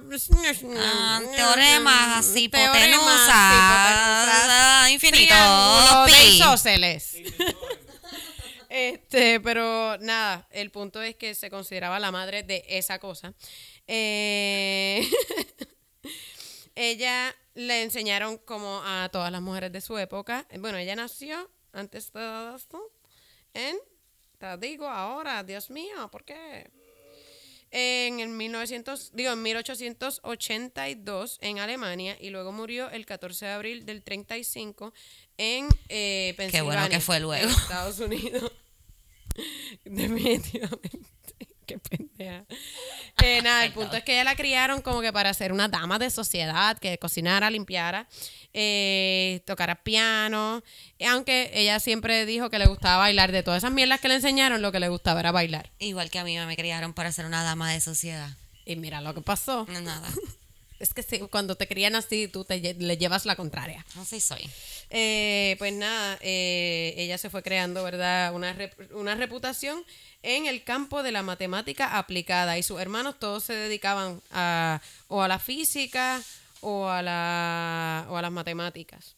teoremas 1.36 2.18
así, 2.20 2.44
hipotenusas, 2.44 3.30
ah, 3.30 4.88
infinito, 4.92 5.26
triángulos 5.26 6.06
de 6.06 6.12
pi. 6.12 6.36
isósceles. 6.38 7.16
Este, 8.68 9.40
pero 9.40 9.98
nada, 10.00 10.50
el 10.52 10.70
punto 10.70 11.02
es 11.02 11.16
que 11.16 11.34
se 11.34 11.50
consideraba 11.50 11.98
la 11.98 12.12
madre 12.12 12.44
de 12.44 12.66
esa 12.68 13.00
cosa. 13.00 13.34
Eh, 13.88 15.10
ella 16.76 17.34
le 17.54 17.84
enseñaron 17.84 18.38
como 18.38 18.82
a 18.84 19.08
todas 19.14 19.32
las 19.32 19.42
mujeres 19.42 19.72
de 19.72 19.80
su 19.80 19.98
época. 19.98 20.46
Bueno, 20.60 20.78
ella 20.78 20.94
nació 20.94 21.50
antes 21.76 22.06
de 22.08 22.20
todo 22.20 22.56
esto 22.56 22.92
en, 23.54 23.78
te 24.38 24.58
digo 24.58 24.88
ahora, 24.88 25.44
Dios 25.44 25.70
mío, 25.70 26.10
¿por 26.12 26.24
qué? 26.26 26.70
En 27.72 28.20
el 28.20 28.30
1900, 28.30 29.12
digo, 29.14 29.32
en 29.32 29.42
1882 29.42 31.40
en 31.42 31.60
Alemania 31.60 32.18
y 32.20 32.30
luego 32.30 32.52
murió 32.52 32.90
el 32.90 33.06
14 33.06 33.46
de 33.46 33.52
abril 33.52 33.86
del 33.86 34.04
35 34.04 34.94
en 35.38 35.68
eh, 35.90 36.34
Pensilvania. 36.38 36.82
bueno 36.82 36.90
que 36.90 37.00
fue 37.00 37.20
luego. 37.20 37.44
en 37.44 37.50
Estados 37.50 38.00
Unidos. 38.00 38.52
Definitivamente. 39.86 41.48
Qué 41.66 41.80
pendeja. 41.80 42.46
Nada, 43.44 43.66
el 43.66 43.74
punto 43.74 43.96
es 43.96 44.04
que 44.04 44.14
ella 44.14 44.24
la 44.24 44.36
criaron 44.36 44.82
como 44.82 45.02
que 45.02 45.12
para 45.12 45.34
ser 45.34 45.52
una 45.52 45.68
dama 45.68 46.00
de 46.00 46.10
sociedad, 46.10 46.78
que 46.78 46.98
cocinara, 46.98 47.50
limpiara, 47.50 48.08
eh, 48.54 49.42
tocara 49.46 49.84
piano. 49.84 50.64
Aunque 51.10 51.52
ella 51.54 51.80
siempre 51.80 52.26
dijo 52.26 52.50
que 52.50 52.60
le 52.60 52.68
gustaba 52.68 52.98
bailar. 52.98 53.32
De 53.32 53.44
todas 53.44 53.60
esas 53.60 53.72
mierdas 53.72 54.00
que 54.00 54.08
le 54.08 54.16
enseñaron, 54.16 54.62
lo 54.62 54.72
que 54.72 54.80
le 54.80 54.90
gustaba 54.90 55.20
era 55.20 55.32
bailar. 55.32 55.72
Igual 55.80 56.10
que 56.10 56.20
a 56.20 56.24
mí 56.24 56.38
me 56.38 56.56
criaron 56.56 56.94
para 56.94 57.12
ser 57.12 57.26
una 57.26 57.44
dama 57.44 57.72
de 57.72 57.82
sociedad. 57.82 58.30
Y 58.66 58.76
mira 58.76 59.02
lo 59.02 59.14
que 59.14 59.22
pasó. 59.22 59.66
Nada. 59.70 60.08
Es 60.80 60.94
que 60.94 61.04
sí, 61.04 61.20
cuando 61.32 61.56
te 61.56 61.68
crían 61.68 61.96
así, 61.96 62.28
tú 62.28 62.44
te 62.44 62.60
le 62.74 62.98
llevas 62.98 63.26
la 63.26 63.36
contraria. 63.36 63.86
Así 63.98 64.20
soy. 64.20 64.50
Eh, 64.90 65.56
pues 65.58 65.74
nada, 65.74 66.18
eh, 66.22 66.94
ella 66.98 67.18
se 67.18 67.30
fue 67.30 67.42
creando, 67.44 67.84
¿verdad? 67.84 68.34
Una, 68.34 68.54
rep- 68.56 68.92
una 68.94 69.16
reputación 69.16 69.84
en 70.22 70.48
el 70.48 70.64
campo 70.64 71.02
de 71.02 71.12
la 71.12 71.24
matemática 71.24 71.98
aplicada 71.98 72.58
y 72.58 72.64
sus 72.64 72.80
hermanos 72.82 73.16
todos 73.20 73.44
se 73.44 73.54
dedicaban 73.54 74.22
a, 74.32 74.82
o 75.08 75.22
a 75.22 75.28
la 75.28 75.40
física 75.40 76.22
o 76.62 76.88
a, 76.90 77.02
la, 77.02 78.06
o 78.10 78.18
a 78.18 78.22
las 78.22 78.32
matemáticas. 78.32 79.16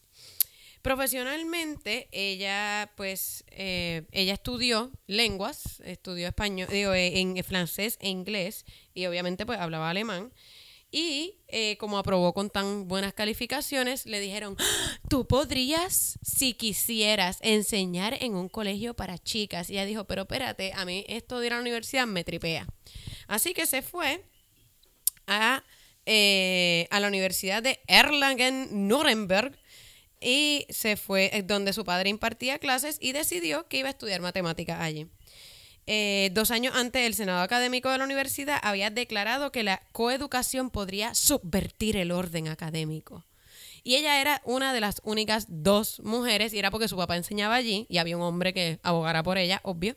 Profesionalmente, 0.81 2.07
ella, 2.11 2.91
pues, 2.95 3.43
eh, 3.51 4.03
ella 4.11 4.33
estudió 4.35 4.89
lenguas, 5.07 5.81
estudió 5.83 6.27
español, 6.27 6.69
digo, 6.71 6.93
eh, 6.93 7.19
en 7.19 7.43
francés 7.43 7.97
e 7.99 8.09
inglés, 8.09 8.63
y 8.93 9.05
obviamente, 9.05 9.45
pues, 9.45 9.59
hablaba 9.59 9.89
alemán. 9.89 10.31
Y 10.89 11.35
eh, 11.49 11.77
como 11.77 11.97
aprobó 11.97 12.33
con 12.33 12.49
tan 12.49 12.87
buenas 12.87 13.13
calificaciones, 13.13 14.05
le 14.05 14.19
dijeron, 14.19 14.55
"¡Ah! 14.59 14.99
tú 15.09 15.27
podrías, 15.27 16.17
si 16.23 16.53
quisieras, 16.53 17.39
enseñar 17.41 18.17
en 18.21 18.35
un 18.35 18.49
colegio 18.49 18.93
para 18.93 19.17
chicas. 19.17 19.69
Y 19.69 19.73
ella 19.73 19.85
dijo, 19.85 20.05
pero 20.05 20.23
espérate, 20.23 20.71
a 20.73 20.85
mí 20.85 21.05
esto 21.07 21.39
de 21.39 21.47
ir 21.47 21.53
a 21.53 21.57
la 21.57 21.61
universidad 21.61 22.07
me 22.07 22.23
tripea. 22.23 22.67
Así 23.27 23.53
que 23.53 23.65
se 23.65 23.81
fue 23.81 24.23
a, 25.27 25.63
eh, 26.05 26.87
a 26.89 26.99
la 26.99 27.07
Universidad 27.07 27.61
de 27.61 27.79
Erlangen-Nuremberg 27.87 29.57
y 30.21 30.65
se 30.69 30.97
fue 30.97 31.29
eh, 31.33 31.43
donde 31.43 31.73
su 31.73 31.83
padre 31.83 32.09
impartía 32.09 32.59
clases 32.59 32.97
y 33.01 33.11
decidió 33.11 33.67
que 33.67 33.79
iba 33.79 33.89
a 33.89 33.91
estudiar 33.91 34.21
matemáticas 34.21 34.79
allí. 34.81 35.07
Eh, 35.87 36.29
dos 36.33 36.51
años 36.51 36.75
antes, 36.75 37.01
el 37.05 37.15
Senado 37.15 37.41
Académico 37.41 37.89
de 37.89 37.97
la 37.97 38.03
universidad 38.03 38.59
había 38.61 38.89
declarado 38.89 39.51
que 39.53 39.63
la 39.63 39.81
coeducación 39.93 40.69
podría 40.69 41.15
subvertir 41.15 41.95
el 41.95 42.11
orden 42.11 42.49
académico. 42.49 43.23
Y 43.83 43.95
ella 43.95 44.19
era 44.19 44.41
una 44.43 44.73
de 44.73 44.81
las 44.81 44.99
únicas 45.05 45.45
dos 45.47 46.01
mujeres, 46.01 46.53
y 46.53 46.59
era 46.59 46.71
porque 46.71 46.89
su 46.89 46.97
papá 46.97 47.15
enseñaba 47.15 47.55
allí, 47.55 47.85
y 47.89 47.99
había 47.99 48.17
un 48.17 48.23
hombre 48.23 48.53
que 48.53 48.79
abogara 48.83 49.23
por 49.23 49.37
ella, 49.37 49.61
obvio, 49.63 49.95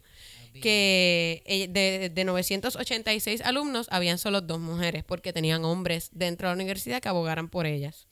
que 0.62 1.42
eh, 1.44 1.66
de, 1.68 2.08
de 2.08 2.24
986 2.24 3.40
alumnos 3.40 3.88
habían 3.90 4.18
solo 4.18 4.40
dos 4.40 4.60
mujeres, 4.60 5.02
porque 5.02 5.32
tenían 5.32 5.64
hombres 5.64 6.10
dentro 6.12 6.48
de 6.48 6.54
la 6.54 6.62
universidad 6.62 7.00
que 7.00 7.08
abogaran 7.08 7.48
por 7.48 7.66
ellas. 7.66 8.06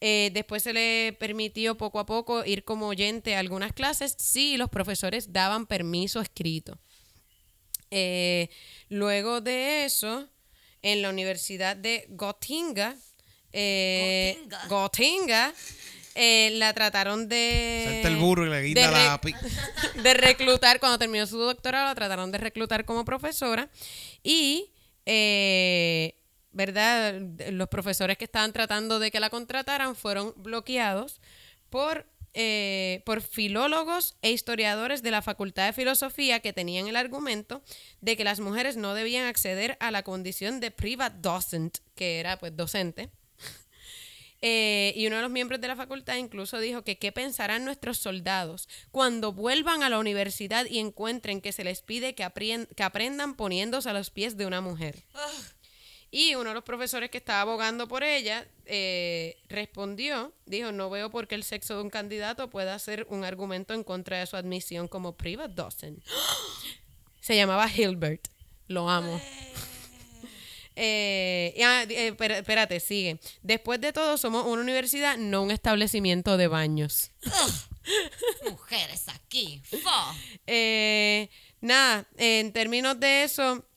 Eh, 0.00 0.30
después 0.32 0.62
se 0.62 0.72
le 0.72 1.16
permitió 1.18 1.76
poco 1.76 1.98
a 1.98 2.06
poco 2.06 2.44
ir 2.44 2.62
como 2.62 2.86
oyente 2.86 3.34
a 3.34 3.40
algunas 3.40 3.72
clases 3.72 4.14
si 4.18 4.56
los 4.56 4.70
profesores 4.70 5.32
daban 5.32 5.66
permiso 5.66 6.20
escrito. 6.20 6.78
Eh, 7.90 8.48
luego 8.88 9.40
de 9.40 9.84
eso, 9.84 10.28
en 10.82 11.02
la 11.02 11.10
Universidad 11.10 11.76
de 11.76 12.06
Gotinga, 12.10 12.94
eh, 13.52 14.36
Gotinga. 14.42 14.66
Gotinga, 14.68 15.54
eh, 16.14 16.50
la 16.54 16.72
trataron 16.74 17.28
de... 17.28 17.82
Salta 17.86 18.08
el 18.08 18.16
burro 18.16 18.46
y 18.46 18.50
le 18.50 18.60
de 18.60 18.68
quita 18.68 18.86
re- 18.90 19.04
la... 19.04 19.20
pi- 19.20 19.34
de 20.02 20.14
reclutar, 20.14 20.80
cuando 20.80 20.98
terminó 20.98 21.26
su 21.26 21.38
doctorado, 21.38 21.86
la 21.86 21.94
trataron 21.94 22.30
de 22.32 22.38
reclutar 22.38 22.84
como 22.84 23.04
profesora 23.04 23.70
y, 24.22 24.70
eh, 25.06 26.14
¿verdad? 26.52 27.14
Los 27.52 27.68
profesores 27.68 28.18
que 28.18 28.24
estaban 28.24 28.52
tratando 28.52 28.98
de 28.98 29.10
que 29.10 29.20
la 29.20 29.30
contrataran 29.30 29.94
fueron 29.96 30.34
bloqueados 30.36 31.20
por, 31.70 32.06
eh, 32.40 33.02
por 33.04 33.20
filólogos 33.20 34.14
e 34.22 34.30
historiadores 34.30 35.02
de 35.02 35.10
la 35.10 35.22
Facultad 35.22 35.66
de 35.66 35.72
Filosofía 35.72 36.38
que 36.38 36.52
tenían 36.52 36.86
el 36.86 36.94
argumento 36.94 37.62
de 38.00 38.16
que 38.16 38.22
las 38.22 38.38
mujeres 38.38 38.76
no 38.76 38.94
debían 38.94 39.26
acceder 39.26 39.76
a 39.80 39.90
la 39.90 40.04
condición 40.04 40.60
de 40.60 40.70
private 40.70 41.16
docent, 41.20 41.78
que 41.96 42.20
era 42.20 42.38
pues 42.38 42.56
docente. 42.56 43.10
Eh, 44.40 44.92
y 44.94 45.04
uno 45.08 45.16
de 45.16 45.22
los 45.22 45.32
miembros 45.32 45.60
de 45.60 45.66
la 45.66 45.74
facultad 45.74 46.14
incluso 46.14 46.60
dijo 46.60 46.84
que 46.84 46.96
qué 46.96 47.10
pensarán 47.10 47.64
nuestros 47.64 47.98
soldados 47.98 48.68
cuando 48.92 49.32
vuelvan 49.32 49.82
a 49.82 49.88
la 49.88 49.98
universidad 49.98 50.64
y 50.66 50.78
encuentren 50.78 51.40
que 51.40 51.50
se 51.50 51.64
les 51.64 51.82
pide 51.82 52.14
que, 52.14 52.22
aprendan 52.22 53.34
poniéndose 53.34 53.90
a 53.90 53.92
los 53.92 54.10
pies 54.10 54.36
de 54.36 54.46
una 54.46 54.60
mujer. 54.60 55.02
Y 56.10 56.34
uno 56.34 56.50
de 56.50 56.54
los 56.54 56.64
profesores 56.64 57.10
que 57.10 57.18
estaba 57.18 57.42
abogando 57.42 57.86
por 57.86 58.02
ella 58.02 58.46
eh, 58.64 59.36
respondió, 59.48 60.32
dijo, 60.46 60.72
no 60.72 60.88
veo 60.88 61.10
por 61.10 61.28
qué 61.28 61.34
el 61.34 61.44
sexo 61.44 61.76
de 61.76 61.82
un 61.82 61.90
candidato 61.90 62.48
pueda 62.48 62.78
ser 62.78 63.06
un 63.10 63.24
argumento 63.24 63.74
en 63.74 63.84
contra 63.84 64.18
de 64.18 64.26
su 64.26 64.36
admisión 64.36 64.88
como 64.88 65.16
private 65.16 65.54
docent. 65.54 66.02
Se 67.20 67.36
llamaba 67.36 67.70
Hilbert, 67.70 68.28
lo 68.68 68.88
amo. 68.88 69.20
Eh, 70.80 71.54
y, 71.56 71.62
ah, 71.62 71.82
eh, 71.88 72.14
espérate, 72.20 72.78
sigue. 72.78 73.18
Después 73.42 73.80
de 73.80 73.92
todo, 73.92 74.16
somos 74.16 74.46
una 74.46 74.62
universidad, 74.62 75.16
no 75.16 75.42
un 75.42 75.50
establecimiento 75.50 76.36
de 76.36 76.46
baños. 76.46 77.10
Mujeres 78.48 79.08
aquí. 79.08 79.62
Eh, 80.50 81.28
nada, 81.60 82.06
en 82.16 82.52
términos 82.52 82.98
de 82.98 83.24
eso, 83.24 83.67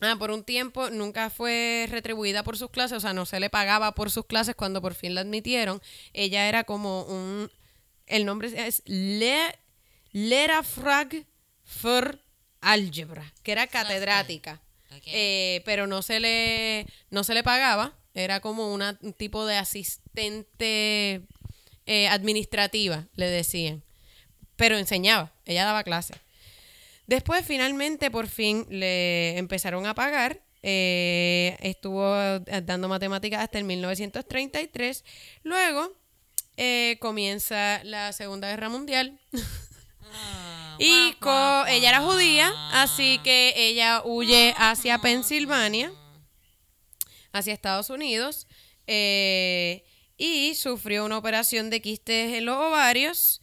ah, 0.00 0.16
por 0.18 0.30
un 0.30 0.44
tiempo 0.44 0.90
nunca 0.90 1.30
fue 1.30 1.86
retribuida 1.90 2.42
por 2.42 2.56
sus 2.58 2.70
clases, 2.70 2.98
o 2.98 3.00
sea, 3.00 3.12
no 3.12 3.26
se 3.26 3.40
le 3.40 3.50
pagaba 3.50 3.94
por 3.94 4.10
sus 4.10 4.26
clases 4.26 4.54
cuando 4.54 4.80
por 4.82 4.94
fin 4.94 5.14
la 5.14 5.22
admitieron. 5.22 5.80
Ella 6.12 6.48
era 6.48 6.64
como 6.64 7.02
un, 7.04 7.50
el 8.06 8.24
nombre 8.24 8.48
es 8.66 8.82
Le, 8.86 9.58
Lehrerfrag 10.12 11.26
für 11.64 12.18
Algebra, 12.60 13.32
que 13.42 13.52
era 13.52 13.66
catedrática. 13.66 14.60
Eh, 15.06 15.62
pero 15.64 15.86
no 15.86 16.00
se 16.00 16.20
le 16.20 16.86
no 17.10 17.22
se 17.24 17.34
le 17.34 17.42
pagaba 17.42 17.92
era 18.14 18.40
como 18.40 18.72
una- 18.72 18.96
un 19.02 19.12
tipo 19.12 19.44
de 19.44 19.56
asistente 19.56 21.22
eh, 21.86 22.08
administrativa 22.08 23.04
le 23.14 23.26
decían 23.26 23.82
pero 24.56 24.78
enseñaba 24.78 25.32
ella 25.44 25.64
daba 25.66 25.82
clases 25.84 26.16
después 27.06 27.44
finalmente 27.46 28.10
por 28.10 28.26
fin 28.28 28.66
le 28.70 29.36
empezaron 29.38 29.86
a 29.86 29.94
pagar. 29.94 30.42
Eh, 30.62 31.56
estuvo 31.60 32.16
eh, 32.16 32.40
dando 32.64 32.88
matemáticas 32.88 33.40
hasta 33.40 33.58
el 33.58 33.64
1933 33.64 35.04
luego 35.44 35.92
eh, 36.56 36.96
comienza 37.00 37.84
la 37.84 38.12
segunda 38.12 38.48
guerra 38.48 38.68
mundial. 38.68 39.20
Y 40.78 41.14
co- 41.20 41.66
ella 41.66 41.88
era 41.88 42.00
judía, 42.02 42.52
así 42.72 43.18
que 43.24 43.54
ella 43.56 44.02
huye 44.04 44.54
hacia 44.58 44.98
Pensilvania, 44.98 45.90
hacia 47.32 47.52
Estados 47.54 47.90
Unidos, 47.90 48.46
eh, 48.86 49.84
y 50.16 50.54
sufrió 50.54 51.04
una 51.04 51.18
operación 51.18 51.70
de 51.70 51.80
quistes 51.80 52.34
en 52.34 52.44
los 52.46 52.56
ovarios, 52.56 53.40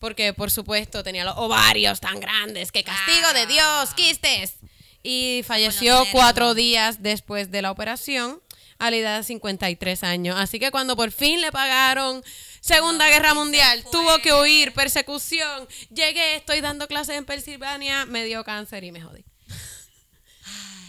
porque 0.00 0.32
por 0.32 0.50
supuesto 0.50 1.04
tenía 1.04 1.24
los 1.24 1.36
ovarios 1.36 2.00
tan 2.00 2.18
grandes, 2.18 2.72
que 2.72 2.82
castigo 2.82 3.32
de 3.34 3.46
Dios, 3.46 3.94
quistes. 3.94 4.54
Y 5.02 5.42
falleció 5.46 6.04
cuatro 6.12 6.54
días 6.54 7.02
después 7.02 7.50
de 7.50 7.62
la 7.62 7.70
operación, 7.70 8.42
a 8.78 8.90
la 8.90 8.96
edad 8.96 9.18
de 9.18 9.24
53 9.24 10.02
años. 10.04 10.36
Así 10.38 10.58
que 10.58 10.70
cuando 10.70 10.96
por 10.96 11.12
fin 11.12 11.40
le 11.42 11.52
pagaron 11.52 12.22
Segunda 12.60 13.08
Guerra 13.08 13.34
Mundial, 13.34 13.84
tuvo 13.92 14.18
que 14.18 14.32
huir, 14.32 14.72
persecución. 14.72 15.68
Llegué, 15.90 16.36
estoy 16.36 16.60
dando 16.62 16.86
clases 16.88 17.16
en 17.16 17.24
Pensilvania, 17.26 18.06
me 18.06 18.24
dio 18.24 18.42
cáncer 18.44 18.84
y 18.84 18.92
me 18.92 19.00
jodí. 19.02 19.24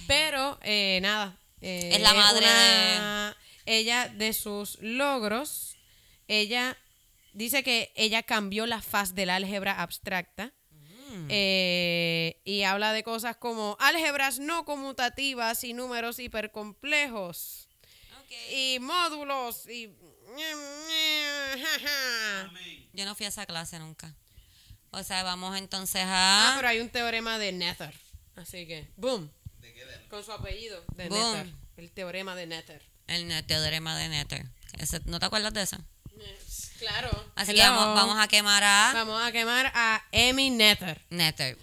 Pero, 0.07 0.57
eh, 0.63 0.99
nada. 1.01 1.37
eh, 1.61 1.91
Es 1.93 2.01
la 2.01 2.13
madre 2.13 2.45
una- 2.45 3.37
Ella, 3.65 4.07
de 4.09 4.33
sus 4.33 4.77
logros, 4.81 5.75
ella 6.27 6.77
dice 7.33 7.63
que 7.63 7.91
ella 7.95 8.23
cambió 8.23 8.65
la 8.67 8.81
faz 8.81 9.13
del 9.15 9.29
álgebra 9.29 9.81
abstracta. 9.81 10.53
eh, 11.27 12.39
y 12.45 12.63
habla 12.63 12.93
de 12.93 13.03
cosas 13.03 13.35
como 13.35 13.75
álgebras 13.81 14.39
no 14.39 14.63
conmutativas 14.63 15.63
y 15.65 15.73
números 15.73 16.19
hipercomplejos 16.19 17.67
y 18.53 18.77
módulos 18.79 19.67
y 19.67 19.93
Yo 22.93 23.05
no 23.05 23.15
fui 23.15 23.25
a 23.25 23.29
esa 23.29 23.45
clase 23.45 23.77
nunca. 23.79 24.15
O 24.91 25.03
sea, 25.03 25.23
vamos 25.23 25.57
entonces 25.57 26.03
Ah, 26.05 26.51
a. 26.53 26.55
pero 26.57 26.67
hay 26.67 26.79
un 26.79 26.89
teorema 26.89 27.37
de 27.39 27.51
Nether. 27.51 27.93
Así 28.35 28.65
que, 28.67 28.89
boom. 28.97 29.29
Con 30.09 30.23
su 30.23 30.31
apellido, 30.31 30.83
de 30.95 31.07
Boom. 31.09 31.33
Nether. 31.33 31.53
El 31.77 31.91
teorema 31.91 32.35
de 32.35 32.45
Nether. 32.47 32.81
El 33.07 33.45
teorema 33.45 33.97
de 33.97 34.09
Nether. 34.09 34.45
Ese- 34.77 35.01
¿No 35.05 35.19
te 35.19 35.25
acuerdas 35.25 35.53
de 35.53 35.61
eso? 35.63 35.77
Claro. 36.81 37.25
Así 37.35 37.53
que 37.53 37.61
vamos, 37.61 37.95
vamos 37.95 38.17
a 38.19 38.27
quemar 38.27 38.63
a 38.63 38.91
Vamos 38.95 39.23
a 39.23 39.31
quemar 39.31 39.71
a 39.75 40.03
Emi 40.11 40.49
Nether. 40.49 40.99
Nether. 41.11 41.55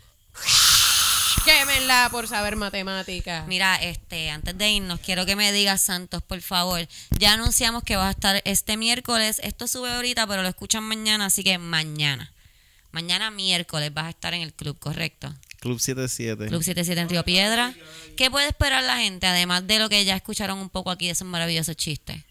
Quémenla 1.44 2.08
por 2.12 2.28
saber 2.28 2.54
matemáticas. 2.54 3.44
Mira, 3.48 3.74
este, 3.82 4.30
antes 4.30 4.56
de 4.56 4.70
irnos, 4.70 5.00
quiero 5.00 5.26
que 5.26 5.34
me 5.34 5.50
digas, 5.50 5.80
Santos, 5.80 6.22
por 6.22 6.40
favor. 6.40 6.86
Ya 7.18 7.32
anunciamos 7.32 7.82
que 7.82 7.96
vas 7.96 8.06
a 8.06 8.10
estar 8.10 8.42
este 8.44 8.76
miércoles. 8.76 9.40
Esto 9.42 9.66
sube 9.66 9.90
ahorita, 9.90 10.24
pero 10.28 10.42
lo 10.42 10.48
escuchan 10.48 10.84
mañana, 10.84 11.26
así 11.26 11.42
que 11.42 11.58
mañana. 11.58 12.32
Mañana 12.92 13.32
miércoles 13.32 13.92
vas 13.92 14.06
a 14.06 14.10
estar 14.10 14.34
en 14.34 14.42
el 14.42 14.52
club, 14.52 14.78
¿correcto? 14.78 15.34
Club 15.58 15.80
77. 15.80 16.46
Club 16.46 16.62
77 16.62 17.00
en 17.00 17.08
Río 17.08 17.24
Piedra. 17.24 17.74
¿Qué 18.16 18.30
puede 18.30 18.46
esperar 18.46 18.84
la 18.84 18.98
gente, 18.98 19.26
además 19.26 19.66
de 19.66 19.80
lo 19.80 19.88
que 19.88 20.04
ya 20.04 20.14
escucharon 20.14 20.58
un 20.58 20.70
poco 20.70 20.92
aquí 20.92 21.06
de 21.06 21.12
esos 21.12 21.26
maravillosos 21.26 21.74
chistes? 21.76 22.22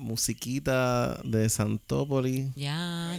Musiquita 0.00 1.20
de 1.24 1.48
Santópolis. 1.48 2.46
Ya. 2.56 3.16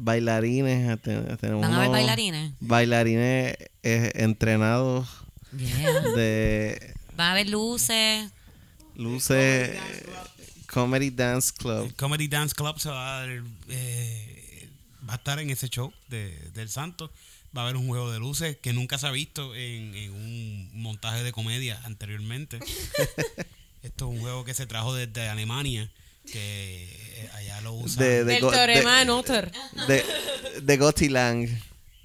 Bailarines. 0.00 1.00
te- 1.02 1.36
tenemos 1.36 1.62
¿Van 1.62 1.72
a 1.72 1.76
haber 1.78 1.90
bailarines? 1.90 2.52
Bailarines 2.60 3.56
eh, 3.82 4.12
entrenados 4.14 5.08
Yeah. 5.56 6.00
de 6.16 6.94
Va 7.18 7.28
a 7.28 7.32
haber 7.32 7.48
luces. 7.48 8.30
Luces 8.94 9.70
Comedy 10.66 11.10
Dance 11.10 11.52
Club. 11.56 11.86
El 11.86 11.94
Comedy 11.94 12.28
Dance 12.28 12.54
Club 12.54 12.78
se 12.78 12.88
va 12.90 13.16
a 13.16 13.20
dar, 13.26 13.42
eh, 13.68 14.68
va 15.08 15.14
a 15.14 15.16
estar 15.16 15.38
en 15.38 15.50
ese 15.50 15.68
show 15.68 15.92
de, 16.08 16.36
del 16.54 16.68
Santo. 16.68 17.10
Va 17.56 17.62
a 17.62 17.64
haber 17.64 17.76
un 17.76 17.86
juego 17.88 18.10
de 18.12 18.18
luces 18.18 18.56
que 18.60 18.72
nunca 18.74 18.98
se 18.98 19.06
ha 19.06 19.10
visto 19.12 19.54
en, 19.54 19.94
en 19.94 20.12
un 20.12 20.70
montaje 20.82 21.22
de 21.24 21.32
comedia 21.32 21.80
anteriormente. 21.84 22.58
Esto 23.86 24.06
es 24.10 24.16
un 24.16 24.20
juego 24.20 24.44
que 24.44 24.54
se 24.54 24.66
trajo 24.66 24.94
desde 24.94 25.28
Alemania, 25.28 25.90
que 26.30 26.84
eh, 27.22 27.30
allá 27.34 27.60
lo 27.62 27.72
usan. 27.74 27.98
De, 28.04 28.24
de, 28.24 28.24
Del 28.24 28.40
teorema 28.40 28.98
de 28.98 29.04
de, 29.04 29.06
de, 29.86 30.04
de 30.62 30.76
Gotilang, 30.76 31.48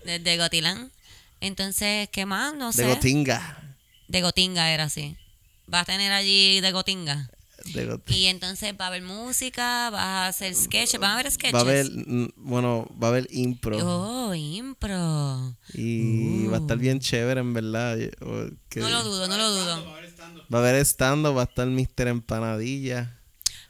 Desde 0.06 0.38
Gotilán. 0.38 0.92
Entonces, 1.40 2.08
¿qué 2.12 2.26
más? 2.26 2.54
No 2.56 2.72
sé. 2.72 2.84
de 2.84 2.90
Gotinga. 2.94 3.76
De 4.08 4.22
Gotinga 4.22 4.72
era 4.72 4.84
así. 4.86 5.18
Vas 5.68 5.84
a 5.84 5.86
tener 5.86 6.12
allí 6.12 6.62
de 6.62 6.72
Gotinga. 6.72 7.30
De 7.74 7.88
Got- 7.88 8.02
Y 8.12 8.26
entonces 8.26 8.74
va 8.80 8.86
a 8.86 8.88
haber 8.88 9.04
música, 9.04 9.90
vas 9.92 10.02
a 10.02 10.28
hacer 10.28 10.54
sketches, 10.56 11.00
van 11.00 11.12
a 11.12 11.14
haber 11.14 11.32
sketches. 11.32 11.54
Va 11.54 11.60
a 11.60 11.62
haber, 11.62 11.86
mm, 11.92 12.30
bueno, 12.38 12.88
va 13.02 13.08
a 13.08 13.12
haber 13.12 13.28
impro. 13.32 13.78
Oh, 14.30 14.34
impro. 14.34 15.56
Y 15.76 16.48
va 16.48 16.58
a 16.58 16.60
estar 16.60 16.78
bien 16.78 17.00
chévere, 17.00 17.40
en 17.40 17.54
verdad. 17.54 17.98
y- 17.98 18.08
o 18.24 18.50
que- 18.70 18.80
No 18.80 18.90
lo 18.90 19.04
dudo, 19.04 19.28
no 19.28 19.38
lo 19.38 19.52
dudo. 19.52 20.01
Va 20.54 20.58
a 20.58 20.62
haber 20.62 20.76
stand 20.86 21.26
va 21.26 21.42
a 21.42 21.46
estar 21.46 21.68
Mr. 21.68 22.08
Empanadilla. 22.08 23.18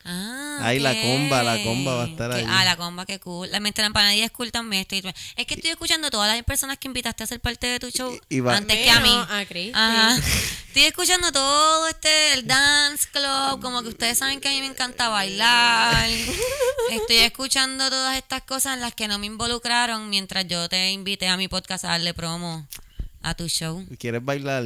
Ah, 0.04 0.58
Ahí 0.64 0.80
la 0.80 1.00
comba, 1.00 1.44
la 1.44 1.62
comba 1.64 1.94
va 1.94 2.04
a 2.06 2.08
estar 2.08 2.32
ahí. 2.32 2.44
Ah, 2.48 2.66
la 2.66 2.76
comba, 2.76 3.06
qué 3.06 3.20
cool. 3.20 3.52
La 3.52 3.60
mente 3.60 3.82
la 3.82 3.88
empanadilla 3.88 4.26
es 4.26 4.32
cool 4.32 4.52
también. 4.52 4.82
Estoy, 4.82 5.04
es 5.36 5.46
que 5.46 5.54
estoy 5.54 5.70
escuchando 5.70 6.08
a 6.08 6.10
todas 6.10 6.36
las 6.36 6.44
personas 6.44 6.80
que 6.80 6.88
invitaste 6.88 7.24
a 7.24 7.28
ser 7.28 7.40
parte 7.40 7.68
de 7.68 7.80
tu 7.80 7.92
show 7.92 8.12
Y- 8.30 8.38
y 8.38 8.40
va- 8.40 8.58
antes 8.58 8.78
que 8.78 8.90
a 8.90 9.00
mí. 9.00 9.10
A. 9.12 9.46
Ajá. 9.76 10.18
Estoy 10.70 10.84
escuchando 10.86 11.32
todo 11.32 11.88
este, 11.88 12.34
el 12.34 12.48
dance 12.48 13.08
club, 13.12 13.62
como 13.62 13.84
que 13.84 13.90
ustedes 13.90 14.18
saben 14.18 14.42
que 14.42 14.48
a 14.48 14.52
mí 14.52 14.62
me 14.62 14.68
encanta 14.68 15.10
bailar. 15.10 16.10
Estoy 16.90 17.18
escuchando 17.18 17.88
todas 17.90 18.18
estas 18.18 18.42
cosas 18.42 18.74
en 18.76 18.82
las 18.82 18.96
que 18.96 19.08
no 19.08 19.20
me 19.20 19.28
involucraron 19.28 20.10
mientras 20.10 20.48
yo 20.48 20.68
te 20.68 20.90
invité 20.92 21.28
a 21.28 21.38
mi 21.38 21.48
podcast 21.48 21.86
a 21.86 21.90
darle 21.90 22.16
promo 22.16 22.68
a 23.22 23.36
tu 23.36 23.48
show. 23.48 23.86
¿Quieres 24.00 24.26
bailar? 24.26 24.64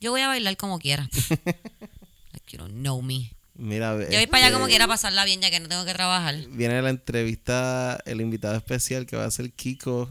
Yo 0.00 0.10
voy 0.10 0.22
a 0.22 0.28
bailar 0.28 0.56
como 0.56 0.78
quiera. 0.78 1.08
Like 2.32 2.50
you 2.50 2.58
don't 2.58 2.74
know 2.76 3.02
me. 3.02 3.32
Mira, 3.54 3.92
Yo 4.08 4.16
voy 4.16 4.26
para 4.26 4.46
allá 4.46 4.54
como 4.54 4.64
este, 4.64 4.72
quiera 4.72 4.86
pasarla 4.86 5.24
bien 5.26 5.42
ya 5.42 5.50
que 5.50 5.60
no 5.60 5.68
tengo 5.68 5.84
que 5.84 5.92
trabajar. 5.92 6.34
Viene 6.48 6.80
la 6.80 6.88
entrevista, 6.88 8.00
el 8.06 8.22
invitado 8.22 8.56
especial 8.56 9.04
que 9.04 9.16
va 9.16 9.26
a 9.26 9.30
ser 9.30 9.52
Kiko. 9.52 10.08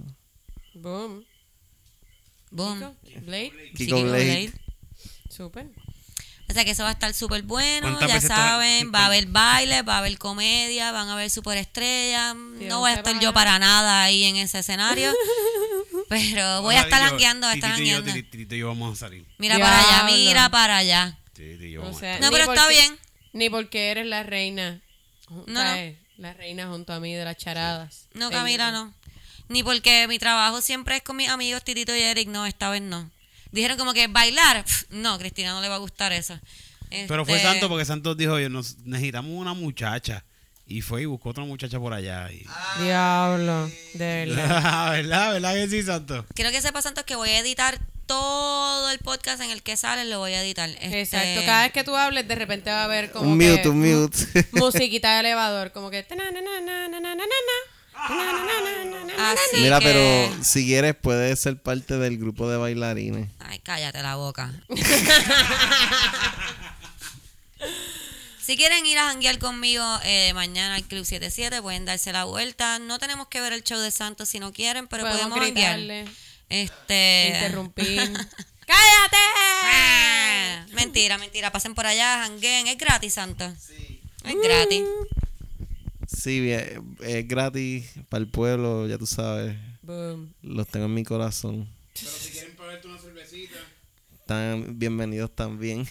Boom. 0.75 1.25
Boom. 2.51 2.79
Blade. 3.21 3.51
Kiko 3.75 3.95
Kiko 3.95 4.03
Blade. 4.03 4.25
Blade. 4.25 4.53
Súper. 5.29 5.67
O 6.49 6.53
sea 6.53 6.65
que 6.65 6.71
eso 6.71 6.81
va 6.83 6.89
a 6.89 6.93
estar 6.93 7.13
súper 7.13 7.43
bueno, 7.43 7.95
¿Cuántas 7.95 8.23
ya 8.23 8.27
saben, 8.27 8.91
va 8.93 9.01
a 9.01 9.05
haber 9.05 9.27
baile, 9.27 9.83
va 9.83 9.95
a 9.95 9.97
haber 9.99 10.17
comedia, 10.17 10.91
van 10.91 11.07
a 11.07 11.13
haber 11.13 11.29
superestrellas. 11.29 12.35
No 12.35 12.79
voy 12.79 12.89
a 12.89 12.95
estar 12.95 13.19
yo 13.19 13.33
para 13.33 13.59
nada 13.59 14.03
ahí 14.03 14.23
en 14.23 14.35
ese 14.35 14.59
escenario, 14.59 15.13
pero 16.09 16.61
voy 16.63 16.75
a 16.75 16.81
estar 16.81 17.01
jangueando, 17.09 17.47
voy 17.47 17.53
a 17.53 17.55
estar 17.55 17.79
y 17.79 17.89
yo. 17.89 18.03
Titito- 18.03 18.55
y 18.55 18.59
yo 18.59 18.67
vamos 18.67 18.93
a 18.93 18.99
salir. 19.07 19.25
Mira 19.37 19.57
para 19.59 19.79
allá, 19.79 20.03
mira 20.15 20.49
para 20.49 20.77
allá. 20.77 21.17
Titito 21.33 21.63
y 21.63 21.71
yo 21.71 21.81
O 21.81 21.83
vamos 21.85 22.03
a. 22.03 22.19
No, 22.19 22.31
pero 22.31 22.43
está 22.51 22.67
bien. 22.67 22.97
Ni 23.31 23.49
porque 23.49 23.91
eres 23.91 24.05
la 24.07 24.23
reina. 24.23 24.81
No, 25.29 25.43
no. 25.45 25.93
La 26.17 26.33
reina 26.33 26.67
junto 26.67 26.91
a 26.91 26.99
mí 26.99 27.13
de 27.13 27.23
las 27.23 27.37
charadas. 27.37 28.07
No, 28.13 28.25
Ey, 28.27 28.31
Camila, 28.31 28.71
no. 28.71 28.93
Ni 29.47 29.63
porque 29.63 30.07
mi 30.07 30.19
trabajo 30.19 30.59
siempre 30.61 30.97
es 30.97 31.01
con 31.03 31.15
mis 31.15 31.29
amigos 31.29 31.63
Titito 31.63 31.95
y 31.95 32.01
Eric, 32.01 32.27
no, 32.27 32.45
esta 32.45 32.69
vez 32.69 32.81
no. 32.81 33.09
Dijeron 33.51 33.77
como 33.77 33.93
que 33.93 34.07
bailar, 34.07 34.63
Pff, 34.65 34.89
no, 34.89 35.17
Cristina 35.17 35.53
no 35.53 35.61
le 35.61 35.69
va 35.69 35.75
a 35.75 35.79
gustar 35.79 36.11
eso. 36.11 36.39
Pero 36.89 37.23
fue 37.25 37.35
Este, 37.35 37.47
Santo 37.47 37.69
porque 37.69 37.85
Santos 37.85 38.17
dijo, 38.17 38.33
"Oye, 38.33 38.49
nos 38.49 38.77
necesitamos 38.79 39.31
una 39.31 39.53
muchacha. 39.53 40.23
Y 40.71 40.81
fue 40.81 41.01
y 41.01 41.05
buscó 41.05 41.29
otra 41.29 41.43
muchacha 41.45 41.79
por 41.79 41.93
allá. 41.93 42.31
y- 42.31 42.45
Diablo. 42.83 43.69
De 43.95 44.25
verdad. 44.27 44.91
¿Verdad? 44.91 45.33
¿Verdad 45.33 45.53
que 45.55 45.67
sí, 45.67 45.81
Santos? 45.83 46.25
Quiero 46.35 46.51
que 46.51 46.61
sepa, 46.61 46.81
Santos, 46.83 47.03
que 47.05 47.15
voy 47.15 47.29
a 47.29 47.39
editar 47.39 47.79
todo 48.05 48.91
el 48.91 48.99
podcast 48.99 49.41
en 49.41 49.49
el 49.49 49.63
que 49.63 49.75
sale, 49.77 50.05
lo 50.05 50.19
voy 50.19 50.33
a 50.33 50.43
editar. 50.43 50.69
Este, 50.69 51.01
Exacto. 51.01 51.41
Cada 51.45 51.63
vez 51.63 51.71
que 51.73 51.83
tú 51.83 51.95
hables, 51.95 52.27
de 52.27 52.35
repente 52.35 52.69
va 52.69 52.81
a 52.81 52.83
haber 52.85 53.11
como. 53.11 53.31
Un 53.31 53.39
que 53.39 53.49
mute, 53.51 53.69
un 53.69 53.79
mute. 53.79 54.45
Musiquita 54.53 55.13
de 55.15 55.19
elevador. 55.21 55.71
Como 55.71 55.89
que. 55.89 56.05
Así 59.17 59.57
Mira, 59.61 59.79
que- 59.79 59.85
pero 59.85 60.43
si 60.43 60.65
quieres 60.65 60.95
puedes 61.01 61.39
ser 61.39 61.57
parte 61.61 61.97
del 61.97 62.17
grupo 62.19 62.47
de 62.47 62.57
bailarines. 62.57 63.27
Ay, 63.39 63.57
cállate 63.59 64.01
la 64.03 64.15
boca. 64.15 64.53
si 68.49 68.57
quieren 68.57 68.83
ir 68.83 68.97
a 68.97 69.03
janguear 69.03 69.37
conmigo 69.37 69.85
eh, 70.03 70.33
mañana 70.33 70.73
al 70.73 70.83
Club 70.83 71.05
77, 71.05 71.61
pueden 71.61 71.85
darse 71.85 72.11
la 72.11 72.23
vuelta. 72.23 72.79
No 72.79 72.97
tenemos 72.97 73.27
que 73.27 73.39
ver 73.41 73.53
el 73.53 73.63
show 73.63 73.79
de 73.79 73.91
Santos 73.91 74.27
si 74.27 74.39
no 74.39 74.51
quieren, 74.51 74.87
pero 74.87 75.03
podemos, 75.03 75.37
Podemos 75.37 75.61
janguear. 75.61 76.07
Este... 76.49 77.27
interrumpir. 77.27 77.99
¡Cállate! 78.65 79.17
Ah, 79.65 80.65
mentira, 80.73 81.19
mentira. 81.19 81.51
Pasen 81.51 81.75
por 81.75 81.85
allá, 81.85 82.23
jangueen. 82.23 82.65
Es 82.65 82.79
gratis, 82.79 83.13
Santos. 83.13 83.53
Es 84.23 84.35
gratis. 84.41 84.83
Sí, 86.07 86.39
bien, 86.39 86.97
es 87.01 87.27
gratis 87.27 87.91
para 88.09 88.23
el 88.23 88.31
pueblo, 88.31 88.87
ya 88.87 88.97
tú 88.97 89.05
sabes. 89.05 89.55
Boom. 89.83 90.33
Los 90.41 90.67
tengo 90.67 90.87
en 90.87 90.95
mi 90.95 91.03
corazón. 91.03 91.69
Pero 91.93 92.09
si 92.09 92.31
quieren 92.31 92.55
pagarte 92.55 92.87
una 92.87 92.97
cervecita. 92.97 93.59
Están 94.29 94.77
bienvenidos 94.77 95.35
también. 95.35 95.89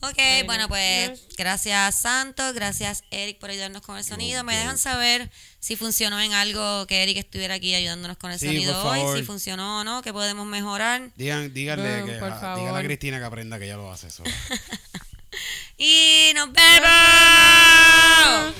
Ok, 0.00 0.16
bueno, 0.46 0.68
pues 0.68 1.20
gracias 1.36 2.00
Santos, 2.00 2.54
gracias 2.54 3.04
Eric 3.10 3.38
por 3.38 3.50
ayudarnos 3.50 3.82
con 3.82 3.98
el 3.98 4.04
sonido. 4.04 4.42
Me 4.42 4.56
dejan 4.56 4.78
saber 4.78 5.30
si 5.60 5.76
funcionó 5.76 6.18
en 6.18 6.32
algo 6.32 6.86
que 6.86 7.02
Eric 7.02 7.18
estuviera 7.18 7.56
aquí 7.56 7.74
ayudándonos 7.74 8.16
con 8.16 8.30
el 8.30 8.38
Sí, 8.38 8.46
sonido 8.46 8.82
hoy, 8.86 9.18
si 9.18 9.22
funcionó 9.26 9.80
o 9.80 9.84
no, 9.84 10.00
que 10.00 10.14
podemos 10.14 10.46
mejorar. 10.46 11.10
Digan, 11.16 11.52
díganle 11.52 12.06
que, 12.06 12.12
por 12.12 12.32
a- 12.32 12.40
favor. 12.40 12.58
díganle 12.60 12.80
a 12.80 12.84
Cristina 12.84 13.18
que 13.18 13.24
aprenda 13.26 13.58
que 13.58 13.66
ella 13.66 13.76
lo 13.76 13.92
hace 13.92 14.06
eso. 14.06 14.22
Y 15.76 16.32
nos 16.34 16.50
vemos. 16.54 18.54